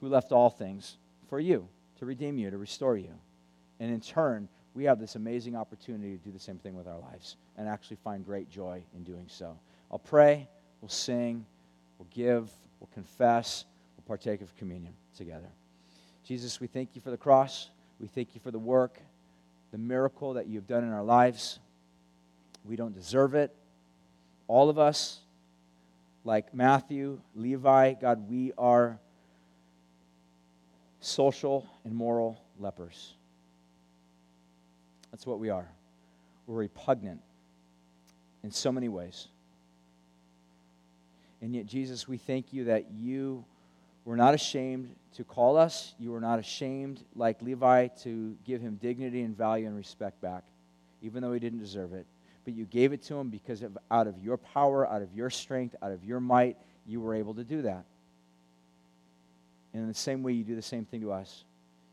who 0.00 0.08
left 0.08 0.32
all 0.32 0.48
things 0.48 0.96
for 1.28 1.38
you, 1.38 1.68
to 1.98 2.06
redeem 2.06 2.38
you, 2.38 2.50
to 2.50 2.58
restore 2.58 2.96
you. 2.96 3.12
And 3.78 3.92
in 3.92 4.00
turn, 4.00 4.48
we 4.78 4.84
have 4.84 5.00
this 5.00 5.16
amazing 5.16 5.56
opportunity 5.56 6.16
to 6.16 6.18
do 6.18 6.30
the 6.30 6.38
same 6.38 6.56
thing 6.56 6.76
with 6.76 6.86
our 6.86 7.00
lives 7.00 7.34
and 7.56 7.68
actually 7.68 7.96
find 8.04 8.24
great 8.24 8.48
joy 8.48 8.80
in 8.94 9.02
doing 9.02 9.24
so. 9.26 9.58
I'll 9.90 9.98
pray, 9.98 10.46
we'll 10.80 10.88
sing, 10.88 11.44
we'll 11.98 12.06
give, 12.14 12.48
we'll 12.78 12.88
confess, 12.94 13.64
we'll 13.96 14.04
partake 14.06 14.40
of 14.40 14.54
communion 14.54 14.92
together. 15.16 15.48
Jesus, 16.24 16.60
we 16.60 16.68
thank 16.68 16.90
you 16.94 17.00
for 17.00 17.10
the 17.10 17.16
cross. 17.16 17.70
We 17.98 18.06
thank 18.06 18.36
you 18.36 18.40
for 18.40 18.52
the 18.52 18.58
work, 18.60 19.00
the 19.72 19.78
miracle 19.78 20.34
that 20.34 20.46
you've 20.46 20.68
done 20.68 20.84
in 20.84 20.92
our 20.92 21.02
lives. 21.02 21.58
We 22.64 22.76
don't 22.76 22.94
deserve 22.94 23.34
it. 23.34 23.52
All 24.46 24.70
of 24.70 24.78
us, 24.78 25.18
like 26.22 26.54
Matthew, 26.54 27.20
Levi, 27.34 27.94
God, 27.94 28.30
we 28.30 28.52
are 28.56 29.00
social 31.00 31.66
and 31.84 31.92
moral 31.96 32.40
lepers. 32.60 33.14
That's 35.10 35.26
what 35.26 35.38
we 35.38 35.50
are. 35.50 35.68
We're 36.46 36.56
repugnant 36.56 37.20
in 38.42 38.50
so 38.50 38.72
many 38.72 38.88
ways. 38.88 39.28
And 41.40 41.54
yet, 41.54 41.66
Jesus, 41.66 42.08
we 42.08 42.18
thank 42.18 42.52
you 42.52 42.64
that 42.64 42.90
you 42.90 43.44
were 44.04 44.16
not 44.16 44.34
ashamed 44.34 44.94
to 45.16 45.24
call 45.24 45.56
us. 45.56 45.94
You 45.98 46.12
were 46.12 46.20
not 46.20 46.38
ashamed, 46.38 47.04
like 47.14 47.42
Levi, 47.42 47.88
to 48.02 48.36
give 48.44 48.60
him 48.60 48.76
dignity 48.76 49.22
and 49.22 49.36
value 49.36 49.66
and 49.66 49.76
respect 49.76 50.20
back, 50.20 50.44
even 51.02 51.22
though 51.22 51.32
he 51.32 51.38
didn't 51.38 51.60
deserve 51.60 51.92
it. 51.92 52.06
But 52.44 52.54
you 52.54 52.64
gave 52.64 52.92
it 52.92 53.02
to 53.04 53.14
him 53.14 53.28
because 53.28 53.62
of, 53.62 53.76
out 53.90 54.06
of 54.06 54.18
your 54.18 54.38
power, 54.38 54.88
out 54.88 55.02
of 55.02 55.12
your 55.14 55.30
strength, 55.30 55.76
out 55.82 55.92
of 55.92 56.04
your 56.04 56.20
might, 56.20 56.56
you 56.86 57.00
were 57.00 57.14
able 57.14 57.34
to 57.34 57.44
do 57.44 57.62
that. 57.62 57.84
And 59.74 59.82
in 59.82 59.88
the 59.88 59.94
same 59.94 60.22
way, 60.22 60.32
you 60.32 60.44
do 60.44 60.56
the 60.56 60.62
same 60.62 60.84
thing 60.84 61.02
to 61.02 61.12
us. 61.12 61.44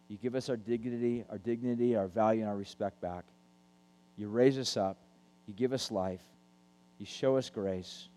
You 0.08 0.18
give 0.18 0.36
us 0.36 0.50
our 0.50 0.58
dignity, 0.58 1.26
our 1.30 1.38
dignity, 1.38 1.96
our 1.96 2.08
value, 2.08 2.42
and 2.42 2.50
our 2.50 2.56
respect 2.56 3.02
back. 3.02 3.26
You 4.18 4.28
raise 4.28 4.58
us 4.58 4.78
up. 4.78 4.98
You 5.48 5.54
give 5.54 5.74
us 5.74 5.92
life. 5.92 6.22
You 7.00 7.06
show 7.06 7.38
us 7.38 7.50
grace. 7.50 8.08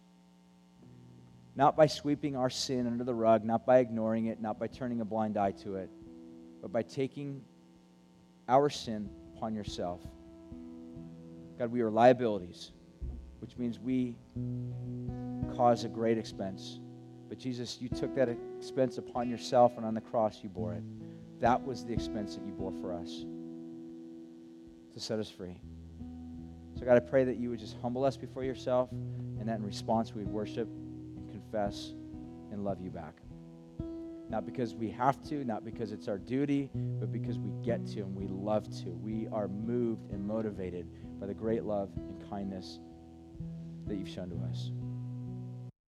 Not 1.57 1.76
by 1.76 1.86
sweeping 1.86 2.36
our 2.36 2.51
sin 2.51 2.86
under 2.86 3.05
the 3.05 3.14
rug, 3.14 3.45
not 3.45 3.66
by 3.66 3.78
ignoring 3.78 4.26
it, 4.26 4.41
not 4.41 4.59
by 4.59 4.68
turning 4.68 5.01
a 5.01 5.05
blind 5.05 5.36
eye 5.36 5.53
to 5.62 5.76
it, 5.76 5.91
but 6.62 6.72
by 6.72 6.82
taking 6.82 7.43
our 8.49 8.70
sin 8.70 9.09
upon 9.34 9.55
yourself. 9.55 10.01
God, 11.59 11.72
we 11.72 11.80
are 11.80 11.91
liabilities, 11.91 12.70
which 13.41 13.57
means 13.59 13.80
we 13.80 14.14
cause 15.57 15.84
a 15.84 15.89
great 15.89 16.18
expense. 16.18 16.78
But 17.28 17.39
Jesus, 17.39 17.78
you 17.80 17.89
took 17.89 18.14
that 18.14 18.28
expense 18.28 18.99
upon 18.99 19.28
yourself, 19.28 19.76
and 19.76 19.84
on 19.84 19.95
the 19.95 20.01
cross 20.01 20.39
you 20.43 20.49
bore 20.49 20.74
it. 20.74 20.82
That 21.41 21.64
was 21.64 21.84
the 21.84 21.93
expense 21.93 22.34
that 22.34 22.45
you 22.45 22.53
bore 22.53 22.72
for 22.80 22.93
us 22.93 23.24
to 24.93 25.01
set 25.01 25.18
us 25.18 25.30
free. 25.30 25.61
So, 26.78 26.84
God, 26.84 26.97
I 26.97 27.01
pray 27.01 27.24
that 27.24 27.36
you 27.36 27.51
would 27.51 27.59
just 27.59 27.76
humble 27.82 28.05
us 28.05 28.16
before 28.16 28.45
yourself, 28.45 28.91
and 28.93 29.49
that 29.49 29.59
in 29.59 29.64
response 29.64 30.14
we 30.14 30.22
would 30.22 30.32
worship 30.32 30.68
and 31.16 31.28
confess 31.30 31.93
and 32.53 32.64
love 32.64 32.80
you 32.80 32.91
back. 32.91 33.16
Not 34.28 34.45
because 34.45 34.74
we 34.74 34.91
have 34.91 35.22
to, 35.28 35.45
not 35.45 35.64
because 35.64 35.91
it's 35.91 36.07
our 36.07 36.18
duty, 36.18 36.70
but 37.01 37.11
because 37.11 37.39
we 37.39 37.51
get 37.64 37.86
to 37.89 38.01
and 38.01 38.14
we 38.14 38.26
love 38.26 38.68
to. 38.82 38.91
We 38.91 39.26
are 39.32 39.49
moved 39.49 40.11
and 40.11 40.26
motivated 40.26 40.86
by 41.18 41.26
the 41.26 41.34
great 41.34 41.64
love 41.64 41.91
and 41.97 42.28
kindness 42.28 42.78
that 43.87 43.96
you've 43.96 44.08
shown 44.08 44.29
to 44.30 44.37
us. 44.50 44.71